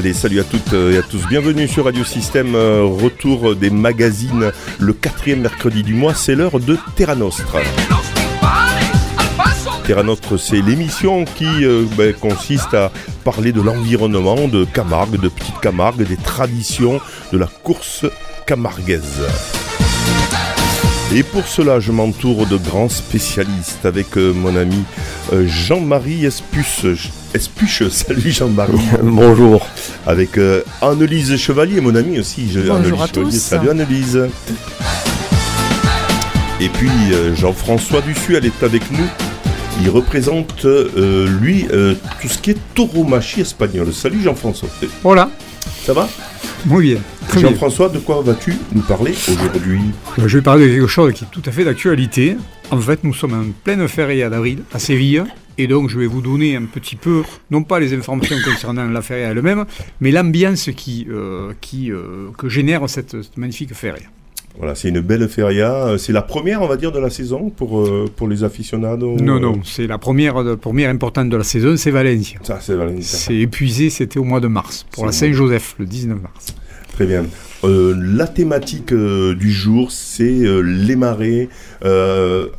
Allez, 0.00 0.14
salut 0.14 0.40
à 0.40 0.44
toutes 0.44 0.72
et 0.72 0.96
à 0.96 1.02
tous. 1.02 1.28
Bienvenue 1.28 1.68
sur 1.68 1.84
Radio 1.84 2.04
Système. 2.04 2.54
Euh, 2.54 2.84
retour 2.84 3.54
des 3.54 3.68
magazines 3.68 4.50
le 4.78 4.92
quatrième 4.94 5.42
mercredi 5.42 5.82
du 5.82 5.92
mois. 5.92 6.14
C'est 6.14 6.34
l'heure 6.34 6.58
de 6.58 6.78
Terra 6.96 7.14
Nostra. 7.14 7.58
Terra 9.84 10.02
Nostra, 10.02 10.38
c'est 10.38 10.62
l'émission 10.62 11.26
qui 11.26 11.66
euh, 11.66 11.84
ben, 11.98 12.14
consiste 12.14 12.72
à 12.72 12.90
parler 13.24 13.52
de 13.52 13.60
l'environnement, 13.60 14.48
de 14.48 14.64
Camargue, 14.64 15.20
de 15.20 15.28
Petite 15.28 15.60
Camargue, 15.60 16.08
des 16.08 16.16
traditions 16.16 16.98
de 17.30 17.36
la 17.36 17.46
course 17.46 18.06
camarguaise. 18.46 19.20
Et 21.12 21.24
pour 21.24 21.44
cela, 21.48 21.80
je 21.80 21.90
m'entoure 21.90 22.46
de 22.46 22.56
grands 22.56 22.88
spécialistes 22.88 23.84
avec 23.84 24.16
euh, 24.16 24.32
mon 24.32 24.54
ami 24.54 24.84
euh, 25.32 25.44
Jean-Marie 25.44 26.24
Espuche. 26.24 27.10
Espuche, 27.34 27.88
salut 27.90 28.30
Jean-Marie. 28.30 28.78
Bonjour. 29.02 29.66
Avec 30.06 30.38
euh, 30.38 30.62
Annelise 30.80 31.36
Chevalier, 31.36 31.80
mon 31.80 31.96
ami 31.96 32.20
aussi. 32.20 32.48
Bonjour 32.54 32.76
Annelise 32.76 32.92
à 33.02 33.06
Chevalier. 33.08 33.30
tous. 33.32 33.38
Salut 33.40 33.70
Annelise. 33.70 34.28
Et 36.60 36.68
puis 36.68 36.90
Jean-François 37.34 38.02
Dussu, 38.02 38.36
elle 38.36 38.46
est 38.46 38.62
avec 38.62 38.88
nous. 38.92 39.08
Il 39.82 39.90
représente, 39.90 40.64
lui, 40.64 41.66
tout 42.20 42.28
ce 42.28 42.38
qui 42.38 42.50
est 42.50 42.58
tauromachie 42.74 43.40
espagnole. 43.40 43.92
Salut 43.94 44.22
Jean-François. 44.22 44.68
Voilà, 45.02 45.30
Ça 45.90 45.94
va 45.94 46.08
muy 46.66 46.92
bien. 46.92 47.00
Très 47.26 47.40
bien. 47.40 47.50
Jean-François, 47.50 47.88
de 47.88 47.98
quoi 47.98 48.22
vas-tu 48.22 48.54
nous 48.72 48.82
parler 48.82 49.10
aujourd'hui 49.10 49.80
Euh, 50.20 50.28
Je 50.28 50.38
vais 50.38 50.42
parler 50.42 50.68
de 50.68 50.74
quelque 50.74 50.86
chose 50.86 51.12
qui 51.14 51.24
est 51.24 51.30
tout 51.32 51.42
à 51.44 51.50
fait 51.50 51.64
d'actualité. 51.64 52.36
En 52.70 52.78
fait, 52.80 53.02
nous 53.02 53.12
sommes 53.12 53.32
en 53.32 53.44
pleine 53.64 53.88
feria 53.88 54.30
d'avril 54.30 54.62
à 54.72 54.78
Séville. 54.78 55.24
Et 55.58 55.66
donc, 55.66 55.88
je 55.90 55.98
vais 55.98 56.06
vous 56.06 56.20
donner 56.20 56.54
un 56.54 56.66
petit 56.66 56.94
peu, 56.94 57.22
non 57.50 57.64
pas 57.64 57.80
les 57.80 57.92
informations 57.92 58.36
concernant 58.44 58.84
la 58.88 59.02
feria 59.02 59.30
elle-même, 59.30 59.64
mais 60.00 60.12
l'ambiance 60.12 60.70
qui, 60.76 61.08
euh, 61.10 61.54
qui, 61.60 61.90
euh, 61.90 62.28
que 62.38 62.48
génère 62.48 62.88
cette, 62.88 63.22
cette 63.22 63.36
magnifique 63.36 63.74
feria. 63.74 64.06
Voilà, 64.58 64.74
c'est 64.74 64.88
une 64.90 65.00
belle 65.00 65.26
feria. 65.28 65.86
Euh, 65.86 65.98
C'est 65.98 66.12
la 66.12 66.22
première, 66.22 66.60
on 66.62 66.66
va 66.66 66.76
dire, 66.76 66.92
de 66.92 66.98
la 66.98 67.08
saison 67.10 67.50
pour, 67.50 67.80
euh, 67.80 68.06
pour 68.14 68.28
les 68.28 68.44
aficionados. 68.44 69.16
Non, 69.16 69.40
non, 69.40 69.60
c'est 69.64 69.86
la 69.86 69.96
première, 69.96 70.42
de- 70.44 70.54
première 70.54 70.90
importante 70.90 71.28
de 71.30 71.36
la 71.36 71.44
saison, 71.44 71.76
c'est 71.76 71.90
Valencia. 71.90 72.38
Ça, 72.42 72.58
c'est 72.60 72.74
Valencia. 72.74 73.18
C'est 73.18 73.36
épuisé, 73.36 73.88
c'était 73.90 74.18
au 74.18 74.24
mois 74.24 74.40
de 74.40 74.48
mars, 74.48 74.84
pour 74.90 75.06
la 75.06 75.12
Saint-Joseph, 75.12 75.76
le 75.78 75.86
19 75.86 76.20
mars. 76.20 76.54
Très 77.00 77.06
bien. 77.06 77.24
Euh, 77.64 77.94
la 77.98 78.26
thématique 78.26 78.92
euh, 78.92 79.34
du 79.34 79.50
jour, 79.50 79.90
c'est 79.90 80.44
euh, 80.44 80.60
les 80.60 80.96
marées. 80.96 81.48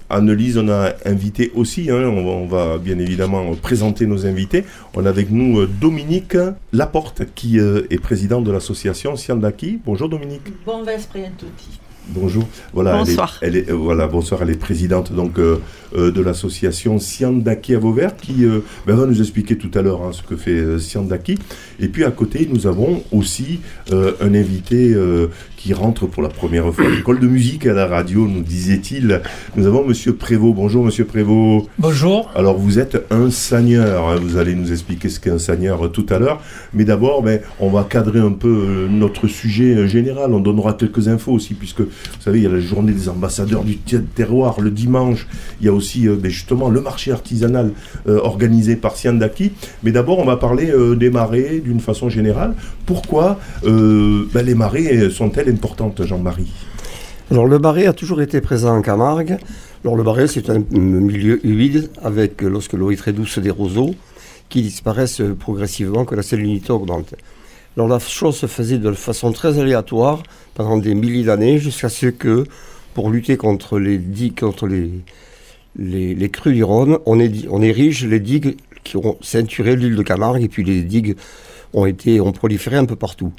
Annelise, 0.09 0.57
on 0.57 0.67
a 0.67 0.93
invité 1.05 1.51
aussi, 1.53 1.91
hein, 1.91 2.07
on, 2.07 2.47
va, 2.47 2.79
bien 2.79 2.97
évidemment 2.97 3.53
présenter 3.53 4.07
nos 4.07 4.25
invités. 4.25 4.65
On 4.95 5.05
a 5.05 5.09
avec 5.09 5.29
nous 5.29 5.67
Dominique 5.67 6.35
Laporte, 6.73 7.21
qui 7.35 7.59
est 7.59 8.01
président 8.01 8.41
de 8.41 8.51
l'association 8.51 9.15
Siandaki. 9.15 9.79
Bonjour 9.85 10.09
Dominique. 10.09 10.51
Bon 10.65 10.81
vespre 10.81 11.17
a 11.17 11.29
tutti. 11.37 11.79
Bonjour. 12.13 12.47
Voilà, 12.73 12.91
elle 12.91 12.97
est- 12.97 13.05
Bonsoir. 13.11 13.37
Elle 13.41 13.55
est, 13.55 13.69
euh, 13.69 13.73
voilà, 13.75 14.07
bonsoir. 14.07 14.41
Elle 14.43 14.49
est 14.49 14.59
présidente 14.59 15.13
donc 15.13 15.39
euh, 15.39 15.57
euh, 15.95 16.11
de 16.11 16.21
l'association 16.21 16.99
Siandaki 16.99 17.75
à 17.75 17.79
Vauvert 17.79 18.15
qui 18.17 18.45
euh, 18.45 18.59
ben, 18.85 18.95
va 18.95 19.05
nous 19.05 19.19
expliquer 19.21 19.57
tout 19.57 19.71
à 19.75 19.81
l'heure 19.81 20.01
hein, 20.03 20.11
ce 20.11 20.21
que 20.21 20.35
fait 20.35 20.51
euh, 20.51 20.77
Siandaki. 20.79 21.37
Et 21.79 21.87
puis 21.87 22.03
à 22.03 22.11
côté, 22.11 22.47
nous 22.51 22.67
avons 22.67 23.03
aussi 23.11 23.59
euh, 23.91 24.11
un 24.21 24.33
invité 24.35 24.93
euh, 24.93 25.27
qui 25.57 25.73
rentre 25.73 26.07
pour 26.07 26.23
la 26.23 26.29
première 26.29 26.73
fois 26.73 26.85
à 26.85 26.89
l'école 26.89 27.19
de 27.19 27.27
musique 27.27 27.65
à 27.67 27.73
la 27.73 27.85
radio, 27.85 28.27
nous 28.27 28.41
disait-il. 28.41 29.21
Nous 29.55 29.65
avons 29.67 29.85
Monsieur 29.85 30.13
Prévost. 30.15 30.55
Bonjour 30.55 30.83
Monsieur 30.83 31.05
Prévost. 31.05 31.67
Bonjour. 31.79 32.29
Alors 32.35 32.57
vous 32.57 32.79
êtes 32.79 33.05
un 33.11 33.29
sagneur, 33.29 34.09
hein, 34.09 34.15
vous 34.21 34.37
allez 34.37 34.55
nous 34.55 34.71
expliquer 34.71 35.07
ce 35.09 35.19
qu'est 35.19 35.29
un 35.29 35.37
sagneur 35.39 35.85
euh, 35.85 35.89
tout 35.89 36.05
à 36.09 36.19
l'heure, 36.19 36.41
mais 36.73 36.83
d'abord 36.83 37.21
ben, 37.21 37.39
on 37.59 37.69
va 37.69 37.83
cadrer 37.83 38.19
un 38.19 38.31
peu 38.31 38.47
euh, 38.49 38.87
notre 38.89 39.27
sujet 39.27 39.75
euh, 39.75 39.87
général, 39.87 40.33
on 40.33 40.39
donnera 40.39 40.73
quelques 40.73 41.07
infos 41.07 41.31
aussi, 41.33 41.53
puisque 41.53 41.81
vous 42.21 42.21
savez 42.25 42.39
il 42.39 42.43
y 42.43 42.47
a 42.47 42.51
la 42.51 42.59
journée 42.59 42.91
des 42.91 43.09
ambassadeurs 43.09 43.63
du 43.63 43.77
terroir 43.77 44.61
le 44.61 44.71
dimanche, 44.71 45.27
il 45.59 45.65
y 45.65 45.69
a 45.69 45.73
aussi 45.73 46.07
euh, 46.07 46.15
ben, 46.15 46.29
justement 46.29 46.69
le 46.69 46.81
marché 46.81 47.11
artisanal 47.11 47.71
euh, 48.07 48.19
organisé 48.19 48.75
par 48.75 48.95
Siandaki, 48.95 49.51
mais 49.83 49.91
d'abord 49.91 50.19
on 50.19 50.25
va 50.25 50.37
parler 50.37 50.69
euh, 50.71 50.95
des 50.95 51.09
marées 51.09 51.61
d'une 51.63 51.79
façon 51.79 52.09
générale. 52.09 52.53
Pourquoi 52.85 53.39
ben, 53.63 54.45
les 54.45 54.55
marées 54.55 55.09
sont-elles 55.09 55.49
importantes 55.49 56.03
Jean-Marie? 56.05 56.51
Alors 57.29 57.47
le 57.47 57.59
marais 57.59 57.85
a 57.85 57.93
toujours 57.93 58.21
été 58.21 58.41
présent 58.41 58.75
en 58.75 58.81
Camargue. 58.81 59.37
Alors 59.83 59.95
le 59.95 60.03
marais 60.03 60.27
c'est 60.27 60.49
un 60.49 60.61
milieu 60.69 61.45
humide 61.45 61.89
avec, 62.03 62.41
lorsque 62.41 62.73
l'eau 62.73 62.91
est 62.91 62.97
très 62.97 63.13
douce, 63.13 63.39
des 63.39 63.51
roseaux 63.51 63.95
qui 64.49 64.61
disparaissent 64.61 65.21
progressivement 65.39 66.05
quand 66.05 66.15
la 66.15 66.23
salinité 66.23 66.71
augmente. 66.71 67.15
Alors 67.77 67.87
la 67.87 67.99
chose 67.99 68.35
se 68.35 68.47
faisait 68.47 68.77
de 68.77 68.91
façon 68.91 69.31
très 69.31 69.57
aléatoire 69.57 70.23
pendant 70.55 70.77
des 70.77 70.93
milliers 70.93 71.23
d'années 71.23 71.57
jusqu'à 71.57 71.87
ce 71.87 72.07
que, 72.07 72.43
pour 72.93 73.09
lutter 73.09 73.37
contre 73.37 73.79
les 73.79 73.97
digues, 73.97 74.39
contre 74.39 74.67
les, 74.67 74.91
les, 75.77 76.29
crues 76.29 76.53
du 76.53 76.65
Rhône, 76.65 76.97
on, 77.05 77.17
on 77.49 77.61
érige 77.61 78.05
les 78.05 78.19
digues 78.19 78.57
qui 78.83 78.97
ont 78.97 79.17
ceinturé 79.21 79.77
l'île 79.77 79.95
de 79.95 80.03
Camargue 80.03 80.43
et 80.43 80.49
puis 80.49 80.65
les 80.65 80.83
digues 80.83 81.15
ont 81.73 81.85
été 81.85 82.19
ont 82.19 82.33
proliféré 82.33 82.75
un 82.75 82.83
peu 82.83 82.97
partout. 82.97 83.31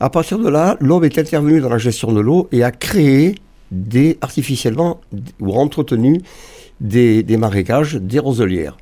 À 0.00 0.10
partir 0.10 0.38
de 0.38 0.50
là, 0.50 0.76
l'homme 0.80 1.04
est 1.04 1.16
intervenu 1.16 1.60
dans 1.60 1.70
la 1.70 1.78
gestion 1.78 2.12
de 2.12 2.20
l'eau 2.20 2.46
et 2.52 2.62
a 2.62 2.70
créé 2.70 3.36
des, 3.70 4.18
artificiellement 4.20 5.00
ou 5.40 5.54
entretenu 5.54 6.20
des, 6.80 7.22
des 7.22 7.36
marécages, 7.38 7.94
des 7.94 8.18
roselières. 8.18 8.76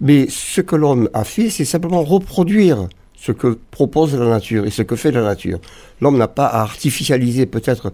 Mais 0.00 0.26
ce 0.28 0.60
que 0.60 0.74
l'homme 0.74 1.08
a 1.14 1.22
fait, 1.22 1.48
c'est 1.48 1.64
simplement 1.64 2.02
reproduire 2.02 2.88
ce 3.20 3.32
que 3.32 3.58
propose 3.70 4.14
la 4.14 4.26
nature 4.26 4.64
et 4.64 4.70
ce 4.70 4.82
que 4.82 4.96
fait 4.96 5.10
la 5.10 5.22
nature. 5.22 5.58
L'homme 6.00 6.16
n'a 6.16 6.28
pas 6.28 6.46
à 6.46 6.60
artificialiser 6.60 7.46
peut-être 7.46 7.90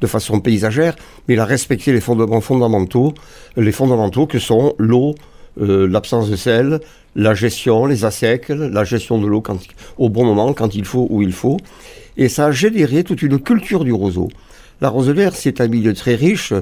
de 0.00 0.06
façon 0.06 0.40
paysagère, 0.40 0.94
mais 1.26 1.34
il 1.34 1.40
a 1.40 1.46
respecté 1.46 1.92
les 1.92 2.00
fondements 2.00 2.42
fondamentaux, 2.42 3.14
les 3.56 3.72
fondamentaux 3.72 4.26
que 4.26 4.38
sont 4.38 4.74
l'eau, 4.78 5.14
euh, 5.60 5.88
l'absence 5.88 6.28
de 6.28 6.36
sel, 6.36 6.80
la 7.14 7.34
gestion, 7.34 7.86
les 7.86 8.04
assecs, 8.04 8.50
la 8.50 8.84
gestion 8.84 9.18
de 9.18 9.26
l'eau 9.26 9.42
au 9.96 10.10
bon 10.10 10.26
moment, 10.26 10.52
quand 10.52 10.74
il 10.74 10.84
faut, 10.84 11.06
où 11.08 11.22
il 11.22 11.32
faut. 11.32 11.56
Et 12.18 12.28
ça 12.28 12.46
a 12.46 12.50
généré 12.50 13.04
toute 13.04 13.22
une 13.22 13.38
culture 13.38 13.84
du 13.84 13.92
roseau. 13.92 14.28
La 14.82 14.90
roselière, 14.90 15.34
c'est 15.34 15.62
un 15.62 15.68
milieu 15.68 15.94
très 15.94 16.14
riche. 16.14 16.52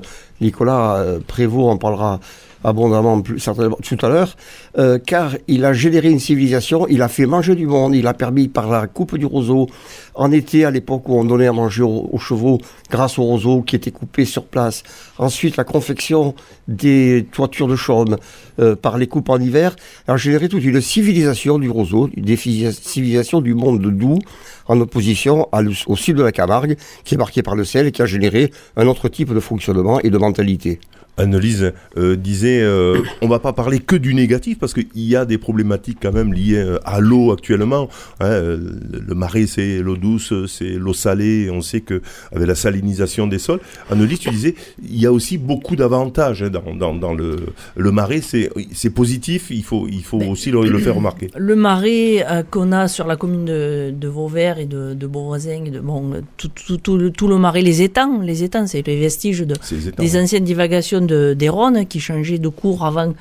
Nicolas 0.40 0.98
euh, 0.98 1.18
Prévost 1.26 1.68
en 1.68 1.76
parlera 1.78 2.20
abondamment 2.64 3.20
plus, 3.20 3.38
certainement 3.38 3.78
tout 3.82 3.98
à 4.04 4.08
l'heure, 4.08 4.36
euh, 4.78 4.98
car 4.98 5.36
il 5.46 5.64
a 5.64 5.72
généré 5.72 6.10
une 6.10 6.18
civilisation, 6.18 6.86
il 6.88 7.02
a 7.02 7.08
fait 7.08 7.26
manger 7.26 7.54
du 7.54 7.66
monde, 7.66 7.94
il 7.94 8.06
a 8.06 8.14
permis 8.14 8.48
par 8.48 8.68
la 8.68 8.86
coupe 8.86 9.16
du 9.16 9.26
roseau, 9.26 9.68
en 10.14 10.32
été, 10.32 10.64
à 10.64 10.70
l'époque 10.70 11.08
où 11.08 11.14
on 11.14 11.24
donnait 11.24 11.46
à 11.46 11.52
manger 11.52 11.82
aux, 11.82 12.08
aux 12.10 12.18
chevaux 12.18 12.60
grâce 12.90 13.18
au 13.18 13.24
roseau 13.24 13.62
qui 13.62 13.76
était 13.76 13.90
coupé 13.90 14.24
sur 14.24 14.44
place, 14.44 14.82
ensuite 15.18 15.56
la 15.56 15.64
confection 15.64 16.34
des 16.66 17.26
toitures 17.30 17.68
de 17.68 17.76
chaume 17.76 18.16
euh, 18.58 18.76
par 18.76 18.98
les 18.98 19.06
coupes 19.06 19.28
en 19.28 19.38
hiver, 19.38 19.76
a 20.08 20.16
généré 20.16 20.48
toute 20.48 20.64
une 20.64 20.80
civilisation 20.80 21.58
du 21.58 21.68
roseau, 21.68 22.08
une 22.16 22.36
civilisation 22.36 23.40
du 23.40 23.54
monde 23.54 23.80
doux, 23.82 24.18
en 24.66 24.80
opposition 24.80 25.48
au 25.86 25.96
sud 25.96 26.16
de 26.16 26.22
la 26.22 26.32
Camargue, 26.32 26.76
qui 27.04 27.14
est 27.14 27.18
marqué 27.18 27.42
par 27.42 27.54
le 27.54 27.64
sel 27.64 27.86
et 27.86 27.92
qui 27.92 28.00
a 28.02 28.06
généré 28.06 28.50
un 28.76 28.86
autre 28.86 29.08
type 29.08 29.34
de 29.34 29.40
fonctionnement 29.40 30.00
et 30.00 30.10
de 30.10 30.18
mentalité. 30.18 30.80
Annelise 31.16 31.72
euh, 31.96 32.16
disait, 32.16 32.60
euh, 32.62 33.00
on 33.22 33.28
va 33.28 33.38
pas 33.38 33.52
parler 33.52 33.78
que 33.78 33.96
du 33.96 34.14
négatif 34.14 34.58
parce 34.58 34.74
qu'il 34.74 34.86
y 34.94 35.14
a 35.16 35.24
des 35.24 35.38
problématiques 35.38 35.98
quand 36.02 36.12
même 36.12 36.32
liées 36.32 36.56
euh, 36.56 36.78
à 36.84 37.00
l'eau 37.00 37.32
actuellement. 37.32 37.88
hein. 38.20 38.24
Euh, 38.26 38.58
le 39.06 39.14
marais, 39.14 39.46
c'est 39.46 39.78
l'eau 39.80 39.96
douce, 39.96 40.32
c'est 40.48 40.70
l'eau 40.72 40.92
salée. 40.92 41.50
On 41.50 41.60
sait 41.60 41.80
que 41.82 42.02
avec 42.32 42.48
la 42.48 42.54
salinisation 42.54 43.26
des 43.26 43.38
sols, 43.38 43.60
Annelise, 43.90 44.18
tu 44.18 44.30
disais, 44.30 44.54
il 44.82 45.00
y 45.00 45.06
a 45.06 45.12
aussi 45.12 45.38
beaucoup 45.38 45.76
d'avantages 45.76 46.42
hein, 46.42 46.50
dans, 46.50 46.74
dans, 46.74 46.94
dans 46.94 47.14
le, 47.14 47.36
le 47.76 47.90
marais. 47.92 48.20
C'est 48.22 48.90
positif. 48.90 49.48
Il 49.50 49.62
faut 49.62 49.86
il 49.90 50.02
faut 50.02 50.18
Mais- 50.18 50.28
aussi 50.28 50.50
le, 50.50 50.62
le 50.68 50.78
faire 50.78 50.94
remarquer. 50.96 51.28
Le 51.36 51.54
marais 51.56 52.24
euh, 52.28 52.42
qu'on 52.50 52.72
a 52.72 52.88
sur 52.88 53.06
la 53.06 53.16
commune 53.16 53.44
de, 53.44 53.92
de 53.96 54.08
Vauvert 54.08 54.58
et 54.58 54.66
de, 54.66 54.94
de 54.94 55.06
Beauvoisin, 55.06 55.62
de, 55.70 55.78
bon, 55.80 56.10
tout, 56.36 56.48
tout, 56.48 56.76
tout 56.78 56.96
le, 56.96 57.10
tout 57.10 57.28
le 57.28 57.38
marais, 57.38 57.62
les 57.62 57.82
étangs, 57.82 58.20
les 58.20 58.42
étangs, 58.42 58.66
c'est 58.66 58.86
les 58.86 58.98
vestiges 58.98 59.40
de, 59.40 59.54
Ces 59.62 59.88
étangs. 59.88 60.02
des 60.02 60.16
anciennes 60.20 60.44
divagations 60.44 61.03
de, 61.04 61.34
des 61.34 61.48
Rhônes 61.48 61.86
qui 61.86 62.00
changeaient 62.00 62.38
de 62.38 62.48
cours 62.48 62.84
avant 62.84 63.12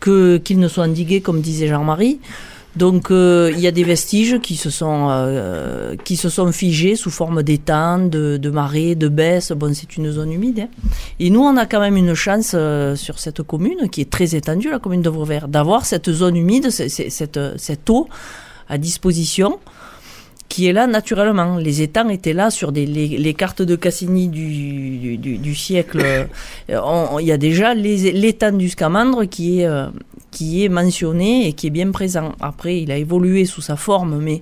que 0.00 0.38
qu'ils 0.38 0.58
ne 0.58 0.68
soient 0.68 0.84
endigués, 0.84 1.20
comme 1.20 1.40
disait 1.40 1.68
Jean-Marie. 1.68 2.20
Donc 2.76 3.10
euh, 3.10 3.50
il 3.54 3.60
y 3.60 3.66
a 3.66 3.70
des 3.70 3.84
vestiges 3.84 4.38
qui 4.40 4.54
se 4.54 4.68
sont 4.68 5.06
euh, 5.08 5.96
qui 6.04 6.16
se 6.16 6.28
sont 6.28 6.52
figés 6.52 6.94
sous 6.94 7.10
forme 7.10 7.42
d'étangs, 7.42 8.06
de, 8.06 8.36
de 8.36 8.50
marais, 8.50 8.94
de 8.94 9.08
baisses. 9.08 9.52
Bon, 9.52 9.72
c'est 9.74 9.96
une 9.96 10.10
zone 10.10 10.30
humide. 10.30 10.60
hein. 10.60 10.68
Et 11.18 11.30
nous, 11.30 11.40
on 11.40 11.56
a 11.56 11.64
quand 11.64 11.80
même 11.80 11.96
une 11.96 12.12
chance 12.12 12.52
euh, 12.54 12.94
sur 12.94 13.18
cette 13.18 13.42
commune 13.42 13.88
qui 13.90 14.02
est 14.02 14.10
très 14.10 14.34
étendue, 14.34 14.68
la 14.70 14.78
commune 14.78 15.00
de 15.00 15.08
Vauvert, 15.08 15.48
d'avoir 15.48 15.86
cette 15.86 16.12
zone 16.12 16.36
humide, 16.36 16.68
cette 16.70 17.40
cette 17.56 17.90
eau 17.90 18.08
à 18.68 18.76
disposition 18.76 19.58
qui 20.56 20.66
est 20.68 20.72
là 20.72 20.86
naturellement. 20.86 21.58
Les 21.58 21.82
étangs 21.82 22.08
étaient 22.08 22.32
là 22.32 22.48
sur 22.50 22.72
des, 22.72 22.86
les, 22.86 23.08
les 23.26 23.34
cartes 23.34 23.60
de 23.60 23.76
Cassini 23.76 24.28
du, 24.28 24.48
du, 25.04 25.18
du- 25.18 25.36
du 25.36 25.54
siècle. 25.54 26.00
Euh, 26.70 26.80
Il 27.20 27.26
y 27.26 27.32
a 27.32 27.36
déjà 27.36 27.74
les- 27.74 28.10
l'étang 28.22 28.52
du 28.56 28.70
Scamandre 28.70 29.26
qui 29.28 29.60
est, 29.60 29.66
euh, 29.66 29.88
qui 30.30 30.64
est 30.64 30.70
mentionné 30.70 31.46
et 31.46 31.52
qui 31.52 31.66
est 31.66 31.70
bien 31.80 31.90
présent. 31.90 32.32
Après, 32.40 32.80
il 32.80 32.90
a 32.90 32.96
évolué 32.96 33.44
sous 33.44 33.60
sa 33.60 33.76
forme, 33.76 34.18
mais 34.26 34.40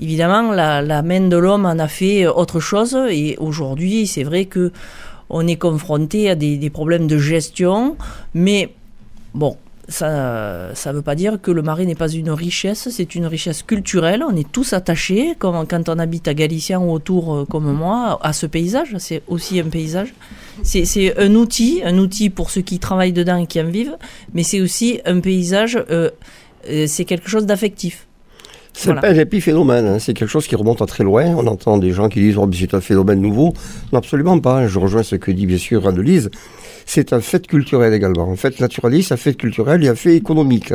évidemment, 0.00 0.52
la, 0.52 0.80
la 0.80 1.02
main 1.02 1.28
de 1.28 1.36
l'homme 1.36 1.66
en 1.66 1.78
a 1.78 1.88
fait 1.88 2.26
autre 2.26 2.58
chose. 2.58 2.96
Et 3.10 3.36
aujourd'hui, 3.38 4.06
c'est 4.06 4.24
vrai 4.24 4.46
que 4.46 4.72
on 5.28 5.46
est 5.46 5.56
confronté 5.56 6.30
à 6.30 6.34
des, 6.34 6.56
des 6.56 6.70
problèmes 6.70 7.06
de 7.06 7.18
gestion. 7.18 7.96
Mais 8.34 8.70
bon, 9.34 9.56
ça 9.88 10.72
ne 10.86 10.92
veut 10.92 11.02
pas 11.02 11.14
dire 11.14 11.40
que 11.40 11.50
le 11.50 11.62
marais 11.62 11.84
n'est 11.84 11.94
pas 11.94 12.08
une 12.08 12.30
richesse, 12.30 12.88
c'est 12.90 13.14
une 13.14 13.26
richesse 13.26 13.62
culturelle. 13.62 14.24
On 14.28 14.34
est 14.34 14.50
tous 14.50 14.72
attachés, 14.72 15.34
comme 15.38 15.66
quand 15.66 15.88
on 15.88 15.98
habite 15.98 16.26
à 16.26 16.34
Galicien 16.34 16.80
ou 16.80 16.90
autour, 16.90 17.34
euh, 17.34 17.44
comme 17.44 17.72
moi, 17.72 18.18
à 18.22 18.32
ce 18.32 18.46
paysage. 18.46 18.96
C'est 18.98 19.22
aussi 19.28 19.60
un 19.60 19.68
paysage. 19.68 20.12
C'est 20.62 21.16
un 21.18 21.34
outil, 21.34 21.82
un 21.84 21.98
outil 21.98 22.30
pour 22.30 22.50
ceux 22.50 22.62
qui 22.62 22.78
travaillent 22.78 23.12
dedans 23.12 23.36
et 23.36 23.46
qui 23.46 23.60
en 23.60 23.66
vivent, 23.66 23.96
mais 24.34 24.42
c'est 24.42 24.60
aussi 24.60 25.00
un 25.04 25.20
paysage, 25.20 25.78
euh, 25.90 26.10
euh, 26.68 26.86
c'est 26.88 27.04
quelque 27.04 27.28
chose 27.28 27.46
d'affectif. 27.46 28.06
C'est 28.72 28.92
pas 28.92 29.08
un 29.08 29.14
épiphénomène, 29.14 29.86
hein. 29.86 29.98
c'est 29.98 30.12
quelque 30.12 30.28
chose 30.28 30.46
qui 30.46 30.54
remonte 30.54 30.82
à 30.82 30.86
très 30.86 31.02
loin. 31.02 31.24
On 31.34 31.46
entend 31.46 31.78
des 31.78 31.92
gens 31.92 32.10
qui 32.10 32.20
disent 32.20 32.36
oh, 32.36 32.48
c'est 32.52 32.74
un 32.74 32.82
phénomène 32.82 33.20
nouveau. 33.20 33.54
Non, 33.90 34.00
absolument 34.00 34.38
pas. 34.38 34.66
Je 34.68 34.78
rejoins 34.78 35.02
ce 35.02 35.16
que 35.16 35.30
dit 35.30 35.46
bien 35.46 35.56
sûr 35.56 35.88
Annelise 35.88 36.30
c'est 36.86 37.12
un 37.12 37.20
fait 37.20 37.46
culturel 37.46 37.92
également. 37.92 38.30
Un 38.30 38.36
fait 38.36 38.58
naturaliste, 38.60 39.12
un 39.12 39.16
fait 39.16 39.34
culturel 39.34 39.84
et 39.84 39.88
un 39.88 39.94
fait 39.94 40.16
économique. 40.16 40.72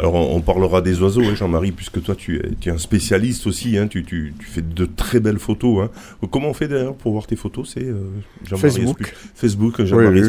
Alors 0.00 0.14
on, 0.14 0.40
parlera 0.40 0.80
des 0.80 1.02
oiseaux, 1.02 1.24
hein, 1.24 1.34
Jean-Marie, 1.34 1.72
puisque 1.72 2.00
toi 2.00 2.14
tu 2.14 2.40
es, 2.40 2.70
un 2.70 2.78
spécialiste 2.78 3.48
aussi, 3.48 3.76
hein, 3.76 3.88
tu, 3.88 4.32
fais 4.40 4.62
de 4.62 4.84
très 4.84 5.18
belles 5.18 5.40
photos. 5.40 5.86
Hein. 5.86 6.26
Comment 6.30 6.50
on 6.50 6.54
fait 6.54 6.68
d'ailleurs 6.68 6.94
pour 6.94 7.10
voir 7.10 7.26
tes 7.26 7.34
photos 7.34 7.72
C'est 7.74 7.84
euh, 7.84 8.56
Facebook. 8.56 9.12
Facebook, 9.34 9.84
Jean-Marie 9.84 10.22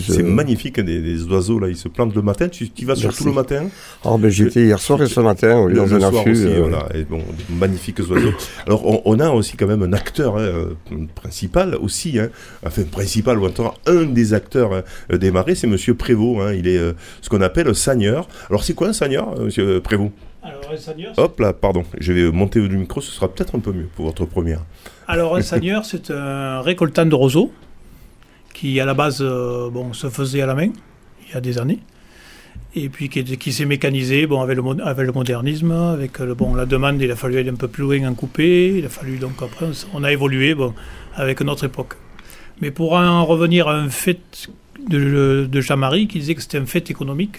C'est 0.00 0.22
euh, 0.22 0.24
magnifique, 0.24 0.80
des, 0.80 1.24
oiseaux 1.26 1.60
là, 1.60 1.68
ils 1.68 1.76
se 1.76 1.86
plantent 1.86 2.14
le 2.16 2.22
matin. 2.22 2.48
Tu, 2.48 2.68
y 2.76 2.84
vas 2.84 2.96
surtout 2.96 3.26
le 3.26 3.32
matin 3.32 3.68
oh, 4.04 4.18
ben, 4.18 4.30
J'étais 4.30 4.64
hier 4.64 4.80
soir 4.80 5.00
et 5.00 5.06
ce 5.06 5.20
matin, 5.20 5.62
oui, 5.62 5.74
dans 5.74 5.94
un 5.94 6.02
affût. 6.02 6.32
Aussi, 6.32 6.46
euh. 6.46 6.62
voilà, 6.62 6.88
et 6.92 7.04
bon, 7.04 7.22
magnifiques 7.50 8.00
oiseaux. 8.00 8.34
Alors 8.66 9.06
on, 9.06 9.20
a 9.20 9.30
aussi 9.30 9.56
quand 9.56 9.68
même 9.68 9.82
un 9.84 9.92
acteur 9.92 10.36
principal 11.14 11.76
aussi, 11.76 12.18
enfin 12.66 12.82
principal 12.82 13.38
ou 13.38 13.46
un 13.86 14.02
des 14.06 14.34
acteurs 14.34 14.82
des 15.08 15.30
marais, 15.30 15.54
c'est 15.54 15.68
Monsieur 15.68 15.94
Prévost. 15.94 16.56
il 16.56 16.66
est 16.66 16.80
ce 17.20 17.28
qu'on 17.28 17.42
appelle 17.42 17.72
sagneur. 17.76 18.28
Alors 18.50 18.64
c'est 18.64 18.74
quoi 18.74 18.87
un 18.88 18.92
Seigneur, 18.92 19.38
euh, 19.38 19.44
monsieur 19.44 19.80
Prévost 19.80 20.12
alors, 20.42 20.60
un 20.72 20.76
seigneur, 20.76 21.12
Hop 21.16 21.40
là, 21.40 21.52
pardon, 21.52 21.84
je 21.98 22.12
vais 22.12 22.30
monter 22.30 22.60
le 22.60 22.76
micro, 22.76 23.00
ce 23.00 23.10
sera 23.10 23.28
peut-être 23.28 23.56
un 23.56 23.58
peu 23.58 23.72
mieux 23.72 23.88
pour 23.96 24.06
votre 24.06 24.24
première. 24.24 24.60
Alors, 25.08 25.36
un 25.36 25.42
seigneur, 25.42 25.84
c'est 25.84 26.10
un 26.10 26.60
récoltant 26.60 27.06
de 27.06 27.14
roseaux 27.14 27.52
qui, 28.54 28.78
à 28.80 28.84
la 28.84 28.94
base, 28.94 29.18
euh, 29.20 29.68
bon, 29.68 29.92
se 29.92 30.08
faisait 30.08 30.40
à 30.40 30.46
la 30.46 30.54
main 30.54 30.70
il 31.26 31.34
y 31.34 31.36
a 31.36 31.40
des 31.40 31.58
années 31.58 31.80
et 32.74 32.88
puis 32.88 33.08
qui, 33.08 33.24
qui 33.24 33.52
s'est 33.52 33.64
mécanisé 33.64 34.26
bon, 34.26 34.40
avec, 34.40 34.56
le, 34.56 34.84
avec 34.84 35.06
le 35.06 35.12
modernisme, 35.12 35.72
avec 35.72 36.18
le, 36.18 36.34
bon, 36.34 36.54
la 36.54 36.66
demande, 36.66 37.00
il 37.00 37.10
a 37.10 37.16
fallu 37.16 37.38
aller 37.38 37.50
un 37.50 37.54
peu 37.54 37.68
plus 37.68 37.82
loin 37.82 38.08
en 38.08 38.14
couper, 38.14 38.78
il 38.78 38.84
a 38.84 38.88
fallu 38.88 39.18
donc 39.18 39.42
après, 39.42 39.66
on 39.94 40.04
a 40.04 40.12
évolué 40.12 40.54
bon, 40.54 40.74
avec 41.14 41.40
notre 41.40 41.64
époque. 41.64 41.94
Mais 42.60 42.70
pour 42.70 42.92
en 42.94 43.24
revenir 43.24 43.68
à 43.68 43.74
un 43.74 43.88
fait 43.88 44.48
de, 44.88 45.48
de 45.50 45.60
Jean-Marie 45.60 46.08
qui 46.08 46.20
disait 46.20 46.34
que 46.34 46.42
c'était 46.42 46.58
un 46.58 46.66
fait 46.66 46.90
économique, 46.90 47.38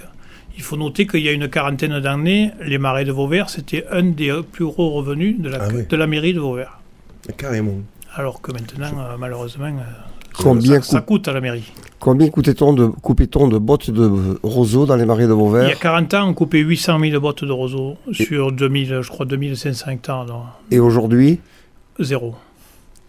il 0.60 0.64
faut 0.64 0.76
noter 0.76 1.08
qu'il 1.08 1.22
y 1.22 1.30
a 1.30 1.32
une 1.32 1.48
quarantaine 1.48 2.02
d'années, 2.02 2.52
les 2.62 2.78
marais 2.78 3.06
de 3.06 3.14
Vauvert, 3.14 3.50
c'était 3.50 3.86
un 3.92 4.04
des 4.04 4.42
plus 4.52 4.66
gros 4.66 4.90
revenus 4.90 5.40
de 5.40 5.48
la, 5.48 5.60
ah 5.62 5.70
de 5.72 5.96
la 5.96 6.06
mairie 6.06 6.34
de 6.34 6.42
Vauvert. 6.42 6.82
Carrément. 7.38 7.78
Alors 8.14 8.42
que 8.42 8.52
maintenant, 8.52 8.92
euh, 9.00 9.16
malheureusement, 9.18 9.68
euh, 9.68 9.84
Combien 10.38 10.82
ça, 10.82 11.00
coûte 11.00 11.30
à 11.30 11.34
la 11.34 11.40
mairie. 11.40 11.72
Combien 12.00 12.28
coûtait-on 12.28 12.74
de, 12.74 12.88
coupait-on 12.88 13.48
de 13.48 13.58
bottes 13.58 13.90
de 13.90 14.38
roseaux 14.44 14.86
dans 14.86 14.98
les 14.98 15.06
marais 15.06 15.28
de 15.28 15.34
Vauvert 15.34 15.64
Il 15.64 15.70
y 15.70 15.74
a 15.74 15.76
40 15.76 16.14
ans, 16.16 16.28
on 16.28 16.34
coupait 16.34 16.60
800 16.60 17.00
000 17.00 17.22
bottes 17.22 17.46
de 17.46 17.52
roseaux 17.52 17.96
sur 18.12 18.52
2000, 18.52 19.00
je 19.02 19.10
crois 19.10 19.26
2500 19.26 19.92
hectares. 19.92 20.60
Et 20.72 20.80
aujourd'hui 20.80 21.40
Zéro. 22.00 22.36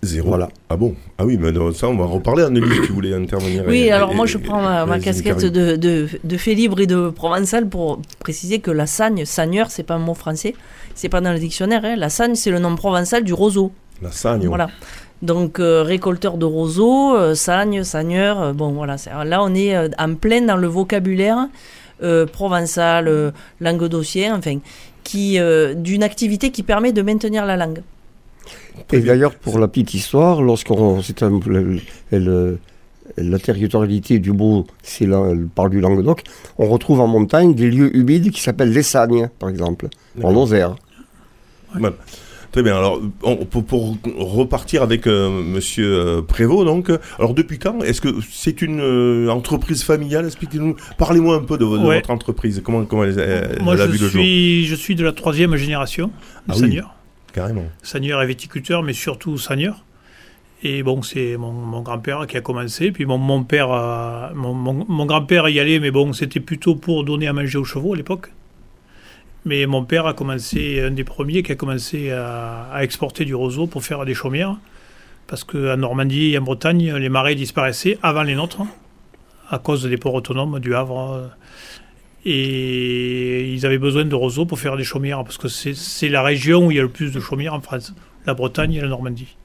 Zéro. 0.02 0.28
Voilà. 0.28 0.48
Ah 0.70 0.76
bon 0.76 0.94
Ah 1.18 1.26
oui, 1.26 1.36
mais 1.38 1.52
ça, 1.74 1.88
on 1.88 1.96
va 1.96 2.06
reparler. 2.06 2.42
Annelise, 2.42 2.80
qui 2.86 2.92
voulait 2.92 3.14
intervenir. 3.14 3.64
Oui, 3.66 3.90
alors 3.90 4.14
moi, 4.14 4.26
je 4.26 4.38
prends 4.38 4.62
ma, 4.86 4.98
casquette 4.98 5.44
de, 5.44 5.76
de, 5.76 6.08
de, 6.24 6.36
fait 6.36 6.54
libre 6.54 6.80
et 6.80 6.86
de 6.86 7.10
provençal 7.10 7.68
pour 7.68 8.00
préciser 8.18 8.60
que 8.60 8.70
la 8.70 8.86
sagne, 8.86 9.24
sagneur, 9.26 9.70
c'est 9.70 9.82
pas 9.82 9.94
un 9.94 9.98
mot 9.98 10.14
français, 10.14 10.54
c'est 10.94 11.10
pas 11.10 11.20
dans 11.20 11.32
le 11.32 11.38
dictionnaire. 11.38 11.84
Hein. 11.84 11.96
La 11.96 12.08
sagne, 12.08 12.34
c'est 12.34 12.50
le 12.50 12.58
nom 12.58 12.76
provençal 12.76 13.24
du 13.24 13.34
roseau. 13.34 13.72
La 14.00 14.10
sagne. 14.10 14.46
Voilà. 14.46 14.68
Donc, 15.22 15.60
euh, 15.60 15.82
récolteur 15.82 16.38
de 16.38 16.46
roseaux, 16.46 17.14
euh, 17.14 17.34
sagne, 17.34 17.84
sagneur, 17.84 18.40
euh, 18.40 18.52
bon, 18.52 18.72
voilà. 18.72 18.96
Là, 19.24 19.42
on 19.42 19.54
est 19.54 19.76
en 20.00 20.14
plein 20.14 20.42
dans 20.42 20.56
le 20.56 20.66
vocabulaire 20.66 21.48
provençal, 22.32 23.34
languedocien, 23.60 24.38
enfin, 24.38 24.60
qui, 25.04 25.38
d'une 25.76 26.02
activité 26.02 26.50
qui 26.50 26.62
permet 26.62 26.92
de 26.92 27.02
maintenir 27.02 27.44
la 27.44 27.58
langue. 27.58 27.82
Et 28.92 29.00
d'ailleurs, 29.00 29.34
pour 29.34 29.58
la 29.58 29.68
petite 29.68 29.94
histoire, 29.94 30.42
lorsqu'on. 30.42 31.00
C'est 31.02 31.22
la 33.16 33.38
territorialité 33.38 34.18
du 34.18 34.32
beau, 34.32 34.66
c'est 34.82 35.08
par 35.54 35.68
du 35.68 35.80
Languedoc, 35.80 36.22
on 36.58 36.68
retrouve 36.68 37.00
en 37.00 37.06
montagne 37.06 37.54
des 37.54 37.70
lieux 37.70 37.94
humides 37.96 38.30
qui 38.30 38.40
s'appellent 38.40 38.72
les 38.72 38.82
Sagnes, 38.82 39.28
par 39.38 39.48
exemple, 39.48 39.88
en 40.22 40.32
Lozère. 40.32 40.76
Très 42.52 42.64
bien. 42.64 42.76
Alors, 42.76 43.00
pour, 43.48 43.96
repartir 44.18 44.82
avec 44.82 45.06
M. 45.06 45.12
Euh, 45.12 45.30
monsieur 45.30 45.94
euh, 45.94 46.22
Prévost, 46.22 46.64
donc, 46.64 46.90
alors 47.18 47.32
depuis 47.32 47.58
quand 47.60 47.80
Est-ce 47.82 48.00
que 48.00 48.08
c'est 48.28 48.60
une 48.60 48.80
euh, 48.80 49.28
entreprise 49.28 49.84
familiale? 49.84 50.26
Expliquez-nous. 50.26 50.74
Parlez-moi 50.98 51.36
un 51.36 51.44
peu 51.44 51.58
de, 51.58 51.64
votre 51.64 52.10
entreprise. 52.10 52.60
Comment, 52.64 52.84
comment 52.84 53.04
elle, 53.04 53.58
Moi, 53.62 53.76
je 53.76 54.06
suis, 54.08 54.66
je 54.66 54.74
suis 54.74 54.96
de 54.96 55.04
la 55.04 55.12
troisième 55.12 55.54
génération 55.54 56.08
de 56.48 56.52
ah 56.52 56.54
Seigneur. 56.54 56.94
Carrément. 57.32 57.64
Seigneur 57.82 58.22
et 58.22 58.26
viticulteur, 58.26 58.82
mais 58.82 58.92
surtout 58.92 59.38
seigneur. 59.38 59.84
Et 60.62 60.82
bon, 60.82 61.00
c'est 61.02 61.36
mon, 61.36 61.80
grand-père 61.80 62.26
qui 62.26 62.36
a 62.36 62.40
commencé. 62.40 62.92
Puis 62.92 63.06
mon, 63.06 63.44
père, 63.44 63.68
mon, 64.34 65.06
grand-père 65.06 65.48
y 65.48 65.58
allait, 65.58 65.80
mais 65.80 65.90
bon, 65.90 66.12
c'était 66.12 66.40
plutôt 66.40 66.74
pour 66.74 67.04
donner 67.04 67.28
à 67.28 67.32
manger 67.32 67.56
aux 67.56 67.64
chevaux 67.64 67.94
à 67.94 67.96
l'époque. 67.96 68.30
Mais 69.46 69.64
mon 69.64 69.84
père 69.84 70.06
a 70.06 70.12
commencé, 70.12 70.80
un 70.82 70.90
des 70.90 71.04
premiers 71.04 71.42
qui 71.42 71.52
a 71.52 71.54
commencé 71.54 72.10
à, 72.10 72.78
exporter 72.82 73.24
du 73.24 73.34
roseau 73.34 73.66
pour 73.66 73.82
faire 73.82 74.04
des 74.04 74.14
chaumières. 74.14 74.56
Parce 75.28 75.44
qu'en 75.44 75.76
Normandie 75.78 76.32
et 76.32 76.38
en 76.38 76.42
Bretagne, 76.42 76.94
les 76.94 77.08
marais 77.08 77.36
disparaissaient 77.36 77.98
avant 78.02 78.22
les 78.24 78.34
nôtres, 78.34 78.62
à 79.48 79.58
cause 79.58 79.84
des 79.84 79.96
ports 79.96 80.14
autonomes 80.14 80.60
du 80.60 80.74
Havre 80.74 81.30
et 82.24 83.52
ils 83.52 83.66
avaient 83.66 83.78
besoin 83.78 84.04
de 84.04 84.14
roseaux 84.14 84.46
pour 84.46 84.58
faire 84.58 84.76
des 84.76 84.84
chaumières, 84.84 85.24
parce 85.24 85.38
que 85.38 85.48
c'est 85.48 86.08
la 86.08 86.22
région 86.22 86.66
où 86.66 86.70
il 86.70 86.76
y 86.76 86.80
a 86.80 86.82
le 86.82 86.88
plus 86.88 87.12
de 87.12 87.20
chaumières 87.20 87.54
en 87.54 87.60
France, 87.60 87.94
la 88.26 88.34
Bretagne 88.34 88.74
et 88.74 88.80
la 88.80 88.88
Normandie. 88.88 89.36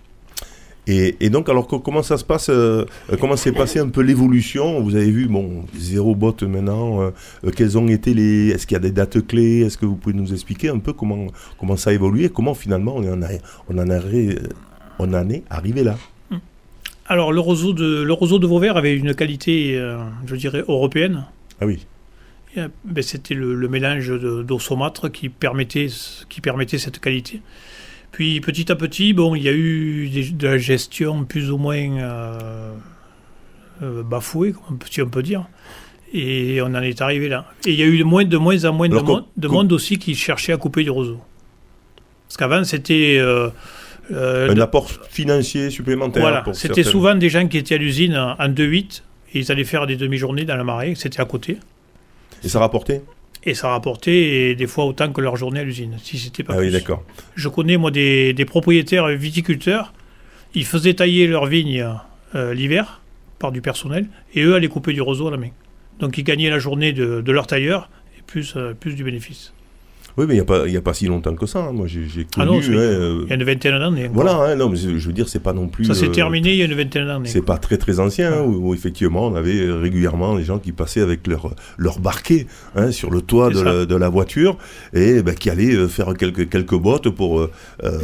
Et, 0.88 1.30
donc, 1.32 1.50
alors 1.50 1.68
comment 1.68 2.04
ça 2.04 2.18
se 2.18 2.24
passe 2.24 2.50
euh, 2.50 2.86
Comment 3.20 3.38
s'est 3.38 3.52
passé 3.52 3.80
un 3.80 3.90
peu 3.90 4.02
l'évolution? 4.02 4.82
Vous 4.82 4.96
avez 4.96 5.10
vu, 5.10 5.28
bon, 5.28 5.66
zéro 5.76 6.14
bot 6.14 6.36
maintenant. 6.44 7.02
Euh, 7.02 7.10
euh, 7.44 7.52
quelles 7.52 7.78
ont 7.78 7.88
été 7.88 8.14
les 8.14 8.50
Est-ce 8.50 8.68
qu'il 8.68 8.76
y 8.76 8.78
a 8.78 8.82
des 8.82 8.92
dates 8.92 9.26
clés? 9.26 9.62
Est-ce 9.62 9.80
que 9.80 9.88
vous 9.88 9.96
pouvez 9.96 10.16
nous 10.16 10.32
expliquer 10.32 10.70
un 10.70 10.78
peu 10.78 10.94
comment 10.94 11.28
comment 11.60 11.76
ça 11.76 11.90
a 11.90 11.94
évolué 11.94 12.30
Comment 12.30 12.54
finalement 12.54 12.94
on 12.98 13.14
en 13.14 13.24
a, 13.24 13.30
on 13.68 13.80
en, 13.80 13.90
a, 13.90 14.00
on 15.00 15.14
en 15.14 15.30
est 15.30 15.44
arrivé 15.50 15.84
là? 15.84 15.98
Alors 17.08 17.34
le 17.34 17.40
roseau 17.40 17.74
de 17.74 18.04
le 18.04 18.14
roseau 18.14 18.38
de 18.38 18.46
Vauvert 18.46 18.78
avait 18.78 18.96
une 18.96 19.16
qualité, 19.16 19.82
je 20.26 20.36
dirais, 20.36 20.64
européenne. 20.68 21.26
Ah 21.62 21.66
oui. 21.66 21.86
Ben, 22.56 23.02
c'était 23.02 23.34
le, 23.34 23.68
mélange 23.68 24.10
d'eau 24.10 24.60
saumâtre 24.60 25.12
qui 25.12 25.30
permettait, 25.30 25.88
qui 26.30 26.42
permettait 26.42 26.78
cette 26.78 27.00
qualité. 27.00 27.42
Puis 28.12 28.40
petit 28.40 28.72
à 28.72 28.76
petit, 28.76 29.14
bon, 29.14 29.36
il 29.36 29.44
y 29.44 29.50
a 29.50 29.54
eu 29.54 30.10
de 30.32 30.48
la 30.48 30.58
gestion 30.58 31.26
plus 31.26 31.52
ou 31.52 31.58
moins 31.58 31.76
euh, 31.76 32.72
euh, 33.84 34.04
bafouée, 34.04 34.54
si 34.90 35.02
on 35.02 35.10
peut 35.10 35.24
dire. 35.24 35.48
Et 36.14 36.62
on 36.62 36.68
en 36.68 36.82
est 36.82 37.02
arrivé 37.02 37.28
là. 37.28 37.46
Et 37.66 37.72
il 37.72 37.80
y 37.80 37.84
a 37.84 37.86
eu 37.86 37.98
de 37.98 38.04
moins, 38.06 38.24
de 38.24 38.38
moins 38.38 38.64
en 38.64 38.72
moins 38.72 38.88
de, 38.88 38.96
monde, 38.96 39.26
de 39.36 39.48
monde 39.50 39.74
aussi 39.74 39.98
qui 39.98 40.16
cherchait 40.16 40.54
à 40.54 40.58
couper 40.58 40.84
du 40.84 40.90
roseau. 40.92 41.20
Parce 42.28 42.38
qu'avant, 42.38 42.64
c'était... 42.64 43.18
Euh, 43.20 43.50
un 44.10 44.60
apport 44.60 44.90
financier 45.10 45.70
supplémentaire. 45.72 46.22
Voilà, 46.22 46.46
c'était 46.54 46.84
souvent 46.84 47.16
des 47.16 47.28
gens 47.28 47.48
qui 47.48 47.58
étaient 47.58 47.76
à 47.76 47.80
l'usine 47.80 48.16
en 48.16 48.48
2-8 48.48 49.02
et 49.34 49.40
ils 49.40 49.52
allaient 49.52 49.64
faire 49.64 49.88
des 49.88 49.98
demi-journées 49.98 50.46
dans 50.46 50.56
la 50.56 50.64
marée, 50.64 50.94
c'était 50.96 51.20
à 51.20 51.26
côté. 51.26 51.58
Et 52.46 52.50
ça 52.50 52.60
rapportait? 52.60 53.02
Et 53.44 53.54
ça 53.54 53.70
rapportait 53.70 54.56
des 54.56 54.68
fois 54.68 54.86
autant 54.86 55.12
que 55.12 55.20
leur 55.20 55.36
journée 55.36 55.60
à 55.60 55.64
l'usine, 55.64 55.98
si 56.02 56.18
c'était 56.18 56.44
pas 56.44 56.54
ah 56.56 56.60
oui, 56.60 56.72
d'accord. 56.72 57.04
Je 57.36 57.50
connais, 57.50 57.78
moi, 57.78 57.92
des, 57.92 58.46
propriétaires 58.48 59.08
viticulteurs, 59.08 59.94
ils 60.54 60.66
faisaient 60.66 60.94
tailler 60.94 61.28
leurs 61.28 61.46
vignes 61.46 61.86
euh, 62.36 62.54
l'hiver 62.54 63.02
par 63.40 63.52
du 63.52 63.62
personnel, 63.62 64.08
et 64.34 64.44
eux 64.44 64.56
allaient 64.56 64.68
couper 64.68 64.94
du 64.94 65.02
roseau 65.02 65.28
à 65.28 65.32
la 65.32 65.38
main. 65.38 65.50
Donc 66.00 66.18
ils 66.18 66.24
gagnaient 66.24 66.50
la 66.50 66.60
journée 66.60 66.94
de, 66.94 67.32
leur 67.32 67.48
tailleur, 67.48 67.90
et 68.18 68.22
plus, 68.22 68.56
euh, 68.56 68.74
plus 68.74 68.96
du 68.96 69.04
bénéfice. 69.04 69.54
Oui, 70.18 70.26
mais 70.28 70.34
il 70.36 70.38
n'y 70.38 70.42
a, 70.42 70.46
pas- 70.46 70.68
y 70.68 70.78
a 70.78 70.82
pas 70.82 70.94
si 70.94 71.08
longtemps 71.08 71.36
que 71.36 71.46
ça. 71.46 71.60
hein. 71.60 71.72
Moi, 71.74 71.88
j'ai 71.88 72.06
Ah 72.38 72.46
connu. 72.46 72.52
non, 72.52 72.62
euh, 72.78 73.22
Il 73.26 73.30
y 73.30 73.32
a 73.34 73.36
une 73.36 73.44
vingtaine 73.44 73.78
d'années. 73.80 74.10
voilà, 74.14 74.36
hein, 74.36 74.56
non, 74.56 74.70
mais 74.70 74.78
je 74.78 74.90
veux 75.08 75.12
dire, 75.14 75.28
c'est 75.28 75.42
pas 75.44 75.52
non 75.54 75.68
plus. 75.68 75.86
Ça 75.86 75.94
s'est 75.94 76.08
euh, 76.08 76.12
terminé 76.12 76.52
il 76.54 76.58
y 76.58 76.62
a 76.62 76.66
une 76.66 76.74
vingtaine 76.74 77.08
d'années. 77.08 77.28
C'est 77.28 77.42
pas 77.46 77.58
très 77.58 77.78
très 77.78 78.00
ancien, 78.00 78.32
hein, 78.32 78.42
où, 78.44 78.70
où 78.70 78.74
effectivement 78.74 79.28
on 79.28 79.36
avait 79.36 79.70
régulièrement 79.72 80.36
les 80.36 80.44
gens 80.46 80.60
qui 80.60 80.72
passaient 80.72 81.02
avec 81.02 81.28
leur, 81.28 81.54
leur 81.78 82.00
barquet 82.00 82.48
hein, 82.76 82.92
sur 82.92 83.12
le 83.12 83.22
toit 83.22 83.50
de 83.50 83.60
la, 83.62 83.86
de 83.86 83.96
la 83.96 84.08
voiture 84.10 84.58
et 84.94 85.22
ben, 85.22 85.36
qui 85.36 85.50
allaient 85.50 85.76
euh, 85.76 85.88
faire 85.90 86.14
quelques, 86.14 86.48
quelques 86.50 86.76
bottes 86.78 87.10
pour, 87.10 87.40
euh, 87.42 87.52
euh, 87.84 88.00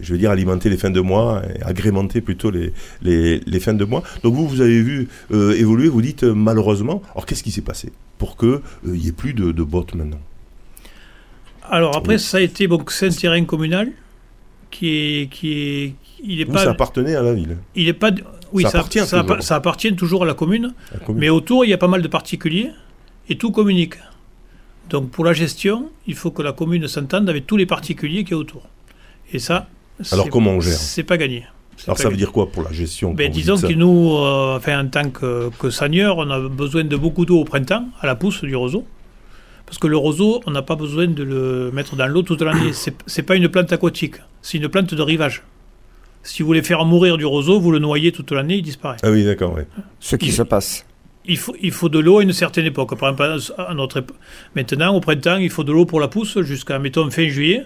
je 0.00 0.12
veux 0.12 0.18
dire, 0.18 0.30
alimenter 0.30 0.70
les 0.70 0.76
fins 0.78 0.90
de 0.90 1.00
mois, 1.00 1.42
et 1.58 1.62
agrémenter 1.62 2.20
plutôt 2.22 2.50
les, 2.50 2.72
les, 3.02 3.40
les 3.40 3.60
fins 3.60 3.74
de 3.74 3.84
mois. 3.84 4.02
Donc 4.22 4.34
vous, 4.34 4.46
vous 4.48 4.60
avez 4.62 4.80
vu 4.80 5.08
euh, 5.32 5.52
évoluer, 5.58 5.88
vous 5.88 6.00
dites 6.02 6.24
euh, 6.24 6.32
malheureusement. 6.34 7.02
Alors 7.12 7.26
qu'est-ce 7.26 7.42
qui 7.42 7.50
s'est 7.50 7.60
passé 7.62 7.90
pour 8.16 8.36
qu'il 8.38 8.60
n'y 8.84 9.08
ait 9.08 9.12
plus 9.12 9.34
de, 9.34 9.52
de 9.52 9.62
bottes 9.62 9.94
maintenant? 9.94 10.20
Alors 11.70 11.96
après, 11.96 12.14
Oui. 12.14 12.20
ça 12.20 12.38
a 12.38 12.40
été 12.40 12.66
donc 12.68 12.90
c'est 12.90 13.06
un 13.06 13.10
terrain 13.10 13.44
communal 13.44 13.92
qui 14.70 14.88
est 14.88 15.28
qui 15.30 15.52
est 15.52 15.94
il 16.24 16.40
est 16.40 16.44
pas 16.46 16.64
ça 16.64 16.70
appartenait 16.70 17.14
à 17.14 17.22
la 17.22 17.32
ville. 17.34 17.56
il 17.74 17.88
est 17.88 17.92
pas 17.92 18.10
oui 18.52 18.62
Ça 18.64 18.70
ça, 18.70 18.78
appartient 18.78 18.98
ça, 19.06 19.20
toujours. 19.22 19.42
ça 19.42 19.56
appartient 19.56 19.94
toujours 19.94 20.22
à 20.24 20.26
la 20.26 20.34
commune, 20.34 20.74
la 20.92 20.98
commune. 21.00 21.20
mais 21.20 21.28
autour 21.28 21.64
il 21.64 21.68
y 21.70 21.72
a 21.74 21.78
pas 21.78 21.88
mal 21.88 22.02
de 22.02 22.08
particuliers 22.08 22.70
et 23.28 23.36
tout 23.36 23.50
communique. 23.50 23.94
Donc 24.90 25.10
pour 25.10 25.24
la 25.24 25.34
gestion, 25.34 25.90
il 26.06 26.14
faut 26.14 26.30
que 26.30 26.40
la 26.42 26.52
commune 26.52 26.88
s'entende 26.88 27.28
avec 27.28 27.46
tous 27.46 27.58
les 27.58 27.66
particuliers 27.66 28.24
qui 28.24 28.32
est 28.32 28.36
autour. 28.36 28.62
Et 29.34 29.38
ça, 29.38 29.68
Alors, 30.12 30.24
c'est- 30.24 30.30
comment 30.30 30.52
on 30.52 30.60
gère? 30.60 30.72
C'est 30.72 31.02
pas 31.02 31.18
gagné. 31.18 31.44
Alors 31.86 31.98
ça 31.98 32.08
veut 32.08 32.16
dire 32.16 32.32
quoi 32.32 32.50
pour 32.50 32.62
la 32.62 32.72
gestion 32.72 33.12
Ben, 33.12 33.30
disons 33.30 33.56
que 33.58 33.72
nous, 33.74 34.16
euh, 34.16 34.56
enfin, 34.56 34.82
en 34.84 34.88
tant 34.88 35.10
que, 35.10 35.50
que 35.60 35.68
seigneur, 35.70 36.16
on 36.16 36.28
a 36.30 36.40
besoin 36.48 36.84
de 36.84 36.96
beaucoup 36.96 37.24
d'eau 37.26 37.38
au 37.38 37.44
printemps, 37.44 37.86
à 38.00 38.06
la 38.06 38.14
pousse 38.16 38.42
du 38.42 38.56
roseau. 38.56 38.84
Parce 39.68 39.78
que 39.78 39.86
le 39.86 39.96
roseau, 39.98 40.40
on 40.46 40.50
n'a 40.50 40.62
pas 40.62 40.76
besoin 40.76 41.06
de 41.06 41.22
le 41.22 41.70
mettre 41.72 41.94
dans 41.94 42.06
l'eau 42.06 42.22
toute 42.22 42.40
l'année. 42.42 42.72
C'est 42.72 42.94
c'est 43.06 43.22
pas 43.22 43.36
une 43.36 43.48
plante 43.48 43.70
aquatique, 43.72 44.14
c'est 44.42 44.56
une 44.58 44.68
plante 44.68 44.94
de 44.94 45.02
rivage. 45.02 45.42
Si 46.22 46.42
vous 46.42 46.46
voulez 46.46 46.62
faire 46.62 46.84
mourir 46.84 47.16
du 47.18 47.26
roseau, 47.26 47.60
vous 47.60 47.70
le 47.70 47.78
noyez 47.78 48.10
toute 48.12 48.32
l'année, 48.32 48.56
il 48.56 48.62
disparaît. 48.62 48.96
Ah 49.02 49.10
oui, 49.10 49.24
d'accord, 49.24 49.54
ouais. 49.54 49.66
Ce 50.00 50.16
qui 50.16 50.32
se 50.32 50.42
passe. 50.42 50.84
Il 51.26 51.36
faut, 51.36 51.54
il 51.60 51.70
faut 51.72 51.90
de 51.90 51.98
l'eau 51.98 52.18
à 52.18 52.22
une 52.22 52.32
certaine 52.32 52.64
époque. 52.64 52.98
Par 52.98 53.10
exemple, 53.10 53.52
à 53.58 53.74
notre 53.74 54.00
épo- 54.00 54.14
Maintenant, 54.56 54.94
au 54.94 55.00
printemps, 55.00 55.36
il 55.36 55.50
faut 55.50 55.64
de 55.64 55.72
l'eau 55.72 55.84
pour 55.84 56.00
la 56.00 56.08
pousse 56.08 56.40
jusqu'à, 56.40 56.78
mettons, 56.78 57.10
fin 57.10 57.28
juillet. 57.28 57.64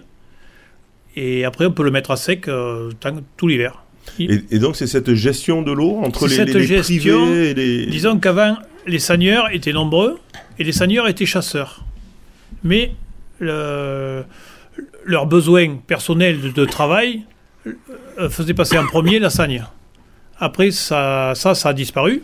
Et 1.14 1.44
après, 1.44 1.66
on 1.66 1.70
peut 1.72 1.84
le 1.84 1.90
mettre 1.92 2.10
à 2.10 2.16
sec 2.16 2.48
euh, 2.48 2.90
tant- 3.00 3.20
tout 3.36 3.46
l'hiver. 3.46 3.84
Et, 4.18 4.40
et 4.50 4.58
donc 4.58 4.74
c'est 4.74 4.88
cette 4.88 5.14
gestion 5.14 5.62
de 5.62 5.70
l'eau 5.70 5.98
entre 6.02 6.26
les, 6.26 6.34
cette 6.34 6.48
les- 6.48 6.54
les 6.60 6.66
gestion, 6.66 7.20
privés 7.26 7.50
et 7.50 7.54
les... 7.54 7.86
Disons 7.86 8.18
qu'avant, 8.18 8.56
les 8.86 8.98
seigneurs 8.98 9.48
étaient 9.52 9.72
nombreux 9.72 10.18
et 10.58 10.64
les 10.64 10.72
seigneurs 10.72 11.06
étaient 11.06 11.26
chasseurs. 11.26 11.84
Mais 12.64 12.94
le- 13.38 14.24
leurs 15.04 15.26
besoins 15.26 15.76
personnels 15.86 16.52
de, 16.52 16.64
travail 16.64 17.24
euh, 17.66 18.30
faisaient 18.30 18.54
passer 18.54 18.78
en 18.78 18.86
premier 18.86 19.18
la 19.18 19.30
sagne. 19.30 19.64
Après, 20.38 20.70
ça, 20.70 21.32
ça 21.34 21.68
a 21.68 21.72
disparu. 21.72 22.22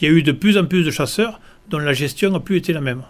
Il 0.00 0.08
y 0.08 0.10
a 0.10 0.14
eu 0.14 0.22
de 0.22 0.32
plus 0.32 0.58
en 0.58 0.64
plus 0.64 0.84
de 0.84 0.90
chasseurs 0.90 1.40
dont 1.68 1.78
la 1.78 1.92
gestion 1.92 2.30
n'a 2.30 2.40
plus 2.40 2.56
été 2.56 2.72
la 2.72 2.80
même. 2.80 3.02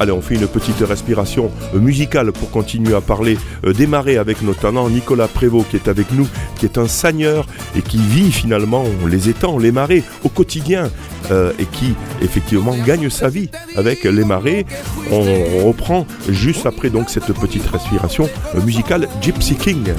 Allez, 0.00 0.12
on 0.12 0.20
fait 0.20 0.34
une 0.34 0.48
petite 0.48 0.80
respiration 0.80 1.50
euh, 1.74 1.78
musicale 1.78 2.32
pour 2.32 2.50
continuer 2.50 2.94
à 2.94 3.00
parler 3.00 3.38
euh, 3.64 3.86
marais 3.86 4.16
avec 4.16 4.42
notamment 4.42 4.88
Nicolas 4.88 5.28
Prévost 5.28 5.68
qui 5.70 5.76
est 5.76 5.88
avec 5.88 6.10
nous, 6.12 6.26
qui 6.58 6.66
est 6.66 6.78
un 6.78 6.88
seigneur 6.88 7.46
et 7.76 7.82
qui 7.82 7.98
vit 7.98 8.32
finalement 8.32 8.84
les 9.06 9.28
étangs, 9.28 9.58
les 9.58 9.72
marais 9.72 10.02
au 10.24 10.28
quotidien 10.28 10.90
euh, 11.30 11.52
et 11.58 11.64
qui 11.64 11.94
effectivement 12.20 12.74
gagne 12.84 13.08
sa 13.08 13.28
vie 13.28 13.48
avec 13.76 14.04
les 14.04 14.24
marais. 14.24 14.66
On 15.10 15.66
reprend 15.66 16.06
juste 16.28 16.66
après 16.66 16.90
donc 16.90 17.08
cette 17.08 17.32
petite 17.32 17.66
respiration 17.66 18.28
euh, 18.54 18.60
musicale 18.62 19.08
Gypsy 19.22 19.54
King. 19.54 19.94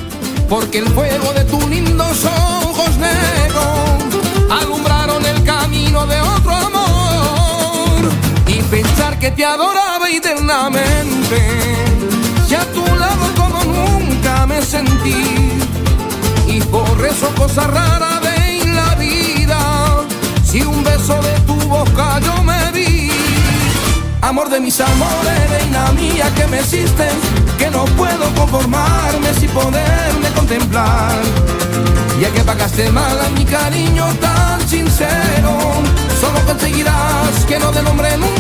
Eternamente 10.18 11.38
si 12.48 12.56
a 12.56 12.66
tu 12.72 12.86
lado 12.96 13.26
como 13.36 13.64
nunca 13.64 14.46
me 14.46 14.62
sentí. 14.62 15.52
Y 16.48 16.62
por 16.62 17.06
eso 17.06 17.28
cosa 17.36 17.68
rara 17.68 18.20
de 18.22 18.66
la 18.66 18.96
vida 18.96 20.04
si 20.44 20.62
un 20.62 20.84
beso 20.84 21.16
de 21.22 21.40
tu 21.42 21.56
boca 21.68 22.20
yo 22.20 22.44
me 22.44 22.72
vi. 22.72 23.12
Amor 24.22 24.50
de 24.50 24.60
mis 24.60 24.80
amores, 24.80 25.50
reina 25.50 25.92
mía 25.92 26.32
que 26.36 26.48
me 26.48 26.62
hiciste, 26.62 27.08
que 27.58 27.70
no 27.70 27.86
puedo 27.98 28.26
conformarme 28.36 29.34
sin 29.40 29.50
poderme 29.50 30.30
contemplar. 30.36 31.22
Ya 32.22 32.30
que 32.32 32.42
pagaste 32.42 32.90
mal 32.92 33.20
a 33.20 33.30
mi 33.30 33.46
cariño 33.46 34.06
tan 34.22 34.68
sincero, 34.68 35.52
solo 36.22 36.40
conseguirás 36.46 37.46
que 37.48 37.60
no 37.60 37.70
te 37.72 37.82
nombre 37.84 38.18
nunca 38.18 38.35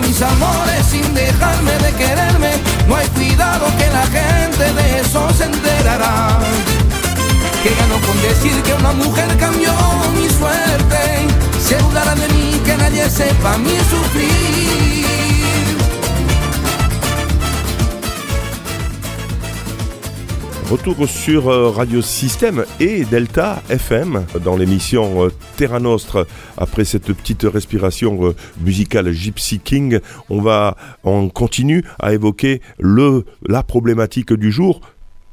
de 0.00 0.06
mis 0.06 0.22
amores, 0.22 0.86
sin 0.90 1.14
dejarme 1.14 1.72
de 1.78 1.92
quererme, 1.94 2.50
no 2.86 2.96
hay 2.96 3.06
cuidado 3.08 3.66
que 3.78 3.86
la 3.90 4.06
gente 4.06 4.72
de 4.72 5.00
eso 5.00 5.28
se 5.36 5.44
enterará. 5.44 6.38
Que 7.62 7.74
ganó 7.74 7.98
con 8.06 8.20
decir 8.22 8.62
que 8.62 8.74
una 8.74 8.92
mujer 8.92 9.28
cambió 9.38 9.72
mi 10.14 10.28
suerte. 10.28 11.26
Se 11.62 11.76
dudarán 11.78 12.18
de 12.20 12.28
mí 12.28 12.60
que 12.64 12.76
nadie 12.76 13.08
sepa 13.10 13.58
mi 13.58 13.76
sufrir. 13.90 15.27
Retour 20.70 21.08
sur 21.08 21.48
euh, 21.48 21.70
Radio 21.70 22.02
Système 22.02 22.66
et 22.78 23.06
Delta 23.06 23.62
FM 23.70 24.26
dans 24.44 24.54
l'émission 24.54 25.24
euh, 25.24 25.30
Terra 25.56 25.80
Nostre. 25.80 26.26
Après 26.58 26.84
cette 26.84 27.06
petite 27.06 27.44
respiration 27.44 28.18
euh, 28.26 28.34
musicale 28.60 29.10
Gypsy 29.10 29.60
King, 29.60 30.00
on 30.28 30.42
va, 30.42 30.76
on 31.04 31.30
continue 31.30 31.84
à 31.98 32.12
évoquer 32.12 32.60
la 32.80 33.62
problématique 33.62 34.34
du 34.34 34.52
jour. 34.52 34.82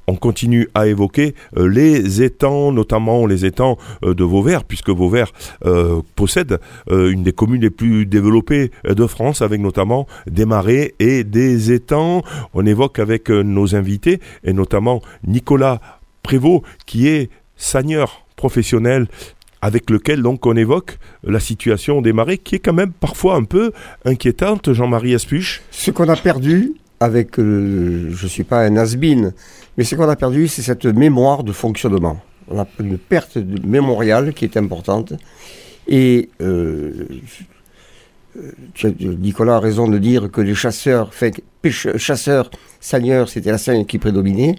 On 0.08 0.16
continue 0.16 0.70
à 0.74 0.88
évoquer 0.88 1.36
euh, 1.58 1.68
les 1.68 2.22
étangs, 2.22 2.72
notamment 2.72 3.26
les 3.26 3.46
étangs 3.46 3.78
euh, 4.04 4.14
de 4.14 4.24
Vauvert, 4.24 4.64
puisque 4.64 4.90
Vauvert 4.90 5.32
euh, 5.66 6.02
possède 6.16 6.60
une 6.90 7.24
des 7.24 7.32
communes 7.32 7.62
les 7.62 7.70
plus 7.70 8.06
développées 8.06 8.72
de 8.84 9.08
France, 9.08 9.42
avec 9.42 9.60
notamment 9.60 10.08
des 10.28 10.46
marais 10.46 10.94
et 11.00 11.24
des 11.24 11.72
étangs. 11.72 12.22
On 12.54 12.66
évoque 12.66 13.00
avec 13.00 13.30
nos 13.30 13.76
invités, 13.76 14.20
et 14.44 14.54
notamment 14.54 15.02
Nicolas 15.26 15.82
Prévost, 16.24 16.64
qui 16.86 17.08
est 17.08 17.30
seigneur 17.56 18.26
professionnel 18.36 19.08
avec 19.62 19.90
lequel 19.90 20.22
donc 20.22 20.46
on 20.46 20.56
évoque 20.56 21.00
la 21.24 21.40
situation 21.40 22.02
des 22.02 22.14
marais 22.14 22.38
qui 22.38 22.56
est 22.56 22.60
quand 22.60 22.74
même 22.74 22.92
parfois 22.92 23.36
un 23.36 23.44
peu 23.44 23.72
inquiétante, 24.04 24.74
Jean-Marie 24.74 25.16
Aspuche. 25.16 25.64
Ce 25.72 25.92
qu'on 25.92 26.10
a 26.10 26.16
perdu 26.16 26.74
avec, 27.00 27.38
je 27.38 27.42
ne 27.42 28.28
suis 28.28 28.44
pas 28.44 28.62
un 28.62 28.76
has 28.78 28.96
mais 29.78 29.84
ce 29.84 29.96
qu'on 29.96 30.08
a 30.10 30.16
perdu, 30.16 30.48
c'est 30.48 30.62
cette 30.62 30.86
mémoire 30.86 31.44
de 31.44 31.52
fonctionnement. 31.52 32.18
On 32.48 32.60
a 32.60 32.68
une 32.80 32.98
perte 32.98 33.38
de 33.38 33.66
mémoriale 33.68 34.34
qui 34.34 34.46
est 34.46 34.58
importante. 34.58 35.14
Et 35.88 36.30
euh, 36.42 37.08
euh, 38.38 38.92
Nicolas 39.00 39.56
a 39.58 39.60
raison 39.60 39.88
de 39.88 39.98
dire 39.98 40.30
que 40.32 40.42
les 40.42 40.56
chasseurs, 40.56 41.12
pêche- 41.62 41.98
chasseurs, 41.98 42.50
seigneurs, 42.80 43.30
c'était 43.30 43.52
la 43.52 43.58
seigne 43.58 43.86
qui 43.86 43.98
prédominait, 43.98 44.56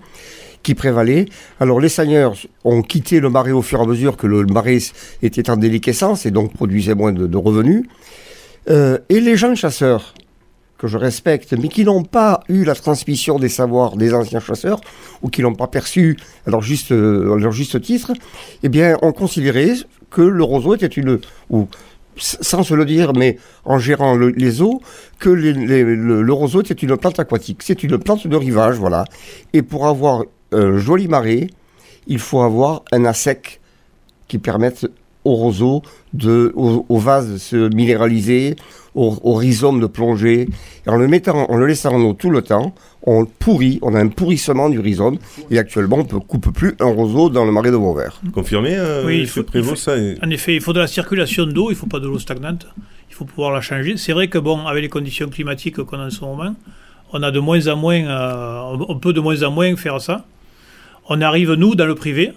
qui 0.62 0.74
prévalait. 0.74 1.26
Alors 1.60 1.80
les 1.80 1.88
seigneurs 1.88 2.34
ont 2.64 2.82
quitté 2.82 3.20
le 3.20 3.30
marais 3.30 3.52
au 3.52 3.62
fur 3.62 3.80
et 3.80 3.82
à 3.82 3.86
mesure 3.86 4.16
que 4.16 4.26
le 4.26 4.44
marais 4.46 4.78
était 5.22 5.48
en 5.50 5.56
déliquescence 5.56 6.26
et 6.26 6.30
donc 6.30 6.52
produisait 6.52 6.94
moins 6.94 7.12
de, 7.12 7.26
de 7.26 7.36
revenus. 7.36 7.84
Euh, 8.68 8.98
et 9.08 9.20
les 9.20 9.36
jeunes 9.36 9.56
chasseurs, 9.56 10.14
que 10.78 10.86
je 10.86 10.98
respecte, 10.98 11.52
mais 11.54 11.68
qui 11.68 11.84
n'ont 11.84 12.02
pas 12.04 12.40
eu 12.48 12.64
la 12.64 12.74
transmission 12.74 13.38
des 13.38 13.48
savoirs 13.48 13.96
des 13.96 14.12
anciens 14.12 14.40
chasseurs, 14.40 14.80
ou 15.22 15.28
qui 15.30 15.42
n'ont 15.42 15.54
pas 15.54 15.66
perçu 15.68 16.16
à 16.46 16.50
leur 16.50 16.60
juste, 16.62 16.92
euh, 16.92 17.34
à 17.34 17.38
leur 17.38 17.52
juste 17.52 17.80
titre, 17.80 18.12
eh 18.62 18.68
bien, 18.68 18.98
ont 19.02 19.12
considéré 19.12 19.72
que 20.10 20.22
le 20.22 20.44
roseau 20.44 20.74
était 20.74 20.86
une, 20.86 21.18
ou 21.50 21.66
sans 22.18 22.62
se 22.62 22.74
le 22.74 22.84
dire, 22.84 23.12
mais 23.14 23.38
en 23.64 23.78
gérant 23.78 24.14
le- 24.14 24.28
les 24.30 24.62
eaux, 24.62 24.80
que 25.18 25.28
les- 25.30 25.52
le, 25.52 26.32
roseau 26.32 26.60
était 26.62 26.74
une 26.74 26.96
plante 26.96 27.18
aquatique. 27.20 27.62
C'est 27.62 27.82
une 27.82 27.98
plante 27.98 28.26
de 28.26 28.36
rivage, 28.36 28.76
voilà. 28.76 29.04
Et 29.52 29.62
pour 29.62 29.86
avoir 29.86 30.24
un 30.52 30.78
joli 30.78 31.08
marais, 31.08 31.48
il 32.06 32.18
faut 32.18 32.40
avoir 32.40 32.82
un 32.92 33.04
assec 33.04 33.60
qui 34.28 34.38
permette 34.38 34.86
au 35.26 35.34
roseau, 35.34 35.82
de, 36.14 36.52
au, 36.56 36.86
au 36.88 36.98
vase 36.98 37.32
de 37.32 37.38
se 37.38 37.56
minéraliser, 37.74 38.56
au, 38.94 39.14
au 39.22 39.34
rhizome 39.34 39.80
de 39.80 39.86
plonger. 39.86 40.48
Et 40.86 40.88
en 40.90 40.96
le 40.96 41.06
mettant, 41.08 41.50
en 41.50 41.56
le 41.56 41.66
laissant 41.66 41.92
en 41.94 42.00
eau 42.00 42.12
tout 42.14 42.30
le 42.30 42.42
temps, 42.42 42.74
on 43.02 43.26
pourrit, 43.26 43.78
on 43.82 43.94
a 43.94 44.00
un 44.00 44.08
pourrissement 44.08 44.68
du 44.70 44.80
rhizome. 44.80 45.18
Et 45.50 45.58
actuellement, 45.58 45.98
on 45.98 46.14
ne 46.14 46.20
coupe 46.20 46.50
plus 46.52 46.74
un 46.80 46.90
roseau 47.00 47.28
dans 47.28 47.44
le 47.44 47.52
marais 47.52 47.70
de 47.70 47.76
Vauvert. 47.76 48.20
Confirmé, 48.32 48.70
euh, 48.74 49.04
Oui, 49.06 49.18
il 49.20 49.26
faut- 49.28 49.42
Prévost, 49.42 49.82
ça 49.84 49.96
est- 49.96 50.16
En 50.24 50.30
effet, 50.30 50.54
il 50.54 50.60
faut 50.60 50.72
de 50.72 50.80
la 50.80 50.86
circulation 50.86 51.44
d'eau, 51.46 51.66
il 51.70 51.74
ne 51.74 51.78
faut 51.78 51.86
pas 51.86 52.00
de 52.00 52.06
l'eau 52.06 52.18
stagnante. 52.18 52.66
Il 53.10 53.14
faut 53.14 53.24
pouvoir 53.24 53.52
la 53.52 53.60
changer. 53.60 53.96
C'est 53.96 54.12
vrai 54.12 54.28
que, 54.28 54.38
bon, 54.38 54.66
avec 54.66 54.82
les 54.82 54.88
conditions 54.88 55.28
climatiques 55.28 55.76
qu'on 55.82 55.98
a 56.00 56.06
en 56.06 56.10
ce 56.10 56.20
moment, 56.20 56.54
on 57.12 57.22
a 57.22 57.30
de 57.30 57.38
moins 57.40 57.66
en 57.68 57.76
moins, 57.76 58.02
euh, 58.04 58.76
on 58.88 58.98
peut 58.98 59.12
de 59.12 59.20
moins 59.20 59.42
en 59.42 59.50
moins 59.50 59.74
faire 59.76 60.00
ça. 60.00 60.24
On 61.08 61.20
arrive, 61.20 61.52
nous, 61.52 61.74
dans 61.74 61.86
le 61.86 61.94
privé, 61.94 62.32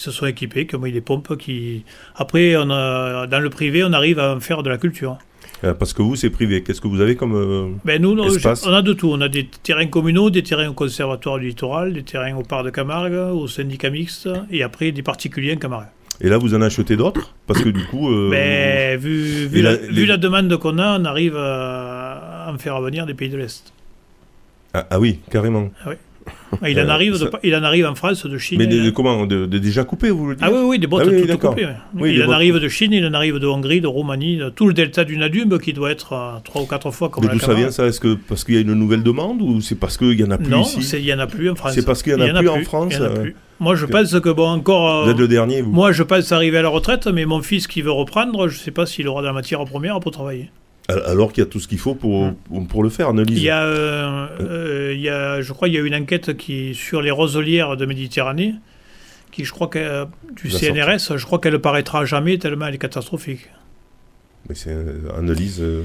se 0.00 0.10
sont 0.10 0.26
équipés, 0.26 0.66
qui 0.66 0.74
ont 0.76 0.80
mis 0.80 0.92
des 0.92 1.00
pompes, 1.00 1.36
qui... 1.36 1.84
Après, 2.16 2.56
on 2.56 2.70
a, 2.70 3.26
dans 3.26 3.40
le 3.40 3.50
privé, 3.50 3.84
on 3.84 3.92
arrive 3.92 4.18
à 4.18 4.34
en 4.34 4.40
faire 4.40 4.62
de 4.62 4.70
la 4.70 4.78
culture. 4.78 5.18
Euh, 5.62 5.74
Parce 5.74 5.92
que 5.92 6.00
vous, 6.00 6.16
c'est 6.16 6.30
privé. 6.30 6.62
Qu'est-ce 6.62 6.80
que 6.80 6.88
vous 6.88 7.00
avez 7.02 7.16
comme. 7.16 7.34
euh, 7.34 7.68
Ben 7.84 8.00
nous, 8.00 8.18
Espace. 8.24 8.66
on 8.66 8.72
a 8.72 8.80
de 8.80 8.94
tout. 8.94 9.10
On 9.12 9.20
a 9.20 9.28
des 9.28 9.46
terrains 9.62 9.86
communaux, 9.88 10.30
des 10.30 10.42
terrains 10.42 10.68
au 10.70 10.72
conservatoire 10.72 11.38
du 11.38 11.48
littoral, 11.48 11.92
des 11.92 12.02
terrains 12.02 12.34
au 12.34 12.42
parc 12.42 12.64
de 12.64 12.70
Camargue, 12.70 13.12
au 13.12 13.46
syndicat 13.46 13.90
mixte, 13.90 14.26
et 14.50 14.62
après 14.62 14.90
des 14.90 15.02
particuliers 15.02 15.52
en 15.52 15.58
Camargue. 15.58 15.88
Et 16.22 16.28
là, 16.30 16.38
vous 16.38 16.54
en 16.54 16.62
achetez 16.62 16.96
d'autres 16.96 17.34
Parce 17.46 17.60
que 17.62 17.68
du 17.68 17.84
coup. 17.86 18.08
euh, 18.10 18.28
Mais 18.30 18.96
vu, 18.96 19.48
vu, 19.48 19.60
la, 19.60 19.72
la- 19.72 19.76
vu 19.76 19.92
les- 19.92 20.06
la 20.06 20.16
demande 20.16 20.56
qu'on 20.56 20.78
a, 20.78 20.98
on 20.98 21.04
arrive 21.04 21.36
à, 21.36 22.46
à 22.46 22.52
en 22.52 22.56
faire 22.58 22.80
venir 22.80 23.04
des 23.04 23.14
pays 23.14 23.28
de 23.28 23.36
l'Est. 23.36 23.72
Ah, 24.72 24.86
ah 24.90 24.98
oui, 25.00 25.18
carrément. 25.30 25.70
Ah, 25.84 25.90
Il, 26.66 26.78
en 26.80 26.84
Euh, 26.84 26.88
arrive 26.88 27.18
de 27.18 27.30
il 27.42 27.54
en 27.54 27.62
arrive 27.62 27.86
en 27.86 27.94
France, 27.94 28.26
de 28.26 28.38
Chine. 28.38 28.58
Mais 28.58 28.66
de, 28.66 28.80
de 28.82 28.90
comment 28.90 29.26
de, 29.26 29.46
de 29.46 29.58
déjà 29.58 29.84
coupé, 29.84 30.10
vous 30.10 30.28
le 30.28 30.34
dites 30.34 30.44
Ah 30.46 30.50
oui, 30.52 30.60
oui, 30.64 30.78
des 30.78 30.86
bottes 30.86 31.04
Ah 31.06 31.10
oui, 31.10 31.20
toutes 31.20 31.28
d'accord. 31.28 31.50
coupées. 31.54 31.68
Oui, 31.94 32.12
il 32.14 32.22
en 32.22 32.26
bottes 32.26 32.34
arrive 32.34 32.58
de 32.58 32.68
Chine, 32.68 32.92
il 32.92 33.04
en 33.06 33.14
arrive 33.14 33.38
de 33.38 33.46
Hongrie, 33.46 33.80
de 33.80 33.86
Roumanie, 33.86 34.36
de 34.36 34.48
tout 34.48 34.66
le 34.66 34.74
delta 34.74 35.04
du 35.04 35.16
Nadube 35.16 35.58
qui 35.58 35.72
doit 35.72 35.90
être 35.90 36.12
euh, 36.12 36.38
trois 36.44 36.62
ou 36.62 36.66
quatre 36.66 36.90
fois 36.90 37.08
comme 37.08 37.24
Mais 37.24 37.32
d'où 37.32 37.38
ça 37.38 37.54
vient 37.54 37.70
ça? 37.70 37.86
Est-ce 37.86 38.00
que 38.00 38.14
parce 38.14 38.44
qu'il 38.44 38.54
y 38.54 38.58
a 38.58 38.60
une 38.60 38.74
nouvelle 38.74 39.02
demande 39.02 39.40
ou 39.42 39.60
c'est 39.60 39.74
parce 39.76 39.96
qu'il 39.96 40.18
y 40.18 40.24
en 40.24 40.30
a 40.30 40.38
plus 40.38 40.48
Non, 40.48 40.64
il 40.64 41.02
n'y 41.02 41.12
en 41.12 41.18
a 41.18 41.26
plus 41.26 41.50
en 41.50 41.54
France. 41.54 41.72
C'est 41.74 41.86
parce 41.86 42.02
qu'il 42.02 42.12
y 42.12 42.16
en 42.16 42.20
a 42.34 42.38
plus 42.38 42.48
en 42.48 42.60
France, 42.62 42.94
il 42.96 42.98
y 42.98 43.02
en 43.02 43.04
a 43.04 43.08
euh, 43.08 43.22
plus. 43.22 43.36
Moi, 43.60 43.74
je 43.74 43.84
pense 43.84 44.18
que, 44.20 44.30
bon, 44.30 44.48
encore. 44.48 45.04
Vous 45.04 45.08
euh, 45.10 45.12
êtes 45.12 45.18
le 45.18 45.28
dernier, 45.28 45.60
vous 45.60 45.70
Moi, 45.70 45.92
je 45.92 46.02
pense 46.02 46.32
arriver 46.32 46.58
à 46.58 46.62
la 46.62 46.70
retraite, 46.70 47.06
mais 47.06 47.26
mon 47.26 47.42
fils 47.42 47.66
qui 47.66 47.82
veut 47.82 47.90
reprendre, 47.90 48.48
je 48.48 48.56
ne 48.56 48.58
sais 48.58 48.70
pas 48.70 48.86
s'il 48.86 49.06
aura 49.06 49.20
de 49.20 49.26
la 49.26 49.34
matière 49.34 49.62
première 49.66 50.00
pour 50.00 50.12
travailler. 50.12 50.50
Al- 50.90 51.02
Alors 51.06 51.32
qu'il 51.32 51.42
y 51.42 51.46
a 51.46 51.50
tout 51.50 51.60
ce 51.60 51.68
qu'il 51.68 51.78
faut 51.78 51.94
pour, 51.94 52.32
pour 52.68 52.82
le 52.82 52.88
faire, 52.90 53.08
Annelise. 53.10 53.38
Il 53.38 53.44
y 53.44 53.50
a, 53.50 53.62
euh, 53.64 54.26
euh, 54.40 54.92
il 54.94 55.00
y 55.00 55.08
a, 55.08 55.40
je 55.40 55.52
crois, 55.52 55.68
il 55.68 55.74
y 55.74 55.78
a 55.78 55.80
une 55.80 55.94
enquête 55.94 56.36
qui 56.36 56.74
sur 56.74 57.00
les 57.02 57.10
roselières 57.10 57.76
de 57.76 57.86
Méditerranée, 57.86 58.54
qui, 59.32 59.44
je 59.44 59.52
crois, 59.52 59.68
que, 59.68 59.78
euh, 59.78 60.04
du 60.34 60.50
CNRS, 60.50 61.16
je 61.16 61.24
crois 61.24 61.38
qu'elle 61.38 61.52
ne 61.52 61.58
paraîtra 61.58 62.04
jamais 62.04 62.38
tellement 62.38 62.66
elle 62.66 62.74
est 62.74 62.78
catastrophique. 62.78 63.48
Mais 64.48 64.54
c'est 64.54 64.70
euh, 64.70 64.98
Annelise. 65.16 65.60
euh, 65.60 65.84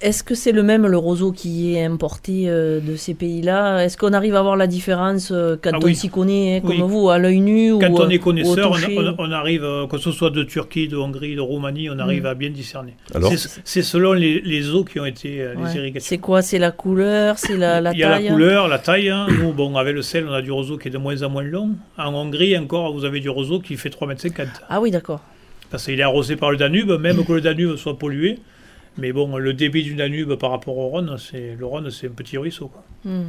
Est-ce 0.00 0.22
que 0.22 0.36
c'est 0.36 0.52
le 0.52 0.62
même 0.62 0.86
le 0.86 0.96
roseau 0.96 1.32
qui 1.32 1.74
est 1.74 1.82
importé 1.84 2.44
euh, 2.48 2.78
de 2.78 2.94
ces 2.94 3.14
pays-là? 3.14 3.84
Est-ce 3.84 3.96
qu'on 3.96 4.12
arrive 4.12 4.36
à 4.36 4.42
voir 4.42 4.56
la 4.56 4.68
différence 4.68 5.32
euh, 5.32 5.56
quand 5.60 5.70
Ah 5.74 5.78
on 5.82 5.84
oui. 5.86 5.96
s'y 5.96 6.08
connaît, 6.08 6.58
hein, 6.58 6.60
comme 6.60 6.80
Oui. 6.82 6.86
vous, 6.86 7.10
à 7.10 7.18
l'œil 7.18 7.40
nu 7.40 7.72
Quand 7.80 7.90
ou, 7.90 8.02
on 8.02 8.08
est 8.08 8.20
connaisseur, 8.20 8.70
on, 8.70 8.74
toucher? 8.74 8.96
on- 8.96 9.16
on 9.18 9.32
arrive, 9.32 9.64
euh, 9.64 9.88
que 9.88 9.98
ce 9.98 10.12
soit 10.12 10.30
de 10.30 10.44
Turquie, 10.44 10.86
de 10.86 10.96
Hongrie, 10.96 11.34
de 11.34 11.40
Roumanie, 11.40 11.90
on 11.90 11.98
arrive 11.98 12.22
Mm. 12.22 12.26
à 12.26 12.34
bien 12.34 12.50
discerner. 12.50 12.94
Alors, 13.12 13.32
C'est- 13.64 13.82
selon 13.82 14.12
les, 14.12 14.40
les 14.40 14.70
eaux 14.70 14.84
qui 14.84 15.00
ont 15.00 15.04
été 15.04 15.40
euh, 15.42 15.54
Ouais. 15.56 15.62
les 15.68 15.76
irrigations. 15.78 16.08
C'est 16.08 16.18
quoi? 16.18 16.42
C'est 16.42 16.60
la 16.60 16.70
couleur? 16.70 17.36
C'est 17.38 17.56
la, 17.56 17.80
la 17.80 17.92
Il 17.92 17.98
y 17.98 18.04
a 18.04 18.10
taille 18.10 18.24
la 18.26 18.30
couleur, 18.30 18.68
la 18.68 18.78
taille. 18.78 19.08
hein. 19.08 19.26
Nous, 19.40 19.52
bon, 19.52 19.74
avec 19.76 19.96
le 19.96 20.02
sel, 20.02 20.26
on 20.28 20.32
a 20.32 20.42
du 20.42 20.52
roseau 20.52 20.78
qui 20.78 20.86
est 20.86 20.90
de 20.92 20.98
moins 20.98 21.20
en 21.24 21.28
moins 21.28 21.42
long. 21.42 21.70
En 21.98 22.14
Hongrie, 22.14 22.56
encore, 22.56 22.92
vous 22.92 23.04
avez 23.04 23.18
du 23.18 23.30
roseau 23.30 23.58
qui 23.58 23.76
fait 23.76 23.90
3,50 23.90 24.42
m. 24.42 24.48
Ah 24.68 24.80
oui, 24.80 24.92
d'accord. 24.92 25.22
Parce 25.72 25.84
qu'il 25.86 25.98
est 25.98 26.04
arrosé 26.04 26.36
par 26.36 26.52
le 26.52 26.56
Danube, 26.56 26.92
même 27.00 27.24
que 27.24 27.32
le 27.32 27.40
Danube 27.40 27.74
soit 27.74 27.98
pollué. 27.98 28.38
Mais 28.98 29.12
bon, 29.12 29.36
le 29.36 29.52
débit 29.54 29.82
du 29.84 29.94
Danube 29.94 30.34
par 30.34 30.50
rapport 30.50 30.76
au 30.76 30.88
Rhône, 30.88 31.16
c'est 31.18 31.56
le 31.58 31.64
Rhône, 31.66 31.90
c'est 31.90 32.08
un 32.08 32.10
petit 32.10 32.36
ruisseau. 32.36 32.66
quoi. 32.68 32.82
Hmm. 33.04 33.26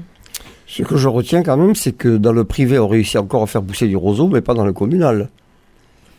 Ce 0.68 0.84
que 0.84 0.98
je 0.98 1.08
retiens 1.08 1.44
quand 1.44 1.58
même, 1.58 1.76
c'est 1.76 1.92
que 1.94 2.18
dans 2.18 2.32
le 2.34 2.44
privé, 2.44 2.80
on 2.80 2.88
réussit 2.88 3.18
encore 3.18 3.44
à 3.44 3.48
faire 3.48 3.62
pousser 3.64 3.88
du 3.88 3.96
roseau, 3.96 4.28
mais 4.28 4.42
pas 4.42 4.54
dans 4.54 4.66
le 4.66 4.74
communal. 4.74 5.30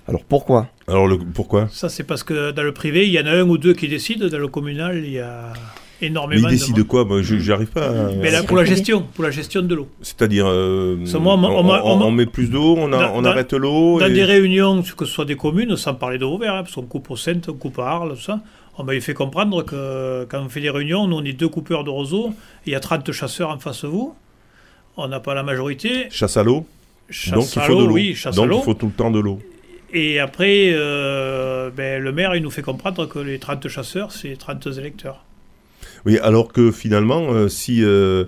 Alors 0.08 0.24
pourquoi? 0.24 0.68
Alors 0.88 1.06
le, 1.06 1.18
pourquoi? 1.18 1.68
Ça, 1.70 1.88
c'est 1.88 2.02
parce 2.04 2.22
que 2.24 2.50
dans 2.50 2.62
le 2.62 2.72
privé, 2.72 3.06
il 3.06 3.12
y 3.12 3.20
en 3.20 3.26
a 3.26 3.30
un 3.32 3.42
ou 3.48 3.58
deux 3.58 3.74
qui 3.74 3.86
décident. 3.88 4.26
Dans 4.28 4.38
le 4.38 4.48
communal, 4.48 4.98
il 5.04 5.12
y 5.12 5.18
a 5.20 5.52
Mais 6.00 6.08
énormément 6.08 6.48
il 6.48 6.52
décide 6.52 6.74
de 6.74 6.82
de 6.82 6.86
quoi? 6.86 7.04
Moi, 7.04 7.22
je 7.22 7.36
j'arrive 7.38 7.68
pas. 7.68 7.88
à- 7.90 8.10
Mais 8.20 8.30
là, 8.32 8.42
pour 8.42 8.56
la 8.56 8.64
gestion, 8.64 9.04
pour 9.14 9.22
la 9.22 9.30
gestion 9.30 9.62
de 9.62 9.74
l'eau. 9.74 9.88
C'est-à-dire, 10.02 10.46
euh, 10.48 10.96
on 11.14 12.10
met 12.10 12.26
plus 12.26 12.50
d'eau, 12.50 12.74
on, 12.76 12.92
a- 12.92 12.98
Dans- 13.08 13.14
on 13.18 13.22
dans- 13.22 13.30
arrête 13.30 13.52
l'eau. 13.52 14.00
Dans 14.00 14.06
et- 14.06 14.12
des 14.12 14.24
réunions, 14.24 14.82
que 14.82 15.04
ce 15.04 15.12
soit 15.12 15.24
des 15.26 15.36
communes, 15.36 15.76
sans 15.76 15.94
parler 15.94 16.18
de 16.18 16.24
Vauvert, 16.24 16.54
hein, 16.54 16.62
parce 16.64 16.74
qu'on 16.74 16.82
coupe 16.82 17.10
au 17.10 17.16
Sainte, 17.16 17.48
on 17.48 17.54
coupe 17.54 17.78
à 17.78 17.86
Arles, 17.88 18.14
tout 18.16 18.20
ça, 18.22 18.40
on 18.78 18.84
m'avait 18.84 19.00
fait 19.00 19.14
comprendre 19.14 19.62
que 19.62 20.26
quand 20.30 20.42
on 20.42 20.48
fait 20.48 20.60
des 20.60 20.70
réunions, 20.70 21.06
nous 21.06 21.16
on 21.16 21.24
est 21.24 21.32
deux 21.32 21.48
coupeurs 21.48 21.84
de 21.84 21.90
roseaux, 21.90 22.32
il 22.66 22.72
y 22.72 22.74
a 22.74 22.80
30 22.80 23.12
chasseurs 23.12 23.50
en 23.50 23.58
face 23.58 23.82
de 23.82 23.88
vous, 23.88 24.14
on 24.96 25.08
n'a 25.08 25.20
pas 25.20 25.34
la 25.34 25.42
majorité. 25.42 26.08
Chasse 26.10 26.36
à 26.36 26.42
l'eau. 26.42 26.66
Chasse 27.08 27.34
Donc 27.34 27.54
il 27.54 27.58
à 27.58 27.62
faut 27.62 27.80
de 27.80 27.86
l'eau, 27.86 27.92
oui, 27.94 28.14
chasse 28.14 28.34
à 28.34 28.36
Donc 28.36 28.48
l'eau. 28.48 28.58
il 28.58 28.64
faut 28.64 28.74
tout 28.74 28.86
le 28.86 28.92
temps 28.92 29.10
de 29.10 29.18
l'eau. 29.20 29.40
Et 29.92 30.20
après, 30.20 30.70
euh, 30.72 31.70
ben, 31.70 32.00
le 32.00 32.12
maire, 32.12 32.36
il 32.36 32.42
nous 32.42 32.50
fait 32.50 32.62
comprendre 32.62 33.06
que 33.06 33.18
les 33.18 33.38
30 33.40 33.66
chasseurs, 33.68 34.12
c'est 34.12 34.36
30 34.36 34.68
électeurs. 34.78 35.24
Oui, 36.06 36.18
alors 36.18 36.52
que 36.52 36.70
finalement, 36.70 37.32
euh, 37.32 37.48
si, 37.48 37.82
euh, 37.82 38.24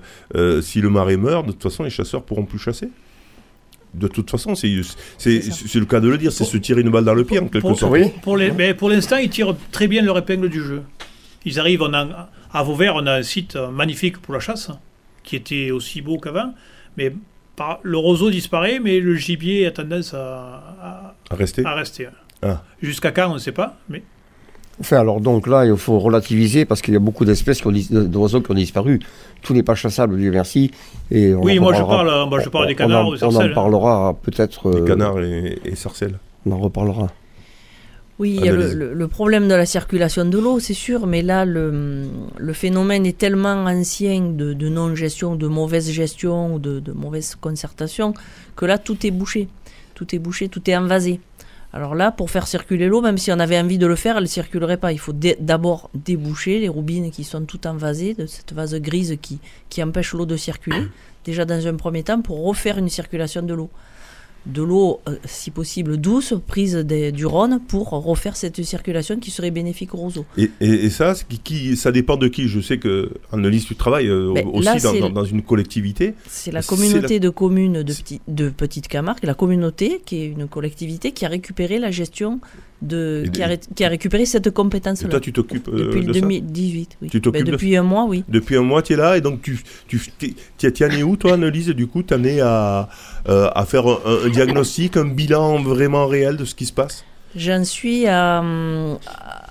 si 0.61 0.81
le 0.81 0.91
marais 0.91 1.17
meurt, 1.17 1.47
de 1.47 1.53
toute 1.53 1.63
façon, 1.63 1.85
les 1.85 1.91
chasseurs 1.91 2.25
pourront 2.25 2.45
plus 2.45 2.59
chasser. 2.59 2.89
De 3.95 4.09
toute 4.09 4.31
façon, 4.31 4.55
c'est 4.55 4.69
le 4.69 5.85
cas 5.85 6.01
de 6.01 6.09
le 6.09 6.17
dire, 6.19 6.33
c'est 6.33 6.45
se 6.45 6.57
tirer 6.57 6.81
une 6.81 6.91
balle 6.91 7.05
dans 7.05 7.15
le 7.15 7.25
pied 7.25 7.39
en 7.39 7.49
quelque 7.49 7.61
Pour, 7.61 7.79
sorte. 7.79 7.93
Oui. 7.93 8.11
pour 8.23 8.37
les- 8.39 8.51
ben, 8.51 8.75
pour 8.75 8.89
l'instant, 8.89 9.17
ils 9.19 9.29
tirent 9.29 9.55
très 9.71 9.87
bien 9.87 10.03
leur 10.03 10.17
épingle 10.17 10.49
du 10.49 10.63
jeu. 10.63 10.83
Ils 11.45 11.61
arrivent, 11.61 11.83
on 11.83 11.93
a, 11.93 12.31
à 12.53 12.63
Vauvert, 12.63 12.95
on 12.97 13.07
a 13.07 13.13
un 13.15 13.23
site 13.23 13.57
magnifique 13.57 14.19
pour 14.19 14.33
la 14.35 14.41
chasse, 14.41 14.71
qui 15.25 15.37
était 15.37 15.71
aussi 15.71 16.01
beau 16.01 16.19
qu'avant, 16.19 16.55
mais 16.97 17.13
par- 17.57 17.81
le 17.83 17.99
roseau 17.99 18.31
disparaît, 18.31 18.81
mais 18.83 18.99
le 18.99 19.15
gibier 19.15 19.67
a 19.67 19.71
tendance 19.73 20.15
à, 20.15 21.15
À 21.31 21.35
rester. 21.35 21.63
à- 21.65 21.71
à 21.71 21.75
rester. 21.75 22.09
Ah. 22.41 22.63
Jusqu'à 22.81 23.11
quand, 23.13 23.31
on 23.31 23.35
ne 23.35 23.39
sait 23.39 23.53
pas, 23.53 23.77
mais 23.91 24.03
Enfin, 24.81 24.99
alors 24.99 25.21
donc 25.21 25.47
là, 25.47 25.65
il 25.67 25.77
faut 25.77 25.99
relativiser 25.99 26.65
parce 26.65 26.83
qu'il 26.83 26.95
y 26.95 26.97
a 26.97 27.01
beaucoup 27.01 27.25
d'espèces 27.25 27.61
qui 27.61 27.67
ont 27.67 27.73
dis- 27.73 27.89
d'oiseaux 27.91 28.41
qui 28.41 28.51
ont 28.51 28.55
disparu. 28.55 29.01
Tout 29.43 29.53
n'est 29.55 29.63
pas 29.63 29.75
chassable, 29.75 30.17
Dieu 30.17 30.31
merci. 30.31 30.71
Et 31.11 31.35
on 31.35 31.43
oui, 31.43 31.59
en 31.59 31.63
moi 31.63 31.75
je 31.75 31.83
parle, 31.83 32.29
moi, 32.29 32.41
je 32.41 32.49
parle 32.49 32.67
des 32.69 32.75
on 32.75 32.77
canards 32.77 33.07
en- 33.07 33.11
ou 33.11 33.17
des 33.17 33.25
On 33.25 33.35
en 33.37 33.53
parlera 33.55 34.17
peut-être. 34.23 34.71
Les 34.73 34.81
euh, 34.81 34.85
canards 34.87 35.21
et, 35.21 35.59
et 35.65 35.77
sarcelles. 35.77 36.19
On 36.47 36.53
en 36.53 36.59
reparlera. 36.59 37.09
Oui, 38.19 38.37
il 38.39 38.45
y 38.45 38.49
a 38.49 38.53
le, 38.53 38.59
Analyse. 38.59 38.77
le- 38.77 38.95
le 38.95 39.09
problème 39.09 39.49
de 39.49 39.55
la 39.55 39.67
circulation 39.67 40.25
de 40.25 40.39
l'eau, 40.39 40.61
c'est 40.61 40.75
sûr, 40.75 41.07
mais 41.07 41.23
là, 41.23 41.45
le, 41.45 42.05
le 42.37 42.53
phénomène 42.53 43.05
est 43.07 43.17
tellement 43.19 43.65
ancien 43.65 44.21
de, 44.21 44.53
de 44.53 44.69
non-gestion, 44.69 45.35
de 45.35 45.47
mauvaise 45.49 45.91
gestion 45.91 46.55
ou 46.55 46.59
de, 46.59 46.79
de 46.79 46.93
mauvaise 46.93 47.37
concertation, 47.41 48.15
que 48.55 48.65
là, 48.67 48.79
tout 48.79 49.07
est 49.07 49.11
bouché. 49.11 49.49
Tout 49.95 50.15
est 50.15 50.19
bouché, 50.19 50.49
tout 50.49 50.69
est 50.71 50.77
envasé. 50.77 51.21
Alors 51.75 51.95
là, 51.95 52.13
pour 52.13 52.31
faire 52.31 52.47
circuler 52.47 52.87
l'eau, 52.87 53.01
même 53.01 53.17
si 53.17 53.33
on 53.33 53.39
avait 53.39 53.59
envie 53.59 53.79
de 53.79 53.87
le 53.87 53.97
faire, 53.97 54.17
elle 54.17 54.25
ne 54.25 54.29
circulerait 54.29 54.77
pas. 54.77 54.93
Il 54.93 54.99
faut 54.99 55.15
d'abord 55.15 55.91
déboucher 55.95 56.59
les 56.59 56.69
roubines 56.69 57.11
qui 57.11 57.25
sont 57.25 57.43
toutes 57.47 57.65
envasées, 57.65 58.13
de 58.15 58.27
cette 58.27 58.53
vase 58.53 58.75
grise 58.75 59.17
qui, 59.23 59.39
qui 59.71 59.83
empêche 59.83 60.13
l'eau 60.13 60.27
de 60.27 60.37
circuler, 60.37 60.87
déjà 61.25 61.47
dans 61.47 61.67
un 61.67 61.75
premier 61.77 62.03
temps, 62.03 62.21
pour 62.21 62.45
refaire 62.45 62.77
une 62.77 62.91
circulation 62.91 63.43
de 63.43 63.55
l'eau 63.55 63.71
de 64.47 64.63
l'eau, 64.63 65.01
euh, 65.09 65.17
si 65.25 65.51
possible 65.51 65.97
douce, 65.99 66.35
prise 66.47 66.75
des- 66.77 67.13
du 67.13 67.27
Rhône 67.27 67.61
pour 67.69 67.91
refaire 67.91 68.35
cette 68.37 68.63
circulation 68.65 69.17
qui 69.19 69.31
serait 69.31 69.51
bénéfique 69.53 69.95
aux 69.95 69.99
roseaux. 69.99 70.25
Et, 70.37 70.51
et, 70.61 70.67
et 70.87 70.91
ça, 70.91 71.15
qui, 71.45 71.77
ça 71.77 71.93
dépend 71.93 72.17
de 72.17 72.27
qui 72.29 72.49
Je 72.49 72.61
sais 72.61 72.79
que 72.79 73.11
Annelise, 73.33 73.67
tu 73.67 73.77
travailles 73.77 74.09
euh, 74.09 74.33
Ben, 74.35 74.47
aussi 74.53 74.65
là, 74.65 74.79
dans, 74.81 74.93
c'est- 74.93 75.01
dans- 75.01 75.11
dans 75.11 75.25
une 75.25 75.43
collectivité. 75.43 76.15
C'est 76.29 76.51
la 76.51 76.63
communauté 76.63 77.21
de 77.21 77.29
communes 77.29 77.83
de, 77.85 77.93
Petit- 77.93 78.21
de 78.27 78.49
Petite 78.49 78.89
Camargue, 78.89 79.23
la 79.25 79.35
communauté 79.35 80.03
qui 80.05 80.17
est 80.23 80.27
une 80.27 80.49
collectivité 80.49 81.13
qui 81.13 81.25
a 81.25 81.29
récupéré 81.29 81.79
la 81.79 81.91
gestion 81.93 82.41
de, 82.83 83.25
qui, 83.33 83.43
a, 83.43 83.57
qui 83.57 83.87
récupéré 83.87 84.27
cette 84.27 84.47
Et 84.47 84.51
compétence-là. 84.51 85.09
toi, 85.09 85.21
tu 85.21 85.33
t'occupes 85.33 85.69
euh, 85.69 85.87
Depuis 85.87 86.01
de 86.03 86.07
le 86.09 86.15
ça 86.15 86.21
2018, 86.21 86.99
oui. 87.03 87.09
Tu 87.09 87.21
t'occupes 87.21 87.41
Ben, 87.41 87.47
de 87.47 87.53
depuis 87.53 87.77
un 87.77 87.83
mois, 87.83 88.05
oui. 88.05 88.25
Depuis 88.29 88.57
un 88.57 88.63
mois, 88.63 88.83
tu 88.83 88.93
es 88.93 88.97
là 88.97 89.17
et 89.17 89.21
donc 89.21 89.41
tu, 89.43 89.61
tu, 89.89 90.01
t'es- 90.19 90.35
t'es 90.71 90.85
allé 90.85 91.03
où, 91.03 91.17
toi, 91.17 91.35
Annelise 91.35 91.69
Du 91.69 91.87
coup, 91.87 92.03
tu 92.03 92.13
es 92.15 92.41
à, 92.41 92.89
euh, 93.29 93.49
à 93.55 93.65
faire 93.65 93.87
un, 93.87 93.99
un 94.27 94.29
diagnostic, 94.29 94.97
un 94.97 95.05
bilan 95.07 95.63
vraiment 95.63 96.07
réel 96.07 96.37
de 96.37 96.45
ce 96.45 96.55
qui 96.55 96.67
se 96.67 96.73
passe? 96.73 97.05
J'en 97.35 97.65
suis 97.65 98.07
à, 98.09 98.41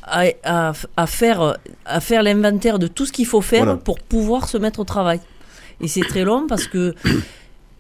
à, 0.04 0.24
à- 0.44 0.74
à 0.98 1.08
faire, 1.08 1.58
à 1.86 2.00
faire 2.00 2.22
l'inventaire 2.24 2.78
de 2.80 2.88
tout 2.88 3.06
ce 3.06 3.12
qu'il 3.12 3.26
faut 3.26 3.42
faire 3.42 3.64
Voilà. 3.64 3.78
pour 3.78 4.00
pouvoir 4.00 4.48
se 4.48 4.58
mettre 4.58 4.80
au 4.80 4.84
travail. 4.84 5.20
Et 5.80 5.88
c'est 5.88 6.02
très 6.02 6.24
long 6.24 6.46
parce 6.48 6.68
que 6.68 6.94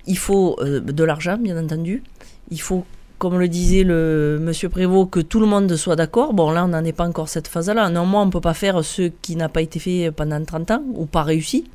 il 0.08 0.18
faut 0.18 0.58
euh, 0.62 0.80
de 0.80 1.04
l'argent, 1.04 1.38
bien 1.38 1.62
entendu. 1.62 2.02
Il 2.50 2.60
faut, 2.60 2.84
comme 3.22 3.38
le 3.38 3.48
disait 3.48 3.84
le 3.84 4.40
monsieur 4.42 4.68
Prévost, 4.68 5.12
que 5.12 5.20
tout 5.20 5.40
le 5.40 5.46
monde 5.46 5.76
soit 5.76 5.96
d'accord. 5.96 6.34
Bon, 6.34 6.50
là, 6.50 6.66
on 6.66 6.70
n'en 6.70 6.84
est 6.84 6.92
pas 6.92 7.06
encore 7.06 7.30
cette 7.30 7.48
phase-là. 7.48 7.88
Néanmoins, 7.92 8.24
on 8.24 8.26
ne 8.26 8.32
peut 8.32 8.42
pas 8.42 8.56
faire 8.56 8.84
ce 8.84 9.12
qui 9.22 9.36
n'a 9.36 9.48
pas 9.48 9.62
été 9.62 9.78
fait 9.78 10.10
pendant 10.10 10.44
30 10.44 10.72
ans 10.72 10.84
ou 10.96 11.06
pas 11.06 11.22
réussi. 11.22 11.66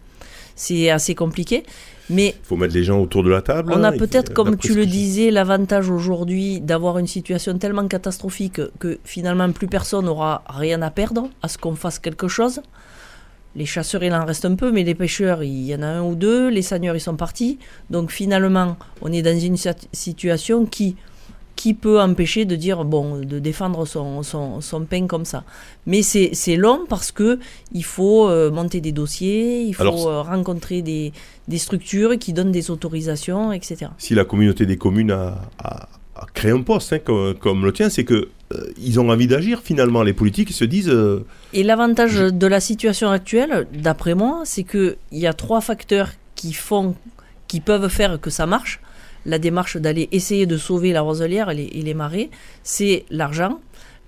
C'est 0.57 0.91
assez 0.91 1.15
compliqué. 1.15 1.63
Mais 2.11 2.35
Il 2.43 2.47
faut 2.47 2.57
mettre 2.57 2.75
les 2.75 2.83
gens 2.83 2.99
autour 2.99 3.23
de 3.23 3.31
la 3.31 3.43
table. 3.43 3.73
on 3.77 3.85
a 3.85 3.93
peut-être, 3.93 4.35
comme 4.35 4.57
tu 4.57 4.75
le 4.75 4.87
disais, 4.87 5.31
l'avantage 5.31 5.89
aujourd'hui 5.89 6.61
d'avoir 6.61 6.99
une 6.99 7.07
situation 7.07 7.57
tellement 7.59 7.87
catastrophique 7.87 8.61
que 8.81 8.99
finalement 9.05 9.53
plus 9.53 9.69
personne 9.69 10.07
n'aura 10.07 10.43
rien 10.49 10.83
à 10.83 10.91
perdre 10.91 11.29
à 11.43 11.49
ce 11.49 11.59
qu'on 11.59 11.77
fasse 11.77 12.01
quelque 12.01 12.27
chose. 12.27 12.61
Les 13.55 13.67
chasseurs, 13.67 14.03
il 14.03 14.13
en 14.13 14.25
reste 14.25 14.47
un 14.47 14.57
peu, 14.57 14.73
mais 14.73 14.83
les 14.83 14.97
pêcheurs, 14.97 15.45
il 15.45 15.65
y 15.65 15.73
en 15.77 15.83
a 15.83 15.87
un 15.87 16.03
ou 16.03 16.17
deux. 16.17 16.49
Les 16.49 16.63
seigneurs, 16.63 16.97
ils 16.97 17.01
sont 17.01 17.15
partis. 17.15 17.61
Donc 17.89 18.11
finalement, 18.11 18.77
on 19.01 19.13
est 19.13 19.23
dans 19.23 19.39
une 19.39 19.57
situation 19.93 20.67
qui, 20.67 20.97
qui 21.57 21.73
peut 21.75 22.01
empêcher 22.01 22.45
de 22.45 22.55
dire, 22.55 22.85
bon, 22.85 23.17
de 23.19 23.39
défendre 23.39 23.87
son, 23.87 24.23
son, 24.23 24.61
son 24.61 24.85
pain 24.85 25.07
comme 25.07 25.25
ça 25.25 25.43
Mais 25.87 26.03
c'est 26.03 26.57
long 26.57 26.81
parce 26.89 27.11
que 27.13 27.39
il 27.73 27.83
faut 27.85 28.29
euh, 28.29 28.51
monter 28.51 28.81
des 28.83 28.93
dossiers, 28.93 29.63
il 29.63 29.75
faut 29.75 29.83
Alors, 29.83 30.07
euh, 30.07 30.23
rencontrer 30.23 30.83
des, 30.83 31.13
des 31.49 31.59
structures 31.59 32.19
qui 32.19 32.33
donnent 32.35 32.53
des 32.53 32.71
autorisations, 32.71 33.53
etc. 33.53 33.91
Si 33.99 34.15
la 34.15 34.25
communauté 34.25 34.67
des 34.67 34.77
communes 34.77 35.11
a, 35.11 35.41
a- 35.59 35.89
a 36.15 36.27
créé 36.35 36.51
un 36.53 36.63
poste 36.63 36.93
hein, 36.93 36.99
comme, 36.99 37.35
comme 37.35 37.65
le 37.65 37.73
tien, 37.73 37.89
c'est 37.91 38.05
que 38.05 38.29
euh, 38.55 38.67
ils 38.79 39.01
ont 39.01 39.09
envie 39.11 39.27
d'agir 39.27 39.61
finalement. 39.63 40.03
Les 40.03 40.13
politiques 40.13 40.51
ils 40.51 40.55
se 40.55 40.65
disent 40.65 40.89
euh, 40.91 41.25
Et 41.53 41.63
l'avantage 41.63 42.17
de 42.17 42.47
la 42.47 42.61
situation 42.61 43.11
actuelle, 43.11 43.67
d'après 43.73 44.15
moi, 44.15 44.43
c'est 44.45 44.63
qu'il 44.65 44.97
y 45.13 45.27
a 45.27 45.33
trois 45.35 45.61
facteurs 45.61 46.11
qui 46.35 46.53
font, 46.53 46.95
qui 47.49 47.61
peuvent 47.61 47.89
faire 47.89 48.21
que 48.21 48.31
ça 48.31 48.47
marche. 48.47 48.81
La 49.27 49.39
démarche 49.39 49.77
d'aller 49.77 50.09
essayer 50.13 50.47
de 50.47 50.57
sauver 50.57 50.93
la 50.93 51.03
roselière 51.03 51.51
et 51.51 51.55
les, 51.57 51.65
et 51.79 51.83
les 51.83 51.95
marais, 51.95 52.31
c'est 52.63 53.05
l'argent, 53.11 53.59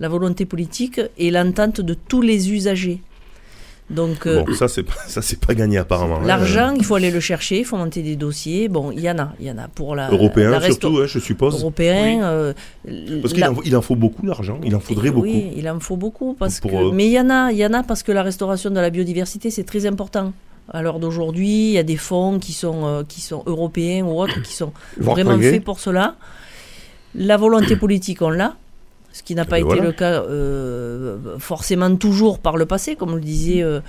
la 0.01 0.09
volonté 0.09 0.47
politique 0.47 1.01
et 1.19 1.31
l'entente 1.31 1.81
de 1.81 1.95
tous 1.95 2.23
les 2.23 2.53
usagers. 2.53 3.01
Donc 3.91 4.27
euh, 4.27 4.43
bon, 4.45 4.53
ça 4.53 4.69
c'est 4.69 4.83
pas 4.83 4.93
ça 5.07 5.23
c'est 5.23 5.41
pas 5.41 5.55
gagné 5.55 5.79
apparemment. 5.79 6.19
hein. 6.21 6.27
l'argent, 6.27 6.75
il 6.77 6.85
faut 6.85 6.95
aller 6.95 7.11
le 7.11 7.21
chercher, 7.21 7.61
il 7.61 7.65
faut 7.65 7.79
monter 7.79 8.03
des 8.03 8.17
dossiers. 8.17 8.69
Bon, 8.69 8.91
il 8.93 9.01
y 9.01 9.11
en 9.11 9.19
a, 9.19 9.33
il 9.41 9.47
y 9.47 9.51
en 9.51 9.57
a 9.57 9.67
pour 9.67 9.97
la 9.97 10.11
Européen 10.11 10.51
la 10.51 10.59
resto- 10.59 10.73
surtout, 10.83 10.99
hein, 10.99 11.07
je 11.07 11.19
suppose. 11.19 11.55
européen. 11.59 12.05
Oui. 12.05 12.21
euh, 12.23 12.53
Parce 13.23 13.33
qu'il 13.33 13.41
la- 13.41 13.51
en, 13.53 13.57
il 13.65 13.75
en 13.75 13.81
faut 13.81 13.97
beaucoup 13.97 14.27
d'argent. 14.27 14.61
Il 14.63 14.77
en 14.77 14.81
faudrait 14.81 15.11
beaucoup. 15.11 15.27
oui, 15.27 15.53
il 15.57 15.67
en 15.71 15.81
faut 15.81 15.97
beaucoup. 15.97 16.35
Parce 16.39 16.61
Pour, 16.61 16.71
que... 16.71 16.77
euh, 16.77 16.91
Mais 16.93 17.07
il 17.07 17.13
y 17.13 17.19
en 17.19 17.31
a, 17.31 17.51
il 17.51 17.57
y 17.57 17.65
en 17.65 17.73
a 17.73 17.83
parce 17.83 18.03
que 18.03 18.13
la 18.13 18.23
restauration 18.23 18.69
de 18.71 18.79
la 18.79 18.91
biodiversité, 18.91 19.51
c'est 19.51 19.65
très 19.65 19.87
important. 19.87 20.35
À 20.71 20.83
l'heure 20.83 20.99
d'aujourd'hui, 20.99 21.69
il 21.69 21.73
y 21.73 21.79
a 21.79 21.83
des 21.83 21.97
fonds 21.97 22.39
qui 22.39 22.53
sont, 22.53 22.85
euh, 22.87 23.03
qui 23.07 23.21
sont 23.21 23.43
européens 23.47 24.05
ou 24.05 24.21
autres 24.21 24.43
qui 24.43 24.53
sont 24.55 24.73
vraiment 24.99 25.39
faits 25.39 25.65
pour 25.65 25.81
cela. 25.81 26.17
La 27.15 27.37
volonté 27.37 27.77
politique, 27.85 28.21
on 28.23 28.31
l'a. 28.31 28.55
Ce 29.11 29.23
qui 29.23 29.35
n'a 29.35 29.47
pas 29.47 29.57
Et 29.59 29.63
été 29.63 29.69
voilà. 29.69 29.83
le 29.83 29.93
cas 29.93 30.23
euh, 30.23 31.17
forcément 31.39 31.97
toujours 31.97 32.39
par 32.39 32.57
le 32.59 32.67
passé. 32.67 32.95
Comme 32.95 33.15
le 33.15 33.21
disait 33.23 33.63
euh, 33.63 33.81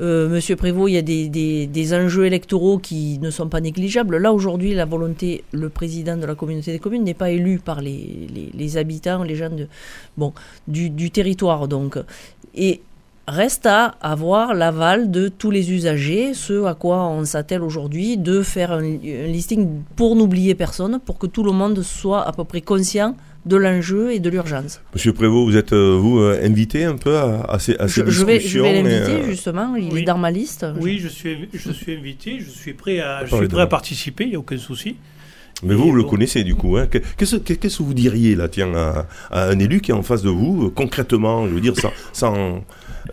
euh, 0.00 0.28
Monsieur 0.28 0.56
Prévost, 0.56 0.90
il 0.90 0.94
y 0.94 0.98
a 0.98 1.02
des, 1.02 1.28
des- 1.28 1.66
des 1.68 1.94
enjeux 1.94 2.26
électoraux 2.26 2.78
qui 2.78 3.18
ne 3.20 3.30
sont 3.30 3.48
pas 3.48 3.60
négligeables. 3.60 4.16
Là, 4.16 4.32
aujourd'hui, 4.32 4.74
la 4.74 4.84
volonté, 4.84 5.44
le 5.52 5.68
président 5.68 6.16
de 6.16 6.26
la 6.26 6.34
communauté 6.34 6.72
des 6.72 6.80
communes 6.80 7.04
n'est 7.04 7.14
pas 7.14 7.30
élu 7.30 7.60
par 7.60 7.80
les, 7.80 8.26
les- 8.34 8.50
les 8.52 8.76
habitants, 8.76 9.22
les 9.22 9.36
gens 9.36 9.48
de, 9.50 9.68
bon, 10.18 10.32
du, 10.66 10.90
du 10.90 11.10
territoire. 11.12 11.68
Donc. 11.68 11.96
Et 12.56 12.80
reste 13.26 13.66
à 13.66 13.94
avoir 14.00 14.54
l'aval 14.54 15.10
de 15.10 15.28
tous 15.28 15.50
les 15.50 15.72
usagers, 15.72 16.34
ce 16.34 16.64
à 16.64 16.74
quoi 16.74 17.06
on 17.08 17.24
s'attelle 17.24 17.62
aujourd'hui, 17.62 18.16
de 18.16 18.42
faire 18.42 18.72
un, 18.72 18.82
un 18.82 19.26
listing 19.26 19.82
pour 19.96 20.14
n'oublier 20.16 20.54
personne, 20.54 21.00
pour 21.04 21.18
que 21.18 21.26
tout 21.26 21.42
le 21.42 21.52
monde 21.52 21.82
soit 21.82 22.26
à 22.26 22.32
peu 22.32 22.44
près 22.44 22.60
conscient 22.60 23.16
de 23.46 23.56
l'enjeu 23.56 24.12
et 24.12 24.20
de 24.20 24.30
l'urgence. 24.30 24.80
Monsieur 24.94 25.12
Prévost, 25.12 25.50
vous 25.50 25.56
êtes 25.56 25.74
euh, 25.74 25.98
vous 26.00 26.18
euh, 26.18 26.40
invité 26.42 26.84
un 26.84 26.96
peu 26.96 27.16
à, 27.16 27.44
à 27.48 27.58
ces, 27.58 27.76
à 27.76 27.88
ces 27.88 28.00
Je, 28.06 28.10
je 28.10 28.24
vais, 28.24 28.34
je 28.34 28.44
discussions 28.44 28.62
vais 28.64 28.82
l'inviter 28.82 29.12
euh, 29.12 29.24
justement, 29.26 29.76
il 29.76 29.92
oui. 29.92 30.00
est 30.00 30.04
dans 30.04 30.16
ma 30.16 30.30
liste. 30.30 30.64
Oui, 30.80 30.98
je 30.98 31.08
suis, 31.08 31.48
je 31.52 31.70
suis 31.70 31.94
invité, 31.94 32.38
je 32.40 32.48
suis 32.48 32.72
prêt 32.72 33.00
à, 33.00 33.24
je 33.26 33.36
suis 33.36 33.48
prêt 33.48 33.62
à 33.62 33.66
participer, 33.66 34.24
il 34.24 34.30
n'y 34.30 34.36
a 34.36 34.38
aucun 34.38 34.56
souci. 34.56 34.96
Mais 35.62 35.74
vous, 35.74 35.84
vous 35.90 35.92
le 35.94 36.04
connaissez 36.04 36.44
du 36.44 36.54
coup. 36.54 36.76
Hein. 36.76 36.86
Que- 36.86 36.98
Qu'est-ce 37.16 37.36
que 37.36 37.52
qu'est-ce 37.54 37.78
que 37.78 37.82
vous 37.84 37.94
diriez 37.94 38.34
là, 38.34 38.48
tiens, 38.48 38.74
à, 38.74 39.06
à 39.30 39.48
un 39.48 39.58
élu 39.58 39.80
qui 39.80 39.92
est 39.92 39.94
en 39.94 40.02
face 40.02 40.22
de 40.22 40.28
vous, 40.30 40.66
euh, 40.66 40.70
concrètement, 40.70 41.46
je 41.48 41.54
veux 41.54 41.60
dire, 41.60 41.74
sans, 41.76 41.90
sans, 42.12 42.34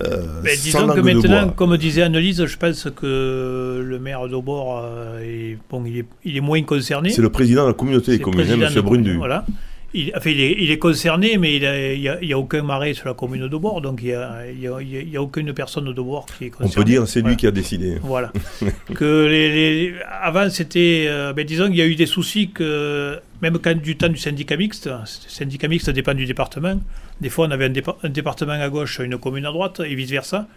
euh, 0.02 0.42
Ben, 0.44 0.56
sans 0.56 0.64
disons 0.64 0.88
que 0.94 1.00
maintenant, 1.02 1.50
comme 1.50 1.78
disait 1.78 2.02
Annelise, 2.02 2.46
je 2.46 2.58
pense 2.58 2.88
que 2.96 3.82
le 3.86 4.00
maire 4.00 4.28
d'Aubord, 4.28 4.82
euh, 4.84 5.20
est, 5.22 5.58
bon, 5.70 5.84
il, 5.86 6.00
est, 6.00 6.06
il 6.26 6.36
est 6.36 6.42
moins 6.42 6.62
concerné. 6.64 7.12
C'est 7.12 7.22
le 7.22 7.30
président 7.30 7.64
de 7.64 7.68
la 7.70 7.74
communauté 7.74 8.12
des 8.18 8.20
communes, 8.20 8.64
hein, 8.64 8.72
de- 8.74 8.82
Brundu. 8.82 9.16
Voilà. 9.18 9.46
Il, 9.94 10.14
enfin, 10.16 10.30
il, 10.30 10.40
est, 10.40 10.56
il 10.58 10.72
est 10.72 10.78
concerné, 10.78 11.38
mais 11.38 11.56
il 11.58 12.00
n'y 12.00 12.08
a, 12.08 12.18
a- 12.36 12.40
aucun 12.40 12.62
marais 12.64 12.94
sur 12.94 13.08
la 13.08 13.14
commune 13.14 13.48
d'Aubord, 13.50 13.82
donc 13.82 14.00
il 14.02 14.18
n'y 14.60 14.68
a, 15.16 15.22
aucune 15.22 15.52
personne 15.54 15.92
d'Aubord 15.94 16.26
qui 16.38 16.46
est 16.46 16.48
On 16.48 16.64
concernée. 16.64 16.76
peut 16.76 16.84
dire 16.90 17.08
c'est 17.08 17.20
lui 17.20 17.24
Voilà. 17.24 17.36
qui 17.36 17.48
a 17.48 17.52
décidé. 17.52 17.98
Voilà. 18.02 18.32
que 18.96 19.26
les, 19.26 19.50
les- 19.90 19.96
avant, 20.22 20.50
c'était. 20.50 21.06
euh, 21.10 21.34
ben, 21.34 21.46
disons 21.46 21.68
qu'il 21.68 21.76
y 21.76 21.82
a 21.82 21.86
eu 21.88 21.96
des 21.96 22.06
soucis 22.06 22.52
que, 22.52 23.20
même 23.42 23.58
quand 23.60 23.76
du 23.82 23.98
temps 23.98 24.08
du 24.08 24.18
syndicat 24.18 24.56
mixte, 24.56 24.88
le 24.88 24.94
syndicat 25.06 25.68
mixte 25.68 25.90
dépend 25.90 26.14
du 26.14 26.26
département. 26.26 26.80
Des 27.20 27.30
fois, 27.30 27.48
on 27.48 27.52
avait 27.52 27.66
un, 27.66 27.70
dépa- 27.70 27.98
un 28.02 28.10
département 28.10 28.54
à 28.54 28.70
gauche, 28.70 29.00
une 29.04 29.18
commune 29.18 29.46
à 29.46 29.52
droite, 29.52 29.82
et 29.86 29.94
vice-versa. 29.94 30.48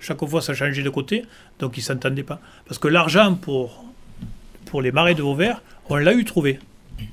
Chaque 0.00 0.22
fois, 0.26 0.42
ça 0.42 0.52
changeait 0.52 0.82
de 0.82 0.90
côté, 0.90 1.22
donc 1.60 1.76
ils 1.76 1.80
ne 1.80 1.84
s'entendaient 1.84 2.22
pas. 2.24 2.40
Parce 2.66 2.78
que 2.78 2.88
l'argent 2.88 3.34
pour, 3.34 3.84
pour 4.66 4.82
les 4.82 4.92
marais 4.92 5.14
de 5.14 5.22
Vauvert, 5.22 5.62
on 5.88 5.96
l'a 5.96 6.12
eu 6.12 6.24
trouvé. 6.24 6.58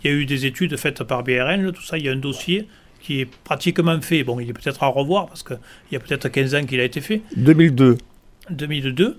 Il 0.03 0.09
y 0.11 0.13
a 0.13 0.17
eu 0.17 0.25
des 0.25 0.45
études 0.45 0.75
faites 0.77 1.03
par 1.03 1.23
BRN, 1.23 1.71
tout 1.71 1.81
ça, 1.83 1.97
il 1.97 2.05
y 2.05 2.09
a 2.09 2.11
un 2.11 2.15
dossier 2.17 2.67
qui 3.01 3.21
est 3.21 3.27
pratiquement 3.43 3.99
fait. 4.01 4.23
Bon, 4.23 4.39
il 4.39 4.49
est 4.49 4.53
peut-être 4.53 4.81
à 4.83 4.87
revoir, 4.87 5.27
parce 5.27 5.43
qu'il 5.43 5.57
y 5.91 5.95
a 5.95 5.99
peut-être 5.99 6.27
15 6.29 6.55
ans 6.55 6.63
qu'il 6.65 6.79
a 6.79 6.83
été 6.83 7.01
fait. 7.01 7.21
2002. 7.37 7.97
2002. 8.49 9.17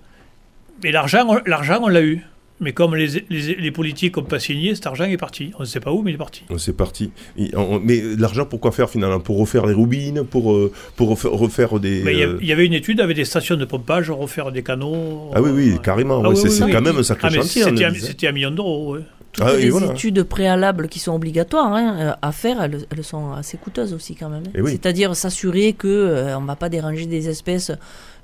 Mais 0.83 0.93
l'argent, 0.93 1.25
on- 1.29 1.41
l'argent, 1.49 1.81
on 1.83 1.89
l'a 1.89 2.03
eu. 2.03 2.23
Mais 2.59 2.73
comme 2.73 2.97
les, 2.97 3.23
les, 3.29 3.55
les 3.57 3.71
politiques 3.71 4.17
n'ont 4.17 4.23
pas 4.23 4.39
signé, 4.39 4.75
cet 4.75 4.87
argent 4.87 5.05
est 5.05 5.19
parti. 5.19 5.53
On 5.59 5.61
ne 5.61 5.67
sait 5.67 5.79
pas 5.79 5.93
où, 5.93 6.01
mais 6.03 6.11
il 6.13 6.15
est 6.15 6.19
parti. 6.19 6.43
C'est 6.57 6.75
parti. 6.75 7.11
Et 7.37 7.51
on- 7.55 7.79
Mais 7.81 8.01
l'argent, 8.19 8.47
pourquoi 8.47 8.73
faire 8.73 8.89
finalement? 8.89 9.21
Pour 9.21 9.39
refaire 9.39 9.67
les 9.67 9.75
roubines 9.75 10.25
Pour, 10.25 10.53
euh, 10.55 10.73
pour 10.97 11.11
refaire, 11.11 11.33
refaire 11.33 11.79
des. 11.79 12.01
Il 12.01 12.09
euh, 12.23 12.39
il 12.41 12.47
y 12.47 12.53
avait 12.53 12.65
une 12.65 12.73
étude 12.73 13.01
avec 13.03 13.15
des 13.15 13.27
stations 13.27 13.57
de 13.57 13.65
pompage, 13.67 14.11
refaire 14.11 14.53
des 14.53 14.63
canaux. 14.63 15.31
Ah 15.35 15.43
oui, 15.43 15.51
oui, 15.53 15.73
euh, 15.75 15.79
carrément. 15.79 16.23
Ah 16.25 16.29
ouais, 16.29 16.35
oui, 16.35 16.37
c'est 16.37 16.49
oui, 16.49 16.55
c'est 16.55 16.65
oui. 16.65 16.73
quand 16.73 16.81
même 16.81 16.97
un 16.97 17.03
sacré 17.03 17.29
Ah, 17.31 17.35
chantier. 17.35 17.63
c'était, 17.63 17.85
on 17.85 17.89
un, 17.89 17.93
disait. 17.93 18.07
c'était 18.07 18.27
un 18.29 18.33
million 18.33 18.51
d'euros. 18.51 18.95
ouais. 18.95 19.01
Toutes 19.37 19.45
Ah 19.47 19.53
oui, 19.55 19.63
les 19.63 19.71
voilà. 19.71 19.93
études 19.93 20.23
préalables 20.23 20.89
qui 20.89 20.99
sont 20.99 21.15
obligatoires 21.15 21.73
hein, 21.73 21.97
euh, 22.01 22.13
à 22.23 22.33
faire, 22.33 22.63
elles, 22.63 22.87
elles 22.91 23.05
sont 23.05 23.33
assez 23.33 23.57
coûteuses 23.59 23.93
aussi 23.93 24.15
quand 24.15 24.31
même. 24.31 24.45
hein. 24.47 24.51
Eh 24.55 24.63
oui. 24.63 24.73
C'est-à-dire 24.73 25.15
s'assurer 25.15 25.75
que 25.75 25.87
euh, 25.89 26.37
on 26.39 26.41
ne 26.41 26.47
va 26.47 26.57
pas 26.57 26.69
déranger 26.69 27.07
des 27.07 27.29
espèces 27.29 27.71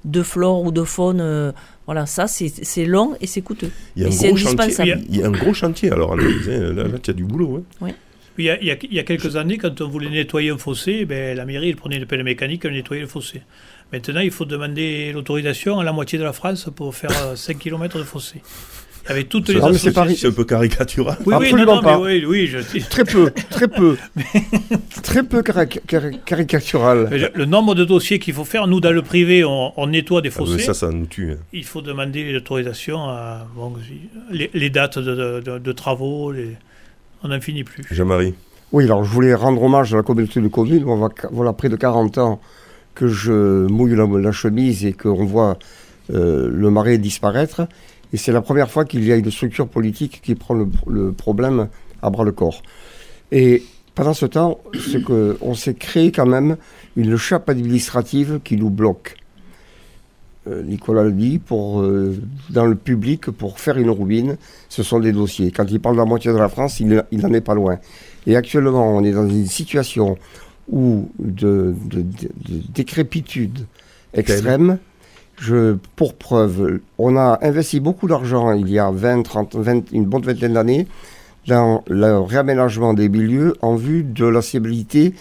de 0.04 0.22
flore 0.22 0.62
ou 0.62 0.72
de 0.72 0.82
faune. 0.84 1.20
euh, 1.20 1.52
voilà, 1.86 2.06
ça 2.06 2.26
c'est 2.28 2.84
long 2.86 3.14
et 3.20 3.26
c'est 3.26 3.42
coûteux. 3.42 3.70
Il 3.96 4.02
y 4.02 4.04
a 4.04 4.08
un 4.08 4.10
Et 4.10 4.28
gros 4.32 4.36
chantier. 4.36 4.94
Il 5.08 5.16
y 5.16 5.22
a 5.22 5.26
un 5.26 5.30
gros 5.30 5.52
chantier. 5.52 5.90
Alors, 5.90 6.12
Annelise, 6.14 6.48
hein, 6.48 6.72
là, 6.72 6.84
là, 6.84 6.98
tu 7.02 7.10
as 7.10 7.14
du 7.14 7.24
boulot. 7.24 7.64
hein. 7.82 7.88
Il 8.38 8.46
y, 8.46 8.50
a, 8.50 8.58
il, 8.62 8.66
y 8.66 8.70
a, 8.70 8.76
il 8.82 8.94
y 8.94 8.98
a 8.98 9.02
quelques 9.02 9.36
années, 9.36 9.58
quand 9.58 9.78
on 9.82 9.88
voulait 9.88 10.08
nettoyer 10.08 10.48
un 10.50 10.56
fossé, 10.56 11.04
ben, 11.04 11.36
la 11.36 11.44
mairie 11.44 11.68
elle 11.68 11.76
prenait 11.76 11.98
une 11.98 12.06
pelle 12.06 12.24
mécanique, 12.24 12.64
elle 12.64 12.72
nettoyait 12.72 13.02
le 13.02 13.06
fossé. 13.08 13.42
Maintenant, 13.92 14.20
il 14.20 14.30
faut 14.30 14.46
demander 14.46 15.12
l'autorisation 15.12 15.78
à 15.80 15.84
la 15.84 15.92
moitié 15.92 16.18
de 16.18 16.24
la 16.24 16.32
France 16.32 16.70
pour 16.74 16.94
faire 16.94 17.10
euh, 17.24 17.36
5 17.36 17.58
km 17.58 17.98
de 17.98 18.04
fossé. 18.04 18.40
Avec 19.08 19.28
toutes 19.28 19.48
les 19.48 19.54
Non, 19.60 19.72
c'est 19.72 19.92
C'est 20.16 20.26
un 20.28 20.30
peu 20.32 20.44
caricatural. 20.44 21.16
Oui, 21.26 21.34
oui, 21.38 21.46
Absolument 21.46 21.74
non, 21.76 21.76
non, 21.76 21.82
pas. 21.82 21.98
mais 21.98 22.24
oui, 22.24 22.24
oui, 22.26 22.46
je 22.46 22.78
Très 22.88 23.04
peu, 23.04 23.30
très 23.50 23.68
peu. 23.68 23.96
très 25.02 25.22
peu 25.22 25.42
cari- 25.42 25.80
cari- 25.86 26.18
caricatural. 26.24 27.08
Mais 27.10 27.18
le, 27.18 27.30
le 27.34 27.44
nombre 27.44 27.74
de 27.74 27.84
dossiers 27.84 28.18
qu'il 28.18 28.34
faut 28.34 28.44
faire, 28.44 28.66
nous, 28.66 28.80
dans 28.80 28.92
le 28.92 29.02
privé, 29.02 29.44
on, 29.44 29.72
on 29.76 29.86
nettoie 29.86 30.20
des 30.22 30.28
Ah, 30.28 30.40
mais 30.40 30.46
fossés. 30.46 30.58
ça, 30.64 30.74
ça 30.74 30.90
nous 30.90 31.06
tue. 31.06 31.32
hein. 31.32 31.36
Il 31.52 31.64
faut 31.64 31.82
demander 31.82 32.32
l'autorisation 32.32 33.04
à 33.08 33.46
bon, 33.56 33.72
les, 34.30 34.50
les 34.54 34.70
dates 34.70 34.98
de, 34.98 35.14
de- 35.14 35.40
de- 35.40 35.58
de 35.58 35.72
travaux. 35.72 36.32
les- 36.32 36.56
on 37.24 37.28
n'en 37.28 37.40
finit 37.40 37.64
plus. 37.64 37.84
Jean-Marie. 37.90 38.34
Oui, 38.72 38.84
alors 38.84 39.04
je 39.04 39.10
voulais 39.10 39.34
rendre 39.34 39.62
hommage 39.62 39.92
à 39.94 39.98
la 39.98 40.02
communauté 40.02 40.40
de 40.40 40.48
communes. 40.48 40.84
On 40.86 40.96
va, 40.96 41.08
voilà 41.30 41.52
près 41.52 41.68
de 41.68 41.76
40 41.76 42.18
ans 42.18 42.40
que 42.94 43.06
je 43.06 43.66
mouille 43.66 43.94
la, 43.96 44.06
la 44.06 44.32
chemise 44.32 44.84
et 44.84 44.92
qu'on 44.92 45.24
voit 45.24 45.58
euh, 46.12 46.48
le 46.50 46.70
marais 46.70 46.98
disparaître. 46.98 47.62
Et 48.12 48.16
c'est 48.16 48.32
la 48.32 48.42
première 48.42 48.70
fois 48.70 48.84
qu'il 48.84 49.04
y 49.04 49.12
a 49.12 49.16
une 49.16 49.30
structure 49.30 49.68
politique 49.68 50.20
qui 50.22 50.34
prend 50.34 50.54
le, 50.54 50.68
le 50.86 51.12
problème 51.12 51.68
à 52.02 52.10
bras 52.10 52.24
le 52.24 52.32
corps. 52.32 52.62
Et 53.30 53.62
pendant 53.94 54.14
ce 54.14 54.26
temps, 54.26 54.60
que 55.06 55.38
on 55.40 55.54
s'est 55.54 55.74
créé 55.74 56.12
quand 56.12 56.26
même 56.26 56.56
une 56.96 57.16
chape 57.16 57.48
administrative 57.48 58.40
qui 58.44 58.56
nous 58.56 58.70
bloque. 58.70 59.16
Euh, 60.48 60.62
Nicolas 60.62 61.04
le 61.04 61.12
dit, 61.12 61.38
pour, 61.38 61.80
euh, 61.82 62.16
dans 62.50 62.66
le 62.66 62.74
public, 62.74 63.30
pour 63.30 63.60
faire 63.60 63.78
une 63.78 63.90
roubine, 63.90 64.36
ce 64.68 64.82
sont 64.82 64.98
des 64.98 65.12
dossiers. 65.12 65.52
Quand 65.52 65.70
il 65.70 65.78
parle 65.80 65.94
de 65.94 66.00
la 66.00 66.04
moitié 66.06 66.32
de 66.32 66.36
la 66.36 66.48
France, 66.48 66.80
il 66.80 67.04
il 67.12 67.20
n'en 67.20 67.32
est 67.32 67.40
pas 67.40 67.54
loin. 67.54 67.78
Et 68.26 68.34
actuellement, 68.36 68.96
on 68.96 69.04
est 69.04 69.12
dans 69.12 69.28
une 69.28 69.46
situation 69.46 70.18
où 70.68 71.08
de, 71.18 71.74
de- 71.86 72.02
de- 72.02 72.02
de 72.02 72.62
décrépitude 72.74 73.60
extrême. 74.14 74.78
Pour 75.96 76.14
preuve, 76.14 76.80
on 76.98 77.16
a 77.16 77.38
investi 77.42 77.80
beaucoup 77.80 78.06
d'argent 78.06 78.52
il 78.52 78.70
y 78.70 78.78
a 78.78 78.90
20, 78.90 79.22
30, 79.22 79.56
20, 79.56 79.92
une 79.92 80.04
bonne 80.04 80.22
vingtaine 80.22 80.52
d'années 80.52 80.86
dans 81.46 81.82
le 81.88 82.18
réaménagement 82.18 82.94
des 82.94 83.08
milieux 83.08 83.54
en 83.60 83.74
vue 83.74 84.04
de 84.04 84.24
la 84.24 84.40
stabilité 84.40 85.14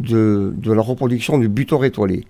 de, 0.00 0.52
de 0.56 0.72
la 0.72 0.82
reproduction 0.82 1.38
du 1.38 1.48
butor 1.48 1.84
étoilé. 1.84 2.24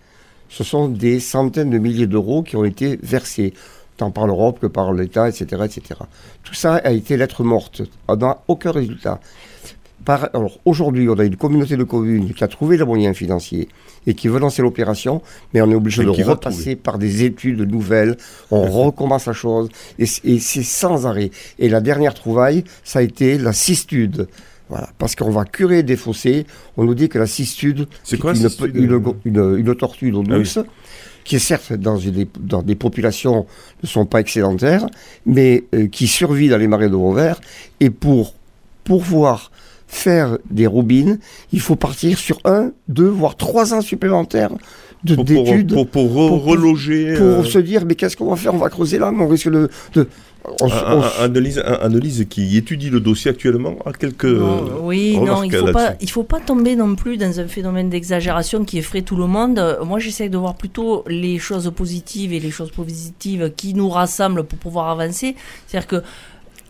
Ce 0.48 0.64
sont 0.64 0.88
des 0.88 1.20
centaines 1.20 1.70
de 1.70 1.78
milliers 1.78 2.06
d'euros 2.06 2.42
qui 2.42 2.56
ont 2.56 2.64
été 2.64 2.98
versés, 3.02 3.54
tant 3.96 4.10
par 4.10 4.26
l'Europe 4.26 4.58
que 4.60 4.66
par 4.66 4.92
l'État, 4.92 5.28
etc., 5.28 5.62
etc. 5.64 6.00
Tout 6.42 6.54
ça 6.54 6.76
a 6.76 6.90
été 6.90 7.16
lettre 7.16 7.44
morte. 7.44 7.82
On 8.08 8.16
n'a 8.16 8.38
aucun 8.48 8.72
résultat. 8.72 9.20
Par- 10.04 10.30
alors 10.32 10.58
aujourd'hui, 10.64 11.08
on 11.08 11.18
a 11.18 11.24
une 11.24 11.36
communauté 11.36 11.76
de 11.76 11.84
communes 11.84 12.32
qui 12.32 12.42
a 12.44 12.48
trouvé 12.48 12.76
les 12.78 12.84
moyens 12.84 13.16
financiers 13.16 13.68
et 14.06 14.14
qui 14.14 14.28
veut 14.28 14.38
lancer 14.38 14.62
l'opération, 14.62 15.20
mais 15.52 15.60
on 15.60 15.70
est 15.70 15.74
obligé 15.74 16.02
de 16.02 16.08
repasser 16.30 16.76
par 16.76 16.98
des 16.98 17.24
études 17.24 17.60
nouvelles. 17.70 18.16
On 18.50 18.62
recommence 18.62 19.26
la 19.26 19.32
chose 19.34 19.68
et, 19.98 20.06
c'est 20.06 20.62
sans 20.62 21.06
arrêt. 21.06 21.30
Et 21.58 21.68
la 21.68 21.80
dernière 21.80 22.14
trouvaille, 22.14 22.64
ça 22.84 23.00
a 23.00 23.02
été 23.02 23.36
la 23.38 23.52
cistude 23.52 24.28
Voilà, 24.70 24.88
parce 24.98 25.14
qu'on 25.16 25.30
va 25.30 25.44
curer 25.46 25.82
des 25.82 25.96
fossés. 25.96 26.46
On 26.76 26.84
nous 26.84 26.94
dit 26.94 27.08
que 27.08 27.18
la 27.18 27.26
cistude, 27.26 27.86
C'est 28.04 28.18
quoi, 28.18 28.32
une, 28.32 28.36
cistude 28.48 28.76
une, 28.76 29.02
une- 29.24 29.56
une 29.58 29.74
tortue 29.74 30.10
d'eau 30.10 30.22
Ah 30.28 30.32
oui. 30.32 30.38
douce, 30.40 30.58
qui 31.24 31.36
est 31.36 31.38
certes 31.38 31.72
dans, 31.72 31.96
une- 31.98 32.26
dans 32.38 32.62
des 32.62 32.74
populations 32.76 33.46
ne 33.82 33.88
sont 33.88 34.04
pas 34.06 34.20
excédentaires, 34.20 34.86
mais 35.26 35.64
euh, 35.74 35.86
qui 35.88 36.06
survit 36.06 36.48
dans 36.50 36.58
les 36.58 36.68
marais 36.68 36.88
de 36.90 36.96
Vauvert. 36.96 37.40
Et 37.80 37.88
pour 37.90 38.34
pouvoir 38.84 39.50
faire 39.90 40.38
des 40.50 40.66
roubines, 40.68 41.18
il 41.52 41.60
faut 41.60 41.74
partir 41.76 42.18
sur 42.18 42.38
un, 42.44 42.70
deux, 42.88 43.08
voire 43.08 43.36
trois 43.36 43.72
ans 43.74 43.80
supplémentaires 43.80 44.50
de 45.04 45.14
Pour, 45.14 45.24
pour, 45.24 45.44
d'études 45.44 45.72
pour, 45.72 45.86
pour 45.88 46.04
re- 46.10 46.28
pour- 46.28 46.44
reloger. 46.44 47.14
pour 47.14 47.26
euh, 47.26 47.44
se 47.44 47.58
dire 47.58 47.84
mais 47.86 47.94
qu'est-ce 47.94 48.16
qu'on 48.16 48.28
va 48.30 48.36
faire? 48.36 48.54
On 48.54 48.58
va 48.58 48.68
creuser 48.68 48.98
là, 48.98 49.10
mais 49.10 49.24
on 49.24 49.28
risque 49.28 49.48
de. 49.50 49.68
de- 49.94 50.08
on 50.60 50.68
Annelise 51.82 52.24
qui 52.30 52.56
étudie 52.56 52.90
le 52.90 53.00
dossier 53.00 53.30
actuellement 53.30 53.76
a 53.84 53.92
quelques 53.92 54.24
Non, 54.24 54.80
oui, 54.82 55.18
non, 55.18 55.42
il 55.42 55.52
faut 55.54 55.66
pas, 55.72 55.82
là-dessus. 55.82 55.98
il 56.00 56.10
faut 56.10 56.22
pas 56.22 56.40
tomber 56.40 56.74
non 56.76 56.94
plus 56.94 57.16
dans 57.16 57.38
un 57.40 57.46
phénomène 57.48 57.90
d'exagération 57.90 58.64
qui 58.64 58.78
effraie 58.78 59.02
tout 59.02 59.16
le 59.16 59.26
monde. 59.26 59.78
Moi, 59.84 59.98
j'essaie 59.98 60.28
de 60.28 60.38
voir 60.38 60.54
plutôt 60.54 61.04
les 61.06 61.38
choses 61.38 61.70
positives 61.74 62.32
et 62.32 62.40
les 62.40 62.50
choses 62.50 62.70
positives 62.70 63.52
qui 63.56 63.74
nous 63.74 63.88
rassemblent 63.90 64.44
pour 64.44 64.58
pouvoir 64.58 64.88
avancer. 64.88 65.34
C'est-à-dire 65.66 65.86
que 65.88 66.02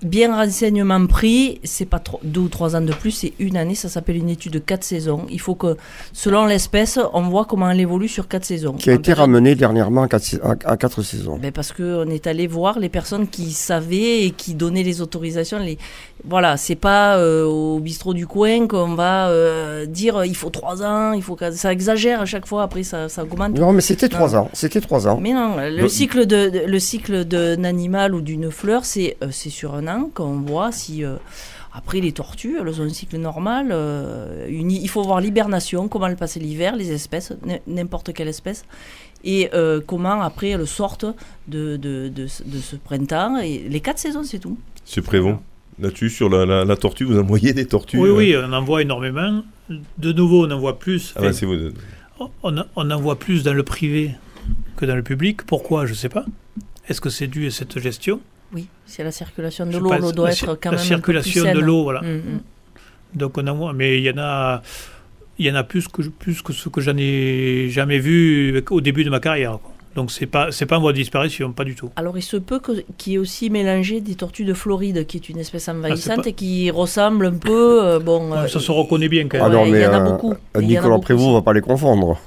bien 0.02 0.34
renseignement 0.34 1.06
pris, 1.06 1.60
c'est 1.64 1.84
pas 1.86 1.98
trop, 1.98 2.20
deux 2.22 2.40
ou 2.42 2.48
trois 2.48 2.76
ans 2.76 2.80
de 2.80 2.92
plus, 2.92 3.10
c'est 3.10 3.32
une 3.38 3.56
année. 3.56 3.74
Ça 3.74 3.88
s'appelle 3.88 4.16
une 4.16 4.28
étude 4.28 4.52
de 4.52 4.58
quatre 4.58 4.84
saisons. 4.84 5.26
Il 5.30 5.40
faut 5.40 5.54
que, 5.54 5.76
selon 6.12 6.46
l'espèce, 6.46 6.98
on 7.12 7.22
voit 7.22 7.44
comment 7.44 7.70
elle 7.70 7.80
évolue 7.80 8.08
sur 8.08 8.28
quatre 8.28 8.44
saisons. 8.44 8.74
qui 8.74 8.90
a 8.90 8.94
été 8.94 9.02
période- 9.12 9.18
ramené 9.20 9.54
dernièrement 9.54 10.02
à 10.02 10.08
quatre, 10.08 10.22
sais- 10.24 10.40
à- 10.42 10.56
à 10.70 10.76
quatre 10.76 11.02
saisons. 11.02 11.38
ben 11.38 11.50
parce 11.52 11.72
qu'on 11.72 12.08
est 12.10 12.26
allé 12.26 12.46
voir 12.46 12.78
les 12.78 12.88
personnes 12.88 13.26
qui 13.28 13.50
savaient 13.52 14.24
et 14.24 14.30
qui 14.30 14.54
donnaient 14.54 14.82
les 14.82 15.00
autorisations. 15.00 15.58
Les... 15.58 15.78
Voilà, 16.24 16.56
c'est 16.56 16.74
pas 16.76 17.16
euh, 17.18 17.44
au 17.44 17.78
bistrot 17.80 18.14
du 18.14 18.26
coin 18.26 18.66
qu'on 18.66 18.94
va 18.94 19.28
euh, 19.28 19.86
dire 19.86 20.18
euh, 20.18 20.26
il 20.26 20.36
faut 20.36 20.50
trois 20.50 20.82
ans, 20.82 21.12
il 21.12 21.22
faut 21.22 21.36
ça 21.52 21.72
exagère 21.72 22.20
à 22.20 22.26
chaque 22.26 22.46
fois. 22.46 22.62
Après 22.62 22.82
ça, 22.82 23.08
ça 23.08 23.22
augmente. 23.24 23.58
Non, 23.58 23.72
mais 23.72 23.80
c'était 23.80 24.08
trois 24.08 24.36
ans. 24.36 24.48
C'était 24.52 24.80
trois 24.80 25.06
ans. 25.08 25.18
Mais 25.20 25.32
non, 25.32 25.56
le 25.56 25.82
Le- 25.82 25.88
cycle 25.88 26.26
de, 26.26 26.50
de- 26.50 26.64
le 26.66 26.78
cycle 26.78 27.24
d'un 27.24 27.64
animal 27.64 28.14
ou 28.14 28.20
d'une 28.20 28.50
fleur, 28.50 28.84
c'est 28.84 29.16
euh, 29.22 29.28
c'est 29.30 29.50
sur 29.50 29.74
un 29.74 29.87
an 29.88 30.10
qu'on 30.14 30.40
voit 30.40 30.70
si. 30.72 31.04
euh, 31.04 31.16
après, 31.72 32.00
les 32.00 32.12
tortues, 32.12 32.56
elles 32.60 32.80
ont 32.80 32.84
un 32.84 32.88
cycle 32.88 33.18
normal. 33.18 33.68
euh, 33.70 34.46
une- 34.48 34.70
il 34.70 34.88
faut 34.88 35.02
voir 35.02 35.20
l'hibernation, 35.20 35.86
comment 35.88 36.06
elles 36.06 36.16
passent 36.16 36.36
l'hiver, 36.36 36.74
les 36.76 36.90
espèces, 36.92 37.32
n'importe 37.66 38.12
quelle 38.12 38.28
espèce, 38.28 38.64
et 39.24 39.50
euh, 39.54 39.80
comment 39.86 40.20
après 40.22 40.48
elles 40.50 40.66
sortent 40.66 41.04
de, 41.46 41.76
de, 41.76 42.08
de, 42.08 42.26
ce- 42.26 42.42
de 42.42 42.58
ce 42.58 42.76
printemps. 42.76 43.38
Et 43.38 43.58
les 43.68 43.80
quatre 43.80 43.98
saisons, 43.98 44.24
c'est 44.24 44.38
tout. 44.38 44.58
C'est 44.84 45.02
Prévon. 45.02 45.38
Là-dessus, 45.80 46.10
sur 46.10 46.28
la, 46.28 46.44
la, 46.44 46.64
la 46.64 46.76
tortue, 46.76 47.04
vous 47.04 47.18
envoyez 47.18 47.52
des 47.52 47.66
tortues 47.66 47.98
Oui, 47.98 48.08
euh, 48.08 48.16
oui, 48.16 48.34
on 48.36 48.52
en 48.52 48.62
voit 48.64 48.82
énormément. 48.82 49.42
De 49.98 50.12
nouveau, 50.12 50.46
on 50.46 50.50
en 50.50 50.58
voit 50.58 50.78
plus. 50.80 51.14
Ah 51.16 51.32
c'est 51.32 51.46
vous. 51.46 51.54
on, 52.42 52.58
en- 52.58 52.64
on 52.74 52.90
en 52.90 53.00
voit 53.00 53.16
plus 53.16 53.44
dans 53.44 53.54
le 53.54 53.62
privé 53.62 54.16
que 54.76 54.84
dans 54.86 54.96
le 54.96 55.04
public. 55.04 55.42
Pourquoi? 55.44 55.86
Je 55.86 55.92
ne 55.92 55.96
sais 55.96 56.08
pas. 56.08 56.24
Est-ce 56.88 57.00
que 57.00 57.10
c'est 57.10 57.28
dû 57.28 57.46
à 57.46 57.50
cette 57.52 57.78
gestion? 57.78 58.18
Oui, 58.52 58.66
c'est 58.86 59.04
la 59.04 59.10
circulation 59.10 59.66
de 59.66 59.76
l'eau. 59.76 59.92
L'eau 59.92 60.12
doit 60.12 60.28
la 60.28 60.32
être 60.34 60.58
quand 60.60 60.70
la 60.70 60.76
même. 60.78 60.92
un 60.92 60.96
peu 61.00 61.12
plus 61.12 61.22
circulation 61.22 61.54
de 61.54 61.60
l'eau, 61.60 61.82
voilà. 61.82 62.00
Mm, 62.02 62.16
mm. 62.16 62.40
Donc 63.14 63.38
on 63.38 63.46
en 63.46 63.54
voit, 63.54 63.72
mais 63.72 63.98
il 63.98 64.04
y 64.04 64.10
en 64.10 64.18
a, 64.18 64.62
il 65.38 65.46
y 65.46 65.50
en 65.50 65.54
a 65.54 65.64
plus 65.64 65.88
que 65.88 66.02
plus 66.02 66.42
que 66.42 66.52
ce 66.52 66.68
que 66.68 66.80
j'en 66.80 66.96
ai 66.96 67.68
jamais 67.70 67.98
vu 67.98 68.62
au 68.70 68.80
début 68.80 69.04
de 69.04 69.10
ma 69.10 69.20
carrière. 69.20 69.58
quoi. 69.62 69.72
Donc 69.94 70.10
c'est 70.12 70.26
pas 70.26 70.52
c'est 70.52 70.66
pas 70.66 70.76
en 70.76 70.80
voie 70.80 70.92
de 70.92 70.98
disparition, 70.98 71.52
pas 71.52 71.64
du 71.64 71.74
tout. 71.74 71.90
Alors, 71.96 72.16
il 72.16 72.22
se 72.22 72.36
peut 72.36 72.60
qu'il 72.98 73.12
y 73.12 73.16
ait 73.16 73.18
aussi 73.18 73.50
mélangé 73.50 74.00
des 74.00 74.14
tortues 74.14 74.44
de 74.44 74.54
Floride, 74.54 75.06
qui 75.06 75.16
est 75.16 75.28
une 75.28 75.38
espèce 75.38 75.68
envahissante 75.68 76.18
Ah, 76.20 76.22
pas- 76.22 76.28
et 76.28 76.32
qui 76.34 76.70
ressemble 76.70 77.26
un 77.26 77.32
peu. 77.32 77.84
euh, 77.84 77.98
bon, 77.98 78.32
euh, 78.32 78.46
Ça 78.46 78.60
se 78.60 78.70
reconnaît 78.70 79.08
bien 79.08 79.26
quand 79.28 79.38
même. 79.38 79.46
Ah 79.46 79.50
non, 79.50 79.62
Ouais, 79.64 79.70
mais 79.70 79.78
il 79.80 79.82
y 79.82 79.86
en 79.86 79.92
a 79.92 80.00
euh, 80.00 80.10
beaucoup. 80.12 80.34
Il 80.54 80.60
y 80.60 80.64
en 80.64 80.64
a 80.64 80.66
Nicolas 80.68 80.88
beaucoup 80.90 81.00
Prévost 81.00 81.24
aussi. 81.24 81.30
ne 81.32 81.38
va 81.38 81.42
pas 81.42 81.52
les 81.52 81.60
confondre. 81.62 82.18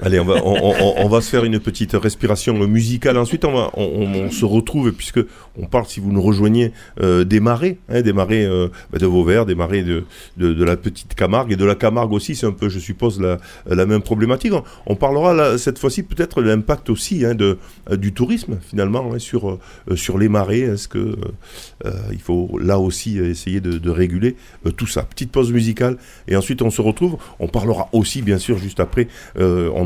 Allez, 0.00 0.20
on 0.20 0.24
va, 0.24 0.36
on, 0.44 0.74
on- 0.96 1.08
va 1.08 1.20
se 1.20 1.28
faire 1.30 1.44
une 1.44 1.58
petite 1.58 1.92
respiration 1.94 2.54
musicale. 2.68 3.18
Ensuite, 3.18 3.44
on, 3.44 3.52
va, 3.52 3.70
on, 3.74 4.30
se 4.30 4.44
retrouve, 4.44 4.92
puisque 4.92 5.20
on 5.60 5.66
parle, 5.66 5.86
si 5.86 5.98
vous 5.98 6.12
nous 6.12 6.22
rejoignez, 6.22 6.72
euh, 7.00 7.24
des 7.24 7.40
marais, 7.40 7.78
hein, 7.88 8.02
des 8.02 8.12
marais 8.12 8.44
euh, 8.44 8.68
de 8.92 9.06
Vauvert, 9.06 9.44
des 9.44 9.56
marais 9.56 9.82
de, 9.82 10.04
de, 10.36 10.52
de 10.54 10.64
la 10.64 10.76
petite 10.76 11.14
Camargue, 11.14 11.52
et 11.52 11.56
de 11.56 11.64
la 11.64 11.74
Camargue 11.74 12.12
aussi, 12.12 12.36
c'est 12.36 12.46
un 12.46 12.52
peu, 12.52 12.68
je 12.68 12.78
suppose, 12.78 13.20
la, 13.20 13.38
la 13.66 13.86
même 13.86 14.02
problématique. 14.02 14.52
On, 14.86 14.94
parlera 14.94 15.34
là, 15.34 15.58
cette 15.58 15.78
fois-ci 15.78 16.04
peut-être 16.04 16.42
de 16.42 16.48
l'impact 16.48 16.90
aussi 16.90 17.24
hein, 17.24 17.34
de, 17.34 17.58
euh, 17.90 17.96
du 17.96 18.12
tourisme, 18.12 18.58
finalement, 18.62 19.12
hein, 19.12 19.18
sur, 19.18 19.50
euh, 19.50 19.96
sur 19.96 20.18
les 20.18 20.28
marais. 20.28 20.60
Est-ce 20.60 20.86
que 20.88 21.16
il 22.12 22.18
faut 22.18 22.58
là 22.60 22.78
aussi 22.78 23.18
essayer 23.18 23.60
de, 23.60 23.78
de 23.78 23.90
réguler 23.90 24.36
tout 24.76 24.86
ça? 24.86 25.02
Petite 25.02 25.32
pause 25.32 25.52
musicale, 25.52 25.96
et 26.28 26.36
ensuite 26.36 26.62
on 26.62 26.70
se 26.70 26.82
retrouve. 26.82 27.16
On 27.40 27.48
parlera 27.48 27.88
aussi, 27.92 28.22
bien 28.22 28.38
sûr, 28.38 28.58
juste 28.58 28.80
après, 28.80 29.08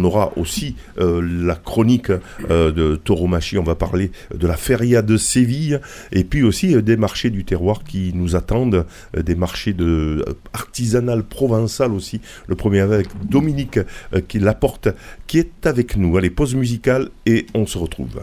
on 0.02 0.04
aura 0.04 0.32
aussi 0.36 0.74
euh, 0.98 1.22
la 1.22 1.54
chronique 1.54 2.10
euh, 2.50 2.72
de 2.72 2.96
Tauromachi, 2.96 3.58
on 3.58 3.62
va 3.62 3.76
parler 3.76 4.10
de 4.34 4.46
la 4.46 4.56
feria 4.56 5.02
de 5.02 5.16
Séville, 5.16 5.80
et 6.10 6.24
puis 6.24 6.42
aussi 6.42 6.74
euh, 6.74 6.82
des 6.82 6.96
marchés 6.96 7.30
du 7.30 7.44
terroir 7.44 7.84
qui 7.84 8.12
nous 8.14 8.34
attendent, 8.34 8.84
des 9.16 9.34
marchés 9.34 9.72
de 9.72 10.24
artisanal 10.52 11.22
provençal 11.22 11.92
aussi. 11.92 12.20
Le 12.48 12.56
premier 12.56 12.80
avec 12.80 13.08
Dominique 13.28 13.78
qui 14.28 14.38
l'apporte, 14.38 14.88
qui 15.26 15.38
est 15.38 15.66
avec 15.66 15.96
nous. 15.96 16.16
Allez, 16.16 16.30
pause 16.30 16.54
musicale 16.54 17.08
et 17.26 17.46
on 17.54 17.66
se 17.66 17.78
retrouve. 17.78 18.22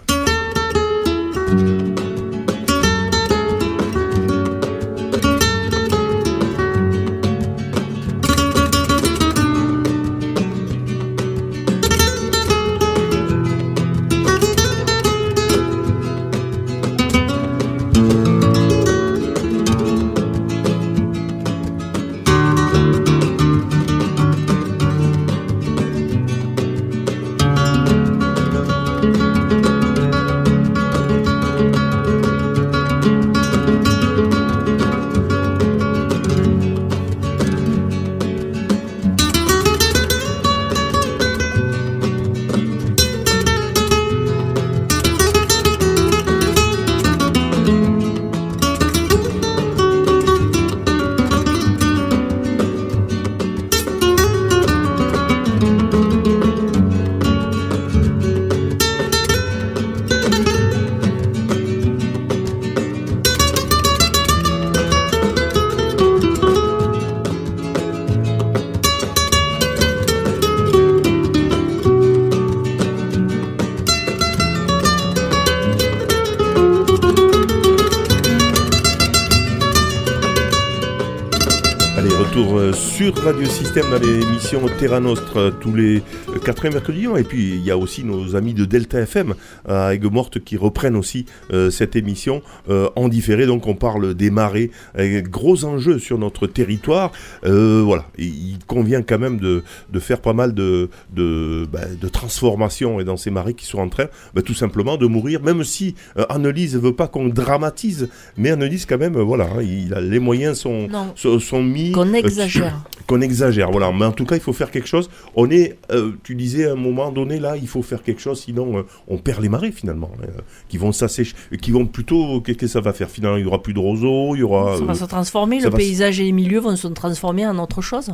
Système 83.71 83.91
dans 83.91 83.99
l'émission 83.99 84.61
Terra 84.79 84.99
Nostre 84.99 85.37
euh, 85.37 85.51
tous 85.51 85.75
les 85.75 86.01
euh, 86.29 86.39
quatrièmes 86.43 86.73
mercredis. 86.73 87.05
Et 87.19 87.23
puis 87.23 87.53
il 87.53 87.63
y 87.63 87.69
a 87.69 87.77
aussi 87.77 88.03
nos 88.03 88.35
amis 88.35 88.55
de 88.55 88.65
Delta 88.65 88.99
FM 89.01 89.35
à 89.67 89.93
Aigues-Mortes 89.93 90.39
qui 90.39 90.57
reprennent 90.57 90.95
aussi 90.95 91.27
euh, 91.53 91.69
cette 91.69 91.95
émission 91.95 92.41
euh, 92.67 92.89
en 92.95 93.09
différé. 93.09 93.45
Donc 93.45 93.67
on 93.67 93.75
parle 93.75 94.15
des 94.15 94.31
marées, 94.31 94.71
gros 94.97 95.65
enjeux 95.65 95.99
sur 95.99 96.17
notre 96.17 96.47
territoire. 96.47 97.11
Euh, 97.45 97.83
voilà, 97.85 98.07
il 98.17 98.48
convient 98.69 99.01
quand 99.01 99.17
même 99.19 99.39
de, 99.39 99.63
de 99.91 99.99
faire 99.99 100.21
pas 100.21 100.33
mal 100.33 100.53
de, 100.53 100.89
de, 101.13 101.67
bah, 101.73 101.79
de 101.99 102.07
transformations 102.07 102.99
et 102.99 103.03
dans 103.03 103.17
ces 103.17 103.31
marées 103.31 103.55
qui 103.55 103.65
sont 103.65 103.79
en 103.79 103.89
train 103.89 104.05
bah, 104.35 104.41
tout 104.43 104.53
simplement 104.53 104.95
de 104.95 105.07
mourir, 105.07 105.41
même 105.41 105.63
si 105.63 105.95
euh, 106.17 106.25
Annelise 106.29 106.77
veut 106.77 106.93
pas 106.95 107.07
qu'on 107.07 107.27
dramatise, 107.27 108.09
mais 108.37 108.51
Annelise 108.51 108.85
quand 108.85 108.99
même, 108.99 109.15
euh, 109.17 109.23
voilà, 109.23 109.45
hein, 109.45 109.61
il 109.63 109.93
a, 109.93 109.99
les 109.99 110.19
moyens 110.19 110.59
sont, 110.59 110.87
sont, 111.15 111.39
sont 111.39 111.63
mis 111.63 111.91
Qu'on 111.91 112.13
euh, 112.13 112.17
exagère. 112.17 112.79
qu'on 113.07 113.21
exagère. 113.21 113.71
Voilà. 113.71 113.91
Mais 113.91 114.05
en 114.05 114.11
tout 114.11 114.25
cas, 114.25 114.35
il 114.35 114.41
faut 114.41 114.53
faire 114.53 114.69
quelque 114.71 114.87
chose. 114.87 115.09
On 115.35 115.49
est, 115.49 115.77
euh, 115.91 116.11
tu 116.23 116.35
disais 116.35 116.67
à 116.67 116.73
un 116.73 116.75
moment 116.75 117.11
donné, 117.11 117.39
là, 117.39 117.57
il 117.57 117.67
faut 117.67 117.81
faire 117.81 118.03
quelque 118.03 118.21
chose, 118.21 118.39
sinon 118.41 118.77
euh, 118.77 118.83
on 119.07 119.17
perd 119.17 119.41
les 119.41 119.49
marées 119.49 119.71
finalement, 119.71 120.11
euh, 120.21 120.27
qui 120.69 120.77
vont 120.77 120.91
s'assécher, 120.91 121.35
qui 121.61 121.71
vont 121.71 121.87
plutôt, 121.87 122.39
qu'est-ce 122.41 122.57
que 122.59 122.67
ça 122.67 122.81
va 122.81 122.93
faire? 122.93 123.09
Finalement, 123.09 123.37
il 123.37 123.43
y 123.43 123.47
aura 123.47 123.63
plus 123.63 123.73
de 123.73 123.79
roseaux, 123.79 124.35
il 124.35 124.39
y 124.39 124.43
aura. 124.43 124.77
Ça 124.77 124.83
va 124.85 124.93
se 124.93 125.05
transformer, 125.05 125.57
le 125.59 125.71
se- 125.71 125.75
paysage 125.75 126.19
et 126.19 126.25
les 126.25 126.31
milieux 126.31 126.59
vont 126.59 126.75
se 126.75 126.87
transformer 126.87 127.47
en 127.47 127.57
autre 127.57 127.81
chose. 127.81 128.11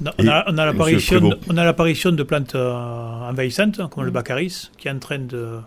On 0.00 0.06
a, 0.06 0.14
on 0.18 0.28
a- 0.28 0.44
on 0.48 0.58
a 0.58 1.64
l'apparition, 1.64 2.12
de 2.12 2.22
plantes 2.22 2.54
euh, 2.54 2.72
envahissantes, 3.30 3.80
comme 3.90 4.04
le 4.04 4.10
baccharis, 4.10 4.70
qui 4.78 4.88
est 4.88 4.90
en 4.90 4.98
train 4.98 5.18
de, 5.18 5.58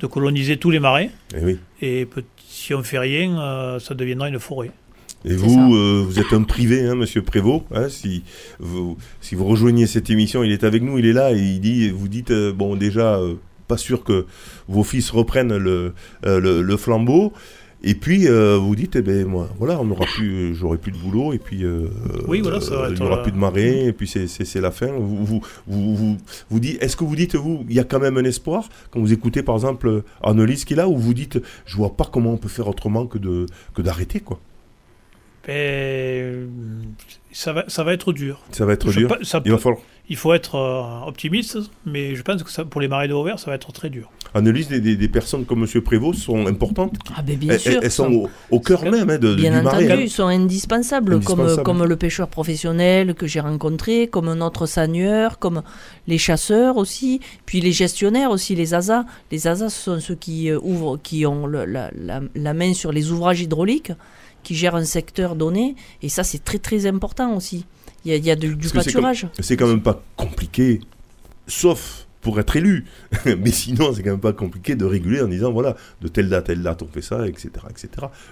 de 0.00 0.06
coloniser 0.06 0.56
tous 0.56 0.70
les 0.70 0.80
marais. 0.80 1.10
eh 1.36 1.44
oui. 1.44 1.58
Et 1.82 2.08
si 2.48 2.72
on 2.74 2.82
fait 2.82 2.98
rien, 2.98 3.38
euh, 3.38 3.78
ça 3.78 3.94
deviendra 3.94 4.28
une 4.28 4.38
forêt. 4.38 4.70
Et 5.26 5.36
vous, 5.36 5.74
euh, 5.74 6.02
vous 6.06 6.18
êtes 6.18 6.32
un 6.32 6.42
privé, 6.42 6.86
hein, 6.86 6.94
Monsieur 6.94 7.22
Prévost. 7.22 7.64
hein, 7.74 7.88
si 7.88 8.22
vous, 8.58 8.96
si 9.20 9.34
vous 9.34 9.44
rejoignez 9.46 9.86
cette 9.86 10.10
émission, 10.10 10.42
il 10.44 10.52
est 10.52 10.64
avec 10.64 10.82
nous, 10.82 10.98
il 10.98 11.06
est 11.06 11.12
là 11.14 11.32
et 11.32 11.38
il 11.38 11.60
dit, 11.60 11.90
vous 11.90 12.08
dites, 12.08 12.30
euh, 12.30 12.52
bon, 12.52 12.76
déjà, 12.76 13.16
euh, 13.16 13.34
pas 13.66 13.78
sûr 13.78 14.04
que 14.04 14.26
vos 14.68 14.84
fils 14.84 15.10
reprennent 15.10 15.56
le, 15.56 15.94
le, 16.24 16.60
le 16.62 16.76
flambeau. 16.76 17.32
Et 17.86 17.94
puis 17.94 18.26
euh, 18.28 18.56
vous 18.56 18.74
dites, 18.74 18.96
eh 18.96 19.02
ben 19.02 19.26
moi, 19.26 19.48
voilà, 19.58 19.78
on 19.78 19.90
aura 19.90 20.06
plus, 20.06 20.54
j'aurai 20.54 20.78
plus 20.78 20.90
de 20.90 20.96
boulot 20.96 21.34
et 21.34 21.38
puis 21.38 21.64
euh, 21.64 21.88
Oui, 22.26 22.40
voilà, 22.40 22.58
ça 22.62 22.74
va 22.76 22.84
euh, 22.86 22.90
il 22.94 22.98
n'y 22.98 23.06
aura 23.06 23.18
euh, 23.18 23.22
plus 23.22 23.30
de 23.32 23.36
marée 23.36 23.84
et 23.86 23.92
puis 23.92 24.08
c'est- 24.08 24.54
la 24.60 24.70
fin. 24.70 24.86
Vous 24.86 25.24
vous 25.26 25.42
vous, 25.66 25.94
vous, 25.96 26.16
vous 26.48 26.60
dites, 26.60 26.82
est-ce 26.82 26.96
que 26.96 27.04
vous 27.04 27.14
dites 27.14 27.34
vous, 27.34 27.66
il 27.68 27.74
y 27.74 27.80
a 27.80 27.84
quand 27.84 28.00
même 28.00 28.16
un 28.16 28.24
espoir 28.24 28.70
quand 28.90 29.00
vous 29.00 29.12
écoutez 29.12 29.42
par 29.42 29.54
exemple 29.54 30.02
Annelise 30.22 30.64
qui 30.64 30.72
est 30.72 30.76
là, 30.76 30.88
où 30.88 30.96
vous 30.96 31.12
dites, 31.12 31.38
je 31.66 31.76
vois 31.76 31.94
pas 31.94 32.08
comment 32.10 32.32
on 32.32 32.38
peut 32.38 32.48
faire 32.48 32.68
autrement 32.68 33.06
que 33.06 33.18
de 33.18 33.44
que 33.74 33.82
d'arrêter 33.82 34.20
quoi? 34.20 34.40
Ben, 35.46 36.48
ça, 37.32 37.52
va, 37.52 37.64
ça 37.68 37.84
va 37.84 37.92
être 37.92 38.14
dur. 38.14 38.40
Ça 38.50 38.64
va 38.64 38.72
être 38.72 38.90
Je 38.90 39.00
dur. 39.00 39.14
ça 39.22 39.42
Il 39.44 39.50
va 39.52 39.58
falloir. 39.58 39.82
Il 40.08 40.16
faut 40.16 40.34
être 40.34 40.56
euh, 40.56 41.06
optimiste, 41.08 41.58
mais 41.86 42.14
je 42.14 42.22
pense 42.22 42.42
que 42.42 42.50
ça, 42.50 42.64
pour 42.64 42.80
les 42.80 42.88
marais 42.88 43.08
de 43.08 43.14
Vauvert, 43.14 43.38
ça 43.38 43.50
va 43.50 43.54
être 43.56 43.72
très 43.72 43.88
dur. 43.90 44.10
Annelise, 44.34 44.68
des, 44.68 44.80
des, 44.80 44.96
des 44.96 45.08
personnes 45.08 45.44
comme 45.44 45.62
M. 45.64 45.80
Prévost 45.80 46.20
sont 46.20 46.46
importantes. 46.46 46.94
Ah 47.16 47.22
ben 47.22 47.36
bien 47.38 47.52
elles, 47.54 47.60
sûr. 47.60 47.80
elles- 47.82 47.90
sont 47.90 48.12
au, 48.12 48.30
au 48.50 48.60
cœur 48.60 48.82
même 48.82 49.08
hein, 49.08 49.18
de, 49.18 49.28
de- 49.28 49.34
Bien 49.36 49.56
du 49.58 49.62
marais. 49.64 49.84
entendu, 49.84 49.92
hein. 49.92 50.04
ils 50.04 50.10
sont 50.10 50.26
indispensables, 50.26 51.14
Indispensables. 51.14 51.62
Comme, 51.62 51.78
comme 51.78 51.84
le 51.88 51.96
pêcheur 51.96 52.28
professionnel 52.28 53.14
que 53.14 53.26
j'ai 53.26 53.40
rencontré, 53.40 54.08
comme 54.08 54.32
notre 54.34 54.66
seigneur, 54.66 55.38
comme 55.38 55.62
les 56.08 56.18
chasseurs 56.18 56.76
aussi, 56.76 57.20
puis 57.46 57.60
les 57.60 57.72
gestionnaires 57.72 58.30
aussi, 58.30 58.54
les 58.56 58.74
ASA. 58.74 59.06
Les 59.30 59.46
ASA, 59.46 59.70
ce 59.70 59.80
sont 59.82 60.00
ceux 60.00 60.16
qui 60.16 60.50
euh, 60.50 60.58
ouvrent, 60.62 60.98
qui 61.00 61.24
ont 61.26 61.46
le- 61.46 61.64
la, 61.64 61.90
la- 61.96 62.20
la 62.34 62.54
main 62.54 62.74
sur 62.74 62.90
les 62.92 63.10
ouvrages 63.12 63.40
hydrauliques, 63.40 63.92
qui 64.42 64.54
gèrent 64.54 64.74
un 64.76 64.84
secteur 64.84 65.36
donné, 65.36 65.76
et 66.02 66.08
ça 66.10 66.24
c'est 66.24 66.42
très 66.44 66.58
très 66.58 66.84
important 66.86 67.34
aussi. 67.36 67.64
Il 68.04 68.10
y 68.10 68.14
a, 68.14 68.16
il 68.16 68.24
y 68.24 68.30
a 68.30 68.36
du, 68.36 68.56
pâturage. 68.56 69.26
C'est 69.40 69.56
quand 69.56 69.66
même 69.66 69.82
pas 69.82 70.02
compliqué, 70.16 70.80
sauf 71.46 72.06
pour 72.20 72.40
être 72.40 72.56
élu. 72.56 72.86
Mais 73.26 73.50
sinon, 73.50 73.92
c'est 73.92 74.02
quand 74.02 74.10
même 74.10 74.20
pas 74.20 74.32
compliqué 74.32 74.74
de 74.74 74.84
réguler 74.84 75.20
en 75.20 75.28
disant 75.28 75.52
voilà, 75.52 75.76
de 76.00 76.08
telle 76.08 76.28
date 76.28 76.44
à 76.44 76.46
telle 76.46 76.62
date, 76.62 76.82
on 76.82 76.88
fait 76.88 77.02
ça, 77.02 77.28
etc. 77.28 77.50
etc. 77.70 77.88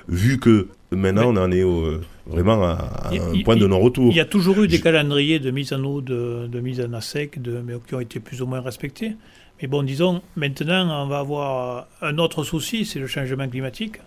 Vu 0.08 0.38
que 0.38 0.68
maintenant, 0.90 1.32
on 1.32 1.36
en 1.36 1.52
est 1.52 1.62
au, 1.62 2.00
vraiment 2.26 2.62
à, 2.64 2.72
à 2.72 3.10
un 3.12 3.42
point 3.44 3.56
de 3.56 3.66
non-retour. 3.66 4.10
Il 4.10 4.16
y 4.16 4.20
a 4.20 4.24
toujours 4.24 4.62
eu 4.62 4.68
des 4.68 4.78
Je- 4.78 4.82
calendriers 4.82 5.38
de 5.38 5.50
mise 5.50 5.72
en 5.72 5.84
eau, 5.84 6.00
de, 6.00 6.48
de 6.50 6.60
mise 6.60 6.80
en 6.80 7.00
sec, 7.00 7.40
de, 7.40 7.62
mais 7.64 7.74
qui 7.86 7.94
ont 7.94 8.00
été 8.00 8.18
plus 8.18 8.42
ou 8.42 8.46
moins 8.46 8.60
respectés. 8.60 9.16
Mais 9.60 9.68
bon, 9.68 9.82
disons, 9.82 10.22
maintenant, 10.36 11.04
on 11.04 11.06
va 11.06 11.20
avoir 11.20 11.86
un 12.00 12.18
autre 12.18 12.42
souci, 12.42 12.84
c'est 12.84 12.98
le 12.98 13.06
changement 13.06 13.48
climatique. 13.48 13.98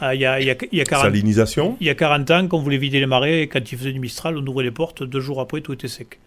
Ah, 0.00 0.14
Il 0.14 0.20
y, 0.20 0.26
a, 0.26 0.40
il 0.40 0.46
y 0.46 0.50
a- 0.50 0.56
il 0.72 0.78
y 0.78 0.80
a 0.80 0.84
40, 0.84 1.04
Salinisation 1.06 1.76
il 1.80 1.86
y 1.86 1.90
a 1.90 1.94
40 1.94 2.30
ans, 2.30 2.46
quand 2.48 2.58
on 2.58 2.60
voulait 2.60 2.76
vider 2.78 3.00
les 3.00 3.06
marais, 3.06 3.42
et 3.42 3.46
quand 3.48 3.70
il 3.72 3.78
faisait 3.78 3.92
du 3.92 4.00
Mistral, 4.00 4.36
on 4.38 4.46
ouvrait 4.46 4.64
les 4.64 4.70
portes, 4.70 5.02
deux 5.02 5.20
jours 5.20 5.40
après, 5.40 5.60
tout 5.60 5.72
était 5.72 5.88
sec. 5.88 6.18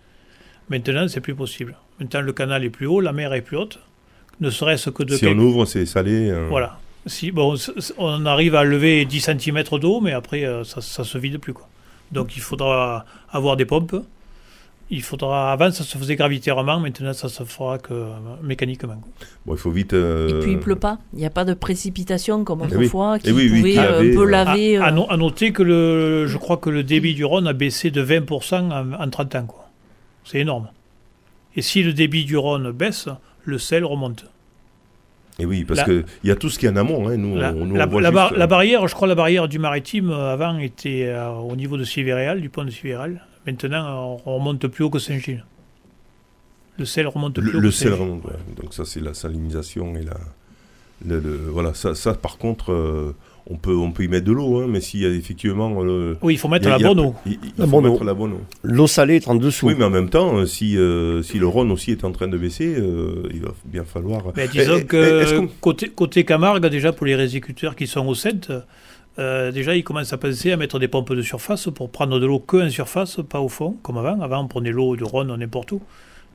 Maintenant, 0.69 1.07
c'est 1.07 1.21
plus 1.21 1.35
possible. 1.35 1.75
Maintenant, 1.99 2.21
le 2.21 2.33
canal 2.33 2.63
est 2.63 2.69
plus 2.69 2.87
haut, 2.87 2.99
la 3.01 3.13
mer 3.13 3.33
est 3.33 3.41
plus 3.41 3.57
haute, 3.57 3.79
ne 4.41 4.49
serait-ce 4.49 4.89
que 4.89 5.03
de 5.03 5.15
Si 5.15 5.27
on 5.27 5.37
ouvre, 5.37 5.65
c'est 5.65 5.85
salé. 5.85 6.29
euh, 6.29 6.47
Voilà. 6.49 6.79
Si, 7.07 7.31
bon, 7.31 7.55
on 7.99 8.25
arrive 8.25 8.55
à 8.55 8.63
lever 8.63 9.05
10 9.05 9.21
cm 9.21 9.63
d'eau, 9.79 10.01
mais 10.01 10.11
après, 10.13 10.43
euh, 10.43 10.63
ça, 10.63 10.81
ça 10.81 11.03
se 11.03 11.17
vide 11.19 11.37
plus. 11.37 11.53
Quoi. 11.53 11.67
Donc, 12.11 12.35
il 12.35 12.41
faudra 12.41 13.05
avoir 13.29 13.57
des 13.57 13.65
pompes. 13.65 13.95
Il 14.91 15.01
faudra. 15.01 15.51
Avant, 15.51 15.71
ça 15.71 15.83
se 15.83 15.97
faisait 15.97 16.15
gravitairement. 16.15 16.79
Maintenant, 16.79 17.13
ça 17.13 17.27
se 17.27 17.43
fera 17.43 17.79
que 17.79 17.93
euh, 17.93 18.05
mécaniquement. 18.43 19.01
Bon, 19.45 19.55
il 19.55 19.57
faut 19.57 19.71
vite. 19.71 19.93
euh, 19.93 20.29
Et 20.29 20.39
puis 20.43 20.51
il 20.51 20.59
pleut 20.59 20.75
pas. 20.75 20.99
Il 21.13 21.19
n'y 21.19 21.25
a 21.25 21.31
pas 21.31 21.43
de 21.43 21.55
précipitation 21.55 22.43
comme 22.43 22.59
Eh 22.61 22.67
oui. 22.67 22.75
autrefois, 22.85 23.17
qui 23.17 23.29
Eh 23.29 23.31
oui, 23.31 23.49
pouvait 23.49 23.71
qui 23.71 23.79
avait, 23.79 24.11
un 24.11 24.15
peu 24.15 24.23
euh, 24.27 24.29
laver. 24.29 24.77
À, 24.77 24.83
à 24.85 24.87
euh, 24.89 24.91
no- 24.91 25.07
à 25.09 25.17
noter 25.17 25.51
que 25.53 25.63
le, 25.63 26.27
je 26.27 26.37
crois 26.37 26.57
que 26.57 26.69
le 26.69 26.83
débit 26.83 27.15
du 27.15 27.25
Rhône 27.25 27.47
a 27.47 27.53
baissé 27.53 27.89
de 27.89 28.03
20% 28.05 28.71
en, 28.71 28.93
en 28.93 29.09
30 29.09 29.35
ans. 29.35 29.45
quoi. 29.47 29.69
C'est 30.23 30.39
énorme. 30.39 30.67
Et 31.55 31.61
si 31.63 31.81
le 31.81 31.93
débit 31.93 32.23
du 32.25 32.37
Rhône 32.37 32.71
baisse, 32.71 33.09
le 33.43 33.57
sel 33.57 33.85
remonte. 33.85 34.25
Et 35.39 35.45
oui, 35.45 35.65
parce 35.65 35.83
qu'il 35.83 36.05
y 36.23 36.31
a 36.31 36.35
tout 36.35 36.49
ce 36.49 36.59
qui 36.59 36.65
est 36.67 36.69
en 36.69 36.75
amont. 36.75 37.09
Hein, 37.09 37.17
nous, 37.17 37.35
La, 37.35 37.51
on, 37.53 37.65
nous, 37.65 37.75
la- 37.75 37.87
on 37.87 37.89
voit 37.89 38.01
la 38.01 38.09
juste, 38.09 38.15
bar- 38.15 38.33
la 38.33 38.47
barrière, 38.47 38.87
je 38.87 38.93
crois 38.93 39.07
la 39.07 39.15
barrière 39.15 39.47
du 39.47 39.57
maritime 39.59 40.11
euh, 40.11 40.31
avant 40.33 40.57
était 40.59 41.05
euh, 41.07 41.29
au 41.31 41.55
niveau 41.55 41.75
de 41.75 41.83
Sivéréal, 41.83 42.39
du 42.39 42.49
pont 42.49 42.63
de 42.63 42.69
Sivéréal. 42.69 43.21
Maintenant, 43.45 44.17
on 44.25 44.35
remonte 44.37 44.65
plus 44.67 44.83
haut 44.83 44.89
que 44.89 44.99
Saint-Gilles. 44.99 45.45
Le 46.77 46.85
sel 46.85 47.07
remonte 47.07 47.35
plus 47.39 47.51
Le, 47.51 47.57
haut 47.57 47.61
le 47.61 47.69
que 47.69 47.73
sel 47.75 47.89
Saint-Gilles. 47.89 48.03
remonte, 48.05 48.25
ouais. 48.25 48.31
Donc 48.61 48.73
ça, 48.73 48.85
c'est 48.85 48.99
la 48.99 49.13
salinisation 49.13 49.95
et 49.95 50.03
la... 50.03 50.17
le- 51.05 51.19
le- 51.19 51.37
voilà, 51.49 51.73
ça, 51.73 51.95
ça 51.95 52.13
par 52.15 52.37
contre, 52.37 52.71
euh, 52.73 53.15
on, 53.47 53.55
peut, 53.57 53.75
on 53.75 53.91
peut 53.91 54.03
y 54.03 54.07
mettre 54.07 54.25
de 54.25 54.31
l'eau, 54.31 54.59
hein, 54.61 54.65
mais 54.67 54.81
s'il 54.81 55.01
y 55.01 55.05
a 55.05 55.09
effectivement... 55.09 55.83
euh, 55.83 56.15
Oui, 56.21 56.33
il 56.33 56.37
faut 56.37 56.47
mettre 56.49 56.67
a- 56.67 56.77
la 56.77 56.87
bonne 56.87 56.99
eau. 56.99 57.15
Il, 57.25 57.33
il 57.43 57.51
La 57.57 57.65
faut 57.65 57.71
bonne 57.79 57.89
mettre 57.91 58.01
eau. 58.01 58.05
la 58.05 58.13
bonne 58.13 58.33
eau. 58.33 58.41
L'eau 58.63 58.87
salée 58.87 59.15
est 59.17 59.27
en 59.27 59.35
dessous. 59.35 59.67
Oui, 59.67 59.75
mais 59.77 59.85
en 59.85 59.89
même 59.89 60.09
temps, 60.09 60.35
euh, 60.37 60.45
si, 60.45 60.77
euh, 60.77 61.21
si 61.21 61.37
le 61.37 61.47
Rhône 61.47 61.71
aussi 61.71 61.91
est 61.91 62.03
en 62.03 62.11
train 62.11 62.27
de 62.27 62.37
baisser, 62.37 62.75
euh, 62.75 63.29
il 63.33 63.41
va 63.41 63.53
bien 63.65 63.85
falloir... 63.85 64.23
Mais 64.35 64.47
disons 64.47 64.73
Eh, 64.77 64.79
eh, 64.81 64.85
que 64.85 65.37
qu'on- 65.37 65.47
côté, 65.61 65.89
côté 65.89 66.25
Camargue, 66.25 66.65
déjà 66.65 66.91
pour 66.91 67.05
les 67.05 67.15
résécuteurs 67.15 67.75
qui 67.75 67.85
sont 67.87 68.05
au 68.07 68.15
centre, 68.15 68.65
euh, 69.19 69.51
déjà 69.51 69.75
ils 69.75 69.83
commencent 69.83 70.13
à 70.13 70.17
penser 70.17 70.51
à 70.51 70.57
mettre 70.57 70.77
des 70.79 70.87
pompes 70.87 71.13
de 71.13 71.21
surface 71.21 71.69
pour 71.73 71.89
prendre 71.89 72.19
de 72.19 72.25
l'eau 72.25 72.39
que 72.39 72.57
en 72.65 72.69
surface, 72.69 73.19
pas 73.29 73.39
au 73.39 73.49
fond, 73.49 73.75
comme 73.83 73.97
avant. 73.97 74.19
Avant, 74.21 74.43
on 74.43 74.47
prenait 74.47 74.71
l'eau 74.71 74.95
du 74.95 75.03
Rhône 75.03 75.35
n'importe 75.35 75.71
où. 75.71 75.81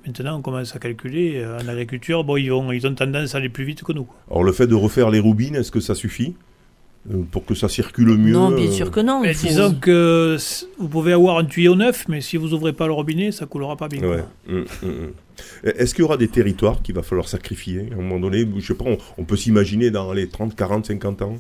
Maintenant, 0.07 0.39
on 0.39 0.43
commence 0.43 0.75
à 0.75 0.79
calculer. 0.79 1.35
euh, 1.37 1.59
En 1.63 1.69
agriculture, 1.69 2.25
bon, 2.25 2.37
ils, 2.39 2.49
vont, 2.51 2.73
ils 2.73 2.87
ont 2.87 2.95
tendance 2.95 3.35
à 3.35 3.39
aller 3.39 3.51
plus 3.51 3.65
vite 3.65 3.83
que 3.83 3.93
nous. 3.93 4.07
Alors 4.31 4.43
le 4.45 4.53
fait 4.53 4.67
de 4.67 4.75
refaire 4.75 5.11
les 5.11 5.21
roubines, 5.21 5.57
est-ce 5.57 5.71
que 5.71 5.81
ça 5.81 5.95
suffit 5.95 6.35
euh, 7.11 7.23
pour 7.31 7.45
que 7.45 7.55
ça 7.55 7.69
circule 7.69 8.17
mieux 8.17 8.33
Non, 8.33 8.51
bien 8.51 8.71
sûr 8.71 8.91
que 8.91 9.01
non. 9.01 9.21
Mais 9.21 9.33
il 9.33 9.35
faut- 9.35 9.47
disons 9.49 9.75
que 9.75 10.39
vous 10.79 10.89
pouvez 10.89 11.13
avoir 11.13 11.37
un 11.39 11.45
tuyau 11.45 11.75
neuf, 11.77 12.07
mais 12.09 12.23
si 12.23 12.39
vous 12.39 12.55
ouvrez 12.55 12.73
pas 12.73 12.87
le 12.87 12.93
robinet, 12.95 13.31
ça 13.31 13.45
coulera 13.45 13.77
pas 13.77 13.89
bien. 13.89 14.03
Ouais. 14.03 14.25
Hum, 14.49 14.65
hum, 14.83 14.89
hum. 14.89 15.13
Est-ce 15.65 15.95
qu'il 15.95 16.03
y 16.03 16.05
aura 16.05 16.17
des 16.17 16.29
territoires 16.29 16.81
qu'il 16.83 16.95
va 16.95 17.03
falloir 17.03 17.29
sacrifier 17.29 17.89
à 17.91 17.95
un 17.95 17.97
moment 17.99 18.21
donné? 18.21 18.47
Je 18.57 18.67
sais 18.67 18.75
pas, 18.75 18.85
on, 18.87 18.97
on 19.19 19.25
peut 19.25 19.37
s'imaginer 19.37 19.91
dans 19.91 20.13
les 20.15 20.29
30, 20.29 20.55
40, 20.57 20.87
50 20.87 21.23
ans? 21.23 21.39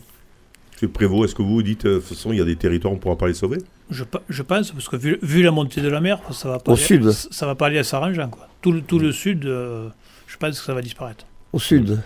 Monsieur 0.80 0.92
Prévost, 0.94 1.24
est-ce 1.28 1.34
que 1.34 1.42
vous 1.42 1.62
dites, 1.62 1.84
euh, 1.84 1.96
de 1.96 1.98
toute 1.98 2.08
façon, 2.08 2.32
il 2.32 2.38
y 2.38 2.40
a 2.40 2.44
des 2.46 2.56
territoires, 2.56 2.90
on 2.90 2.96
ne 2.96 3.00
pourra 3.02 3.18
pas 3.18 3.26
les 3.28 3.34
sauver? 3.34 3.58
Je, 3.90 4.02
pe- 4.02 4.16
je 4.30 4.42
pense, 4.42 4.70
parce 4.70 4.88
que 4.88 4.96
vu, 4.96 5.18
vu 5.20 5.42
la 5.42 5.50
montée 5.50 5.82
de 5.82 5.88
la 5.88 6.00
mer, 6.00 6.18
ça 6.32 6.48
va 6.48 6.58
pas 6.58 6.72
Au 6.72 6.74
aller, 6.74 6.82
sud. 6.82 7.10
ça 7.10 7.44
va 7.44 7.54
pas 7.54 7.66
aller 7.66 7.76
à 7.78 7.84
s'arrangeant. 7.84 8.28
quoi. 8.30 8.48
Tout, 8.62 8.72
le- 8.72 8.80
tout 8.80 8.98
le 8.98 9.12
sud, 9.12 9.44
euh, 9.44 9.90
je 10.26 10.38
pense 10.38 10.58
que 10.58 10.64
ça 10.64 10.72
va 10.72 10.80
disparaître. 10.80 11.26
Au 11.52 11.58
sud. 11.58 12.00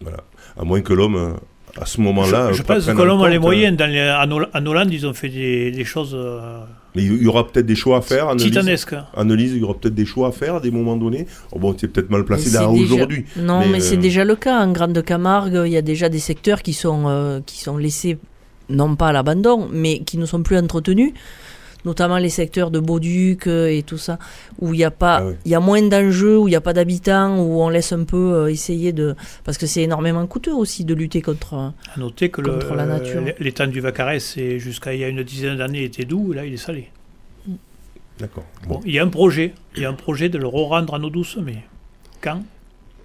Voilà. 0.00 0.18
À 0.56 0.62
moins 0.62 0.80
que 0.80 0.92
l'homme, 0.92 1.16
euh, 1.16 1.32
à 1.80 1.86
ce 1.86 2.00
moment-là... 2.02 2.52
je 2.52 2.58
je 2.58 2.62
pense 2.62 2.86
que 2.86 3.02
l'homme 3.02 3.22
a 3.22 3.28
les 3.30 3.40
moyens. 3.40 3.76
Dans 3.76 3.90
les, 3.90 4.00
en, 4.12 4.30
Hol- 4.30 4.48
en 4.54 4.66
Hollande, 4.66 4.92
ils 4.92 5.04
ont 5.04 5.14
fait 5.14 5.28
des, 5.28 5.72
des 5.72 5.84
choses 5.84 6.14
euh, 6.14 6.60
il 7.02 7.22
y 7.22 7.26
aura 7.26 7.46
peut-être 7.46 7.66
des 7.66 7.74
choix 7.74 7.98
à 7.98 8.00
faire, 8.00 8.28
Annelise. 8.28 8.46
titanesques. 8.46 8.94
Annelise, 9.14 9.52
il 9.52 9.58
y 9.58 9.62
aura 9.62 9.74
peut-être 9.74 9.94
des 9.94 10.06
choix 10.06 10.28
à 10.28 10.32
faire 10.32 10.56
à 10.56 10.60
des 10.60 10.70
moments 10.70 10.96
donnés. 10.96 11.26
Oh, 11.52 11.58
bon, 11.58 11.74
c'est 11.78 11.88
peut-être 11.88 12.10
mal 12.10 12.24
placé 12.24 12.50
là 12.50 12.66
déjà- 12.66 12.94
aujourd'hui. 12.94 13.24
Non, 13.36 13.60
Mais, 13.60 13.68
mais, 13.68 13.80
c'est 13.80 13.96
euh, 13.96 14.00
déjà 14.00 14.24
le 14.24 14.36
cas. 14.36 14.58
En 14.64 14.72
Grande 14.72 15.02
Camargue, 15.04 15.62
il 15.66 15.72
y 15.72 15.76
a 15.76 15.82
déjà 15.82 16.08
des 16.08 16.18
secteurs 16.18 16.62
qui 16.62 16.72
sont, 16.72 17.04
euh, 17.08 17.40
qui 17.44 17.60
sont 17.60 17.76
laissés, 17.76 18.18
non 18.68 18.96
pas 18.96 19.08
à 19.08 19.12
l'abandon, 19.12 19.68
mais 19.72 20.00
qui 20.00 20.18
ne 20.18 20.26
sont 20.26 20.42
plus 20.42 20.56
entretenus. 20.58 21.12
Notamment 21.86 22.18
les 22.18 22.28
secteurs 22.28 22.70
de 22.70 22.80
Bauduc 22.80 23.46
euh, 23.46 23.68
et 23.68 23.82
tout 23.82 23.96
ça, 23.96 24.18
où 24.60 24.74
il 24.74 24.80
y 24.80 24.84
a 24.84 24.90
pas, 24.90 25.22
Ah 25.22 25.30
il 25.46 25.50
y 25.52 25.54
a 25.54 25.60
moins 25.60 25.80
d'enjeux, 25.80 26.36
où 26.36 26.48
il 26.48 26.50
n'y 26.50 26.56
a 26.56 26.60
pas 26.60 26.72
d'habitants, 26.74 27.38
où 27.38 27.62
on 27.62 27.68
laisse 27.70 27.92
un 27.92 28.04
peu 28.04 28.16
euh, 28.34 28.46
essayer 28.50 28.92
de, 28.92 29.14
parce 29.44 29.56
que 29.56 29.66
c'est 29.66 29.82
énormément 29.82 30.26
coûteux 30.26 30.52
aussi 30.54 30.84
de 30.84 30.92
lutter 30.94 31.22
contre. 31.22 31.54
euh, 31.54 31.68
À 31.94 31.98
noter 32.00 32.28
que 32.28 32.40
le- 32.42 32.50
Contre 32.52 32.74
la 32.74 32.84
nature. 32.86 33.22
l'étang 33.38 33.68
du 33.68 33.80
Vacarès, 33.80 34.22
c'est 34.22 34.58
jusqu'à 34.58 34.92
il 34.94 35.00
y 35.00 35.04
a 35.04 35.08
une 35.08 35.22
dizaine 35.22 35.56
d'années, 35.58 35.84
était 35.84 36.04
doux, 36.04 36.32
là, 36.32 36.44
il 36.44 36.52
est 36.54 36.58
salé. 36.58 36.90
D'accord. 38.18 38.44
Bon, 38.66 38.74
Bon. 38.76 38.80
il 38.84 38.94
y 38.94 38.98
a 38.98 39.02
un 39.04 39.08
projet, 39.08 39.52
il 39.76 39.82
y 39.82 39.84
a 39.84 39.90
un 39.90 39.94
projet 39.94 40.28
de 40.28 40.38
le 40.38 40.46
re-rendre 40.46 40.94
en 40.94 41.02
eau 41.02 41.10
douce, 41.10 41.38
mais 41.44 41.58
quand? 42.20 42.42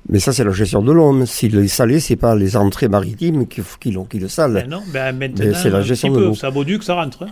Mais 0.09 0.19
ça, 0.19 0.33
c'est 0.33 0.43
la 0.43 0.51
gestion 0.51 0.81
de 0.81 0.91
l'homme. 0.91 1.25
S'il 1.27 1.55
est 1.57 1.67
salé, 1.67 1.99
c'est 1.99 2.15
pas 2.15 2.33
les 2.35 2.57
entrées 2.57 2.87
maritimes 2.87 3.45
qui, 3.45 3.61
qui, 3.79 3.91
l'ont- 3.91 4.05
qui 4.05 4.17
le 4.19 4.27
salent. 4.27 4.53
Ben 4.53 4.67
non, 4.69 4.81
ben 4.91 5.15
maintenant, 5.15 5.45
Mais 5.45 5.53
c'est 5.53 5.69
la 5.69 5.77
un 5.79 5.81
gestion 5.81 6.07
petit 6.09 6.19
de 6.19 6.25
l'eau. 6.25 6.35
À 6.41 6.49
Bauduc, 6.49 6.81
ça 6.81 6.95
rentre. 6.95 7.23
hein. 7.23 7.29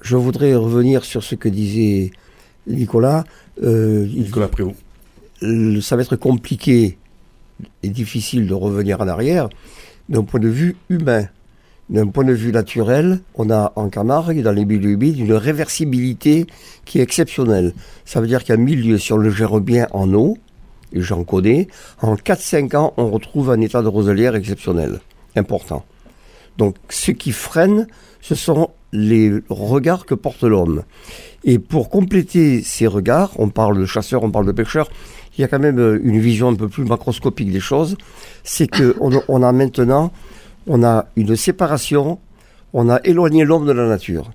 Je 0.00 0.16
voudrais 0.16 0.54
revenir 0.54 1.04
sur 1.04 1.22
ce 1.22 1.34
que 1.34 1.48
disait 1.48 2.10
Nicolas. 2.66 3.24
Euh, 3.62 4.06
Nicolas 4.06 4.48
Prévost. 4.48 4.76
le- 5.42 5.80
ça 5.80 5.96
va 5.96 6.02
être 6.02 6.16
compliqué 6.16 6.98
et 7.82 7.88
difficile 7.88 8.46
de 8.46 8.54
revenir 8.54 9.00
en 9.00 9.08
arrière 9.08 9.48
d'un 10.08 10.22
point 10.24 10.40
de 10.40 10.48
vue 10.48 10.76
humain. 10.88 11.26
d'un 11.88 12.08
point 12.08 12.24
de 12.24 12.32
vue 12.32 12.50
naturel, 12.50 13.20
on 13.36 13.48
a 13.48 13.72
en 13.76 13.88
Camargue, 13.90 14.42
dans 14.42 14.50
les 14.50 14.64
milieux 14.64 14.90
humides, 14.90 15.18
une 15.20 15.34
réversibilité 15.34 16.46
qui 16.84 16.98
est 16.98 17.02
exceptionnelle. 17.02 17.74
Ça 18.04 18.20
veut 18.20 18.26
dire 18.26 18.42
qu'un 18.42 18.56
milieu, 18.56 18.98
si 18.98 19.12
on 19.12 19.18
le 19.18 19.30
gère 19.30 19.60
bien 19.60 19.86
en 19.92 20.12
eau, 20.12 20.36
et 20.92 21.00
j'en 21.00 21.22
connais, 21.22 21.68
en 22.02 22.16
4-5 22.16 22.74
ans, 22.74 22.92
on 22.96 23.08
retrouve 23.08 23.50
un 23.52 23.60
état 23.60 23.82
de 23.82 23.86
roselière 23.88 24.34
exceptionnel, 24.34 24.98
important. 25.36 25.84
Donc 26.58 26.74
ce 26.88 27.12
qui 27.12 27.30
freine, 27.30 27.86
ce 28.20 28.34
sont 28.34 28.70
les 28.92 29.32
regards 29.48 30.06
que 30.06 30.14
porte 30.14 30.42
l'homme. 30.42 30.84
Et 31.44 31.58
pour 31.58 31.90
compléter 31.90 32.62
ces 32.62 32.86
regards, 32.86 33.32
on 33.38 33.48
parle 33.48 33.78
de 33.78 33.86
chasseurs, 33.86 34.22
on 34.22 34.30
parle 34.30 34.46
de 34.46 34.52
pêcheurs, 34.52 34.88
il 35.36 35.42
y 35.42 35.44
a 35.44 35.48
quand 35.48 35.58
même 35.58 35.78
euh, 35.78 36.00
une 36.02 36.18
vision 36.18 36.48
un 36.48 36.54
peu 36.54 36.68
plus 36.68 36.84
macroscopique 36.84 37.52
des 37.52 37.60
choses, 37.60 37.96
c'est 38.42 38.68
qu'on 38.68 39.22
on 39.28 39.42
a 39.42 39.52
maintenant 39.52 40.12
a 40.82 41.06
une 41.16 41.36
séparation, 41.36 42.18
on 42.72 42.88
a 42.88 43.00
éloigné 43.04 43.44
l'homme 43.44 43.66
de 43.66 43.72
la 43.72 43.86
nature. 43.86 44.30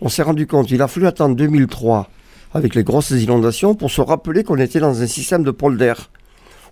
On 0.00 0.08
s'est 0.08 0.22
rendu 0.22 0.46
compte, 0.46 0.70
il 0.70 0.82
a 0.82 0.88
fallu 0.88 1.06
attendre 1.06 1.36
2003 1.36 2.08
avec 2.54 2.74
les 2.74 2.82
grosses 2.82 3.10
inondations 3.10 3.74
pour 3.74 3.90
se 3.90 4.00
rappeler 4.00 4.42
qu'on 4.42 4.58
était 4.58 4.80
dans 4.80 5.02
un 5.02 5.06
système 5.06 5.42
de 5.42 5.50
polder. 5.50 5.94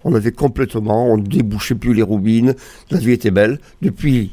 On 0.09 0.15
avait 0.15 0.31
complètement, 0.31 1.13
on 1.13 1.17
ne 1.17 1.25
débouchait 1.25 1.75
plus 1.75 1.93
les 1.93 2.03
roubines, 2.03 2.55
la 2.93 2.99
vie 2.99 3.11
était 3.11 3.33
belle. 3.33 3.59
Depuis, 3.83 4.31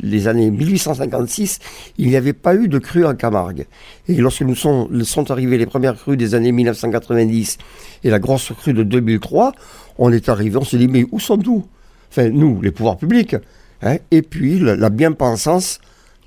les 0.00 0.26
années 0.26 0.50
1856, 0.50 1.60
il 1.98 2.08
n'y 2.08 2.16
avait 2.16 2.32
pas 2.32 2.56
eu 2.56 2.66
de 2.66 2.80
crue 2.80 3.06
en 3.06 3.14
Camargue. 3.14 3.66
Et 4.08 4.16
lorsque 4.16 4.42
nous 4.42 4.56
sont, 4.56 4.88
sont 5.04 5.30
arrivées 5.30 5.56
les 5.56 5.66
premières 5.66 5.94
crues 5.94 6.16
des 6.16 6.34
années 6.34 6.50
1990 6.50 7.58
et 8.02 8.10
la 8.10 8.18
grosse 8.18 8.50
crue 8.58 8.72
de 8.72 8.82
2003, 8.82 9.52
on 9.98 10.12
est 10.12 10.28
arrivé, 10.28 10.56
on 10.56 10.64
s'est 10.64 10.78
dit, 10.78 10.88
mais 10.88 11.06
où 11.12 11.20
sont-nous? 11.20 11.64
Enfin, 12.10 12.28
nous, 12.30 12.60
les 12.60 12.72
pouvoirs 12.72 12.96
publics. 12.96 13.36
Hein, 13.82 13.98
et 14.10 14.22
puis, 14.22 14.58
la, 14.58 14.90
bien-pensance 14.90 15.78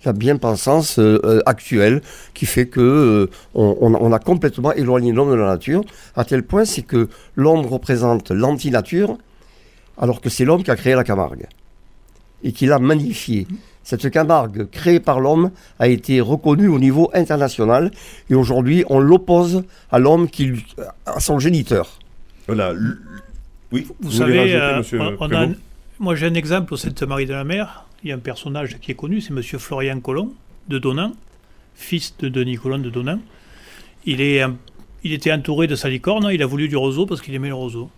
la 0.06 0.14
bien-pensance 0.14 1.00
euh, 1.00 1.20
euh, 1.24 1.42
actuelle 1.46 2.02
qui 2.34 2.46
fait 2.46 2.68
que 2.68 2.80
euh, 2.80 3.30
on, 3.54 4.12
a 4.12 4.20
complètement 4.20 4.74
éloigné 4.74 5.12
l'homme 5.12 5.32
de 5.32 5.36
la 5.36 5.48
nature, 5.48 5.84
à 6.16 6.26
tel 6.26 6.44
point 6.44 6.66
c'est 6.66 6.82
que 6.82 7.10
l'homme 7.36 7.66
représente 7.66 8.32
l'anti-nature, 8.32 9.18
alors 9.98 10.22
que 10.22 10.30
c'est 10.30 10.46
l'homme 10.46 10.64
qui 10.64 10.72
a 10.72 10.76
créé 10.76 10.96
la 10.96 11.04
Camargue 11.04 11.48
et 12.44 12.52
qui 12.52 12.66
l'a 12.66 12.80
magnifiée. 12.80 13.48
Cette 13.84 14.10
Camargue 14.10 14.70
créée 14.70 15.00
par 15.00 15.20
l'homme 15.20 15.52
a 15.80 15.88
été 15.88 16.22
reconnue 16.22 16.68
au 16.68 16.80
niveau 16.80 17.10
international 17.14 17.92
et 18.30 18.36
aujourd'hui 18.36 18.86
on 18.90 19.00
l'oppose 19.00 19.64
à 19.92 20.00
l'homme 20.00 20.30
qui 20.30 20.54
à 21.06 21.20
son 21.20 21.40
géniteur. 21.40 22.00
Voilà. 22.48 22.74
Oui. 23.72 23.88
Vous, 24.02 24.12
savez, 24.12 24.60
moi 26.00 26.16
j'ai 26.16 26.28
un 26.28 26.34
exemple 26.34 26.74
au 26.74 26.78
Sainte-Marie 26.78 27.26
de 27.26 27.34
la 27.34 27.44
Mer 27.44 27.86
il 28.04 28.10
y 28.10 28.12
a 28.12 28.16
un 28.16 28.20
personnage 28.20 28.80
qui 28.80 28.92
est 28.92 28.96
connu, 28.96 29.22
c'est 29.22 29.34
Monsieur 29.34 29.58
Florian 29.58 30.00
Colomb 30.00 30.34
de 30.68 30.78
Donan, 30.78 31.14
fils 31.76 32.16
de 32.20 32.30
Denis 32.30 32.58
Colomb 32.58 32.80
de 32.80 32.90
Donan. 32.90 33.20
Il, 34.06 34.22
est, 34.22 34.44
il 35.04 35.14
était 35.14 35.32
entouré 35.32 35.68
de 35.68 35.76
salicornes, 35.76 36.30
il 36.32 36.42
a 36.44 36.46
voulu 36.46 36.68
du 36.68 36.76
roseau 36.76 37.06
parce 37.06 37.22
qu'il 37.22 37.34
aimait 37.34 37.48
le 37.48 37.56
roseau. 37.56 37.90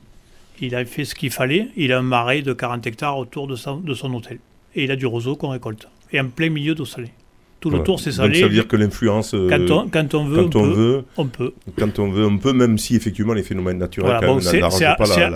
Il 0.61 0.75
a 0.75 0.85
fait 0.85 1.05
ce 1.05 1.15
qu'il 1.15 1.31
fallait, 1.31 1.67
il 1.75 1.91
a 1.91 1.99
un 1.99 2.03
marais 2.03 2.41
de 2.41 2.53
40 2.53 2.85
hectares 2.87 3.17
autour 3.17 3.47
de, 3.47 3.55
de 3.55 3.93
son 3.93 4.13
hôtel. 4.13 4.39
Et 4.75 4.83
il 4.83 4.91
a 4.91 4.95
du 4.95 5.05
roseau 5.05 5.35
qu'on 5.35 5.49
récolte. 5.49 5.87
Et 6.11 6.19
en 6.19 6.27
plein 6.27 6.49
milieu 6.49 6.75
d'eau 6.75 6.85
salée. 6.85 7.11
Tout 7.59 7.71
le 7.71 7.81
tour, 7.81 7.99
c'est 7.99 8.11
salé. 8.11 8.29
Donc 8.29 8.41
ça 8.41 8.47
veut 8.47 8.53
dire 8.53 8.67
que 8.67 8.75
l'influence. 8.75 9.33
Euh, 9.33 9.49
quand, 9.49 9.71
on, 9.71 9.87
quand 9.87 10.13
on 10.13 10.25
veut, 10.25 10.43
quand 10.43 10.55
on, 10.57 10.69
veut, 10.69 11.03
on 11.17 11.25
peut. 11.25 11.51
Quand 11.79 11.97
on 11.97 12.11
veut, 12.11 12.25
on 12.25 12.37
peut, 12.37 12.53
même 12.53 12.77
si 12.77 12.95
effectivement 12.95 13.33
les 13.33 13.41
phénomènes 13.41 13.79
naturels 13.79 14.19
voilà, 14.21 14.39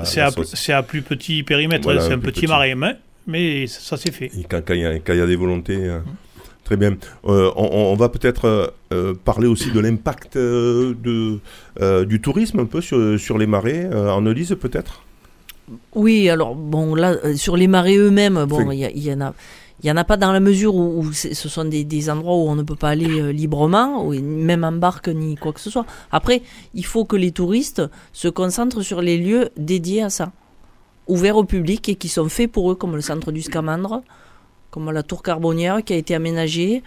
c'est 0.06 0.72
à, 0.72 0.84
plus 0.84 1.02
petit 1.02 1.42
périmètre, 1.42 1.92
c'est 2.02 2.14
un 2.14 2.20
petit, 2.20 2.46
marais. 2.46 2.76
Mais 2.76 2.98
mais 3.30 3.68
ça, 3.68 3.96
s'est 3.96 4.12
fait. 4.12 4.32
quand 4.50 4.62
il 4.70 4.82
y, 4.82 5.22
a 5.22 5.28
des 5.28 5.36
volontés. 5.36 5.88
Hein. 5.88 6.04
Très 6.70 6.78
bien. 6.78 6.98
Euh, 7.26 7.52
on, 7.56 7.96
va 7.96 8.10
peut-être 8.10 8.46
euh, 8.46 8.68
euh, 8.94 9.14
parler 9.16 9.48
aussi 9.48 9.72
de 9.72 9.80
l'impact 9.80 10.38
de, 10.38 11.40
du 12.06 12.22
tourisme 12.22 12.60
un 12.60 12.66
peu 12.66 12.80
sur, 12.80 13.20
sur 13.20 13.40
les 13.40 13.48
marais, 13.48 13.90
en 13.92 14.24
Elise 14.28 14.56
peut-être? 14.60 15.04
Oui, 15.96 16.30
alors 16.30 16.54
bon, 16.54 16.94
là, 16.94 17.16
sur 17.36 17.58
les 17.58 17.68
marais 17.68 17.96
eux-mêmes, 17.96 18.46
bon, 18.46 18.70
il 18.70 18.80
y, 18.80 19.14
en 19.14 19.22
a. 19.22 19.34
Il 19.82 19.86
n'y 19.86 19.92
en 19.92 19.98
a 19.98 20.04
pas 20.04 20.18
dans 20.18 20.32
la 20.32 20.40
mesure 20.40 20.76
où, 20.76 21.12
ce 21.12 21.50
sont 21.50 21.66
des, 21.66 22.10
endroits 22.12 22.36
où 22.36 22.50
on 22.50 22.56
ne 22.56 22.64
peut 22.64 22.76
pas 22.76 22.90
aller 22.90 23.34
librement, 23.34 24.06
ou 24.06 24.14
même 24.22 24.64
en 24.64 24.74
barque 24.74 25.08
ni 25.08 25.38
quoi 25.38 25.54
que 25.54 25.62
ce 25.62 25.72
soit. 25.72 25.88
Après, 26.12 26.44
il 26.76 26.86
faut 26.86 27.06
que 27.06 27.16
les 27.16 27.32
touristes 27.32 27.82
se 28.14 28.28
concentrent 28.28 28.84
sur 28.84 29.02
les 29.02 29.18
lieux 29.18 29.50
dédiés 29.58 30.04
à 30.04 30.12
ça 30.12 30.32
ouverts 31.10 31.38
au 31.38 31.44
public 31.44 31.90
et 31.90 31.96
qui 31.96 32.08
sont 32.08 32.30
faits 32.30 32.52
pour 32.52 32.72
eux, 32.72 32.76
comme 32.76 32.96
le 32.96 33.02
centre 33.02 33.32
du 33.32 33.42
Scamandre, 33.42 34.02
comme 34.72 34.92
la 34.92 35.04
tour 35.04 35.24
carbonière 35.24 35.84
qui 35.84 35.94
a 35.94 35.98
été 35.98 36.16
aménagée. 36.16 36.84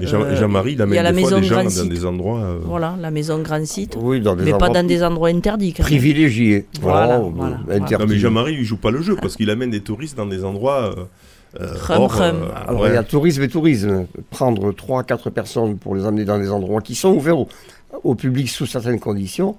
Euh, 0.00 0.36
Jean-Marie, 0.36 0.74
il 0.74 0.82
amène 0.82 1.12
des, 1.12 1.22
fois 1.22 1.40
des 1.40 1.46
gens 1.46 1.64
dans 1.64 1.88
des 1.88 2.04
endroits. 2.04 2.40
Euh, 2.40 2.58
voilà, 2.64 2.96
la 3.00 3.10
maison 3.10 3.40
Grand 3.40 3.64
Site. 3.66 3.96
Oui, 4.00 4.20
dans 4.20 4.36
des 4.36 4.44
mais 4.44 4.56
pas 4.56 4.68
dans 4.68 4.86
des 4.86 5.02
endroits 5.02 5.28
interdits. 5.28 5.72
Privilégiés. 5.72 6.66
Voilà. 6.80 7.18
voilà, 7.18 7.58
Non, 7.98 8.06
mais 8.06 8.18
Jean-Marie, 8.18 8.54
il 8.54 8.64
joue 8.64 8.76
pas 8.76 8.90
le 8.90 9.02
jeu 9.02 9.16
parce 9.20 9.36
qu'il 9.36 9.50
amène 9.50 9.70
des 9.70 9.80
touristes 9.80 10.16
dans 10.16 10.26
des 10.26 10.44
endroits. 10.44 10.94
Euh, 11.58 11.74
hors, 11.88 12.20
Alors, 12.20 12.86
il 12.86 12.94
y 12.94 12.96
a 12.96 13.02
tourisme 13.02 13.42
et 13.42 13.48
tourisme. 13.48 14.06
Prendre 14.30 14.70
3-4 14.72 15.30
personnes 15.30 15.78
pour 15.78 15.96
les 15.96 16.04
amener 16.04 16.24
dans 16.24 16.38
des 16.38 16.50
endroits 16.50 16.80
qui 16.80 16.94
sont 16.94 17.10
ouverts 17.10 17.38
au 18.02 18.14
public 18.14 18.48
sous 18.48 18.66
certaines 18.66 19.00
conditions. 19.00 19.56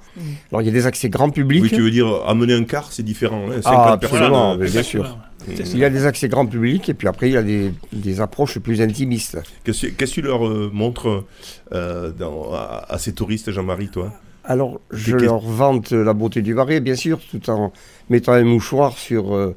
Alors 0.52 0.62
il 0.62 0.66
y 0.66 0.70
a 0.70 0.74
des 0.74 0.86
accès 0.86 1.10
grand 1.10 1.30
public. 1.30 1.64
Oui, 1.64 1.70
tu 1.70 1.82
veux 1.82 1.92
dire 1.92 2.08
amener 2.28 2.54
un 2.54 2.64
car, 2.64 2.92
c'est 2.92 3.04
différent. 3.04 3.46
Hein, 3.50 3.62
ah, 3.66 3.94
absolument, 3.94 4.56
bien 4.56 4.84
sûr. 4.84 5.18
Il 5.48 5.78
y 5.78 5.86
a 5.86 5.90
des 5.90 6.06
accès 6.06 6.30
grand 6.30 6.46
public 6.46 6.90
et 6.90 6.94
puis 6.94 7.08
après 7.08 7.30
il 7.30 7.34
y 7.34 7.38
a 7.38 7.44
des, 7.44 7.74
des 7.92 8.22
approches 8.22 8.60
plus 8.60 8.82
intimistes. 8.82 9.40
Qu'est-ce 9.64 9.88
que 9.88 10.06
tu 10.06 10.22
leur 10.22 10.48
euh, 10.48 10.70
montres 10.72 11.26
euh, 11.74 12.12
dans, 12.12 12.54
à, 12.54 12.98
ces 13.00 13.14
touristes, 13.14 13.52
Jean-Marie, 13.52 13.90
toi? 13.90 14.14
Alors 14.44 14.80
je 14.92 15.16
leur 15.16 15.40
vante 15.40 15.92
la 15.92 16.14
beauté 16.14 16.42
du 16.42 16.54
Marais, 16.54 16.82
bien 16.82 16.96
sûr, 16.96 17.20
tout 17.32 17.50
en 17.50 17.72
mettant 18.10 18.34
un 18.34 18.44
mouchoir 18.44 18.98
sur 18.98 19.36
euh, 19.36 19.56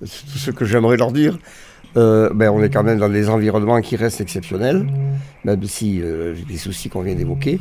tout 0.00 0.38
ce 0.38 0.50
que 0.50 0.64
j'aimerais 0.64 0.96
leur 0.96 1.12
dire. 1.12 1.38
ben, 1.94 2.50
on 2.50 2.62
est 2.62 2.70
quand 2.70 2.82
même 2.82 2.98
dans 2.98 3.08
des 3.08 3.28
environnements 3.28 3.80
qui 3.80 3.96
restent 3.96 4.20
exceptionnels, 4.20 4.86
même 5.44 5.64
si 5.64 6.00
j'ai 6.00 6.44
des 6.44 6.58
soucis 6.58 6.88
qu'on 6.88 7.02
vient 7.02 7.14
d'évoquer. 7.14 7.60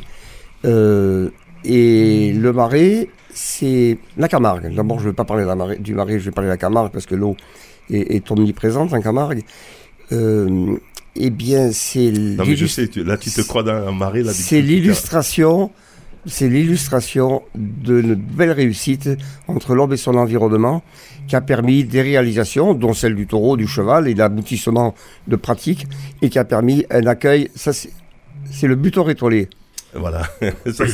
Euh, 0.65 1.29
et 1.63 2.33
le 2.33 2.53
marais, 2.53 3.09
c'est 3.33 3.97
la 4.17 4.27
Camargue. 4.27 4.73
D'abord, 4.73 4.99
je 4.99 5.05
ne 5.05 5.09
vais 5.09 5.15
pas 5.15 5.25
parler 5.25 5.45
du 5.79 5.93
marais, 5.93 6.19
je 6.19 6.25
vais 6.25 6.31
parler 6.31 6.47
de 6.47 6.53
la 6.53 6.57
Camargue 6.57 6.91
parce 6.91 7.05
que 7.05 7.15
l'eau 7.15 7.35
est, 7.89 8.29
omniprésente 8.31 8.93
en 8.93 9.01
Camargue. 9.01 9.43
Euh, 10.11 10.77
eh 11.15 11.29
bien, 11.29 11.71
c'est. 11.71 12.11
Non, 12.11 12.45
mais 12.45 12.55
je 12.55 12.65
sais, 12.65 12.89
là, 12.97 13.17
tu 13.17 13.29
te 13.29 13.41
crois 13.41 13.63
dans 13.63 13.87
un 13.87 13.91
marais. 13.91 14.23
C'est 14.25 14.61
l'illustration. 14.61 15.71
C'est 16.25 16.47
l'illustration 16.47 17.41
d'une 17.53 18.15
belle 18.15 18.51
réussite 18.51 19.09
entre 19.49 19.75
l'homme 19.75 19.91
et 19.91 19.97
son 19.97 20.15
environnement 20.15 20.81
qui 21.27 21.35
a 21.35 21.41
permis 21.41 21.83
des 21.83 22.01
réalisations, 22.01 22.73
dont 22.73 22.93
celle 22.93 23.15
du 23.15 23.27
taureau, 23.27 23.57
du 23.57 23.67
cheval 23.67 24.07
et 24.07 24.13
l'aboutissement 24.13 24.95
de 25.27 25.35
pratiques, 25.35 25.85
et 26.21 26.29
qui 26.29 26.39
a 26.39 26.45
permis 26.45 26.85
un 26.91 27.07
accueil. 27.07 27.49
Ça, 27.55 27.71
c'est 27.73 28.67
le 28.67 28.75
butor 28.75 29.09
étoilé. 29.09 29.49
Voilà, 29.95 30.23
ça 30.71 30.85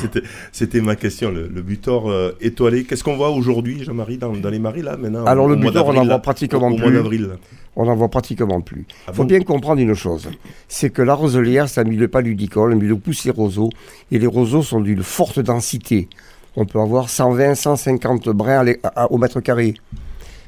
c'était 0.52 0.82
ma 0.82 0.96
question, 0.96 1.32
le, 1.32 1.48
butor 1.62 2.10
euh, 2.10 2.32
étoilé. 2.42 2.84
Qu'est-ce 2.84 3.04
qu'on 3.04 3.16
voit 3.16 3.30
aujourd'hui, 3.30 3.84
Jean-Marie, 3.84 4.18
dans, 4.18 4.34
les 4.34 4.60
maris 4.60 4.82
là 4.82 4.98
maintenant 4.98 5.26
Alors 5.26 5.48
le 5.48 5.56
butor, 5.56 5.88
on 5.88 5.94
n'en 5.94 6.06
voit 6.06 6.20
pratiquement 6.20 6.74
plus. 6.76 7.28
On 7.76 7.86
n'en 7.86 7.96
voit 7.96 8.10
pratiquement 8.10 8.62
plus. 8.62 8.86
Il 8.90 8.96
ah 9.08 9.14
faut 9.14 9.24
bien 9.24 9.40
comprendre 9.42 9.80
une 9.82 9.94
chose, 9.94 10.30
c'est 10.68 10.90
que 10.90 11.02
la 11.02 11.14
roselière, 11.14 11.70
c'est 11.70 11.82
un 11.82 11.86
milieu 11.86 12.08
pas 12.08 12.22
ludicole, 12.22 12.74
un 12.74 12.76
milieu 12.76 12.98
poussé 12.98 13.32
roseaux, 13.32 13.70
et 14.12 14.20
les 14.20 14.28
roseaux 14.28 14.64
sont 14.64 14.82
d'une 14.82 15.04
forte 15.04 15.40
densité. 15.40 16.10
On 16.56 16.66
peut 16.66 16.80
avoir 16.80 17.10
120, 17.10 17.56
150 17.56 18.30
brins 18.30 18.66
au 19.10 19.18
mètre 19.18 19.40
carré. 19.40 19.76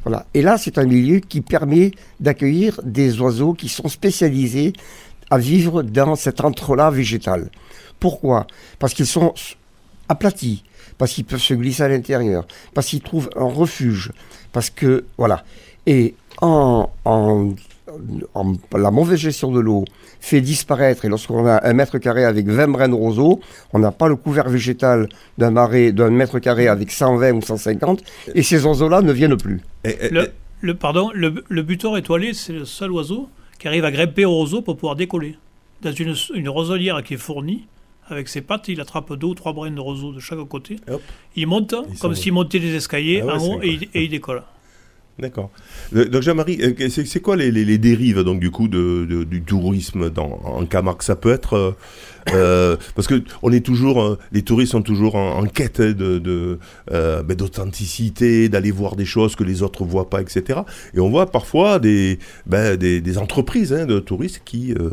Voilà. 0.03 0.25
Et 0.33 0.41
là, 0.41 0.57
c'est 0.57 0.77
un 0.77 0.85
milieu 0.85 1.19
qui 1.19 1.41
permet 1.41 1.91
d'accueillir 2.19 2.79
des 2.83 3.21
oiseaux 3.21 3.53
qui 3.53 3.69
sont 3.69 3.87
spécialisés 3.87 4.73
à 5.29 5.37
vivre 5.37 5.83
dans 5.83 6.15
cet 6.15 6.43
entrelac 6.43 6.93
végétal. 6.93 7.49
Pourquoi? 8.01 8.47
Parce 8.79 8.93
qu'ils 8.95 9.05
sont 9.05 9.33
aplatis, 10.09 10.63
parce 10.97 11.13
qu'ils 11.13 11.23
peuvent 11.23 11.39
se 11.39 11.53
glisser 11.53 11.83
à 11.83 11.87
l'intérieur, 11.87 12.45
parce 12.73 12.87
qu'ils 12.87 13.01
trouvent 13.01 13.29
un 13.37 13.45
refuge, 13.45 14.11
parce 14.51 14.69
que, 14.71 15.05
voilà. 15.17 15.45
Et 15.85 16.15
en, 16.41 16.89
la 18.73 18.91
mauvaise 18.91 19.19
gestion 19.19 19.51
de 19.51 19.59
l'eau 19.59 19.85
fait 20.19 20.41
disparaître, 20.41 21.05
et 21.05 21.09
lorsqu'on 21.09 21.45
a 21.45 21.63
un 21.63 21.73
mètre 21.73 21.99
carré 21.99 22.25
avec 22.25 22.47
20 22.47 22.69
brins 22.69 22.89
de 22.89 22.95
roseaux, 22.95 23.39
on 23.71 23.77
n'a 23.77 23.91
pas 23.91 24.07
le 24.07 24.15
couvert 24.15 24.49
végétal 24.49 25.07
d'un 25.37 25.51
marais 25.51 25.91
d'un 25.91 26.09
mètre 26.09 26.39
carré 26.39 26.67
avec 26.67 26.91
120 26.91 27.33
ou 27.33 27.41
150, 27.43 28.03
et 28.33 28.41
ces 28.41 28.65
oiseaux-là 28.65 29.03
ne 29.03 29.13
viennent 29.13 29.37
plus. 29.37 29.61
le, 29.83 30.73
pardon, 30.73 31.11
le, 31.13 31.43
le 31.47 31.61
butor 31.61 31.99
étoilé, 31.99 32.33
c'est 32.33 32.53
le 32.53 32.65
seul 32.65 32.91
oiseau 32.91 33.29
qui 33.59 33.67
arrive 33.67 33.85
à 33.85 33.91
grimper 33.91 34.25
au 34.25 34.31
roseau 34.31 34.63
pour 34.63 34.75
pouvoir 34.75 34.95
décoller. 34.95 35.37
Dans 35.83 35.91
une, 35.91 36.15
une 36.33 36.49
roselière 36.49 37.03
qui 37.03 37.13
est 37.15 37.17
fournie, 37.17 37.67
avec 38.09 38.27
ses 38.27 38.41
pattes, 38.41 38.67
il 38.67 38.81
attrape 38.81 39.13
deux 39.13 39.27
ou 39.27 39.35
trois 39.35 39.53
brins 39.53 39.71
de 39.71 39.79
roseau 39.79 40.11
de 40.11 40.19
chaque 40.19 40.39
côté. 40.47 40.77
Il 41.35 41.47
monte, 41.47 41.73
comme 41.99 42.15
s'il 42.15 42.33
montait 42.33 42.59
des 42.59 42.75
escaliers 42.75 43.23
ah 43.27 43.35
en 43.35 43.45
haut, 43.45 43.59
et 43.61 43.79
il, 43.93 44.09
décolle. 44.09 44.43
D'accord. 45.19 45.51
Euh, 45.95 46.05
Donc 46.05 46.21
Jean-Marie, 46.23 46.59
euh, 46.61 46.89
c'est 46.89 47.19
quoi 47.19 47.35
les, 47.35 47.51
les- 47.51 47.65
les 47.65 47.77
dérives 47.77 48.23
donc 48.23 48.39
du 48.39 48.49
coup 48.49 48.67
de, 48.67 49.05
de- 49.07 49.23
du 49.23 49.41
tourisme 49.43 50.09
dans, 50.09 50.39
en 50.43 50.65
Camargue? 50.65 51.03
Ça 51.03 51.15
peut 51.15 51.31
être 51.31 51.75
euh, 52.33 52.77
parce 52.95 53.07
que 53.07 53.21
on 53.43 53.51
est 53.51 53.63
toujours, 53.63 54.17
les 54.31 54.41
touristes 54.41 54.71
sont 54.71 54.81
toujours 54.81 55.15
en, 55.15 55.39
en 55.39 55.45
quête 55.45 55.81
de 55.81 56.59
euh, 56.91 57.23
ben, 57.23 57.35
d'authenticité, 57.35 58.49
d'aller 58.49 58.71
voir 58.71 58.95
des 58.95 59.05
choses 59.05 59.35
que 59.35 59.43
les 59.43 59.61
autres 59.61 59.83
voient 59.83 60.09
pas, 60.09 60.21
etc. 60.21 60.61
Et 60.93 60.99
on 60.99 61.09
voit 61.09 61.29
parfois 61.29 61.77
des 61.79 62.17
ben, 62.47 62.75
des, 62.77 63.01
des 63.01 63.17
entreprises 63.17 63.73
hein, 63.73 63.85
de 63.85 63.99
touristes 63.99 64.41
qui 64.43 64.73
euh, 64.73 64.91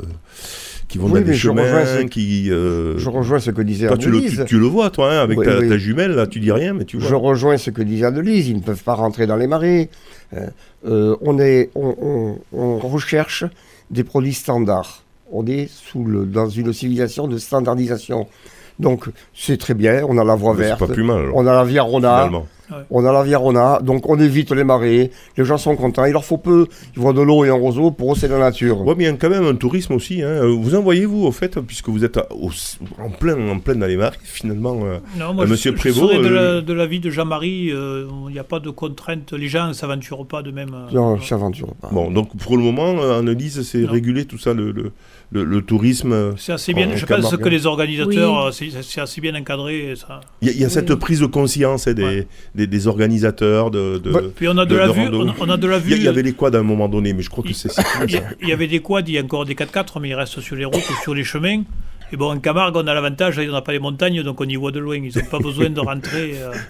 qui 0.88 0.98
vont 0.98 1.06
Oui, 1.06 1.20
dans 1.20 1.26
des 1.26 1.34
chemins, 1.34 1.84
ce- 1.84 2.02
qui 2.04 2.50
euh, 2.50 2.96
Je 2.98 3.08
rejoins 3.10 3.38
ce 3.40 3.50
que 3.50 3.62
disait 3.62 3.86
toi 3.88 3.96
tu 3.98 4.10
le, 4.10 4.20
tu, 4.20 4.26
Annelise. 4.26 4.44
tu 4.46 4.58
le 4.58 4.66
vois 4.66 4.90
toi 4.90 5.12
hein, 5.12 5.18
avec 5.20 5.38
Oui, 5.38 5.44
ta, 5.44 5.58
oui. 5.58 5.68
ta 5.68 5.76
jumelle 5.78 6.12
là, 6.12 6.26
tu 6.26 6.40
dis 6.40 6.50
rien 6.50 6.72
mais 6.74 6.84
tu 6.84 6.96
vois. 6.96 7.08
Je 7.08 7.14
rejoins 7.14 7.56
ce 7.58 7.70
que 7.70 7.82
disait 7.82 8.06
Annelise, 8.06 8.48
ils 8.48 8.56
ne 8.56 8.62
peuvent 8.62 8.82
pas 8.82 8.94
rentrer 8.94 9.26
dans 9.26 9.36
les 9.36 9.46
marais. 9.46 9.90
Euh, 10.34 10.46
euh, 10.86 11.16
on, 11.20 11.38
est, 11.38 11.70
on, 11.74 11.94
on- 12.00 12.58
on 12.58 12.78
recherche 12.78 13.44
des 13.90 14.02
produits 14.04 14.34
standards. 14.34 15.02
On 15.30 15.46
est 15.46 15.68
sous 15.70 16.04
le, 16.04 16.24
dans 16.24 16.48
une 16.48 16.72
civilisation 16.72 17.28
de 17.28 17.36
standardisation. 17.38 18.26
Donc 18.80 19.06
c'est 19.34 19.56
très 19.58 19.74
bien, 19.74 20.04
on 20.08 20.18
a 20.18 20.24
la 20.24 20.34
voie 20.34 20.54
Mais 20.54 20.64
verte, 20.66 20.78
pas 20.80 20.86
plus 20.86 21.02
mal 21.02 21.18
alors, 21.18 21.36
on 21.36 21.46
a 21.46 21.52
la 21.52 21.64
Viarona, 21.64 22.16
finalement. 22.26 22.46
on 22.90 23.04
a 23.04 23.12
la 23.12 23.22
Viarona, 23.24 23.80
donc 23.82 24.08
on 24.08 24.20
évite 24.20 24.52
les 24.52 24.62
marais, 24.62 25.10
les 25.36 25.44
gens 25.44 25.58
sont 25.58 25.74
contents, 25.74 26.04
il 26.04 26.12
leur 26.12 26.24
faut 26.24 26.38
peu, 26.38 26.66
ils 26.94 27.00
voient 27.02 27.12
de 27.12 27.20
l'eau 27.20 27.44
et 27.44 27.48
un 27.48 27.54
roseau, 27.54 27.90
pour 27.90 28.12
eux 28.12 28.16
c'est 28.16 28.28
la 28.28 28.38
nature. 28.38 28.82
Ouais, 28.86 28.94
mais 28.96 29.04
il 29.04 29.06
y 29.08 29.10
a 29.10 29.14
quand 29.14 29.30
même 29.30 29.44
un 29.46 29.56
tourisme 29.56 29.94
aussi. 29.94 30.22
Hein. 30.22 30.28
Euh, 30.28 30.54
Vous 30.56 30.76
en 30.76 30.80
voyez, 30.82 31.06
vous, 31.06 31.24
au 31.24 31.32
fait, 31.32 31.58
puisque 31.60 31.88
vous 31.88 32.04
êtes 32.04 32.18
à- 32.18 32.26
au- 32.32 32.50
en, 33.02 33.10
plein, 33.10 33.36
en 33.50 33.58
plein 33.58 33.74
dans 33.74 33.86
les 33.86 33.96
marais, 33.96 34.16
finalement. 34.22 34.78
euh, 34.84 34.98
Non, 35.18 35.34
moi, 35.34 35.42
Euh, 35.42 35.46
je- 35.46 35.50
Monsieur 35.52 35.72
je, 35.72 35.76
Prévost, 35.76 36.12
serais 36.12 36.22
de, 36.22 36.28
la- 36.32 36.60
de 36.60 36.72
l'avis 36.72 37.00
de 37.00 37.10
Jean-Marie, 37.10 37.70
euh, 37.72 38.06
il 38.28 38.32
n'y 38.32 38.38
a 38.38 38.44
pas 38.44 38.60
de 38.60 38.70
contraintes, 38.70 39.32
les 39.32 39.48
gens 39.48 39.66
ne 39.66 39.72
s'aventurent 39.72 40.24
pas 40.26 40.42
de 40.42 40.52
même. 40.52 40.72
euh, 40.72 40.94
Non, 40.94 41.18
ça 41.20 41.30
s'aventure 41.30 41.74
pas. 41.74 41.88
Bon, 41.90 42.12
donc 42.12 42.36
pour 42.36 42.56
le 42.56 42.62
moment, 42.62 42.94
euh, 43.00 43.18
Annelise, 43.18 43.62
c'est 43.62 43.84
régulé 43.84 44.24
tout 44.24 44.38
ça, 44.38 44.54
le, 44.54 44.70
le, 44.70 44.92
le- 45.30 45.44
le 45.44 45.60
tourisme. 45.62 46.34
C'est 46.38 46.52
assez 46.52 46.72
bien, 46.72 46.86
En 46.90 46.96
je 46.96 47.04
pense 47.04 47.16
Camargue. 47.18 47.40
que 47.42 47.48
les 47.48 47.66
organisateurs, 47.66 48.46
Oui. 48.46 48.52
c'est 48.72 48.82
c'est 48.82 49.00
assez 49.00 49.20
bien 49.20 49.34
encadré. 49.34 49.94
Ça. 49.96 50.20
Il 50.40 50.48
y 50.48 50.50
a, 50.50 50.54
il 50.54 50.60
y 50.60 50.64
a 50.64 50.68
cette 50.70 50.94
prise 50.94 51.20
de 51.20 51.26
conscience 51.26 51.86
hein, 51.86 51.92
des, 51.92 52.02
Ouais. 52.04 52.26
des, 52.54 52.66
des 52.66 52.86
organisateurs. 52.86 53.70
De, 53.70 53.98
de- 53.98 54.10
Ouais. 54.10 54.22
Puis 54.34 54.48
on 54.48 54.56
a 54.56 54.64
de, 54.64 54.70
de- 54.70 54.76
la 54.76 54.88
de 54.88 54.92
vue, 54.92 55.08
on, 55.12 55.34
on 55.38 55.50
a 55.50 55.56
de 55.56 55.66
la 55.66 55.78
Il 55.78 55.84
y, 55.84 55.88
vue. 55.88 55.96
il 55.96 56.02
y 56.04 56.08
avait 56.08 56.22
les 56.22 56.32
quads 56.32 56.54
à 56.54 56.58
un 56.58 56.62
moment 56.62 56.88
donné, 56.88 57.12
mais 57.12 57.22
je 57.22 57.28
crois 57.30 57.44
que 57.44 57.48
Il- 57.50 57.54
c'est 57.54 57.68
Il 58.04 58.10
y, 58.10 58.12
ça. 58.14 58.18
a- 58.18 58.32
il 58.42 58.48
y 58.48 58.52
avait 58.52 58.66
des 58.68 58.80
quads, 58.80 59.02
il 59.06 59.12
y 59.14 59.18
a 59.18 59.22
encore 59.22 59.44
des 59.44 59.54
4x4, 59.54 60.00
mais 60.00 60.08
ils 60.10 60.14
restent 60.14 60.40
sur 60.40 60.56
les 60.56 60.64
routes 60.64 60.88
ou 60.90 61.02
sur 61.02 61.14
les 61.14 61.24
chemins. 61.24 61.62
Et 62.10 62.16
bon, 62.16 62.30
en 62.32 62.38
Camargue, 62.38 62.74
on 62.76 62.86
a 62.86 62.94
l'avantage, 62.94 63.38
on 63.38 63.52
n'a 63.52 63.60
pas 63.60 63.72
les 63.72 63.78
montagnes, 63.80 64.22
donc 64.22 64.40
on 64.40 64.44
y 64.44 64.56
voit 64.56 64.70
de 64.72 64.78
loin. 64.78 64.96
Ils 64.96 65.14
n'ont 65.14 65.24
pas 65.30 65.38
besoin 65.40 65.68
de 65.68 65.80
rentrer. 65.80 66.36
euh, 66.40 66.52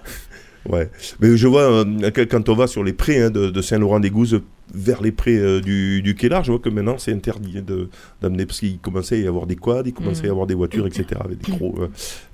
Ouais. 0.68 0.90
Mais 1.20 1.36
je 1.36 1.46
vois, 1.46 1.62
euh, 1.62 2.10
quand 2.28 2.48
on 2.48 2.54
va 2.54 2.66
sur 2.66 2.82
les 2.84 2.92
prés 2.92 3.22
hein, 3.22 3.30
de, 3.30 3.48
de 3.48 3.62
Saint-Laurent-des-Gouzes 3.62 4.40
vers 4.74 5.00
les 5.02 5.12
prés 5.12 5.36
euh, 5.38 5.60
du, 5.60 6.02
du 6.02 6.14
Quai 6.14 6.28
Large, 6.28 6.46
je 6.46 6.52
vois 6.52 6.60
que 6.60 6.68
maintenant 6.68 6.96
c'est 6.98 7.12
interdit 7.12 7.58
hein, 7.58 7.62
de- 7.66 7.88
d'amener, 8.22 8.44
parce 8.46 8.60
qu'il 8.60 8.78
commençait 8.78 9.16
à 9.16 9.18
y 9.18 9.26
avoir 9.26 9.46
des 9.46 9.56
quads, 9.56 9.82
il 9.86 9.92
commençait 9.94 10.24
à 10.24 10.26
y 10.26 10.28
Mm. 10.28 10.32
avoir 10.32 10.46
des 10.46 10.54
voitures, 10.54 10.86
etc. 10.86 11.06
Avec 11.24 11.38
des 11.44 11.52
gros, 11.52 11.74
euh, 11.78 11.88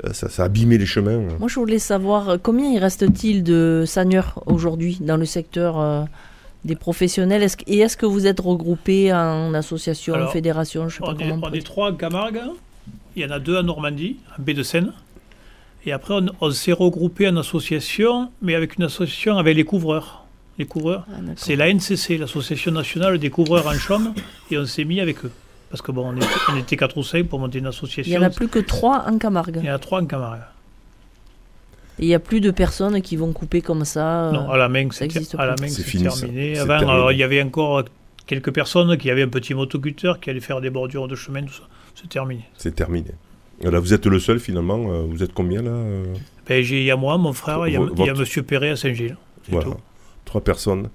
euh, 0.04 0.12
ça, 0.12 0.28
ça 0.28 0.44
abîmait 0.44 0.78
les 0.78 0.86
chemins. 0.86 1.12
euh. 1.12 1.28
Moi, 1.38 1.48
je 1.48 1.54
voulais 1.60 1.78
savoir 1.78 2.38
combien 2.42 2.70
il 2.70 2.78
reste-t-il 2.78 3.42
de 3.44 3.84
seigneurs 3.86 4.42
aujourd'hui 4.46 4.98
dans 5.00 5.16
le 5.16 5.24
secteur 5.26 5.78
euh, 5.80 6.02
des 6.64 6.74
professionnels? 6.76 7.46
Et 7.66 7.78
est-ce 7.78 7.96
que 7.96 8.06
vous 8.06 8.26
êtes 8.26 8.40
regroupés 8.40 9.12
en 9.12 9.54
association, 9.54 10.14
Alors, 10.14 10.32
fédération? 10.32 10.88
Je 10.88 10.96
sais 10.96 11.00
pas 11.00 11.14
on, 11.14 11.18
est, 11.18 11.28
comment. 11.28 11.46
on 11.48 11.52
est 11.52 11.64
trois 11.64 11.90
en 11.92 11.94
Camargue. 11.94 12.40
Il 13.16 13.22
y 13.22 13.26
en 13.26 13.30
a 13.30 13.38
deux 13.38 13.56
en 13.56 13.62
Normandie, 13.62 14.16
en 14.38 14.42
baie 14.42 14.54
de 14.54 14.62
Seine. 14.64 14.92
Et 15.86 15.92
après, 15.92 16.14
on, 16.14 16.26
on 16.40 16.50
s'est 16.50 16.72
regroupé 16.72 17.28
en 17.28 17.36
association, 17.36 18.30
mais 18.42 18.54
avec 18.54 18.76
une 18.76 18.84
association 18.84 19.36
avec 19.38 19.54
les 19.56 19.64
couvreurs. 19.64 20.23
Les 20.58 20.66
couvreurs, 20.66 21.04
Ah, 21.10 21.16
c'est 21.36 21.56
la 21.56 21.68
NCC, 21.72 22.16
l'Association 22.18 22.70
nationale 22.72 23.18
des 23.18 23.30
couvreurs 23.30 23.66
en 23.66 23.72
Chaume, 23.74 24.14
et 24.50 24.58
on 24.58 24.66
s'est 24.66 24.84
mis 24.84 25.00
avec 25.00 25.24
eux. 25.24 25.30
Parce 25.70 25.82
que 25.82 25.90
bon, 25.90 26.06
on 26.12 26.16
était, 26.16 26.26
on 26.52 26.56
était 26.56 26.76
4 26.76 26.96
ou 26.96 27.02
5 27.02 27.26
pour 27.26 27.40
monter 27.40 27.58
une 27.58 27.64
Il 27.64 27.68
association. 27.68 28.10
n'y 28.18 28.24
en 28.24 28.28
a 28.28 28.30
plus 28.30 28.46
que 28.46 28.60
trois 28.60 29.04
en 29.08 29.18
Camargue. 29.18 29.58
Il 29.60 29.66
y 29.66 29.70
en 29.70 29.74
a 29.74 29.78
trois 29.80 30.00
en 30.00 30.06
Camargue. 30.06 30.42
Et 31.98 32.04
il 32.04 32.08
n'y 32.08 32.14
a 32.14 32.20
plus 32.20 32.40
de 32.40 32.50
personnes 32.52 33.00
qui 33.02 33.16
vont 33.16 33.32
couper 33.32 33.60
comme 33.62 33.84
ça. 33.84 34.28
euh, 34.28 34.32
Non, 34.32 34.50
à 34.50 34.56
la 34.56 34.68
main, 34.68 34.88
ça 34.92 35.06
c'est 35.10 35.26
terminé. 35.26 36.58
Avant, 36.58 36.74
alors, 36.88 37.12
il 37.12 37.18
y 37.18 37.22
avait 37.24 37.42
encore 37.42 37.84
quelques 38.26 38.52
personnes 38.52 38.96
qui 38.96 39.10
avaient 39.10 39.22
un 39.22 39.28
petit 39.28 39.54
motoculteur 39.54 40.20
qui 40.20 40.30
allait 40.30 40.40
faire 40.40 40.60
des 40.60 40.70
bordures 40.70 41.08
de 41.08 41.16
chemin, 41.16 41.42
tout 41.42 41.52
ça. 41.54 41.62
C'est 41.96 42.08
terminé. 42.08 42.44
C'est 42.56 42.74
terminé. 42.74 43.10
Là, 43.62 43.78
vous 43.80 43.94
êtes 43.94 44.06
le 44.06 44.18
seul 44.18 44.38
finalement. 44.40 44.92
euh, 44.92 45.02
Vous 45.08 45.22
êtes 45.22 45.32
combien 45.32 45.62
là 45.62 45.70
euh? 45.70 46.04
Ben, 46.48 46.62
il 46.64 46.82
y 46.82 46.90
a 46.90 46.96
moi, 46.96 47.16
mon 47.18 47.32
frère, 47.32 47.66
il 47.68 47.74
y 47.74 47.76
a, 47.76 47.80
il 47.80 48.04
y 48.06 48.10
Monsieur 48.18 48.42
Perret 48.42 48.70
à 48.70 48.76
Saint-Gilles. 48.76 49.16
C'est 49.44 49.52
Voilà. 49.52 49.70
tout. 49.70 49.76
Trois 50.34 50.42
personnes. 50.42 50.88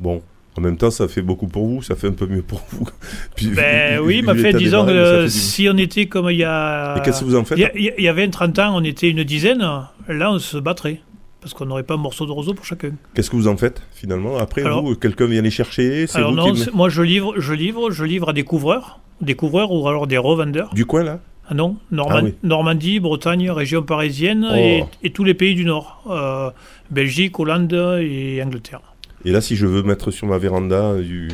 Bon. 0.00 0.22
En 0.56 0.62
même 0.62 0.78
temps, 0.78 0.90
ça 0.90 1.06
fait 1.08 1.20
beaucoup 1.20 1.46
pour 1.46 1.66
vous, 1.66 1.82
ça 1.82 1.94
fait 1.94 2.06
un 2.08 2.12
peu 2.12 2.26
mieux 2.26 2.40
pour 2.40 2.62
vous. 2.70 2.88
Puis, 3.36 3.48
Ben 3.48 4.00
oui, 4.00 4.22
mais 4.26 4.34
fait, 4.34 4.54
disons 4.54 4.86
que 4.86 4.90
euh, 4.90 5.28
si 5.28 5.68
on 5.70 5.76
était 5.76 6.06
comme 6.06 6.30
il 6.30 6.38
y 6.38 6.44
a. 6.44 6.96
Et 6.96 7.02
qu'est-ce 7.02 7.20
que 7.20 7.26
vous 7.26 7.36
en 7.36 7.44
faites 7.44 7.58
il 7.58 7.80
y, 7.80 7.84
y 7.84 7.90
a- 7.90 7.94
il 7.98 8.02
y 8.04 8.08
a 8.08 8.14
20-30 8.14 8.58
ans, 8.62 8.72
on 8.74 8.82
était 8.82 9.10
une 9.10 9.22
dizaine. 9.24 9.58
Là, 9.58 10.32
on 10.32 10.38
se 10.38 10.56
battrait. 10.56 11.02
Parce 11.42 11.52
qu'on 11.52 11.66
n'aurait 11.66 11.82
pas 11.82 11.94
un 11.94 11.98
morceau 11.98 12.24
de 12.26 12.32
roseau 12.32 12.54
pour 12.54 12.64
chacun. 12.64 12.92
Qu'est-ce 13.14 13.28
que 13.30 13.36
vous 13.36 13.46
en 13.46 13.58
faites 13.58 13.82
finalement 13.92 14.38
Après, 14.38 14.62
Alors- 14.62 14.82
vous, 14.82 14.94
quelqu'un 14.96 15.26
vient 15.26 15.42
les 15.42 15.50
chercher 15.50 16.06
Alors 16.14 16.30
vous 16.30 16.36
non, 16.36 16.52
qui... 16.54 16.66
moi 16.72 16.88
je 16.88 17.02
livre, 17.02 17.34
je 17.36 17.52
livre, 17.52 17.90
je 17.90 18.04
livre 18.04 18.30
à 18.30 18.32
des 18.32 18.42
couvreurs, 18.42 19.00
des 19.20 19.34
couvreurs 19.34 19.70
ou 19.70 19.86
alors 19.86 20.06
des 20.06 20.18
revendeurs. 20.18 20.70
Du 20.74 20.86
coin 20.86 21.04
là 21.04 21.20
Ah 21.48 21.54
non, 21.54 21.76
Norman- 21.92 22.16
Ah 22.18 22.24
oui. 22.24 22.34
Normandie, 22.42 22.98
Bretagne, 22.98 23.48
région 23.52 23.82
parisienne 23.84 24.44
Oh. 24.50 24.54
et, 24.56 24.84
et 25.04 25.10
tous 25.10 25.22
les 25.22 25.34
pays 25.34 25.54
du 25.54 25.64
Nord. 25.64 26.02
Euh, 26.10 26.50
Belgique, 26.90 27.38
Hollande 27.38 27.72
et 28.00 28.42
Angleterre. 28.42 28.80
Et 29.24 29.32
là, 29.32 29.40
si 29.40 29.56
je 29.56 29.66
veux 29.66 29.82
mettre 29.82 30.10
sur 30.10 30.26
ma 30.26 30.38
véranda 30.38 30.94
du. 30.96 31.28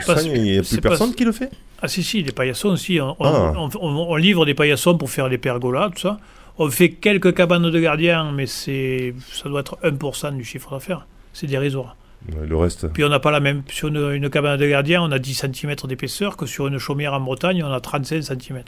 Sagne, 0.00 0.18
si- 0.18 0.30
il 0.34 0.42
n'y 0.42 0.58
a 0.58 0.62
plus 0.62 0.80
personne 0.80 1.14
qui 1.14 1.24
le 1.24 1.32
fait? 1.32 1.50
Ah 1.80 1.88
si, 1.88 2.02
si, 2.02 2.22
les 2.22 2.32
paillassons 2.32 2.70
aussi. 2.70 3.00
On, 3.00 3.10
on- 3.10 3.14
Ah. 3.24 3.52
on- 3.56 3.70
on- 3.80 4.10
on 4.10 4.16
livre 4.16 4.44
des 4.44 4.54
paillassons 4.54 4.96
pour 4.98 5.08
faire 5.10 5.28
les 5.28 5.38
pergolas, 5.38 5.90
tout 5.94 6.00
ça. 6.00 6.18
On 6.58 6.68
fait 6.70 6.90
quelques 6.90 7.34
cabanes 7.34 7.70
de 7.70 7.80
gardiens, 7.80 8.32
mais 8.32 8.46
c'est 8.46 9.14
ça 9.32 9.48
doit 9.48 9.60
être 9.60 9.78
1% 9.82 10.32
du 10.32 10.42
chiffre 10.44 10.70
d'affaires. 10.72 11.06
C'est 11.32 11.46
dérisoire. 11.46 11.96
Ouais, 12.32 12.46
Le 12.46 12.56
reste. 12.56 12.88
Puis 12.88 13.04
on 13.04 13.08
n'a 13.10 13.20
pas 13.20 13.30
la 13.30 13.40
même. 13.40 13.62
Sur 13.70 13.88
une, 13.88 14.10
une 14.14 14.30
cabane 14.30 14.58
de 14.58 14.66
gardien, 14.66 15.02
on 15.02 15.12
a 15.12 15.18
10 15.18 15.34
cm 15.34 15.74
d'épaisseur, 15.86 16.36
que 16.36 16.46
sur 16.46 16.66
une 16.66 16.78
chaumière 16.78 17.12
en 17.14 17.20
Bretagne, 17.20 17.62
on 17.62 17.70
a 17.72 17.80
35 17.80 18.22
cm. 18.22 18.62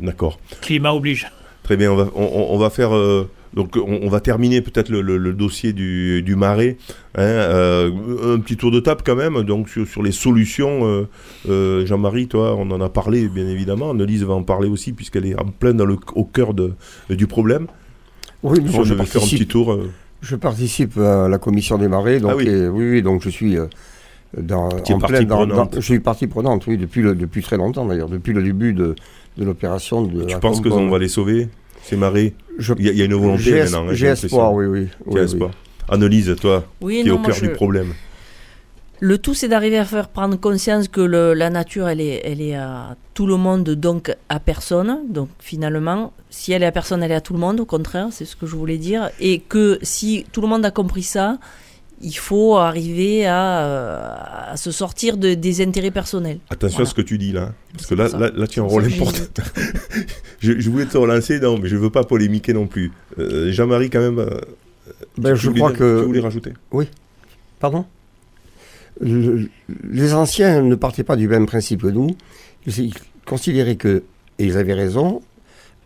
D'accord. 0.00 0.38
Climat 0.60 0.92
oblige. 0.92 1.28
Très 1.64 1.76
bien, 1.76 1.90
on 1.92 1.96
va, 1.96 2.08
on, 2.14 2.22
on- 2.22 2.54
on 2.54 2.58
va 2.58 2.70
faire. 2.70 2.94
euh, 2.94 3.28
donc, 3.54 3.76
on, 3.76 4.00
on 4.02 4.08
va 4.08 4.20
terminer 4.20 4.60
peut-être 4.60 4.88
le, 4.90 5.00
le- 5.00 5.16
le 5.16 5.32
dossier 5.32 5.72
du, 5.72 6.22
du 6.22 6.36
marais. 6.36 6.76
hein, 7.16 7.22
euh, 7.22 7.90
un 8.36 8.38
petit 8.40 8.56
tour 8.56 8.70
de 8.70 8.80
table 8.80 9.00
quand 9.04 9.16
même, 9.16 9.42
donc 9.42 9.68
sur, 9.68 9.86
sur 9.86 10.02
les 10.02 10.12
solutions. 10.12 11.06
euh, 11.48 11.86
Jean-Marie, 11.86 12.28
toi, 12.28 12.54
on 12.56 12.70
en 12.70 12.80
a 12.80 12.88
parlé 12.88 13.28
bien 13.28 13.46
évidemment. 13.48 13.90
Annelise 13.92 14.24
va 14.24 14.34
en 14.34 14.42
parler 14.42 14.68
aussi, 14.68 14.92
puisqu'elle 14.92 15.26
est 15.26 15.40
en 15.40 15.46
plein 15.46 15.72
dans 15.74 15.86
le, 15.86 15.96
au 16.14 16.24
cœur 16.24 16.52
de, 16.54 16.72
du 17.10 17.26
problème. 17.26 17.66
Oui, 18.42 18.58
Je, 18.66 18.72
moi, 18.72 18.84
je, 18.84 18.92
vais 18.94 19.04
faire 19.06 19.22
un 19.22 19.24
petit 19.24 19.36
participe, 19.46 19.48
tour. 19.48 19.78
je 20.20 20.36
participe 20.36 20.98
à 20.98 21.28
la 21.28 21.38
commission 21.38 21.78
des 21.78 21.88
marais, 21.88 22.20
donc 22.20 22.32
Ah 22.34 22.36
oui. 22.36 22.46
et- 22.48 22.68
oui, 22.68 22.90
oui, 22.90 23.02
donc 23.02 23.22
je 23.22 23.30
suis 23.30 23.56
dans, 24.36 24.64
en 24.66 24.70
partie 24.70 24.94
plein 25.06 25.22
dans, 25.22 25.36
prenante. 25.46 25.72
dans- 25.74 25.80
je 25.80 25.84
suis 25.86 26.00
partie 26.00 26.26
prenante, 26.26 26.66
oui, 26.66 26.76
depuis, 26.76 27.00
le, 27.02 27.14
depuis 27.14 27.40
très 27.42 27.56
longtemps 27.56 27.86
d'ailleurs, 27.86 28.08
depuis 28.08 28.32
le 28.32 28.42
début 28.42 28.72
de, 28.74 28.96
de 29.36 29.44
l'opération. 29.44 30.02
de 30.02 30.24
tu 30.24 30.32
la 30.34 30.38
penses 30.38 30.60
que 30.60 30.68
compo- 30.68 30.80
on 30.80 30.88
va 30.90 30.98
les 30.98 31.08
sauver, 31.08 31.48
ces 31.82 31.96
marais 31.96 32.32
Je- 32.58 32.72
Il 32.78 32.86
y, 32.86 32.88
a- 32.88 32.92
il 32.92 32.98
y 32.98 33.02
a 33.02 33.04
une 33.06 33.14
volonté 33.14 33.42
J'ai 33.42 33.60
maintenant. 33.62 33.88
hein, 33.88 33.94
j'ai 33.94 34.06
espoir, 34.06 34.52
oui, 34.54 34.66
oui. 34.66 34.86
Oui, 35.06 35.20
espoir. 35.20 35.50
Annelise, 35.88 36.36
toi, 36.40 36.64
Oui, 36.80 37.00
qui 37.02 37.08
est 37.08 37.10
non, 37.10 37.16
au 37.16 37.18
moi, 37.18 37.26
cœur 37.26 37.34
je- 37.36 37.46
du 37.46 37.52
problème. 37.52 37.94
Le 39.00 39.18
tout, 39.18 39.34
c'est 39.34 39.48
d'arriver 39.48 39.76
à 39.76 39.84
faire 39.84 40.08
prendre 40.08 40.36
conscience 40.38 40.86
que 40.88 41.00
le- 41.00 41.34
la 41.34 41.50
nature, 41.50 41.88
elle 41.88 42.00
est, 42.00 42.22
elle 42.24 42.40
est 42.40 42.54
à 42.54 42.96
tout 43.12 43.26
le 43.26 43.36
monde, 43.36 43.68
donc 43.70 44.14
à 44.28 44.38
personne. 44.38 45.00
Donc 45.08 45.28
finalement, 45.40 46.12
si 46.30 46.52
elle 46.52 46.62
est 46.62 46.66
à 46.66 46.72
personne, 46.72 47.02
elle 47.02 47.10
est 47.10 47.16
à 47.16 47.20
tout 47.20 47.32
le 47.32 47.40
monde, 47.40 47.58
au 47.60 47.64
contraire, 47.66 48.06
c'est 48.12 48.24
ce 48.24 48.36
que 48.36 48.46
je 48.46 48.54
voulais 48.54 48.78
dire. 48.78 49.10
Et 49.20 49.40
que 49.40 49.78
si 49.82 50.24
tout 50.32 50.40
le 50.40 50.46
monde 50.46 50.64
a 50.64 50.70
compris 50.70 51.02
ça, 51.02 51.38
il 52.02 52.16
faut 52.16 52.56
arriver 52.56 53.26
à, 53.26 53.60
euh, 53.64 54.08
à 54.52 54.56
se 54.56 54.70
sortir 54.70 55.16
de- 55.16 55.34
des 55.34 55.62
intérêts 55.62 55.90
personnels. 55.90 56.38
Attention 56.50 56.76
Voilà. 56.78 56.88
à 56.88 56.90
ce 56.90 56.94
que 56.94 57.02
tu 57.02 57.18
dis 57.18 57.32
là. 57.32 57.52
Parce 57.72 57.86
que 57.86 57.94
là, 57.94 58.08
là, 58.08 58.30
là, 58.34 58.46
tu 58.46 58.60
as 58.60 58.62
un 58.62 58.66
rôle 58.66 58.84
important. 58.86 59.42
je, 60.40 60.58
je 60.60 60.70
voulais 60.70 60.86
te 60.86 60.96
relancer, 60.98 61.40
non, 61.40 61.58
mais 61.58 61.68
je 61.68 61.76
veux 61.76 61.90
pas 61.90 62.04
polémiquer 62.04 62.52
non 62.52 62.66
plus. 62.66 62.92
Euh, 63.18 63.50
Jean-Marie, 63.52 63.90
quand 63.90 64.00
même, 64.00 64.18
euh, 64.18 64.38
Ben, 65.18 65.34
tu 65.34 65.40
je 65.40 65.48
voulais 65.48 65.60
crois 65.60 65.72
que. 65.72 66.00
Tu 66.00 66.06
voulais 66.06 66.20
rajouter 66.20 66.52
Pardon? 67.60 67.84
Le- 69.00 69.48
Les 69.90 70.14
anciens 70.14 70.62
ne 70.62 70.74
partaient 70.74 71.04
pas 71.04 71.16
du 71.16 71.26
même 71.28 71.46
principe 71.46 71.82
que 71.82 71.88
nous. 71.88 72.16
Ils 72.66 72.92
considéraient 73.26 73.76
que, 73.76 74.02
et 74.38 74.44
ils 74.44 74.56
avaient 74.56 74.74
raison, 74.74 75.22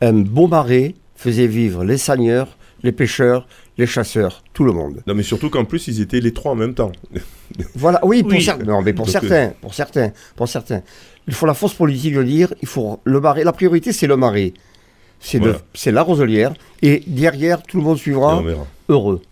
un 0.00 0.12
beau 0.12 0.46
marais 0.46 0.94
faisait 1.16 1.46
vivre 1.46 1.84
les 1.84 1.98
seigneurs, 1.98 2.56
les 2.82 2.92
pêcheurs, 2.92 3.46
les 3.78 3.86
chasseurs, 3.86 4.42
tout 4.52 4.64
le 4.64 4.72
monde. 4.72 5.02
Non, 5.06 5.14
mais 5.14 5.22
surtout 5.22 5.48
qu'en 5.50 5.64
plus, 5.64 5.88
ils 5.88 6.00
étaient 6.00 6.20
les 6.20 6.32
trois 6.32 6.52
en 6.52 6.56
même 6.56 6.74
temps. 6.74 6.92
Voilà, 7.74 8.04
oui, 8.04 8.22
pour, 8.22 8.32
Oui. 8.32 8.40
cer- 8.44 8.62
non, 8.64 8.82
mais 8.82 8.92
pour 8.92 9.06
Donc, 9.06 9.12
certains, 9.12 9.52
pour 9.62 9.72
certains, 9.72 10.12
pour 10.36 10.48
certains. 10.48 10.82
Il 11.26 11.32
faut 11.32 11.46
la 11.46 11.54
force 11.54 11.72
politique 11.74 12.14
de 12.14 12.22
dire, 12.22 12.52
il 12.60 12.68
faut 12.68 13.00
le 13.04 13.20
marais. 13.20 13.42
La 13.44 13.52
priorité, 13.52 13.92
c'est 13.92 14.06
le 14.06 14.16
marais. 14.18 14.52
C'est 15.20 15.38
Voilà. 15.38 15.58
c'est 15.74 15.90
la 15.92 16.02
roselière. 16.02 16.52
Et 16.82 17.02
derrière, 17.06 17.62
tout 17.62 17.78
le 17.78 17.84
monde 17.84 17.96
suivra 17.98 18.42
heureux. 18.90 19.22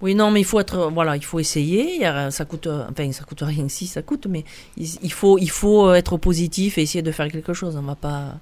Oui, 0.00 0.14
non, 0.14 0.30
mais 0.30 0.40
il 0.40 0.44
faut 0.44 0.60
être, 0.60 0.90
voilà, 0.92 1.16
il 1.16 1.24
faut 1.24 1.38
essayer. 1.38 2.00
Ça 2.30 2.44
coûte, 2.44 2.66
enfin, 2.66 3.10
ça 3.12 3.24
coûte 3.24 3.42
rien 3.42 3.68
si 3.68 3.86
ça 3.86 4.02
coûte, 4.02 4.26
mais 4.28 4.44
il 4.76 5.12
faut, 5.12 5.38
il 5.38 5.50
faut 5.50 5.92
être 5.94 6.16
positif 6.16 6.78
et 6.78 6.82
essayer 6.82 7.02
de 7.02 7.12
faire 7.12 7.28
quelque 7.30 7.52
chose. 7.54 7.76
On 7.76 7.82
va 7.82 7.94
pas 7.94 8.34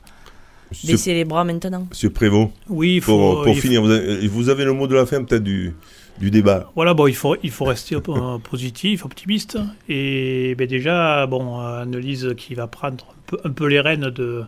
baisser 0.85 1.15
les 1.15 1.25
bras 1.25 1.45
maintenant. 1.45 1.87
Monsieur 1.91 2.11
Prévost, 2.11 2.51
Oui, 2.69 2.97
il 2.97 3.01
faut. 3.01 3.17
pour, 3.17 3.43
pour 3.43 3.49
il 3.49 3.55
faut- 3.55 3.61
finir, 3.61 3.83
vous 3.83 3.91
avez, 3.91 4.27
vous 4.29 4.49
avez 4.49 4.65
le 4.65 4.73
mot 4.73 4.87
de 4.87 4.95
la 4.95 5.07
fin 5.07 5.23
peut-être 5.25 5.43
du, 5.45 5.75
du 6.21 6.31
débat. 6.31 6.71
Voilà, 6.75 6.95
bon, 6.95 7.07
il 7.07 7.15
faut, 7.15 7.37
il 7.43 7.51
faut 7.51 7.65
rester 7.65 7.97
euh, 7.97 8.39
positif, 8.39 9.05
optimiste. 9.05 9.59
Et 9.89 10.55
ben 10.57 10.67
déjà, 10.67 11.27
bon, 11.27 11.59
Annelise 11.59 12.35
qui 12.37 12.55
va 12.55 12.67
prendre 12.67 13.05
un 13.11 13.23
peu, 13.27 13.39
un 13.45 13.51
peu 13.51 13.67
les 13.67 13.81
rênes 13.81 14.11
de, 14.11 14.45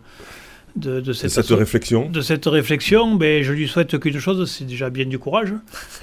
de, 0.75 1.13
cette, 1.13 1.29
cette 1.31 1.47
réflexion. 1.49 2.09
de 2.09 2.19
cette 2.21 2.45
réflexion, 2.47 3.15
ben, 3.15 3.41
je 3.43 3.53
lui 3.53 3.65
souhaite 3.67 3.97
qu'une 3.97 4.19
chose, 4.19 4.49
c'est 4.51 4.65
déjà 4.65 4.89
bien 4.89 5.05
du 5.05 5.17
courage. 5.17 5.53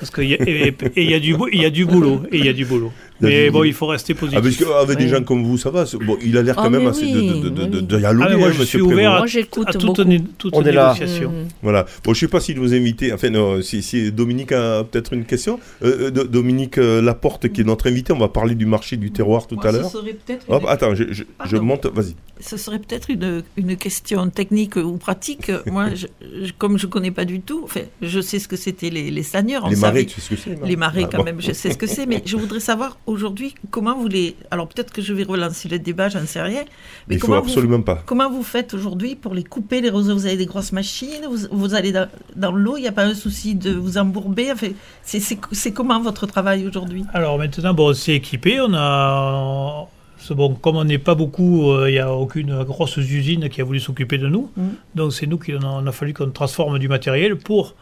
Parce 0.00 0.10
qu'il 0.10 0.24
y, 0.30 0.34
a- 0.34 0.42
et- 0.48 0.68
et 0.96 1.02
il 1.04 1.10
y, 1.10 1.14
a 1.14 1.20
du 1.20 1.34
bou- 1.36 1.48
il 1.52 1.60
y 1.60 1.66
a 1.66 1.70
du 1.70 1.84
boulot. 1.84 2.22
Et 2.32 2.38
il 2.38 2.46
y 2.46 2.48
a 2.48 2.54
du 2.54 2.64
boulot. 2.64 2.90
Mais 3.22 3.50
bon, 3.50 3.64
il 3.64 3.72
faut 3.72 3.86
rester 3.86 4.14
positif. 4.14 4.38
Ah, 4.38 4.42
parce 4.42 4.56
qu'avec 4.56 4.98
des 4.98 5.08
gens 5.08 5.22
comme 5.22 5.44
vous, 5.44 5.56
ça 5.58 5.70
va. 5.70 5.84
Bon, 6.04 6.16
il 6.22 6.36
a 6.36 6.42
l'air 6.42 6.54
Ah, 6.58 6.62
quand 6.64 6.70
même 6.70 6.86
assez 6.86 7.04
oui, 7.04 7.12
de, 7.40 7.80
dialoguer, 7.80 8.26
Ah, 8.32 8.36
moi, 8.36 8.50
je 8.50 8.58
monsieur 8.60 8.78
suis 8.78 8.80
ouvert 8.80 8.94
Prévost. 8.96 9.14
à, 9.14 9.18
Moi, 9.18 9.26
j'écoute 9.26 9.68
à 9.68 9.72
toute, 9.72 9.86
beaucoup. 9.86 10.04
né- 10.04 10.22
toute 10.38 10.54
On 10.56 10.62
est 10.64 10.72
là. 10.72 10.92
négociation. 10.94 11.30
Mhm. 11.30 11.48
Voilà. 11.62 11.86
Bon, 12.04 12.12
je 12.14 12.20
sais 12.20 12.28
pas 12.28 12.40
si 12.40 12.54
vous 12.54 12.74
invitez. 12.74 13.12
Enfin, 13.12 13.30
non, 13.30 13.62
si, 13.62 13.82
si 13.82 14.10
Dominique 14.12 14.52
a 14.52 14.84
peut-être 14.84 15.12
une 15.12 15.24
question. 15.24 15.58
Euh, 15.84 16.06
euh, 16.08 16.10
Do- 16.10 16.24
Dominique 16.24 16.78
euh, 16.78 17.00
Laporte, 17.02 17.48
qui 17.52 17.60
est 17.60 17.64
notre 17.64 17.88
invité, 17.88 18.12
on 18.12 18.18
va 18.18 18.28
parler 18.28 18.54
du 18.54 18.66
marché 18.66 18.96
du 18.96 19.10
terroir 19.12 19.46
tout 19.46 19.54
Moi, 19.56 19.66
à 19.66 19.72
l'heure. 19.72 20.68
attends, 20.68 20.94
je, 20.94 21.04
je, 21.10 21.14
je 21.14 21.24
Pardon. 21.38 21.62
monte. 21.64 21.86
Vas-y. 21.86 22.14
ce 22.40 22.56
serait 22.56 22.78
peut-être 22.80 23.08
une, 23.10 23.42
une 23.56 23.76
question 23.76 24.28
technique 24.30 24.76
ou 24.76 24.96
pratique. 24.96 25.50
Moi, 25.66 25.94
je- 25.94 26.06
je- 26.44 26.52
comme 26.58 26.76
je 26.78 26.86
connais 26.86 27.10
pas 27.12 27.24
du 27.24 27.40
tout, 27.40 27.60
enfin, 27.64 27.82
je 28.00 28.20
sais 28.20 28.38
ce 28.38 28.48
que 28.48 28.56
c'était 28.56 28.90
les, 28.90 29.10
les 29.10 29.22
Les 29.70 29.76
marais, 29.76 30.04
tu 30.04 30.20
sais 30.20 30.20
ce 30.20 30.30
que 30.30 30.36
c'est 30.36 30.66
Les 30.66 30.76
marais, 30.76 31.02
Ah, 31.04 31.08
quand 31.16 31.24
même, 31.24 31.40
je 31.40 31.52
sais 31.52 31.70
ce 31.70 31.78
que 31.78 31.86
c'est, 31.86 32.06
mais 32.06 32.22
je 32.24 32.36
voudrais 32.36 32.60
savoir 32.60 32.98
aujourd'hui 33.12 33.54
comment 33.70 33.96
vous 33.96 34.08
les. 34.08 34.34
Alors 34.50 34.66
peut-être 34.68 34.92
que 34.92 35.00
je 35.02 35.12
vais 35.14 35.22
relancer 35.24 35.68
le 35.68 35.78
débat, 35.78 36.08
j'en 36.08 36.26
sais 36.26 36.42
rien. 36.42 36.62
Mais 37.08 37.14
Il 37.16 37.20
faut 37.20 37.26
comment 37.28 37.40
vous, 37.40 37.48
absolument 37.48 37.82
pas. 37.82 38.02
comment 38.06 38.30
vous 38.30 38.42
faites 38.42 38.74
aujourd'hui 38.74 39.14
pour 39.14 39.34
les 39.34 39.44
couper, 39.44 39.80
les 39.80 39.90
roseaux 39.90 40.14
Vous 40.14 40.26
avez 40.26 40.36
des 40.36 40.46
grosses 40.46 40.72
machines, 40.72 41.24
vous, 41.30 41.46
vous 41.50 41.74
allez 41.74 41.92
dans, 41.92 42.08
dans 42.36 42.52
l'eau, 42.52 42.76
il 42.76 42.82
n'y 42.82 42.88
a 42.88 42.92
pas 42.92 43.04
un 43.04 43.14
souci 43.14 43.54
de 43.54 43.72
vous 43.72 43.98
embourber. 43.98 44.50
Enfin, 44.52 44.68
c'est- 45.02 45.72
comment 45.72 46.00
votre 46.00 46.26
travail 46.26 46.66
aujourd'hui? 46.66 47.04
Alors 47.12 47.38
maintenant, 47.38 47.74
bon, 47.74 47.92
c'est 47.94 48.14
équipé. 48.14 48.60
On 48.60 48.72
a. 48.74 49.86
Bon, 50.30 50.54
comme 50.54 50.76
on 50.76 50.84
n'est 50.84 50.98
pas 50.98 51.16
beaucoup, 51.16 51.72
euh, 51.72 51.90
il 51.90 51.94
n'y 51.94 51.98
a 51.98 52.14
aucune 52.14 52.62
grosse 52.62 52.96
usine 52.96 53.48
qui 53.48 53.60
a 53.60 53.64
voulu 53.64 53.80
s'occuper 53.80 54.18
de 54.18 54.28
nous. 54.28 54.50
Mhm. 54.56 54.70
Donc 54.94 55.12
c'est 55.12 55.26
nous 55.26 55.36
qui 55.36 55.52
on 55.54 55.60
a, 55.62 55.66
on 55.82 55.86
a 55.86 55.92
fallu 55.92 56.14
qu'on 56.14 56.30
transforme 56.30 56.78
du 56.78 56.88
matériel 56.88 57.36
pour, 57.36 57.74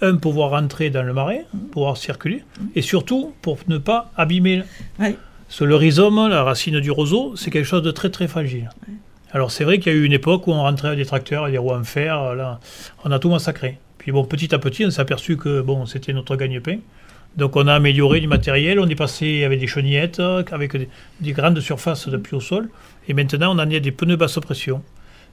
un, 0.00 0.16
pouvoir 0.16 0.50
rentrer 0.50 0.90
dans 0.90 1.02
le 1.02 1.12
marais, 1.12 1.46
pouvoir 1.72 1.96
circuler, 1.96 2.42
et 2.74 2.82
surtout 2.82 3.34
pour 3.42 3.58
ne 3.68 3.78
pas 3.78 4.10
abîmer. 4.16 4.62
Ouais. 4.98 5.16
Parce 5.46 5.58
que 5.58 5.64
le 5.64 5.76
rhizome, 5.76 6.28
la 6.28 6.42
racine 6.42 6.80
du 6.80 6.90
roseau, 6.90 7.34
c'est 7.36 7.50
quelque 7.50 7.66
chose 7.66 7.82
de 7.82 7.90
très 7.90 8.10
très 8.10 8.28
fragile. 8.28 8.70
Alors 9.32 9.50
c'est 9.50 9.64
vrai 9.64 9.78
qu'il 9.78 9.92
y 9.92 9.96
a 9.96 9.98
eu 9.98 10.04
une 10.04 10.12
époque 10.12 10.46
où 10.46 10.52
on 10.52 10.62
rentrait 10.62 10.88
à 10.88 10.96
des 10.96 11.04
tracteurs, 11.04 11.50
des 11.50 11.58
roues 11.58 11.72
en 11.72 11.84
fer, 11.84 12.34
là, 12.34 12.60
on 13.04 13.10
a 13.10 13.18
tout 13.18 13.30
massacré. 13.30 13.78
Puis 13.98 14.12
bon, 14.12 14.24
petit 14.24 14.54
à 14.54 14.58
petit, 14.58 14.84
on 14.84 14.90
s'est 14.90 15.00
aperçu 15.00 15.36
que 15.36 15.60
bon, 15.60 15.86
c'était 15.86 16.12
notre 16.12 16.36
gagne-pain. 16.36 16.78
Donc 17.36 17.56
on 17.56 17.66
a 17.66 17.74
amélioré 17.74 18.20
du 18.20 18.28
matériel, 18.28 18.78
on 18.78 18.88
est 18.88 18.94
passé 18.94 19.42
avec 19.44 19.58
des 19.58 19.66
chenillettes, 19.66 20.20
avec 20.20 20.76
des, 20.76 20.88
des 21.20 21.32
grandes 21.32 21.58
surfaces 21.60 22.08
d'appui 22.08 22.36
au 22.36 22.40
sol, 22.40 22.68
et 23.08 23.14
maintenant 23.14 23.56
on 23.56 23.58
en 23.58 23.70
a 23.70 23.80
des 23.80 23.92
pneus 23.92 24.16
basse 24.16 24.38
pression. 24.40 24.82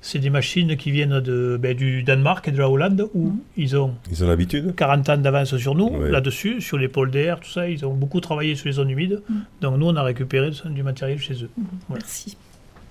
C'est 0.03 0.17
des 0.17 0.31
machines 0.31 0.75
qui 0.77 0.89
viennent 0.89 1.19
de, 1.19 1.57
ben, 1.61 1.75
du 1.77 2.01
Danemark 2.01 2.47
et 2.47 2.51
de 2.51 2.57
la 2.57 2.67
Hollande, 2.69 3.07
où 3.13 3.35
ils 3.55 3.77
ont 3.77 3.93
Ils 4.11 4.23
ont 4.23 4.27
l'habitude. 4.27 4.73
40 4.75 5.09
ans 5.09 5.17
d'avance 5.17 5.55
sur 5.57 5.75
nous, 5.75 5.89
Ouais. 5.89 6.09
là-dessus, 6.09 6.59
sur 6.59 6.77
les 6.79 6.87
pôles 6.87 7.11
d'air, 7.11 7.39
tout 7.39 7.49
ça, 7.51 7.69
ils 7.69 7.85
ont 7.85 7.93
beaucoup 7.93 8.19
travaillé 8.19 8.55
sur 8.55 8.65
les 8.67 8.71
zones 8.73 8.89
humides. 8.89 9.21
Donc 9.61 9.77
nous, 9.77 9.85
on 9.85 9.95
a 9.95 10.01
récupéré 10.01 10.49
du 10.65 10.81
matériel 10.83 11.19
chez 11.19 11.35
eux. 11.43 11.49
Merci. 11.89 12.35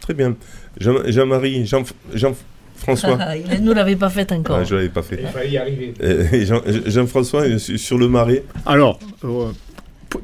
Très 0.00 0.14
bien. 0.14 0.36
Jean- 0.78 1.02
Jean-Marie, 1.04 1.66
Jean, 1.66 1.82
Jean-François. 2.14 3.18
Ah, 3.20 3.36
il 3.36 3.60
ne 3.60 3.66
nous 3.66 3.74
l'avait 3.74 3.96
pas 3.96 4.08
fait 4.08 4.30
encore. 4.30 4.58
Ah, 4.60 4.64
je 4.64 4.76
l'avais 4.76 4.88
pas 4.88 5.02
fait. 5.02 5.18
Il 5.20 5.26
fallait 5.28 5.50
y 5.50 5.58
arriver. 5.58 5.94
Euh, 6.02 6.44
Jean- 6.44 6.62
Jean-François, 6.86 7.42
euh, 7.42 7.58
sur 7.58 7.98
le 7.98 8.06
marais. 8.08 8.44
Alors, 8.66 9.00
euh, 9.24 9.50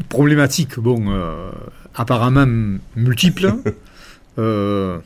problématique, 0.09 0.79
bon, 0.79 1.11
euh, 1.11 1.51
apparemment 1.97 2.47
multiple. 2.95 3.53
Euh, 4.39 4.99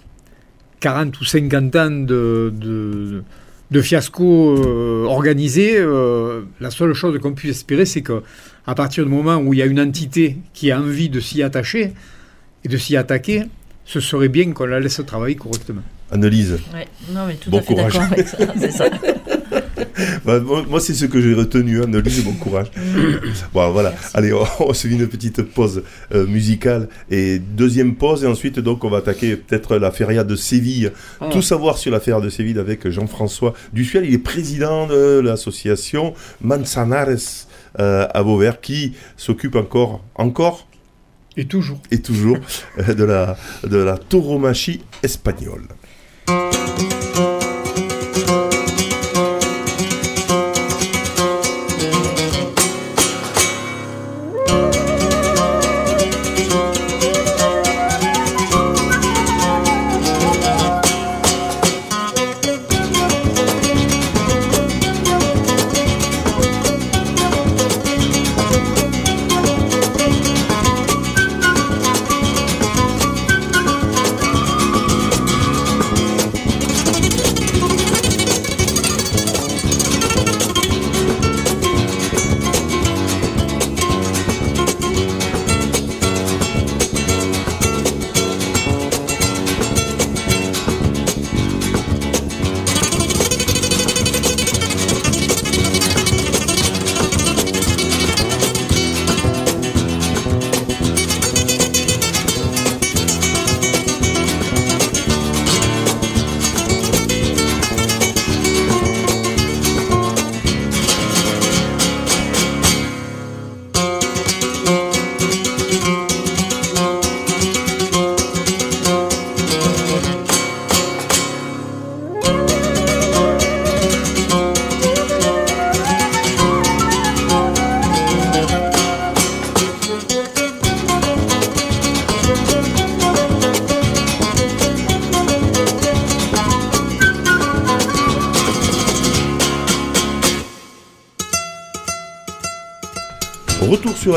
40 0.80 1.20
ou 1.20 1.24
50 1.24 1.76
ans 1.76 1.90
de, 1.90 2.52
de, 2.54 3.22
de 3.70 3.80
fiasco 3.82 4.56
euh, 4.58 5.04
organisé. 5.04 5.76
euh, 5.78 6.42
la 6.60 6.70
seule 6.70 6.92
chose 6.94 7.18
qu'on 7.20 7.32
puisse 7.34 7.50
espérer, 7.58 7.84
c'est 7.86 8.02
que 8.02 8.22
à 8.66 8.74
partir 8.74 9.04
du 9.04 9.10
moment 9.10 9.36
où 9.36 9.52
il 9.54 9.58
y 9.58 9.62
a 9.62 9.66
une 9.66 9.80
entité 9.80 10.38
qui 10.54 10.70
a 10.70 10.78
envie 10.80 11.08
de 11.08 11.20
s'y 11.20 11.42
attacher 11.42 11.92
et 12.64 12.68
de 12.68 12.76
s'y 12.76 12.96
attaquer, 12.96 13.44
ce 13.84 14.00
serait 14.00 14.28
bien 14.28 14.52
qu'on 14.52 14.66
la 14.66 14.80
laisse 14.80 15.00
travailler 15.06 15.34
correctement. 15.36 15.82
Analyse. 16.12 16.58
Ouais, 16.74 16.86
non, 17.12 17.20
mais 17.26 17.34
tout 17.34 17.50
Bon 17.50 17.58
à 17.58 17.62
fait 17.62 17.74
courage. 17.74 17.92
d'accord 17.94 18.12
avec 18.12 18.28
ça. 18.28 18.36
C'est 18.58 18.70
ça. 18.72 18.84
Bah, 20.24 20.40
moi, 20.40 20.80
c'est 20.80 20.94
ce 20.94 21.06
que 21.06 21.20
j'ai 21.20 21.34
retenu, 21.34 21.82
Analyse, 21.82 22.24
bon 22.24 22.32
courage. 22.34 22.70
bon, 23.54 23.70
voilà. 23.72 23.94
Allez, 24.14 24.32
on, 24.32 24.44
on 24.60 24.74
se 24.74 24.86
fait 24.88 24.94
une 24.94 25.06
petite 25.06 25.42
pause 25.42 25.82
euh, 26.14 26.26
musicale. 26.26 26.88
Et 27.10 27.38
deuxième 27.38 27.94
pause, 27.96 28.24
et 28.24 28.26
ensuite, 28.26 28.58
donc, 28.60 28.84
on 28.84 28.90
va 28.90 28.98
attaquer 28.98 29.36
peut-être 29.36 29.76
la 29.76 29.90
feria 29.90 30.24
de 30.24 30.36
Séville. 30.36 30.92
Tout 31.30 31.42
savoir 31.42 31.78
sur 31.78 31.92
la 31.92 32.00
feria 32.00 32.20
de 32.20 32.28
Séville 32.28 32.58
avec 32.58 32.88
Jean-François 32.88 33.54
Dussuel. 33.72 34.04
Il 34.06 34.14
est 34.14 34.18
président 34.18 34.86
de 34.86 35.20
l'association 35.20 36.14
Manzanares 36.42 37.46
euh, 37.78 38.06
à 38.12 38.22
Vauvert, 38.22 38.60
qui 38.60 38.94
s'occupe 39.16 39.54
encore, 39.56 40.02
encore 40.16 40.66
Et 41.36 41.44
toujours. 41.46 41.80
et 41.90 42.00
toujours 42.00 42.38
euh, 42.78 42.94
de 42.94 43.04
la, 43.04 43.36
de 43.64 43.76
la 43.78 43.96
tauromachie 43.96 44.82
espagnole. 45.02 45.62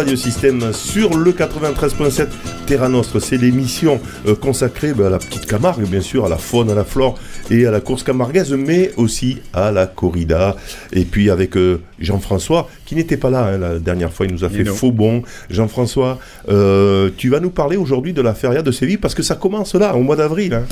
Retour 0.03 0.17
sur 0.17 0.33
Radio 0.39 0.63
Système 0.63 0.73
sur 0.73 1.17
le 1.17 1.31
93.7 1.31 2.27
Terra 2.65 2.89
Nostre. 2.89 3.19
C'est 3.19 3.37
l'émission 3.37 4.01
euh, 4.27 4.35
consacrée 4.35 4.93
bah, 4.93 5.07
à 5.07 5.09
la 5.09 5.17
petite 5.17 5.45
Camargue, 5.45 5.85
bien 5.85 6.01
sûr, 6.01 6.25
à 6.25 6.29
la 6.29 6.37
faune, 6.37 6.69
à 6.69 6.75
la 6.75 6.83
flore 6.83 7.17
et 7.49 7.65
à 7.65 7.71
la 7.71 7.79
course 7.79 8.03
camarguaise, 8.03 8.51
mais 8.53 8.91
aussi 8.97 9.39
à 9.53 9.71
la 9.71 9.87
corrida. 9.87 10.57
Et 10.91 11.05
puis 11.05 11.29
avec 11.29 11.55
euh, 11.55 11.81
Jean-François, 11.99 12.69
qui 12.85 12.95
n'était 12.95 13.17
pas 13.17 13.29
là 13.29 13.45
hein, 13.45 13.57
la 13.57 13.79
dernière 13.79 14.11
fois, 14.11 14.25
il 14.25 14.33
nous 14.33 14.43
a 14.43 14.49
fait 14.49 14.65
faux 14.65 14.91
bon. 14.91 15.23
Jean-François, 15.49 16.19
euh, 16.49 17.09
tu 17.15 17.29
vas 17.29 17.39
nous 17.39 17.51
parler 17.51 17.77
aujourd'hui 17.77 18.13
de 18.13 18.21
la 18.21 18.33
feria 18.33 18.61
de 18.61 18.71
Séville 18.71 18.97
parce 18.97 19.15
que 19.15 19.23
ça 19.23 19.35
commence 19.35 19.73
là, 19.75 19.95
au 19.95 20.01
mois 20.01 20.15
d'avril. 20.17 20.53
hein. 20.53 20.65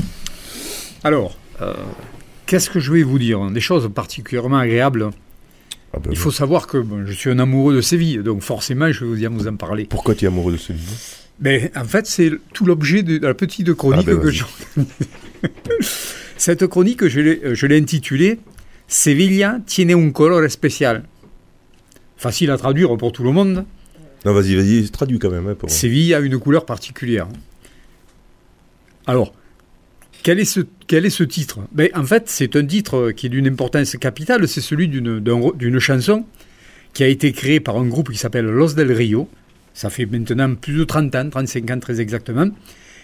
Alors, 1.04 1.38
euh, 1.62 1.74
qu'est-ce 2.46 2.70
que 2.70 2.80
je 2.80 2.92
vais 2.92 3.04
vous 3.04 3.20
dire? 3.20 3.50
Des 3.52 3.62
choses 3.62 3.90
particulièrement 3.94 4.58
agréables. 4.58 5.10
Ah 5.94 5.98
ben 6.00 6.06
Il 6.06 6.10
oui. 6.12 6.16
faut 6.16 6.32
savoir 6.32 6.68
que 6.68 6.78
bon, 6.78 7.06
je 7.06 7.12
suis 7.14 7.30
un 7.30 7.40
amoureux 7.40 7.76
de 7.76 7.82
Séville, 7.82 8.20
donc 8.24 8.42
forcément, 8.42 8.92
je 8.92 9.06
vais 9.06 9.28
vous, 9.28 9.48
en 9.48 9.56
parler. 9.56 9.86
Pourquoi 9.86 10.16
tu 10.16 10.26
es 10.26 10.28
amoureux 10.28 10.54
de 10.54 10.58
Séville? 10.58 10.84
Mais 11.40 11.72
en 11.76 11.86
fait, 11.86 12.06
c'est 12.08 12.32
tout 12.54 12.66
l'objet 12.66 13.04
de 13.04 13.18
la 13.26 13.34
petite 13.34 13.74
chronique 13.74 14.08
Ah 14.10 14.14
ben, 14.14 14.20
que 14.22 14.32
je... 14.32 14.44
Cette 16.38 16.66
chronique, 16.68 17.08
je 17.08 17.20
l'ai 17.20 17.56
je 17.56 17.66
l'ai 17.68 17.78
intitulée 17.78 18.40
Sevilla 18.88 19.60
tiene 19.66 19.94
un 19.94 20.12
color 20.12 20.44
especial. 20.44 21.04
Facile 22.18 22.52
à 22.52 22.58
traduire 22.58 22.96
pour 22.98 23.12
tout 23.12 23.24
le 23.24 23.32
monde. 23.32 23.66
Non, 24.26 24.34
vas-y, 24.34 24.56
vas-y, 24.56 24.90
traduis 24.92 25.18
quand 25.18 25.30
même. 25.32 25.48
hein, 25.48 25.56
pour... 25.56 25.70
Séville 25.72 26.14
a 26.14 26.20
une 26.20 26.38
couleur 26.38 26.66
particulière. 26.66 27.28
Alors, 29.08 29.34
quel 30.24 30.40
est 30.40 30.46
ce, 30.46 30.62
quel 30.88 31.06
est 31.06 31.10
ce 31.10 31.24
titre? 31.24 31.60
Ben, 31.72 31.90
En 31.96 32.04
fait, 32.04 32.24
c'est 32.28 32.56
un 32.56 32.66
titre 32.66 33.12
qui 33.12 33.26
est 33.28 33.30
d'une 33.30 33.48
importance 33.48 33.96
capitale, 33.98 34.48
c'est 34.48 34.62
celui 34.62 34.88
d'une 34.88 35.20
d'un- 35.20 35.52
d'une 35.56 35.80
chanson 35.80 36.26
qui 36.94 37.04
a 37.04 37.08
été 37.08 37.32
créée 37.32 37.60
par 37.60 37.78
un 37.78 37.88
groupe 37.88 38.12
qui 38.12 38.18
s'appelle 38.18 38.46
Los 38.46 38.74
del 38.74 38.92
Rio. 38.92 39.30
Ça 39.74 39.90
fait 39.90 40.06
maintenant 40.06 40.54
plus 40.56 40.74
de 40.74 40.84
30 40.84 41.16
ans, 41.16 41.30
35 41.30 41.72
ans 41.72 41.80
très 41.80 42.02
exactement. 42.02 42.48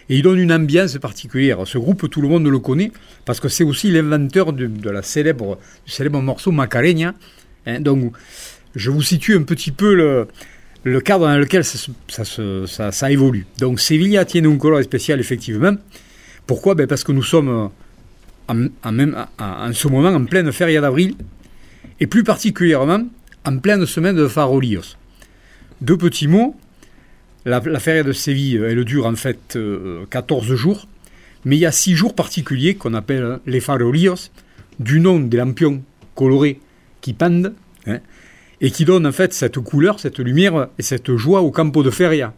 Et 0.10 0.18
il 0.18 0.22
donne 0.22 0.40
une 0.40 0.52
ambiance 0.54 0.98
particulière. 0.98 1.60
Ce 1.66 1.78
groupe, 1.78 2.10
tout 2.10 2.22
le 2.22 2.28
monde 2.30 2.48
le 2.48 2.60
connaît, 2.60 2.92
parce 3.26 3.40
que 3.40 3.50
c'est 3.50 3.64
aussi 3.64 3.92
l'inventeur 3.92 4.54
de, 4.54 4.68
de 4.68 4.90
la 4.90 5.02
célèbre, 5.02 5.58
du 5.86 5.92
célèbre 5.92 6.22
morceau 6.22 6.52
Macarena. 6.52 7.14
Hein, 7.66 7.80
donc, 7.82 8.14
je 8.76 8.90
vous 8.92 9.02
situe 9.02 9.36
un 9.36 9.44
petit 9.44 9.72
peu 9.72 9.94
le, 9.94 10.28
le 10.84 11.02
cadre 11.02 11.26
dans 11.28 11.38
lequel 11.38 11.64
ça, 11.66 11.78
ça, 12.08 12.24
ça- 12.68 12.92
ça 12.92 13.12
évolue. 13.12 13.46
Donc 13.60 13.80
Sevilla 13.80 14.24
tiene 14.26 14.48
un 14.48 14.58
color 14.58 14.82
spécial, 14.84 15.20
effectivement. 15.20 15.74
Pourquoi 16.48 16.76
ben 16.76 16.88
Parce 16.88 17.04
que 17.04 17.12
nous 17.12 17.24
sommes 17.24 17.70
euh, 18.50 18.70
en, 18.84 19.74
ce 19.74 19.88
moment 19.90 20.10
en 20.10 20.26
pleine 20.26 20.52
feria 20.52 20.82
d'avril, 20.82 21.16
et 22.00 22.08
plus 22.08 22.24
particulièrement 22.24 23.06
en 23.46 23.58
pleine 23.58 23.86
semaine 23.86 24.16
de 24.16 24.28
Farolios. 24.28 24.96
Deux 25.82 25.98
petits 25.98 26.28
mots. 26.28 26.56
La, 27.46 27.62
la 27.66 27.80
feria 27.80 28.04
de 28.04 28.12
Séville, 28.12 28.58
elle 28.58 28.84
dure 28.84 29.06
en 29.06 29.16
fait 29.16 29.56
euh, 29.56 30.06
14 30.10 30.54
jours, 30.56 30.88
mais 31.46 31.56
il 31.56 31.60
y 31.60 31.66
a 31.66 31.72
six 31.72 31.96
jours 31.96 32.14
particuliers 32.14 32.76
qu'on 32.76 32.94
appelle 32.94 33.40
les 33.46 33.60
Farolios, 33.62 34.32
du 34.80 35.00
nom 35.00 35.20
des 35.20 35.38
lampions 35.38 35.82
colorés 36.16 36.60
qui 37.02 37.14
pendent, 37.14 37.54
hein, 37.86 38.00
et 38.60 38.72
qui 38.72 38.86
donnent 38.86 39.06
en 39.08 39.12
fait 39.12 39.34
cette 39.34 39.60
couleur, 39.60 40.00
cette 40.00 40.20
lumière 40.20 40.68
et 40.78 40.82
cette 40.82 41.16
joie 41.16 41.42
au 41.42 41.52
campo 41.52 41.84
de 41.84 41.90
feria 41.90 42.34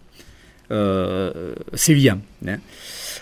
euh, 0.72 1.54
sévillan. 1.74 2.20
hein. 2.48 2.58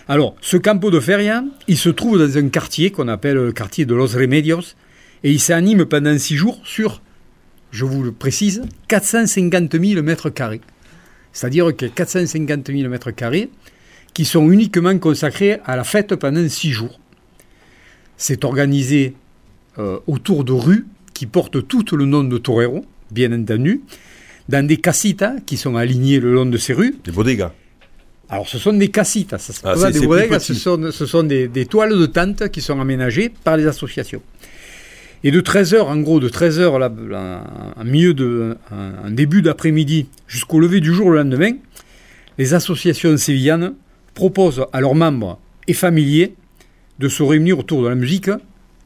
Alors, 0.10 0.36
ce 0.40 0.56
campo 0.56 0.90
de 0.90 1.02
feria, 1.02 1.44
il 1.68 1.78
se 1.78 1.90
trouve 1.90 2.18
dans 2.18 2.38
un 2.38 2.48
quartier 2.48 2.92
qu'on 2.92 3.10
appelle 3.10 3.36
le 3.36 3.52
quartier 3.52 3.86
de 3.86 3.94
Los 3.94 4.18
Remedios, 4.18 4.76
et 5.24 5.32
il 5.32 5.40
s'anime 5.40 5.86
pendant 5.86 6.18
six 6.18 6.38
jours 6.38 6.62
sur, 6.64 7.02
je 7.72 7.84
vous 7.84 8.04
le 8.04 8.14
précise, 8.14 8.62
450 8.88 9.76
000 9.78 10.02
mètres 10.04 10.30
carrés. 10.30 10.62
C'est-à-dire 11.34 11.76
que 11.76 11.86
450 11.88 12.72
000 12.72 12.90
mètres 12.90 13.12
carrés 13.12 13.50
qui 14.14 14.24
sont 14.24 14.50
uniquement 14.50 14.98
consacrés 14.98 15.60
à 15.66 15.76
la 15.76 15.84
fête 15.84 16.16
pendant 16.16 16.48
six 16.48 16.72
jours. 16.72 17.02
C'est 18.16 18.46
organisé 18.46 19.14
euh, 19.78 20.00
autour 20.08 20.46
de 20.46 20.54
rues 20.54 20.88
qui 21.14 21.26
portent 21.26 21.68
tout 21.68 21.84
le 21.98 22.06
nom 22.06 22.24
de 22.24 22.38
Torero, 22.38 22.86
bien 23.12 23.34
entendu, 23.34 23.82
dans 24.48 24.66
des 24.66 24.78
casitas 24.78 25.36
qui 25.46 25.58
sont 25.58 25.76
alignées 25.76 26.22
le 26.22 26.34
long 26.34 26.46
de 26.46 26.58
ces 26.58 26.74
rues. 26.74 26.96
Des 27.04 27.12
bodegas. 27.12 27.52
Alors, 28.30 28.48
ce 28.48 28.58
sont 28.58 28.74
des 28.74 28.90
casitas, 28.90 29.38
ça 29.38 29.54
Ah, 29.64 29.74
pas 29.76 29.92
des 29.92 30.06
bodegas, 30.06 30.40
ce 30.40 30.54
sont, 30.54 30.92
ce 30.92 31.06
sont 31.06 31.24
des, 31.24 31.48
des 31.48 31.66
toiles 31.66 31.98
de 31.98 32.06
tente 32.06 32.50
qui 32.50 32.62
sont 32.62 32.80
aménagées 32.80 33.30
par 33.30 33.56
les 33.56 33.66
associations. 33.68 34.22
Et 35.24 35.32
de 35.32 35.40
13h, 35.42 35.82
en 35.82 35.98
gros, 35.98 36.20
de 36.20 36.30
13h 36.30 36.78
là, 36.78 36.92
là, 37.10 37.44
en 37.76 37.84
milieu 37.86 38.14
de, 38.14 38.58
en, 38.70 39.08
en 39.08 39.10
début 39.12 39.42
d'après-midi 39.42 40.08
jusqu'au 40.28 40.60
lever 40.60 40.82
du 40.82 40.94
jour 40.94 41.10
le 41.10 41.18
lendemain, 41.20 41.54
les 42.38 42.54
associations 42.54 43.16
sévillanes 43.18 43.74
proposent 44.14 44.66
à 44.74 44.82
leurs 44.82 44.96
membres 44.96 45.40
et 45.68 45.74
familiers 45.74 46.36
de 47.00 47.08
se 47.08 47.24
réunir 47.24 47.60
autour 47.60 47.84
de 47.84 47.88
la 47.88 47.96
musique, 47.96 48.30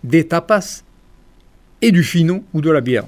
des 0.04 0.28
tapas 0.28 0.84
et 1.82 1.92
du 1.92 2.04
fino 2.04 2.44
ou 2.54 2.62
de 2.62 2.70
la 2.70 2.82
bière. 2.82 3.06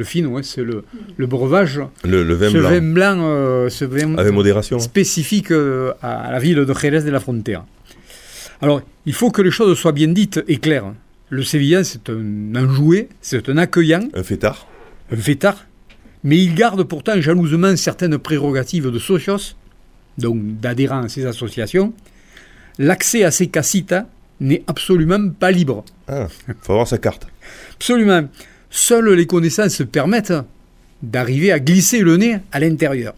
Le 0.00 0.04
fino, 0.06 0.38
hein, 0.38 0.42
c'est 0.42 0.62
le, 0.64 0.82
le 1.18 1.26
breuvage, 1.26 1.78
Le, 2.04 2.22
le 2.24 2.32
vin 2.34 2.48
ce 2.50 2.56
blanc. 2.56 2.70
vin 2.70 2.80
blanc, 2.80 3.18
euh, 3.20 3.68
ce 3.68 3.84
vin 3.84 4.16
Avec 4.16 4.32
modération. 4.32 4.78
spécifique 4.78 5.50
euh, 5.50 5.92
à 6.00 6.32
la 6.32 6.38
ville 6.38 6.56
de 6.56 6.72
Jerez 6.72 7.02
de 7.02 7.10
la 7.10 7.20
Frontera. 7.20 7.66
Alors, 8.62 8.80
il 9.04 9.12
faut 9.12 9.30
que 9.30 9.42
les 9.42 9.50
choses 9.50 9.76
soient 9.78 9.92
bien 9.92 10.08
dites 10.08 10.40
et 10.48 10.56
claires. 10.56 10.94
Le 11.28 11.42
Sévillan, 11.42 11.82
c'est 11.84 12.08
un 12.08 12.56
enjoué, 12.56 13.10
c'est 13.20 13.46
un 13.50 13.58
accueillant, 13.58 14.08
Un 14.14 14.22
fêtard. 14.22 14.66
un 15.12 15.16
fêtard, 15.16 15.66
mais 16.24 16.38
il 16.38 16.54
garde 16.54 16.82
pourtant 16.84 17.20
jalousement 17.20 17.76
certaines 17.76 18.16
prérogatives 18.16 18.90
de 18.90 18.98
socios, 18.98 19.54
donc 20.16 20.38
d'adhérents 20.62 21.02
à 21.02 21.08
ces 21.10 21.26
associations. 21.26 21.92
L'accès 22.78 23.22
à 23.24 23.30
ces 23.30 23.48
casitas 23.48 24.06
n'est 24.40 24.62
absolument 24.66 25.28
pas 25.38 25.50
libre. 25.50 25.84
Ah, 26.08 26.26
faut 26.62 26.72
avoir 26.72 26.88
sa 26.88 26.96
carte. 26.96 27.26
Absolument. 27.74 28.22
Seules 28.70 29.12
les 29.14 29.26
connaissances 29.26 29.82
permettent 29.90 30.32
d'arriver 31.02 31.50
à 31.50 31.58
glisser 31.58 32.00
le 32.00 32.16
nez 32.16 32.38
à 32.52 32.60
l'intérieur. 32.60 33.14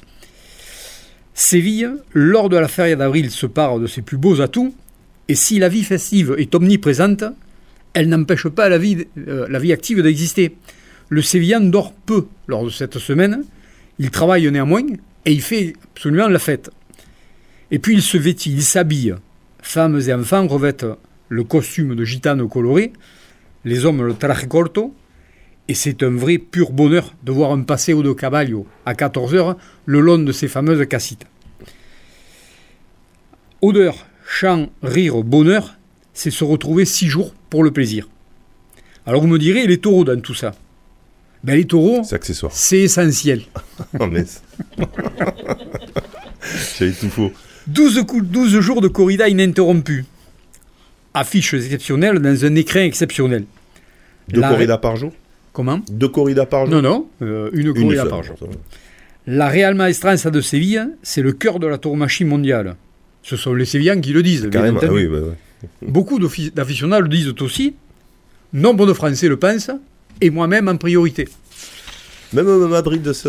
Séville, 1.35 1.91
lors 2.13 2.49
de 2.49 2.57
la 2.57 2.69
feria 2.69 2.97
d'avril, 2.97 3.31
se 3.31 3.47
part 3.47 3.79
de 3.79 3.87
ses 3.87 4.03
plus 4.03 4.17
beaux 4.17 4.41
atouts, 4.41 4.75
et 5.29 5.35
si 5.35 5.59
la 5.59 5.69
vie 5.69 5.85
festive 5.85 6.35
est 6.39 6.55
omniprésente, 6.55 7.25
elle 7.95 8.09
n'empêche 8.09 8.49
pas 8.49 8.69
la 8.69 8.79
vie, 8.79 9.07
euh, 9.29 9.47
la 9.49 9.59
vie 9.59 9.73
active 9.73 10.03
d'exister. 10.03 10.57
Le 11.09 11.23
Sévillan 11.23 11.61
dort 11.61 11.93
peu 11.93 12.27
lors 12.47 12.65
de 12.65 12.71
cette 12.71 12.99
semaine, 12.99 13.45
il 13.99 14.11
travaille 14.11 14.51
néanmoins, 14.51 14.87
et 15.25 15.33
il 15.33 15.43
fait 15.43 15.75
absolument 15.95 16.29
la 16.29 16.39
fête. 16.39 16.71
Et 17.71 17.79
puis 17.79 17.95
il 17.95 18.03
se 18.03 18.17
vêtit, 18.17 18.53
il 18.53 18.63
s'habille. 18.63 19.15
Femmes 19.63 20.01
et 20.01 20.13
enfants 20.13 20.47
revêtent 20.47 20.87
le 21.29 21.45
costume 21.45 21.95
de 21.95 22.05
gitane 22.05 22.47
coloré, 22.49 22.93
les 23.65 23.85
hommes 23.85 24.03
le 24.03 24.15
traje 24.15 24.47
corto, 24.49 24.95
et 25.69 25.75
c'est 25.75 26.03
un 26.03 26.11
vrai 26.11 26.39
pur 26.39 26.73
bonheur 26.73 27.15
de 27.23 27.33
voir 27.33 27.53
un 27.53 27.63
paseo 27.63 28.03
de 28.03 28.13
caballo 28.13 28.67
à 28.85 28.95
14h 28.95 29.57
le 29.87 30.01
long 30.01 30.19
de 30.19 30.33
ces 30.33 30.49
fameuses 30.49 30.87
casitas. 30.89 31.27
Odeur, 33.61 34.07
chant, 34.27 34.69
rire, 34.83 35.23
bonheur, 35.23 35.77
c'est 36.15 36.31
se 36.31 36.45
retrouver 36.45 36.85
six 36.85 37.07
jours 37.09 37.33
pour 37.49 37.63
le 37.65 37.71
plaisir. 37.71 38.09
Alors 39.07 39.21
vous 39.23 39.29
me 39.29 39.39
direz, 39.39 39.67
les 39.67 39.79
taureaux 39.79 40.05
dans 40.05 40.21
tout 40.21 40.35
ça? 40.35 40.53
Ben, 41.45 41.57
Les 41.57 41.65
taureaux, 41.67 42.03
C'est 42.05 42.15
accessoire. 42.15 42.53
c'est 42.55 42.81
essentiel. 42.81 43.43
Oh, 43.99 44.07
mais... 44.07 44.25
J'avais 46.79 46.93
tout 46.93 47.09
faux. 47.09 47.33
12, 47.69 48.05
coups, 48.07 48.25
12 48.27 48.61
jours 48.61 48.81
de 48.81 48.89
corrida 48.89 49.29
ininterrompue. 49.29 50.05
Affiches 51.15 51.55
exceptionnelles 51.55 52.19
dans 52.19 52.45
un 52.45 52.55
écrin 52.55 52.83
exceptionnel. 52.85 53.45
Deux 54.29 54.41
corridas 54.41 54.79
par 54.79 54.97
jour? 54.97 55.13
Comment 55.53 55.81
Deux 55.91 56.09
corridas 56.09 56.47
par 56.47 56.67
jour 56.67 56.75
Non, 56.75 56.83
non, 56.83 57.09
euh, 57.21 57.51
une 57.53 57.69
Une 57.69 57.75
corrida 57.75 58.03
seule, 58.03 58.11
par 58.11 58.23
jour. 58.23 58.37
La 59.27 59.49
Real 59.49 59.75
Maestranza 59.75 60.31
de 60.31 60.41
Séville, 60.41 60.89
c'est 61.03 61.23
le 61.23 61.33
cœur 61.33 61.59
de 61.59 61.67
la 61.67 61.79
tauromachie 61.79 62.25
mondiale. 62.25 62.77
Ce 63.23 63.37
sont 63.37 63.55
les 63.55 63.65
Sévillans 63.67 64.01
qui 64.01 64.13
le 64.13 64.23
disent. 64.23 64.47
bien. 64.47 64.65
Ah 64.65 64.71
entendu. 64.71 64.93
oui, 64.93 65.07
bah, 65.07 65.19
ouais. 65.19 65.37
Beaucoup 65.89 66.19
d'aficionados 66.19 67.03
le 67.03 67.09
disent 67.09 67.35
aussi. 67.41 67.75
Nombre 68.53 68.87
de 68.87 68.93
Français 68.93 69.29
le 69.29 69.39
pensent, 69.39 69.71
et 70.21 70.31
moi-même 70.31 70.69
en 70.69 70.77
priorité. 70.77 71.29
Même 72.33 72.49
à 72.49 72.69
Madrid, 72.69 73.01
de 73.03 73.13
ce... 73.13 73.29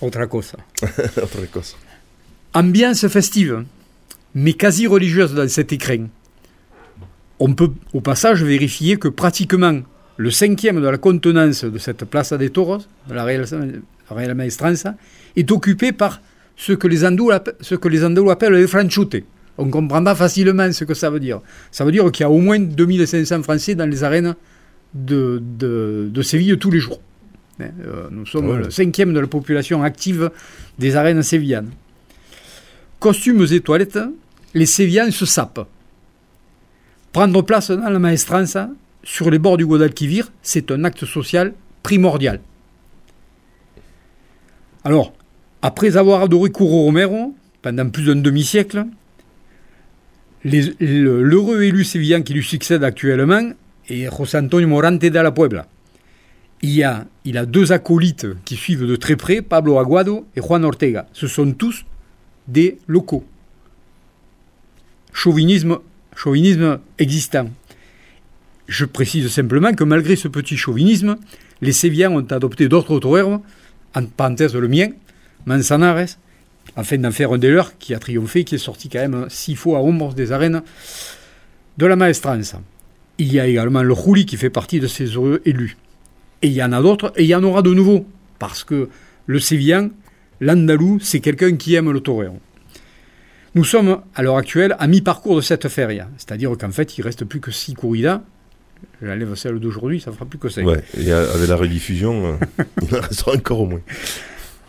Autre 0.00 0.24
cosa. 0.26 0.56
Autre 0.82 1.38
chose. 1.52 1.76
Ambiance 2.54 3.06
festive, 3.08 3.64
mais 4.34 4.54
quasi 4.54 4.86
religieuse 4.86 5.34
dans 5.34 5.48
cet 5.48 5.72
écrin. 5.72 6.06
On 7.38 7.52
peut 7.54 7.70
au 7.92 8.00
passage 8.00 8.42
vérifier 8.42 8.96
que 8.96 9.08
pratiquement 9.08 9.80
le 10.20 10.30
cinquième 10.30 10.80
de 10.82 10.88
la 10.88 10.98
contenance 10.98 11.64
de 11.64 11.78
cette 11.78 12.04
Plaza 12.04 12.36
de 12.36 12.48
Toros, 12.48 12.82
de 13.08 13.14
la 13.14 13.24
Real, 13.24 14.34
Maestranza, 14.34 14.94
est 15.34 15.50
occupé 15.50 15.92
par 15.92 16.20
ce 16.56 16.74
que 16.74 16.86
les 16.88 17.04
Andalous, 17.06 17.30
appe- 17.30 17.54
ce 17.60 17.74
que 17.74 17.88
les 17.88 18.04
appellent 18.04 18.52
les 18.52 18.66
franchute. 18.66 19.24
On 19.56 19.70
comprend 19.70 20.04
pas 20.04 20.14
facilement 20.14 20.70
ce 20.72 20.84
que 20.84 20.94
ça 20.94 21.08
veut 21.10 21.20
dire. 21.20 21.40
Ça 21.70 21.84
veut 21.86 21.92
dire 21.92 22.04
qu'il 22.12 22.24
y 22.24 22.26
a 22.26 22.30
au 22.30 22.38
moins 22.38 22.58
2500 22.58 23.42
Français 23.42 23.74
dans 23.74 23.86
les 23.88 24.04
arènes 24.04 24.34
de, 24.94 25.40
de, 25.58 26.08
de 26.12 26.22
Séville 26.22 26.58
tous 26.58 26.70
les 26.70 26.80
jours. 26.80 27.00
hein. 27.60 27.70
Euh, 27.86 28.08
nous 28.10 28.26
sommes 28.26 28.58
le 28.58 28.70
cinquième 28.70 29.14
de 29.14 29.20
la 29.20 29.26
population 29.26 29.82
active 29.82 30.30
des 30.78 30.96
arènes 30.96 31.22
sévillanes. 31.22 31.70
Costumes 32.98 33.46
et 33.50 33.60
toilettes, 33.60 33.98
les 34.52 34.66
Sévillans 34.66 35.10
se 35.10 35.24
sapent. 35.24 35.66
Prendre 37.12 37.42
place 37.42 37.70
dans 37.70 37.88
la 37.88 37.98
maestranza, 37.98 38.68
sur 39.02 39.30
les 39.30 39.38
bords 39.38 39.56
du 39.56 39.66
Guadalquivir, 39.66 40.30
c'est 40.42 40.70
un 40.70 40.84
acte 40.84 41.04
social 41.04 41.54
primordial. 41.82 42.40
Alors, 44.84 45.12
après 45.62 45.96
avoir 45.96 46.22
adoré 46.22 46.50
Curro 46.50 46.84
Romero 46.84 47.34
pendant 47.62 47.88
plus 47.88 48.06
d'un 48.06 48.16
demi-siècle, 48.16 48.86
l'heureux 50.44 51.62
élu 51.62 51.84
sévillan 51.84 52.22
qui 52.22 52.32
lui 52.32 52.44
succède 52.44 52.82
actuellement 52.82 53.52
est 53.88 54.08
José 54.16 54.38
Antonio 54.38 54.68
Morante 54.68 55.00
de 55.00 55.18
la 55.18 55.32
Puebla. 55.32 55.66
Il, 56.62 56.82
a, 56.84 57.06
deux 57.46 57.72
acolytes 57.72 58.26
qui 58.44 58.56
suivent 58.56 58.86
de 58.86 58.96
très 58.96 59.16
près, 59.16 59.40
Pablo 59.40 59.78
Aguado 59.78 60.26
et 60.36 60.40
Juan 60.40 60.64
Ortega. 60.64 61.06
Ce 61.12 61.26
sont 61.26 61.52
tous 61.52 61.84
des 62.48 62.78
locaux. 62.86 63.24
Chauvinisme 65.12 65.78
existant. 66.98 67.48
Je 68.70 68.84
précise 68.84 69.26
simplement 69.26 69.72
que 69.72 69.82
malgré 69.82 70.14
ce 70.14 70.28
petit 70.28 70.56
chauvinisme, 70.56 71.16
les 71.60 71.72
Sévillans 71.72 72.12
ont 72.12 72.26
adopté 72.30 72.68
d'autres 72.68 72.92
autoherbes, 72.92 73.40
en 73.96 74.04
parenthèse 74.04 74.54
le 74.54 74.68
mien, 74.68 74.90
Manzanares, 75.44 76.16
afin 76.76 76.98
d'en 76.98 77.10
faire 77.10 77.32
un 77.32 77.38
des 77.38 77.50
leurs 77.50 77.78
qui 77.78 77.94
a 77.94 77.98
triomphé, 77.98 78.44
qui 78.44 78.54
est 78.54 78.58
sorti 78.58 78.88
quand 78.88 79.00
même 79.00 79.26
six 79.28 79.56
fois 79.56 79.78
à 79.78 79.80
ombre 79.80 80.14
des 80.14 80.30
arènes 80.30 80.62
de 81.78 81.86
la 81.86 81.96
Maestranza. 81.96 82.60
Il 83.18 83.32
y 83.32 83.40
a 83.40 83.48
également 83.48 83.82
le 83.82 83.92
Juli 83.92 84.24
qui 84.24 84.36
fait 84.36 84.50
partie 84.50 84.78
de 84.78 84.86
ces 84.86 85.06
heureux 85.06 85.42
élus. 85.44 85.76
Et 86.42 86.46
il 86.46 86.52
y 86.52 86.62
en 86.62 86.70
a 86.70 86.80
d'autres, 86.80 87.12
et 87.16 87.24
il 87.24 87.28
y 87.28 87.34
en 87.34 87.42
aura 87.42 87.62
de 87.62 87.74
nouveaux, 87.74 88.06
parce 88.38 88.62
que 88.62 88.88
le 89.26 89.40
Sévillan, 89.40 89.90
l'Andalou, 90.40 91.00
c'est 91.02 91.18
quelqu'un 91.18 91.56
qui 91.56 91.74
aime 91.74 91.90
le 91.90 91.98
torero. 91.98 92.38
Nous 93.56 93.64
sommes, 93.64 94.00
à 94.14 94.22
l'heure 94.22 94.36
actuelle, 94.36 94.76
à 94.78 94.86
mi-parcours 94.86 95.34
de 95.34 95.40
cette 95.40 95.68
feria, 95.68 96.08
c'est-à-dire 96.18 96.52
qu'en 96.56 96.70
fait, 96.70 96.98
il 96.98 97.02
reste 97.02 97.24
plus 97.24 97.40
que 97.40 97.50
six 97.50 97.74
corridas. 97.74 98.22
J'enlève 99.02 99.34
celle 99.34 99.58
d'aujourd'hui, 99.58 100.00
ça 100.00 100.12
fera 100.12 100.26
plus 100.26 100.38
que 100.38 100.48
cinq. 100.48 100.66
Ouais, 100.66 100.82
et 100.98 101.12
avec 101.12 101.48
la 101.48 101.56
rediffusion, 101.56 102.38
euh, 102.58 102.64
il 102.82 102.96
en 102.96 103.00
restera 103.00 103.32
encore 103.32 103.60
au 103.60 103.66
moins. 103.66 103.80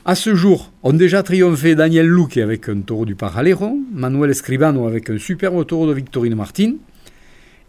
À 0.03 0.15
ce 0.15 0.33
jour, 0.33 0.71
ont 0.81 0.93
déjà 0.93 1.21
triomphé 1.21 1.75
Daniel 1.75 2.07
Luque 2.07 2.37
avec 2.37 2.69
un 2.69 2.81
taureau 2.81 3.05
du 3.05 3.15
Paralero, 3.15 3.77
Manuel 3.93 4.31
Escribano 4.31 4.87
avec 4.87 5.09
un 5.09 5.19
superbe 5.19 5.65
taureau 5.65 5.87
de 5.87 5.93
Victorine 5.93 6.33
Martin, 6.33 6.75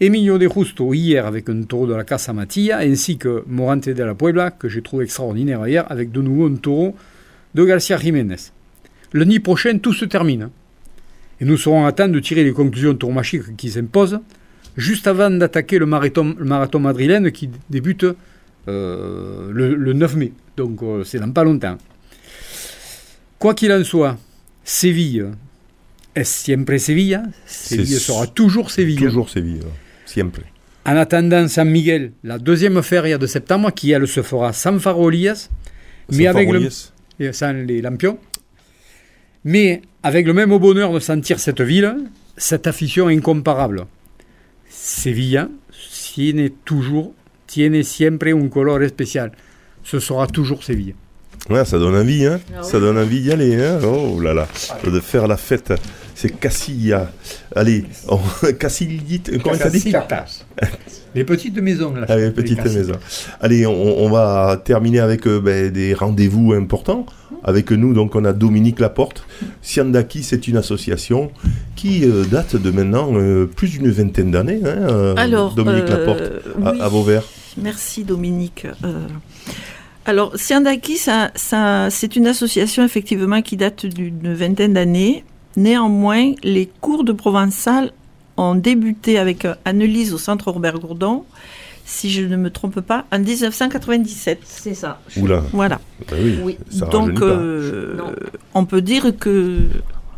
Emilio 0.01 0.39
de 0.39 0.49
Justo 0.49 0.95
hier 0.95 1.27
avec 1.27 1.49
un 1.49 1.63
taureau 1.63 1.87
de 1.87 1.95
la 1.95 2.05
Casa 2.05 2.33
Matilla, 2.33 2.79
ainsi 2.79 3.19
que 3.19 3.45
Morante 3.47 3.89
de 3.89 4.03
la 4.03 4.15
Puebla, 4.15 4.51
que 4.51 4.69
j'ai 4.69 4.83
trouvé 4.83 5.05
extraordinaire 5.05 5.67
hier, 5.67 5.85
avec 5.91 6.11
de 6.11 6.23
nouveau 6.23 6.47
un 6.47 6.57
taureau 6.57 6.97
de 7.55 7.65
Garcia 7.65 7.99
Jiménez. 7.99 8.51
Lundi 9.13 9.39
prochain, 9.39 9.77
tout 9.79 9.93
se 9.93 10.07
termine. 10.07 10.49
Et 11.41 11.45
nous 11.45 11.57
serons 11.57 11.85
à 11.85 11.93
temps 11.93 12.09
de 12.09 12.19
tirer 12.19 12.45
les 12.45 12.53
conclusions 12.53 12.95
tourmachiques 12.95 13.57
qui 13.57 13.71
s'imposent, 13.71 14.21
juste 14.77 15.07
avant 15.07 15.31
d'attaquer 15.31 15.79
le 15.79 15.87
marathon, 15.87 16.35
le 16.39 16.45
marathon 16.45 16.81
madrilène 16.81 17.31
qui 17.33 17.51
débute 17.71 18.07
euh, 18.69 19.51
le, 19.53 19.75
le 19.75 19.93
9 19.93 20.17
mai. 20.17 20.33
Donc 20.57 20.83
euh, 20.83 21.05
c'est 21.05 21.19
dans 21.19 21.31
pas 21.33 21.45
longtemps. 21.45 21.77
Quoi 23.39 23.55
qu'il 23.55 23.73
en 23.73 23.83
soit, 23.83 24.17
Séville 24.65 25.27
est 26.15 26.25
siempre. 26.25 26.77
Séville? 26.77 27.21
C'est 27.47 27.85
sera 27.85 28.27
toujours 28.27 28.71
Séville. 28.71 28.97
Toujours 28.97 29.29
Séville, 29.29 29.63
siempre. 30.07 30.41
En 30.85 30.97
attendant 30.97 31.47
San 31.49 31.69
Miguel, 31.69 32.13
la 32.25 32.39
deuxième 32.39 32.83
feria 32.83 33.19
de 33.19 33.27
septembre, 33.27 33.73
qui 33.73 33.93
elle 33.93 34.07
se 34.09 34.23
fera 34.23 34.53
sans 34.53 34.79
farolias, 34.79 35.49
mais 36.11 36.25
Sans 36.25 36.31
avec 36.31 36.51
le, 36.51 37.33
sans 37.33 37.53
les 37.53 37.81
lampions. 37.83 38.19
Mais 39.45 39.83
avec 40.03 40.27
le 40.27 40.33
même 40.35 40.57
bonheur 40.59 40.93
de 40.93 41.01
sentir 41.01 41.39
cette 41.41 41.61
ville, 41.61 41.97
cette 42.37 42.67
affition 42.67 43.09
incomparable. 43.09 43.87
Sevilla 44.75 45.49
tiene 46.15 46.51
toujours, 46.65 47.15
tiene 47.47 47.85
siempre 47.85 48.33
un 48.33 48.49
color 48.49 48.83
especial. 48.83 49.33
Ce 49.85 50.01
sera 50.01 50.27
toujours 50.27 50.65
Séville. 50.65 50.95
Ouais, 51.51 51.65
ça 51.65 51.79
donne 51.79 51.97
envie, 51.97 52.25
hein. 52.25 52.41
Ça 52.63 52.81
donne 52.81 52.99
envie 52.99 53.21
d'y 53.21 53.33
aller, 53.33 53.57
hein. 53.57 53.81
Oh 53.85 54.21
là 54.21 54.33
là, 54.33 54.49
de 54.85 55.01
faire 55.01 55.27
la 55.27 55.37
fête. 55.37 55.73
C'est 56.23 56.39
Cassilla. 56.39 57.11
Allez, 57.57 57.85
on... 58.09 58.21
Cassillite, 58.61 59.43
comment 59.43 59.57
t'as 59.57 59.71
dit 59.71 59.93
Les 61.17 61.25
petites 61.25 61.61
maisons, 61.61 61.93
là. 61.93 62.07
Allez, 62.09 62.31
petite 62.31 62.65
maison. 62.65 62.93
Allez, 63.41 63.67
on, 63.67 64.05
on 64.05 64.09
va 64.09 64.57
terminer 64.65 65.01
avec 65.01 65.27
euh, 65.27 65.41
ben, 65.41 65.73
des 65.73 65.95
rendez-vous 65.95 66.53
importants. 66.53 67.07
Avec 67.43 67.73
nous, 67.73 67.93
donc, 67.93 68.15
on 68.15 68.25
a 68.25 68.33
Dominique 68.33 68.79
Laporte. 68.79 69.27
Siandaki, 69.63 70.23
c'est 70.23 70.47
une 70.47 70.59
association 70.59 71.33
qui 71.75 72.05
euh, 72.05 72.23
date 72.25 72.55
de 72.55 72.71
maintenant 72.71 73.11
euh, 73.15 73.47
plus 73.47 73.71
d'une 73.71 73.91
vingtaine 73.91 74.31
d'années. 74.31 74.61
Hein, 74.65 74.77
euh, 74.79 75.15
Alors, 75.17 75.57
Dominique 75.57 75.91
euh, 75.91 75.99
Laporte, 75.99 76.23
à, 76.65 76.73
oui. 76.73 76.81
à 76.81 76.89
Vauvert. 76.89 77.25
Merci 77.57 78.05
Dominique. 78.05 78.69
Euh, 78.85 79.09
alors, 80.05 80.37
Siandaki, 80.37 80.99
ça, 80.99 81.33
ça, 81.35 81.89
c'est 81.91 82.15
une 82.15 82.29
association 82.29 82.85
effectivement 82.85 83.43
qui 83.43 83.57
date 83.57 83.87
d'une 83.87 84.35
vingtaine 84.35 84.75
d'années. 84.75 85.25
Néanmoins, 85.57 86.33
les 86.43 86.67
cours 86.81 87.05
de 87.05 87.13
provençal 87.13 87.93
ont 88.37 88.55
débuté 88.55 89.19
avec 89.19 89.45
euh, 89.45 89.55
Annelise 89.65 90.15
au 90.15 90.19
centre 90.19 90.51
Robert 90.51 90.79
Gourdon, 90.79 91.25
si 91.85 92.11
je 92.11 92.23
ne 92.23 92.37
me 92.37 92.49
trompe 92.51 92.81
pas, 92.81 93.05
en 93.13 93.19
1997. 93.19 94.41
C'est 94.45 94.75
ça. 94.75 95.01
Oula, 95.17 95.43
Voilà. 95.53 95.81
ben 96.11 96.17
oui, 96.23 96.39
Oui. 96.43 96.59
ça 96.71 96.87
rajeunit 96.87 97.09
Donc, 97.09 97.21
pas. 97.21 97.27
euh, 97.27 97.97
on 98.55 98.65
peut 98.65 98.81
dire 98.81 99.13
que 99.19 99.59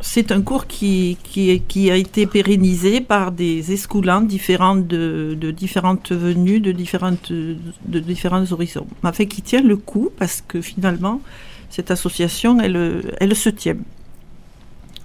c'est 0.01 0.31
un 0.31 0.43
cours 0.43 0.67
qui, 0.67 1.17
qui, 1.25 1.61
qui 1.67 1.91
a 1.91 1.97
été 1.97 2.27
pérennisé 2.27 3.01
par 3.01 3.33
des 3.33 3.73
escoulants 3.73 4.21
différents 4.21 4.77
de, 4.77 5.37
de 5.41 5.51
différentes 5.51 6.13
venues, 6.13 6.61
de, 6.61 6.73
différentes, 6.73 7.33
de 7.33 7.99
différents 7.99 8.45
horizons. 8.53 8.87
Mais 9.03 9.13
fait 9.13 9.27
qui 9.27 9.41
tient 9.43 9.63
le 9.63 9.77
coup 9.79 10.11
parce 10.17 10.45
que 10.47 10.61
finalement, 10.61 11.21
cette 11.71 11.91
association, 11.91 12.61
elle, 12.61 13.03
elle 13.19 13.35
se 13.35 13.49
tient. 13.49 13.77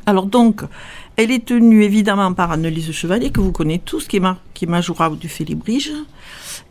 Alors 0.09 0.25
donc, 0.25 0.63
elle 1.17 1.29
est 1.29 1.45
tenue 1.45 1.83
évidemment 1.83 2.33
par 2.33 2.51
Annelise 2.51 2.91
Chevalier, 2.91 3.29
que 3.29 3.41
vous 3.41 3.51
connaissez 3.51 3.83
tous, 3.85 4.07
qui 4.07 4.17
est, 4.17 4.19
ma, 4.19 4.39
qui 4.55 4.65
est 4.65 5.15
du 5.19 5.29
Félibrige. 5.29 5.91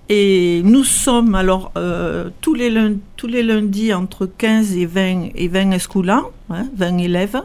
Et 0.09 0.61
nous 0.65 0.83
sommes 0.83 1.37
alors 1.37 1.71
euh, 1.77 2.31
tous, 2.41 2.55
les 2.55 2.69
lundis, 2.69 2.99
tous 3.17 3.29
les 3.29 3.45
lundis 3.45 3.95
entre 3.95 4.27
15 4.27 4.77
et 4.77 4.87
20, 4.87 5.29
et 5.37 5.47
20 5.47 5.71
escoulants, 5.71 6.33
hein, 6.51 6.67
20 6.77 6.99
élèves, 6.99 7.41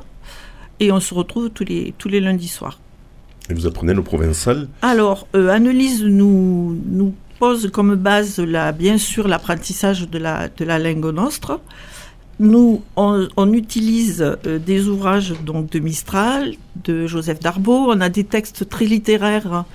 et 0.79 0.91
on 0.91 0.99
se 0.99 1.13
retrouve 1.13 1.51
tous 1.51 1.65
les, 1.65 1.93
tous 1.99 2.09
les 2.09 2.19
lundis 2.19 2.47
soirs. 2.47 2.79
Et 3.51 3.53
vous 3.53 3.67
apprenez 3.67 3.93
le 3.93 4.01
provençal? 4.01 4.67
Alors, 4.81 5.27
euh, 5.35 5.49
Annelise 5.49 6.03
nous, 6.03 6.75
nous 6.87 7.13
pose 7.37 7.69
comme 7.71 7.93
base, 7.93 8.39
la, 8.39 8.71
bien 8.71 8.97
sûr, 8.97 9.27
l'apprentissage 9.27 10.09
de 10.09 10.17
la, 10.17 10.49
de 10.49 10.65
la 10.65 10.79
langue 10.79 11.13
nostre. 11.13 11.59
Nous, 12.39 12.81
on, 12.95 13.53
utilise 13.53 14.21
euh, 14.21 14.59
des 14.59 14.87
ouvrages 14.87 15.33
donc, 15.45 15.69
de 15.69 15.79
Mistral, 15.79 16.53
de 16.83 17.07
Joseph 17.07 17.39
Darbo. 17.39 17.91
On 17.91 18.01
a 18.01 18.09
des 18.09 18.23
textes 18.23 18.67
très 18.69 18.85
littéraires 18.85 19.65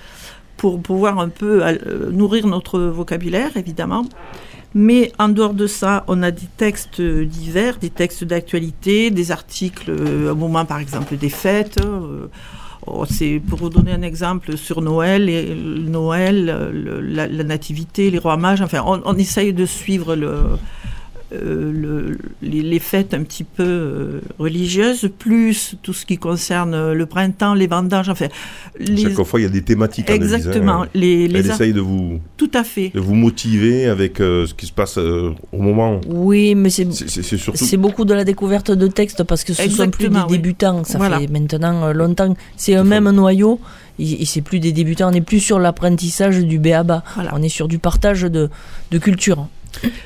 pour 0.57 0.81
pouvoir 0.81 1.19
un 1.21 1.29
peu 1.29 1.65
euh, 1.65 2.11
nourrir 2.11 2.47
notre 2.47 2.81
vocabulaire, 2.81 3.57
évidemment. 3.57 4.05
Mais 4.75 5.13
en 5.19 5.29
dehors 5.29 5.55
de 5.55 5.67
ça, 5.67 6.05
on 6.09 6.23
a 6.23 6.31
des 6.31 6.49
textes 6.57 7.01
divers, 7.01 7.79
des 7.79 7.91
textes 7.91 8.25
d'actualité, 8.25 9.11
des 9.11 9.33
articles 9.33 9.91
euh, 9.91 10.33
au 10.33 10.35
moment, 10.35 10.65
par 10.67 10.79
exemple, 10.79 11.17
des 11.17 11.31
fêtes. 11.31 11.81
euh, 11.83 12.27
oh, 12.87 13.05
c'est 13.09 13.41
pour 13.49 13.59
vous 13.61 13.71
donner 13.71 13.93
un 13.93 14.03
exemple 14.03 14.59
sur 14.59 14.83
Noël, 14.83 15.31
et 15.31 15.55
Noël, 15.55 16.51
euh, 16.51 17.01
la, 17.03 17.45
nativité, 17.45 18.11
les 18.11 18.19
rois 18.19 18.37
mages. 18.37 18.61
Enfin, 18.61 18.83
on, 18.85 19.01
on 19.07 19.17
essaye 19.17 19.55
de 19.55 19.65
suivre 19.65 20.15
le, 20.15 20.29
euh, 20.29 20.57
le- 21.31 22.17
les, 22.43 22.63
les 22.63 22.79
fêtes 22.79 23.13
un 23.15 23.23
petit 23.23 23.45
peu 23.45 23.63
euh, 23.65 24.21
religieuses, 24.39 25.11
plus 25.19 25.75
tout 25.83 25.93
ce 25.93 26.07
qui 26.07 26.17
concerne 26.19 26.75
euh, 26.75 26.95
le 26.95 27.07
printemps, 27.07 27.55
les 27.55 27.67
vendanges. 27.67 28.09
Enfin, 28.09 28.29
les, 28.79 29.03
Chaque 29.03 29.23
fois, 29.25 29.41
il 29.41 29.43
y 29.43 29.47
a 29.47 29.51
des 29.51 29.63
thématiques. 29.63 30.09
Annelise, 30.11 30.33
hein. 30.33 30.37
exactement. 30.39 30.87
Les, 30.95 31.29
les 31.29 31.41
Elle 31.41 31.51
essaye 31.51 31.73
de 31.73 31.81
vous, 31.81 32.19
tout 32.37 32.51
à 32.55 32.65
fait. 32.65 32.91
de 32.95 33.01
vous 33.01 33.15
motiver 33.15 33.87
avec 33.87 34.21
euh, 34.21 34.47
ce 34.47 34.55
qui 34.55 34.67
se 34.67 34.73
passe 34.73 34.97
euh, 34.99 35.33
au 35.53 35.59
moment. 35.61 36.01
Oui, 36.09 36.55
mais 36.55 36.71
c'est 36.71 36.91
surtout. 36.93 37.59
c'est 37.65 37.77
beaucoup 37.77 38.05
de 38.05 38.15
la 38.15 38.25
découverte 38.25 38.71
de 38.71 38.87
textes 38.87 39.23
parce 39.25 39.45
que 39.45 39.53
ce 39.53 39.63
sont 39.63 39.69
plus 39.69 39.69
des 39.69 39.83
Exactement, 40.07 40.27
oui. 40.31 40.37
débutants. 40.39 40.85
Ça 40.85 40.99
Voilà. 40.99 41.19
fait 41.21 41.27
maintenant 41.29 41.85
euh, 41.89 41.93
longtemps. 41.93 42.35
C'est 42.57 42.75
un 42.75 42.85
même 42.85 43.11
noyau. 43.11 43.61
Et, 44.01 44.23
et 44.23 44.25
c'est 44.27 44.43
plus 44.43 44.61
des 44.61 44.71
débutants. 44.73 45.09
On 45.09 45.11
n'est 45.11 45.21
plus 45.21 45.41
sur 45.41 45.59
l'apprentissage 45.59 46.39
du 46.39 46.59
béaba. 46.61 47.03
Voilà. 47.17 47.33
On 47.35 47.43
est 47.43 47.49
sur 47.49 47.67
du 47.69 47.79
partage 47.81 48.23
de, 48.23 48.49
de 48.93 48.99
culture. 48.99 49.49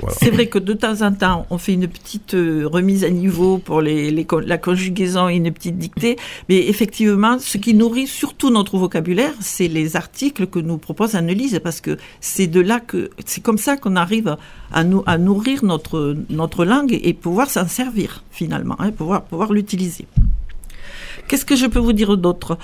C'est 0.08 0.30
vrai 0.30 0.46
que 0.46 0.58
de 0.58 0.72
temps 0.72 1.02
en 1.02 1.12
temps, 1.12 1.46
on 1.50 1.58
fait 1.58 1.72
une 1.74 1.88
petite 1.88 2.34
euh, 2.34 2.66
remise 2.66 3.04
à 3.04 3.10
niveau 3.10 3.58
pour 3.58 3.80
les, 3.80 4.26
la 4.44 4.58
conjugaison 4.58 5.28
et 5.28 5.36
une 5.36 5.52
petite 5.52 5.78
dictée. 5.78 6.16
Mais 6.48 6.68
effectivement, 6.68 7.38
ce 7.38 7.58
qui 7.58 7.74
nourrit 7.74 8.06
surtout 8.06 8.50
notre 8.50 8.76
vocabulaire, 8.76 9.32
c'est 9.40 9.68
les 9.68 9.96
articles 9.96 10.46
que 10.46 10.58
nous 10.58 10.78
propose 10.78 11.14
Annelise, 11.14 11.60
parce 11.62 11.80
que 11.80 11.96
c'est 12.20 12.46
de 12.46 12.60
là 12.60 12.80
que, 12.80 13.10
c'est 13.24 13.42
comme 13.42 13.58
ça 13.58 13.76
qu'on 13.76 13.96
arrive 13.96 14.36
à, 14.72 14.84
nous, 14.84 15.02
à 15.06 15.18
nourrir 15.18 15.64
notre, 15.64 16.16
notre 16.28 16.64
langue 16.64 16.98
et 17.02 17.12
pouvoir 17.14 17.50
s'en 17.50 17.66
servir 17.66 18.24
finalement, 18.30 18.76
hein, 18.78 18.90
pouvoir, 18.90 19.22
pouvoir 19.22 19.52
l'utiliser. 19.52 20.06
Qu'est-ce 21.28 21.44
que 21.44 21.56
je 21.56 21.66
peux 21.66 21.78
vous 21.78 21.92
dire 21.92 22.16
d'autre? 22.16 22.58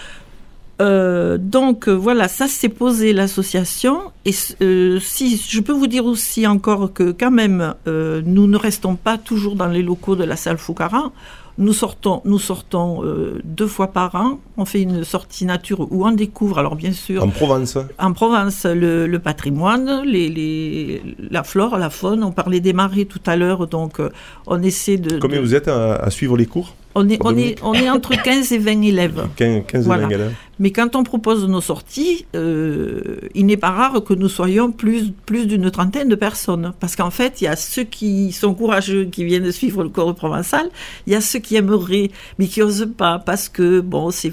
Euh, 0.80 1.38
donc 1.38 1.88
euh, 1.88 1.92
voilà, 1.92 2.28
ça 2.28 2.46
s'est 2.46 2.68
posé 2.68 3.12
l'association. 3.12 3.98
Et 4.24 4.32
euh, 4.62 5.00
si 5.00 5.36
je 5.36 5.60
peux 5.60 5.72
vous 5.72 5.88
dire 5.88 6.04
aussi 6.06 6.46
encore 6.46 6.92
que 6.92 7.10
quand 7.12 7.30
même, 7.32 7.74
euh, 7.88 8.22
nous 8.24 8.46
ne 8.46 8.56
restons 8.56 8.94
pas 8.94 9.18
toujours 9.18 9.56
dans 9.56 9.66
les 9.66 9.82
locaux 9.82 10.14
de 10.16 10.24
la 10.24 10.36
salle 10.36 10.58
Foucaran. 10.58 11.12
Nous 11.60 11.72
sortons, 11.72 12.22
nous 12.24 12.38
sortons 12.38 13.02
euh, 13.02 13.40
deux 13.42 13.66
fois 13.66 13.88
par 13.88 14.14
an. 14.14 14.38
On 14.56 14.64
fait 14.64 14.80
une 14.82 15.02
sortie 15.02 15.44
nature 15.44 15.88
où 15.90 16.06
on 16.06 16.12
découvre, 16.12 16.60
alors 16.60 16.76
bien 16.76 16.92
sûr, 16.92 17.24
En 17.24 17.28
Provence. 17.30 17.76
en 17.98 18.12
Provence, 18.12 18.64
le, 18.64 19.08
le 19.08 19.18
patrimoine, 19.18 20.02
les, 20.06 20.28
les, 20.28 21.02
la 21.32 21.42
flore, 21.42 21.76
la 21.76 21.90
faune. 21.90 22.22
On 22.22 22.30
parlait 22.30 22.60
des 22.60 22.72
marées 22.72 23.06
tout 23.06 23.18
à 23.26 23.34
l'heure, 23.34 23.66
donc 23.66 23.98
euh, 23.98 24.10
on 24.46 24.62
essaie 24.62 24.98
de. 24.98 25.18
Combien 25.18 25.38
de- 25.38 25.42
vous 25.42 25.56
êtes 25.56 25.66
à, 25.66 25.96
à 25.96 26.10
suivre 26.10 26.36
les 26.36 26.46
cours? 26.46 26.76
On 26.94 27.08
est, 27.08 27.18
on, 27.24 27.36
est, 27.36 27.56
on 27.62 27.74
est 27.74 27.88
entre 27.90 28.20
15 28.20 28.52
et 28.52 28.58
20 28.58 28.82
élèves. 28.82 29.28
15, 29.36 29.62
15 29.66 29.84
Voilà. 29.86 30.02
et 30.02 30.06
20 30.06 30.10
élèves. 30.14 30.34
Mais 30.60 30.72
quand 30.72 30.96
on 30.96 31.04
propose 31.04 31.46
nos 31.48 31.60
sorties, 31.60 32.26
euh, 32.34 33.18
il 33.34 33.46
n'est 33.46 33.56
pas 33.56 33.70
rare 33.70 34.02
que 34.02 34.12
nous 34.12 34.28
soyons 34.28 34.72
plus, 34.72 35.12
plus 35.24 35.46
d'une 35.46 35.70
trentaine 35.70 36.08
de 36.08 36.16
personnes. 36.16 36.72
Parce 36.80 36.96
qu'en 36.96 37.10
fait, 37.10 37.40
il 37.40 37.44
y 37.44 37.46
a 37.46 37.54
ceux 37.54 37.84
qui 37.84 38.32
sont 38.32 38.54
courageux, 38.54 39.04
qui 39.04 39.24
viennent 39.24 39.52
suivre 39.52 39.84
le 39.84 39.88
cours 39.88 40.12
provençal. 40.16 40.68
Il 41.06 41.12
y 41.12 41.16
a 41.16 41.20
ceux 41.20 41.38
qui 41.38 41.54
aimeraient, 41.54 42.10
mais 42.40 42.46
qui 42.48 42.58
n'osent 42.60 42.88
pas 42.96 43.20
parce 43.20 43.48
que, 43.48 43.80
bon, 43.80 44.10
c'est, 44.10 44.32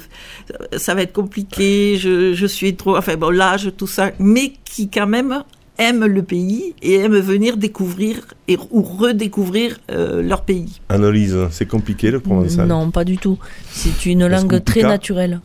ça 0.78 0.96
va 0.96 1.04
être 1.04 1.14
compliqué, 1.14 1.98
je, 2.00 2.34
je 2.34 2.46
suis 2.48 2.76
trop, 2.76 2.98
enfin 2.98 3.16
bon, 3.18 3.30
l'âge, 3.30 3.72
tout 3.78 3.88
ça. 3.88 4.12
Mais 4.18 4.54
qui 4.64 4.90
quand 4.90 5.08
même 5.08 5.44
aiment 5.78 6.06
le 6.06 6.24
pays 6.24 6.74
et 6.82 6.96
aiment 6.96 7.20
venir 7.20 7.58
découvrir 7.58 8.22
et, 8.48 8.58
ou 8.72 8.82
redécouvrir 8.82 9.78
euh, 9.92 10.22
leur 10.22 10.42
pays. 10.44 10.80
Analyse, 10.90 11.38
c'est 11.52 11.66
compliqué 11.68 12.12
le 12.12 12.20
provençal. 12.20 12.68
Non, 12.68 12.92
pas 12.92 13.04
du 13.04 13.18
tout. 13.18 13.38
C'est 13.72 14.06
une 14.06 14.28
langue 14.28 14.64
très 14.64 14.82
naturelle. 14.84 15.42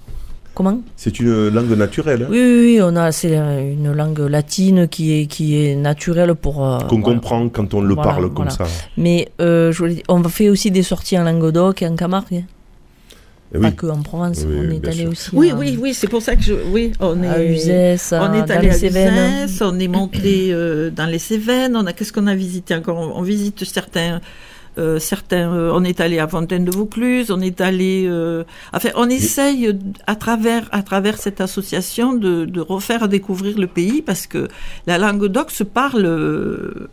Comment? 0.53 0.81
C'est 0.97 1.21
une 1.21 1.49
langue 1.49 1.71
naturelle 1.79 2.25
hein, 2.25 2.29
oui, 2.31 2.39
oui, 2.39 2.61
oui, 2.75 2.81
on 2.83 2.97
a 2.97 3.13
c'est 3.13 3.37
une 3.37 3.93
langue 3.93 4.19
latine 4.19 4.89
qui 4.89 5.13
est 5.21 5.27
qui 5.27 5.57
est 5.57 5.77
naturelle 5.77 6.35
pour 6.35 6.67
euh, 6.67 6.81
qu'on 6.81 6.99
voilà. 7.01 7.15
comprend 7.15 7.49
quand 7.49 7.73
on 7.73 7.81
le 7.81 7.95
Voilà, 7.95 8.11
parle 8.11 8.23
comme 8.35 8.49
voilà. 8.49 8.51
ça. 8.51 8.67
Mais 8.97 9.29
euh, 9.41 9.71
je 9.71 9.79
voulais 9.79 9.95
dire, 9.95 10.03
on 10.09 10.23
fait 10.25 10.49
aussi 10.49 10.73
des 10.73 10.83
sorties 10.83 11.17
en 11.17 11.23
Languedoc 11.23 11.83
et 11.83 11.87
en 11.87 11.95
Camargue, 11.95 12.45
Eh 13.55 13.59
pas 13.59 13.73
que 13.73 13.87
en 13.87 14.03
Provence. 14.03 14.45
Oui, 14.47 14.57
on 14.61 14.71
est 14.71 14.87
allé 14.87 14.99
sûr. 15.03 15.11
aussi 15.11 15.31
Oui, 15.33 15.51
à, 15.51 15.57
oui, 15.57 15.77
oui, 15.81 15.93
c'est 15.95 16.07
pour 16.09 16.23
ça 16.23 16.37
que 16.37 16.43
je, 16.43 16.55
oui, 16.73 16.93
on 17.01 17.21
est 17.23 17.29
à 17.29 17.43
Uzès, 17.45 18.13
à- 18.13 18.23
On 18.31 18.33
est 18.35 18.43
dans 18.43 18.55
allé 18.55 18.69
les 18.69 18.75
à 18.75 18.79
Cévennes. 18.79 19.45
Uzès, 19.49 19.65
on 19.65 19.79
est 19.79 19.89
monté 19.89 20.51
euh, 20.53 20.91
dans 20.91 21.07
les 21.07 21.19
Cévennes. 21.19 21.75
On 21.77 21.87
a 21.87 21.93
qu'est-ce 21.93 22.13
qu'on 22.13 22.27
a 22.29 22.35
visité 22.37 22.75
encore? 22.75 22.99
On, 22.99 23.19
on 23.19 23.23
visite 23.23 23.65
certains. 23.65 24.21
euh, 24.79 25.01
certains, 25.01 25.53
euh, 25.53 25.73
on 25.75 25.83
est 25.83 26.01
allé 26.01 26.21
à 26.21 26.29
Fontaine 26.29 26.65
de 26.65 26.71
Vaucluse, 26.71 27.33
on 27.33 27.41
est 27.41 27.61
allé, 27.61 28.05
euh, 28.07 28.45
enfin, 28.73 28.91
on 28.95 29.09
essaye 29.11 29.77
à 30.07 30.15
travers 30.15 30.69
à 30.71 30.83
travers 30.85 31.19
cette 31.19 31.41
association 31.41 32.13
de, 32.15 32.45
de 32.45 32.61
refaire 32.61 33.09
découvrir 33.09 33.59
le 33.59 33.67
pays 33.67 34.01
parce 34.01 34.29
que 34.29 34.47
la 34.87 34.97
langue 34.97 35.27
d'oc 35.27 35.51
se 35.51 35.65
parle 35.65 36.07
euh, 36.07 36.89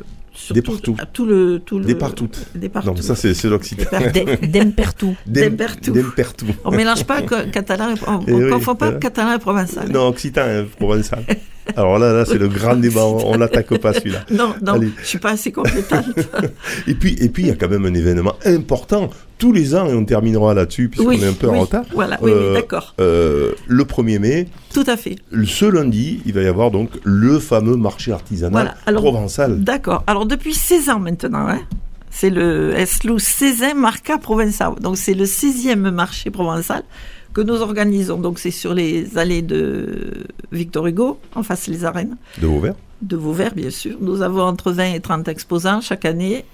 Des 0.52 0.62
tout- 0.62 0.72
partout. 0.72 0.96
tout 1.14 1.26
le 1.26 1.60
tout 1.66 1.80
le 1.80 1.86
Des 1.86 1.96
partout. 1.96 2.30
des 2.56 2.70
partout. 2.70 2.90
Non, 2.90 2.96
ça 2.98 3.16
c'est 3.16 3.34
c'est 3.34 3.50
l'occitan. 3.50 3.86
D'Em- 4.44 4.72
partout. 4.72 5.16
Des 5.26 5.50
partout. 5.50 6.46
On 6.64 6.72
mélange 6.72 7.04
pas 7.06 7.22
catalan, 7.22 7.90
et, 7.96 8.00
on, 8.08 8.20
on 8.28 8.34
oui, 8.44 8.50
confond 8.50 8.76
pas 8.76 8.86
voilà. 8.86 9.00
catalan 9.00 9.34
et 9.36 9.40
provençal. 9.40 9.90
Non, 9.90 10.08
occitan, 10.08 10.42
hein, 10.46 10.66
provençal. 10.78 11.24
Alors 11.76 12.00
là, 12.00 12.14
là 12.14 12.26
c'est 12.26 12.38
le 12.38 12.48
grand 12.48 12.76
débat, 12.76 13.04
on, 13.06 13.38
l'attaque 13.38 13.78
pas 13.80 13.94
celui-là. 13.94 14.20
Non, 14.32 14.54
non, 14.66 14.74
Allez. 14.74 14.90
je 15.02 15.06
suis 15.06 15.20
pas 15.20 15.32
assez 15.32 15.52
compétente. 15.52 16.06
Et 16.88 16.94
puis, 16.96 17.16
et 17.20 17.30
puis, 17.30 17.44
il 17.44 17.50
y 17.50 17.52
a 17.52 17.56
quand 17.56 17.70
même 17.70 17.86
un 17.86 17.94
événement 17.94 18.34
important 18.46 19.10
tous 19.38 19.52
les 19.54 19.76
ans, 19.76 19.88
et 19.88 19.94
on 19.94 20.04
terminera 20.06 20.54
là-dessus, 20.54 20.90
puisqu'on 20.90 21.10
oui, 21.10 21.24
est 21.24 21.28
un 21.28 21.34
peu 21.34 21.48
oui, 21.48 21.58
en 21.58 21.62
retard. 21.62 21.84
Voilà, 21.94 22.18
oui, 22.22 22.32
Euh, 22.34 22.54
d'accord. 22.54 22.96
Euh, 23.00 23.52
le 23.68 23.84
1er 23.84 24.18
mai, 24.20 24.48
Tout 24.74 24.86
à 24.88 24.98
fait. 24.98 25.16
ce 25.46 25.66
lundi, 25.66 26.22
il 26.26 26.34
va 26.34 26.42
y 26.42 26.48
avoir 26.48 26.72
donc 26.72 26.90
le 27.04 27.38
fameux 27.40 27.76
marché 27.76 28.12
artisanal 28.12 28.52
Voilà, 28.52 28.76
alors- 28.88 29.02
provençal. 29.04 29.64
D'accord. 29.64 30.04
Alors, 30.08 30.26
depuis 30.26 30.54
16 30.56 30.90
ans 30.90 31.00
maintenant, 31.00 31.48
hein, 31.48 31.60
c'est 32.10 32.32
le 32.32 32.74
Eslou 32.76 33.20
16 33.20 33.76
Marca 33.76 34.18
Provençal? 34.18 34.74
Donc, 34.82 34.98
c'est 34.98 35.14
le 35.14 35.26
16e 35.26 35.92
marché 35.92 36.32
provençal 36.32 36.84
que 37.38 37.42
nous 37.52 37.62
organisons. 37.62 38.18
Donc, 38.18 38.40
c'est 38.40 38.50
sur 38.64 38.74
les 38.74 39.16
allées 39.18 39.44
de 39.44 40.26
Victor 40.52 40.88
Hugo, 40.88 41.20
en 41.36 41.44
face 41.44 41.68
les 41.68 41.86
arènes. 41.86 42.16
De 42.42 42.48
Vauvert. 42.48 42.74
de 43.04 43.16
Vauvert, 43.16 43.54
bien 43.54 43.70
sûr. 43.70 43.96
Nous 44.02 44.24
avons 44.24 44.42
entre 44.42 44.72
20 44.72 44.94
et 44.96 45.00
30 45.00 45.28
exposants 45.28 45.80
chaque 45.82 46.06
année 46.06 46.46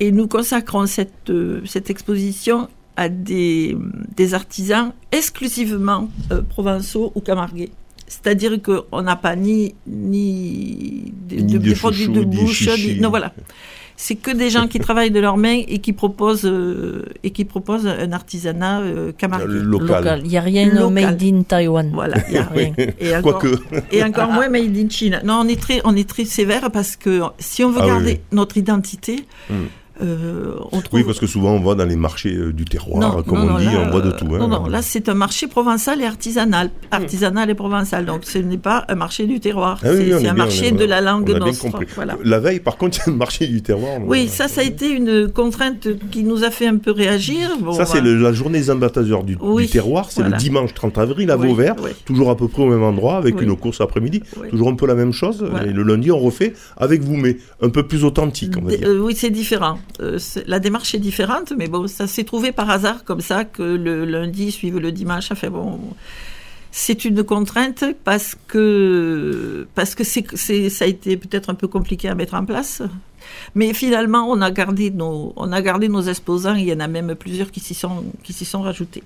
et 0.00 0.10
nous 0.10 0.26
consacrons 0.26 0.86
cette, 0.86 1.30
euh, 1.30 1.60
cette 1.64 1.90
exposition 1.90 2.68
à 2.96 3.08
des, 3.08 3.76
des 4.16 4.34
artisans 4.34 4.92
exclusivement 5.12 6.08
euh, 6.32 6.42
provençaux 6.42 7.12
ou 7.14 7.20
camarguais. 7.20 7.70
C'est-à-dire 8.08 8.52
qu'on 8.62 9.02
n'a 9.02 9.14
pas 9.16 9.36
ni, 9.36 9.74
ni 9.86 11.12
de- 11.28 11.40
de 11.42 11.58
des 11.58 11.74
produits 11.74 12.08
de 12.08 12.24
bouche, 12.24 12.62
ni- 12.94 13.00
non 13.00 13.10
voilà. 13.10 13.32
C'est 13.98 14.14
que 14.16 14.30
des 14.30 14.50
gens 14.50 14.66
qui 14.68 14.78
travaillent 14.78 15.10
de 15.10 15.20
leurs 15.20 15.38
mains 15.38 15.62
et 15.66 15.78
qui 15.78 15.92
proposent, 15.94 16.44
euh, 16.44 17.02
et 17.22 17.30
qui 17.30 17.44
proposent 17.46 17.86
un 17.86 18.12
artisanat 18.12 18.80
euh, 18.80 19.12
camarguais. 19.12 19.46
Euh, 19.54 19.62
local. 19.62 19.88
Local. 20.04 20.20
Il 20.24 20.28
n'y 20.30 20.36
a 20.36 20.40
rien 20.42 20.66
Local. 20.66 20.90
made 20.92 21.22
in 21.22 21.42
Taiwan. 21.44 21.90
Voilà, 21.94 22.16
il 22.28 22.34
y 22.34 22.38
a 22.38 22.44
rien. 22.54 22.72
Et 23.00 23.16
encore, 23.16 23.38
Quoique, 23.40 23.56
et 23.92 24.04
encore 24.04 24.30
moins 24.32 24.48
made 24.50 24.76
in 24.76 24.88
China. 24.90 25.20
Non, 25.24 25.40
on 25.44 25.48
est 25.48 25.58
très, 25.60 25.80
on 25.84 25.96
est 25.96 26.06
très 26.08 26.26
sévère 26.26 26.70
parce 26.70 26.96
que 26.96 27.20
si 27.38 27.64
on 27.64 27.70
veut 27.70 27.80
Ah 27.82 27.86
garder 27.86 28.12
oui. 28.12 28.20
notre 28.32 28.56
identité, 28.58 29.24
Hmm. 29.48 29.66
Euh, 30.02 30.54
on 30.72 30.80
trouve. 30.80 31.00
oui, 31.00 31.04
parce 31.04 31.18
que 31.18 31.26
souvent 31.26 31.52
on 31.52 31.60
va 31.60 31.74
dans 31.74 31.84
les 31.84 31.96
marchés 31.96 32.34
euh, 32.34 32.52
du 32.52 32.64
terroir, 32.64 33.16
Non, 33.16 33.22
comme 33.22 33.38
non, 33.38 33.44
on 33.44 33.50
non, 33.52 33.58
dit, 33.58 33.64
là, 33.66 33.84
on 33.86 33.90
voit 33.90 34.00
de 34.02 34.10
tout. 34.10 34.26
hein. 34.34 34.38
Non, 34.38 34.48
non, 34.48 34.66
là 34.66 34.82
c'est 34.82 35.08
un 35.08 35.14
marché 35.14 35.46
provençal 35.46 36.00
et 36.00 36.04
artisanal. 36.04 36.70
Artisanal 36.90 37.48
et 37.50 37.54
provençal. 37.54 38.04
Donc 38.04 38.24
ce 38.24 38.38
n'est 38.38 38.58
pas 38.58 38.84
un 38.88 38.94
marché 38.94 39.26
du 39.26 39.40
terroir. 39.40 39.78
Ah 39.82 39.88
oui, 39.92 40.06
c'est 40.08 40.14
un 40.14 40.20
bien, 40.20 40.34
marché 40.34 40.70
de 40.70 40.84
la 40.84 41.00
langue 41.00 41.28
on 41.30 41.34
a 41.34 41.38
bien 41.38 41.46
nostre. 41.48 41.62
compris. 41.70 41.86
Voilà. 41.94 42.16
La 42.24 42.40
veille, 42.40 42.60
par 42.60 42.76
contre, 42.76 42.98
il 42.98 43.00
y 43.00 43.02
a 43.08 43.12
le 43.12 43.16
marché 43.18 43.46
du 43.46 43.62
terroir. 43.62 43.98
Oui, 44.06 44.28
ça, 44.28 44.48
ça 44.48 44.60
a 44.60 44.64
été 44.64 44.90
une 44.90 45.28
contrainte 45.32 45.88
qui 46.10 46.24
nous 46.24 46.44
a 46.44 46.50
fait 46.50 46.66
un 46.66 46.76
peu 46.76 46.90
réagir. 46.90 47.50
Bon, 47.60 47.72
Ça, 47.72 47.86
c'est 47.86 48.00
bah, 48.00 48.08
la 48.08 48.32
journée 48.32 48.58
des 48.58 48.70
ambassadeurs 48.70 49.24
du, 49.24 49.36
Oui, 49.40 49.64
du 49.66 49.72
terroir. 49.72 50.06
C'est 50.10 50.20
voilà. 50.20 50.36
le 50.36 50.40
dimanche 50.42 50.74
30 50.74 50.98
avril 50.98 51.30
à 51.30 51.36
oui, 51.36 51.48
Vauvert. 51.48 51.74
oui, 51.82 51.90
Toujours 52.04 52.30
à 52.30 52.36
peu 52.36 52.48
près 52.48 52.62
au 52.62 52.66
même 52.68 52.82
endroit, 52.82 53.16
avec 53.16 53.36
Oui. 53.38 53.44
une 53.44 53.56
course 53.56 53.80
après-midi. 53.80 54.22
oui. 54.40 54.48
Toujours 54.50 54.68
un 54.68 54.74
peu 54.74 54.86
la 54.86 54.94
même 54.94 55.12
chose. 55.12 55.44
Voilà. 55.48 55.66
Et 55.66 55.72
le 55.72 55.82
lundi, 55.82 56.10
on 56.10 56.18
refait 56.18 56.52
avec 56.76 57.02
vous, 57.02 57.16
mais 57.16 57.36
un 57.62 57.68
peu 57.70 57.86
plus 57.86 58.04
authentique, 58.04 58.54
on 58.60 58.64
va 58.64 58.76
dire. 58.76 58.86
euh, 58.88 58.98
oui, 58.98 59.14
c'est 59.16 59.30
différent. 59.30 59.78
Euh, 60.00 60.18
la 60.46 60.58
démarche 60.58 60.94
est 60.94 60.98
différente, 60.98 61.52
mais 61.56 61.68
bon, 61.68 61.86
ça 61.86 62.06
s'est 62.06 62.24
trouvé 62.24 62.52
par 62.52 62.68
hasard 62.70 63.04
comme 63.04 63.20
ça 63.20 63.44
que 63.44 63.62
le 63.62 64.04
lundi 64.04 64.52
suive 64.52 64.78
le 64.78 64.92
dimanche. 64.92 65.32
Enfin 65.32 65.48
bon, 65.50 65.80
c'est 66.70 67.04
une 67.04 67.22
contrainte 67.24 67.84
parce 68.04 68.36
que 68.46 69.66
parce 69.74 69.94
que 69.94 70.04
c'est- 70.04 70.68
ça 70.70 70.84
a 70.84 70.88
été 70.88 71.16
peut-être 71.16 71.48
un 71.50 71.54
peu 71.54 71.68
compliqué 71.68 72.08
à 72.08 72.14
mettre 72.14 72.34
en 72.34 72.44
place. 72.44 72.82
Mais 73.54 73.72
finalement, 73.74 74.28
on 74.30 74.40
a 74.40 74.50
gardé 74.50 74.90
nos, 74.90 75.32
on 75.36 75.52
a 75.52 75.60
gardé 75.62 75.88
nos 75.88 76.02
exposants. 76.02 76.54
Il 76.54 76.64
y 76.64 76.72
en 76.72 76.80
a 76.80 76.88
même 76.88 77.14
plusieurs 77.14 77.50
qui 77.50 77.60
s'y 77.60 77.74
sont, 77.74 78.04
qui 78.22 78.32
s'y 78.32 78.44
sont 78.44 78.62
rajoutés. 78.62 79.02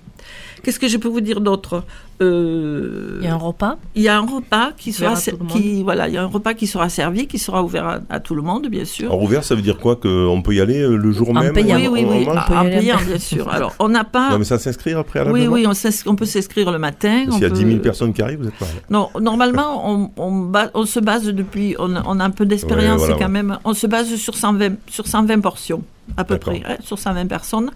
Qu'est-ce 0.63 0.79
que 0.79 0.87
je 0.87 0.97
peux 0.97 1.07
vous 1.09 1.21
dire 1.21 1.41
d'autre? 1.41 1.83
Euh, 2.21 3.17
Il 3.21 3.25
y 3.25 3.27
a 3.27 3.33
un 3.33 3.37
repas. 3.37 3.77
il 3.95 4.03
y 4.03 4.07
a 4.07 4.17
un 4.17 4.21
repas 4.25 4.71
qui 4.77 4.93
sera, 4.93 5.13
à 5.13 5.47
qui, 5.49 5.81
voilà, 5.81 6.07
il 6.07 6.13
y 6.13 6.17
a 6.17 6.23
un 6.23 6.27
repas 6.27 6.53
qui 6.53 6.67
sera 6.67 6.87
servi, 6.89 7.25
qui 7.27 7.39
sera 7.39 7.63
ouvert 7.63 7.85
à, 7.85 7.99
à 8.11 8.19
tout 8.19 8.35
le 8.35 8.43
monde, 8.43 8.67
bien 8.67 8.85
sûr. 8.85 9.07
Alors, 9.09 9.23
ouvert, 9.23 9.43
ça 9.43 9.55
veut 9.55 9.63
dire 9.63 9.77
quoi? 9.79 9.95
Qu'on 9.95 10.41
peut 10.43 10.53
y 10.53 10.61
aller 10.61 10.79
euh, 10.81 10.97
le 10.97 11.11
jour 11.11 11.29
En 11.29 11.33
même? 11.33 11.53
payant. 11.53 11.77
oui, 11.77 11.87
oui, 11.91 12.05
on- 12.05 12.11
oui, 12.11 12.25
on 12.27 12.33
peut 12.47 12.53
y 12.53 12.57
en 12.57 12.63
payant, 12.65 12.97
bien 13.07 13.17
sûr. 13.17 13.49
Alors, 13.51 13.73
on 13.79 13.89
n'a 13.89 14.03
pas. 14.03 14.29
Non, 14.31 14.37
mais 14.39 14.45
ça 14.45 14.59
s'inscrire 14.59 15.03
préalablement 15.03 15.51
Oui, 15.51 15.63
oui, 15.65 15.67
on, 15.67 16.09
on 16.11 16.15
peut 16.15 16.25
s'inscrire 16.25 16.71
le 16.71 16.77
matin. 16.77 17.25
on 17.27 17.31
S'il 17.31 17.41
y 17.41 17.45
a 17.45 17.49
peut- 17.49 17.55
10 17.55 17.65
000 17.65 17.79
personnes 17.79 18.13
qui 18.13 18.21
arrivent, 18.21 18.41
vous 18.41 18.47
êtes 18.49 18.53
pas 18.59 18.65
là. 18.65 18.71
Non, 18.91 19.09
normalement, 19.19 19.89
on, 19.91 20.11
on, 20.17 20.51
on 20.75 20.85
se 20.85 20.99
base 20.99 21.23
depuis. 21.25 21.75
On, 21.79 21.95
a- 21.95 22.03
on 22.05 22.19
a 22.19 22.23
un 22.23 22.29
peu 22.29 22.45
d'expérience 22.45 23.01
Ouais, 23.01 23.07
voilà, 23.07 23.15
quand 23.15 23.21
ouais. 23.21 23.29
même. 23.31 23.57
On 23.65 23.73
se 23.73 23.87
base 23.87 24.10
sur 24.17 24.35
120, 24.35 24.73
sur 24.89 25.07
120 25.07 25.39
portions, 25.39 25.83
à 26.17 26.23
peu 26.23 26.37
près, 26.37 26.61
hein, 26.65 26.77
sur 26.81 26.99
120 26.99 27.27
personnes. 27.27 27.71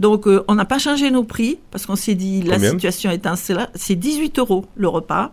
Donc, 0.00 0.26
euh, 0.26 0.44
on 0.48 0.54
n'a 0.54 0.64
pas 0.64 0.78
changé 0.78 1.10
nos 1.10 1.24
prix 1.24 1.58
parce 1.70 1.86
qu'on 1.86 1.96
s'est 1.96 2.14
dit 2.14 2.42
la 2.42 2.58
situation 2.58 3.10
étant 3.10 3.36
cela. 3.36 3.70
C'est 3.74 3.94
18 3.94 4.38
euros 4.38 4.66
le 4.74 4.88
repas. 4.88 5.32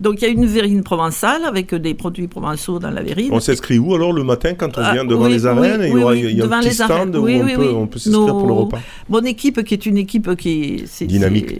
Donc 0.00 0.20
il 0.20 0.22
y 0.22 0.28
a 0.28 0.30
une 0.30 0.46
verrine 0.46 0.82
provençale 0.82 1.44
avec 1.44 1.74
des 1.74 1.94
produits 1.94 2.28
provençaux 2.28 2.78
dans 2.78 2.90
la 2.90 3.02
verrine. 3.02 3.30
On 3.32 3.40
s'inscrit 3.40 3.78
où 3.78 3.94
alors 3.94 4.12
le 4.12 4.24
matin 4.24 4.54
quand 4.54 4.76
on 4.78 4.82
Ah, 4.84 4.92
vient 4.92 5.04
devant 5.04 5.26
oui, 5.26 5.32
les 5.32 5.46
arènes 5.46 5.80
oui, 5.82 5.86
Il 5.88 5.98
y 5.98 6.02
aura 6.02 6.12
oui, 6.12 6.20
il 6.30 6.38
y 6.38 6.42
a 6.42 6.44
un 6.44 6.60
petit 6.60 6.74
stand 6.74 7.16
où 7.16 7.28
on 7.28 7.46
peut, 7.46 7.56
oui. 7.56 7.68
on 7.74 7.86
peut 7.86 7.98
s'inscrire 7.98 8.26
pour 8.26 8.46
le 8.46 8.52
repas. 8.52 8.80
Mon 9.08 9.22
équipe, 9.24 9.62
qui 9.64 9.74
est 9.74 9.86
une 9.86 9.98
équipe 9.98 10.34
qui 10.36 10.86
est 11.00 11.02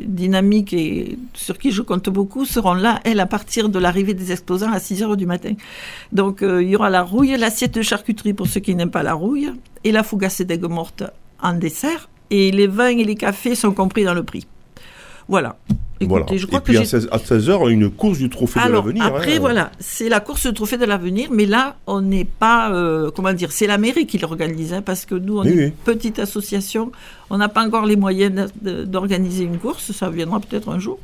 Dynamique. 0.07 0.73
et 0.73 1.17
sur 1.35 1.59
qui 1.59 1.71
je 1.71 1.83
compte 1.83 2.09
beaucoup, 2.11 2.45
seront 2.45 2.75
là, 2.75 3.01
elle, 3.05 3.21
à 3.21 3.27
partir 3.27 3.69
de 3.69 3.79
l'arrivée 3.79 4.15
des 4.15 4.33
exposants 4.33 4.73
à 4.73 4.79
6 4.81 5.03
heures 5.03 5.17
du 5.17 5.27
matin. 5.27 5.53
Donc, 6.13 6.43
euh, 6.43 6.63
il 6.63 6.71
y 6.71 6.77
aura 6.77 6.91
la 6.91 7.03
rouille, 7.03 7.37
l'assiette 7.39 7.75
de 7.75 7.83
charcuterie 7.83 8.35
pour 8.35 8.47
ceux 8.47 8.61
qui 8.61 8.75
n'aiment 8.75 8.91
pas 8.91 9.03
la 9.03 9.15
rouille, 9.15 9.51
et 9.85 9.93
la 9.93 10.03
fougasse 10.03 10.41
d'aigues 10.43 10.69
mortes 10.69 11.05
en 11.43 11.55
dessert. 11.55 12.09
Et 12.31 12.51
les 12.51 12.67
vins 12.67 12.89
et 12.89 13.05
les 13.05 13.15
cafés 13.15 13.55
sont 13.55 13.73
compris 13.73 14.05
dans 14.05 14.15
le 14.15 14.23
prix. 14.23 14.47
Voilà. 15.33 15.57
Écoutez, 15.99 16.09
Voilà. 16.09 16.27
je 16.37 16.47
crois 16.47 16.59
Et 16.59 16.63
puis 16.63 16.73
que 16.75 16.79
à 16.79 16.83
j'ai 16.83 16.87
16, 16.89 17.09
à 17.11 17.17
16h, 17.17 17.71
une 17.71 17.89
course 17.91 18.19
du 18.19 18.29
trophée 18.29 18.61
de 18.67 18.71
l'avenir. 18.73 19.03
après, 19.05 19.37
hein. 19.37 19.41
voilà, 19.41 19.71
c'est 19.79 20.09
la 20.11 20.21
course 20.21 20.47
du 20.47 20.53
trophée 20.53 20.77
de 20.77 20.85
l'avenir, 20.85 21.29
mais 21.33 21.47
là, 21.47 21.77
on 21.87 22.01
n'est 22.03 22.25
pas, 22.27 22.71
euh, 22.73 23.11
comment 23.15 23.33
dire, 23.33 23.51
c'est 23.51 23.67
la 23.69 23.79
mairie 23.79 24.07
qui 24.07 24.19
l'organise, 24.19 24.75
hein, 24.75 24.83
parce 24.83 25.07
que 25.07 25.15
nous, 25.15 25.39
on 25.39 25.43
Oui, 25.43 25.49
est 25.49 25.57
oui. 25.57 25.65
une 25.67 25.71
petite 25.73 26.19
association, 26.19 26.93
on 27.31 27.39
n'a 27.39 27.49
pas 27.49 27.65
encore 27.65 27.87
les 27.87 27.97
moyens 27.97 28.51
d'organiser 28.63 29.45
une 29.45 29.59
course, 29.59 29.93
ça 29.93 30.11
viendra 30.11 30.39
peut-être 30.41 30.69
un 30.69 30.79
jour. 30.79 30.99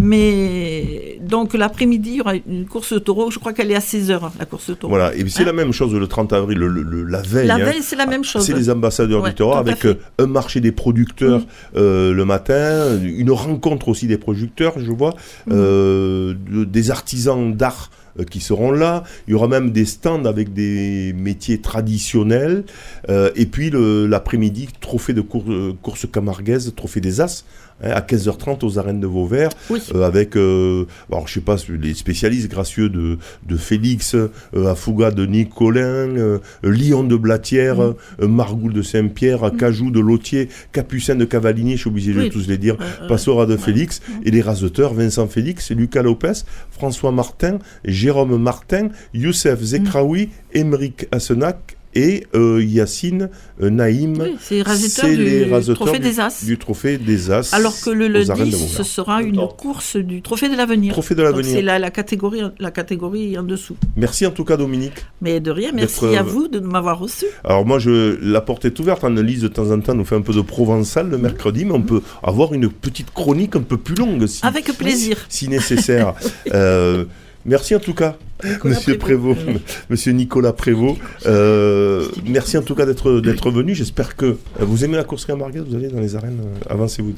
Mais 0.00 1.18
donc 1.26 1.54
l'après-midi, 1.54 2.10
il 2.10 2.16
y 2.16 2.20
aura 2.20 2.34
une 2.34 2.66
course 2.66 2.92
de 2.92 2.98
taureau, 2.98 3.30
je 3.30 3.38
crois 3.38 3.52
qu'elle 3.52 3.70
est 3.70 3.74
à 3.76 3.80
16h, 3.80 4.20
la 4.38 4.44
course 4.44 4.68
de 4.70 4.74
taureau. 4.74 4.90
Voilà, 4.94 5.14
et 5.14 5.28
c'est 5.28 5.42
Hein 5.42 5.46
la 5.46 5.52
même 5.52 5.72
chose 5.72 5.94
le 5.94 6.06
30 6.06 6.32
avril, 6.32 6.58
le- 6.58 6.68
le- 6.68 7.04
la 7.04 7.22
veille. 7.22 7.46
La 7.46 7.54
hein. 7.54 7.58
veille, 7.58 7.82
c'est 7.82 7.96
la 7.96 8.06
même 8.06 8.24
chose. 8.24 8.44
C'est 8.44 8.54
les 8.54 8.70
ambassadeurs 8.70 9.22
Ouais, 9.22 9.32
du 9.32 9.42
à 9.42 9.58
avec 9.58 9.84
euh, 9.86 9.94
un 10.18 10.26
marché 10.26 10.60
des 10.60 10.72
producteurs 10.72 11.40
Mm. 11.40 11.44
euh, 11.76 12.12
le 12.12 12.24
matin, 12.24 12.98
une 13.02 13.30
rencontre 13.30 13.88
aussi 13.88 14.06
des 14.06 14.18
producteurs, 14.18 14.74
je 14.78 14.90
vois, 14.92 15.14
Mm. 15.46 15.52
euh, 15.52 16.34
de- 16.50 16.64
des 16.64 16.90
artisans 16.90 17.54
d'art 17.54 17.90
qui 18.30 18.38
seront 18.38 18.70
là. 18.70 19.02
Il 19.26 19.32
y 19.32 19.34
aura 19.34 19.48
même 19.48 19.72
des 19.72 19.84
stands 19.84 20.24
avec 20.24 20.52
des 20.54 21.12
métiers 21.16 21.60
traditionnels. 21.60 22.62
Euh, 23.08 23.30
et 23.34 23.44
puis 23.46 23.72
l'après-midi, 23.72 24.68
trophée 24.80 25.14
de 25.14 25.20
cour- 25.20 25.44
euh, 25.48 25.72
course 25.82 26.06
camarguaise, 26.12 26.72
trophée 26.76 27.00
des 27.00 27.20
As. 27.20 27.44
Hein, 27.82 27.90
à 27.90 28.00
15h30 28.00 28.64
aux 28.64 28.78
arènes 28.78 29.00
de 29.00 29.06
Vauvert, 29.06 29.50
Oui. 29.70 29.80
euh, 29.94 30.02
avec, 30.04 30.36
euh, 30.36 30.86
alors 31.10 31.26
je 31.26 31.34
sais 31.34 31.40
pas, 31.40 31.56
les 31.68 31.94
spécialistes 31.94 32.50
gracieux 32.50 32.88
de, 32.88 33.18
de 33.48 33.56
Félix, 33.56 34.14
euh, 34.14 34.30
Afouga 34.66 35.10
de 35.10 35.26
Nicolin, 35.26 36.38
Lyon 36.62 37.04
de 37.04 37.16
Blatière, 37.16 37.76
Mm. 38.20 38.26
Margoul 38.26 38.72
de 38.72 38.82
Saint-Pierre, 38.82 39.50
Cajou 39.58 39.90
de 39.90 40.00
Lautier, 40.00 40.48
Capucin 40.72 41.14
de 41.16 41.24
Cavaligny, 41.24 41.72
je 41.72 41.80
suis 41.82 41.88
obligé 41.90 42.12
de 42.12 42.28
tous 42.28 42.46
les 42.48 42.58
dire, 42.58 42.76
Passora 43.08 43.46
de. 43.46 43.56
Félix, 43.56 44.02
et 44.24 44.30
les 44.30 44.42
raseteurs, 44.42 44.92
Vincent 44.94 45.26
Félix, 45.28 45.70
Lucas 45.70 46.02
Lopez, 46.02 46.32
François 46.70 47.12
Martin, 47.12 47.58
Jérôme 47.84 48.36
Martin, 48.36 48.88
Youssef 49.14 49.60
Zekraoui, 49.62 50.28
Émeric 50.52 51.06
Assenac 51.12 51.76
et 51.94 52.24
euh, 52.34 52.62
Yacine 52.62 53.30
euh, 53.62 53.70
Naïm. 53.70 54.16
Oui, 54.20 54.36
c'est 54.40 54.56
les 54.56 54.62
raseteurs 54.62 55.60
du 55.60 55.74
trophée 55.74 55.98
du- 55.98 56.08
des 56.08 56.20
As. 56.20 56.44
Du 56.44 56.58
trophée 56.58 56.98
des 56.98 57.30
As. 57.30 57.52
Alors 57.54 57.74
que 57.80 57.90
le 57.90 58.08
lundi, 58.08 58.52
ce 58.52 58.82
sera 58.82 59.22
une 59.22 59.36
course 59.56 59.96
du 59.96 60.22
trophée 60.22 60.48
de 60.48 60.56
l'avenir. 60.56 60.92
Trophée 60.92 61.14
de 61.14 61.22
l'avenir. 61.22 61.52
C'est 61.52 61.62
la, 61.62 61.78
la, 61.78 61.90
catégorie, 61.90 62.40
la 62.58 62.70
catégorie 62.70 63.38
en 63.38 63.42
dessous. 63.42 63.76
Merci 63.96 64.26
en 64.26 64.30
tout 64.30 64.44
cas 64.44 64.56
Dominique. 64.56 65.04
Mais 65.20 65.40
de 65.40 65.50
rien, 65.50 65.70
merci 65.72 66.04
à 66.16 66.22
vous 66.22 66.48
de 66.48 66.60
m'avoir 66.60 66.98
reçu. 66.98 67.26
Alors 67.44 67.64
moi, 67.66 67.78
je, 67.78 68.18
la 68.22 68.40
porte 68.40 68.64
est 68.64 68.78
ouverte. 68.80 69.04
Annelise, 69.04 69.42
de 69.42 69.48
temps 69.48 69.70
en 69.70 69.80
temps, 69.80 69.94
nous 69.94 70.04
fait 70.04 70.16
un 70.16 70.22
peu 70.22 70.32
de 70.32 70.40
provençal 70.40 71.08
le 71.10 71.18
mercredi, 71.18 71.64
mais 71.64 71.72
on 71.72 71.82
peut 71.82 72.02
avoir 72.22 72.52
une 72.54 72.68
petite 72.70 73.10
chronique 73.12 73.56
un 73.56 73.62
peu 73.62 73.76
plus 73.76 73.94
longue 73.94 74.26
si, 74.26 74.44
Avec 74.44 74.66
plaisir. 74.76 75.24
si 75.28 75.48
nécessaire. 75.48 76.14
Euh, 76.52 77.04
merci 77.44 77.74
en 77.74 77.80
tout 77.80 77.94
cas, 77.94 78.16
Nicolas 78.42 78.74
Monsieur 78.74 78.98
Prévost. 78.98 79.40
Prévost, 79.44 79.84
Monsieur 79.90 80.12
Nicolas 80.12 80.52
Prévost. 80.52 80.98
Euh, 81.26 82.06
merci 82.26 82.58
en 82.58 82.62
tout 82.62 82.74
cas 82.74 82.84
d'être 82.84 83.20
d'être 83.20 83.50
venu. 83.50 83.74
J'espère 83.74 84.16
que 84.16 84.26
euh, 84.26 84.36
vous 84.60 84.84
aimez 84.84 84.96
la 84.96 85.04
course 85.04 85.24
camarguaise. 85.24 85.64
Vous 85.68 85.76
allez 85.76 85.88
dans 85.88 86.00
les 86.00 86.16
arènes. 86.16 86.40
euh, 86.42 86.72
Avancez-vous. 86.72 87.14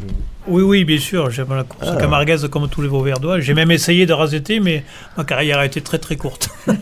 Oui, 0.49 0.63
oui, 0.63 0.85
bien 0.85 0.99
sûr, 0.99 1.31
j'aime 1.31 1.49
la 1.51 1.65
course 1.65 1.89
Ah. 1.91 2.49
comme 2.49 2.69
tous 2.69 2.83
les 2.83 2.89
Vauverdois. 2.89 3.41
J'ai 3.41 3.55
même 3.55 3.71
essayé 3.71 4.07
de 4.07 4.13
raseter, 4.13 4.61
mais 4.61 4.85
ma 5.17 5.25
carrière 5.25 5.59
a 5.59 5.67
été 5.67 5.81
très 5.81 5.99
très 5.99 6.17
courte. 6.17 6.51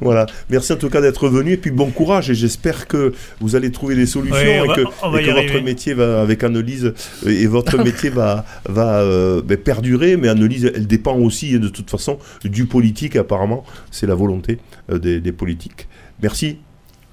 Voilà. 0.00 0.26
Merci 0.50 0.72
en 0.74 0.76
tout 0.76 0.90
cas 0.90 1.00
d'être 1.00 1.28
venu 1.28 1.52
et 1.52 1.56
puis 1.56 1.70
bon 1.70 1.90
courage 1.90 2.30
et 2.30 2.34
j'espère 2.34 2.86
que 2.86 3.14
vous 3.40 3.56
allez 3.56 3.72
trouver 3.72 3.94
des 3.96 4.04
solutions 4.06 4.36
Oui, 4.38 4.70
et 4.70 4.74
que, 4.74 4.80
et 5.18 5.32
votre 5.48 5.64
métier 5.64 5.94
va 5.94 6.20
avec 6.20 6.44
Annelise 6.44 6.92
euh, 7.26 7.30
et 7.30 7.46
votre 7.46 7.78
métier 7.84 8.10
va 8.10 8.44
va 8.66 9.00
euh, 9.00 9.40
ben, 9.42 9.56
perdurer. 9.56 10.16
Mais 10.16 10.28
Annelise, 10.28 10.70
elle 10.74 10.86
dépend 10.86 11.16
aussi 11.16 11.58
de 11.58 11.68
toute 11.68 11.90
façon 11.90 12.18
du 12.44 12.66
politique. 12.66 13.16
Apparemment, 13.16 13.64
c'est 13.90 14.06
la 14.06 14.14
volonté 14.14 14.58
euh, 14.90 14.98
des, 14.98 15.20
des 15.20 15.32
politiques. 15.32 15.88
Merci 16.22 16.58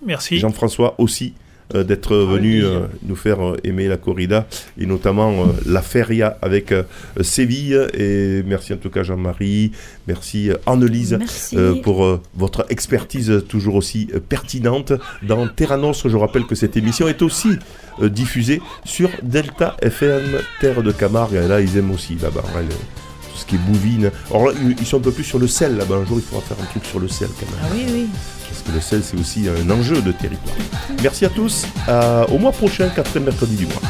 Merci. 0.06 0.38
Jean-François 0.38 0.96
aussi 0.98 1.34
euh, 1.76 1.86
d'être 1.86 2.14
venu 2.14 2.62
euh, 2.66 2.82
nous 3.04 3.16
faire 3.16 3.42
euh, 3.42 3.58
aimer 3.64 3.88
la 3.88 3.96
corrida 3.96 4.46
et 4.78 4.86
notamment 4.86 5.32
euh, 5.32 5.46
la 5.66 5.82
feria 5.82 6.38
avec 6.42 6.74
euh, 6.74 6.84
Séville. 7.22 7.88
Et 7.98 8.44
merci 8.46 8.74
en 8.74 8.78
tout 8.78 8.90
cas 8.90 9.04
Jean-Marie, 9.04 9.72
merci 10.06 10.50
euh, 10.52 10.56
Annelise 10.66 11.16
Merci. 11.18 11.58
euh, 11.58 11.76
pour 11.82 12.04
euh, 12.04 12.20
votre 12.36 12.66
expertise 12.70 13.46
toujours 13.48 13.76
aussi 13.76 14.10
euh, 14.14 14.20
pertinente 14.20 14.92
dans 15.26 15.48
Terra 15.48 15.78
Nostre. 15.78 16.10
Je 16.10 16.18
rappelle 16.18 16.46
que 16.46 16.56
cette 16.56 16.76
émission 16.76 17.08
est 17.08 17.22
aussi 17.22 17.58
euh, 18.02 18.10
diffusée 18.10 18.62
sur 18.84 19.10
Delta 19.24 19.78
FM 19.82 20.22
Terre 20.60 20.84
de 20.84 20.92
Camargue. 20.92 21.36
Et 21.36 21.48
là, 21.48 21.62
ils 21.62 21.78
aiment 21.78 21.92
aussi 21.92 22.16
là-bas. 22.22 22.44
Ce 23.44 23.50
qui 23.50 23.56
est 23.56 23.60
bouvine. 23.60 24.10
Alors 24.30 24.48
là, 24.48 24.54
ils- 24.80 24.86
sont 24.86 24.98
un 24.98 25.02
peu 25.02 25.12
plus 25.12 25.24
sur 25.24 25.40
le 25.40 25.48
sel 25.48 25.78
là-bas. 25.78 25.96
Un 25.96 26.06
jour, 26.06 26.18
il 26.20 26.24
faudra 26.24 26.42
faire 26.46 26.58
un 26.62 26.66
truc 26.66 26.86
sur 26.86 27.00
le 27.00 27.08
sel 27.08 27.28
quand 27.40 27.46
même. 27.52 27.60
Ah 27.64 27.68
oui, 27.76 27.86
oui. 27.92 28.08
Parce 28.50 28.62
que 28.64 28.72
le 28.72 28.82
sel, 28.82 29.02
c'est 29.04 29.20
aussi 29.20 29.48
un 29.50 29.70
enjeu 29.70 30.02
de 30.02 30.12
territoire. 30.12 30.56
Merci 31.02 31.26
à 31.26 31.30
tous. 31.30 31.66
À- 31.88 32.26
au 32.30 32.38
mois 32.38 32.52
prochain, 32.52 32.90
quatrième 32.90 33.26
mercredi 33.26 33.56
du 33.56 33.66
mois. 33.66 33.82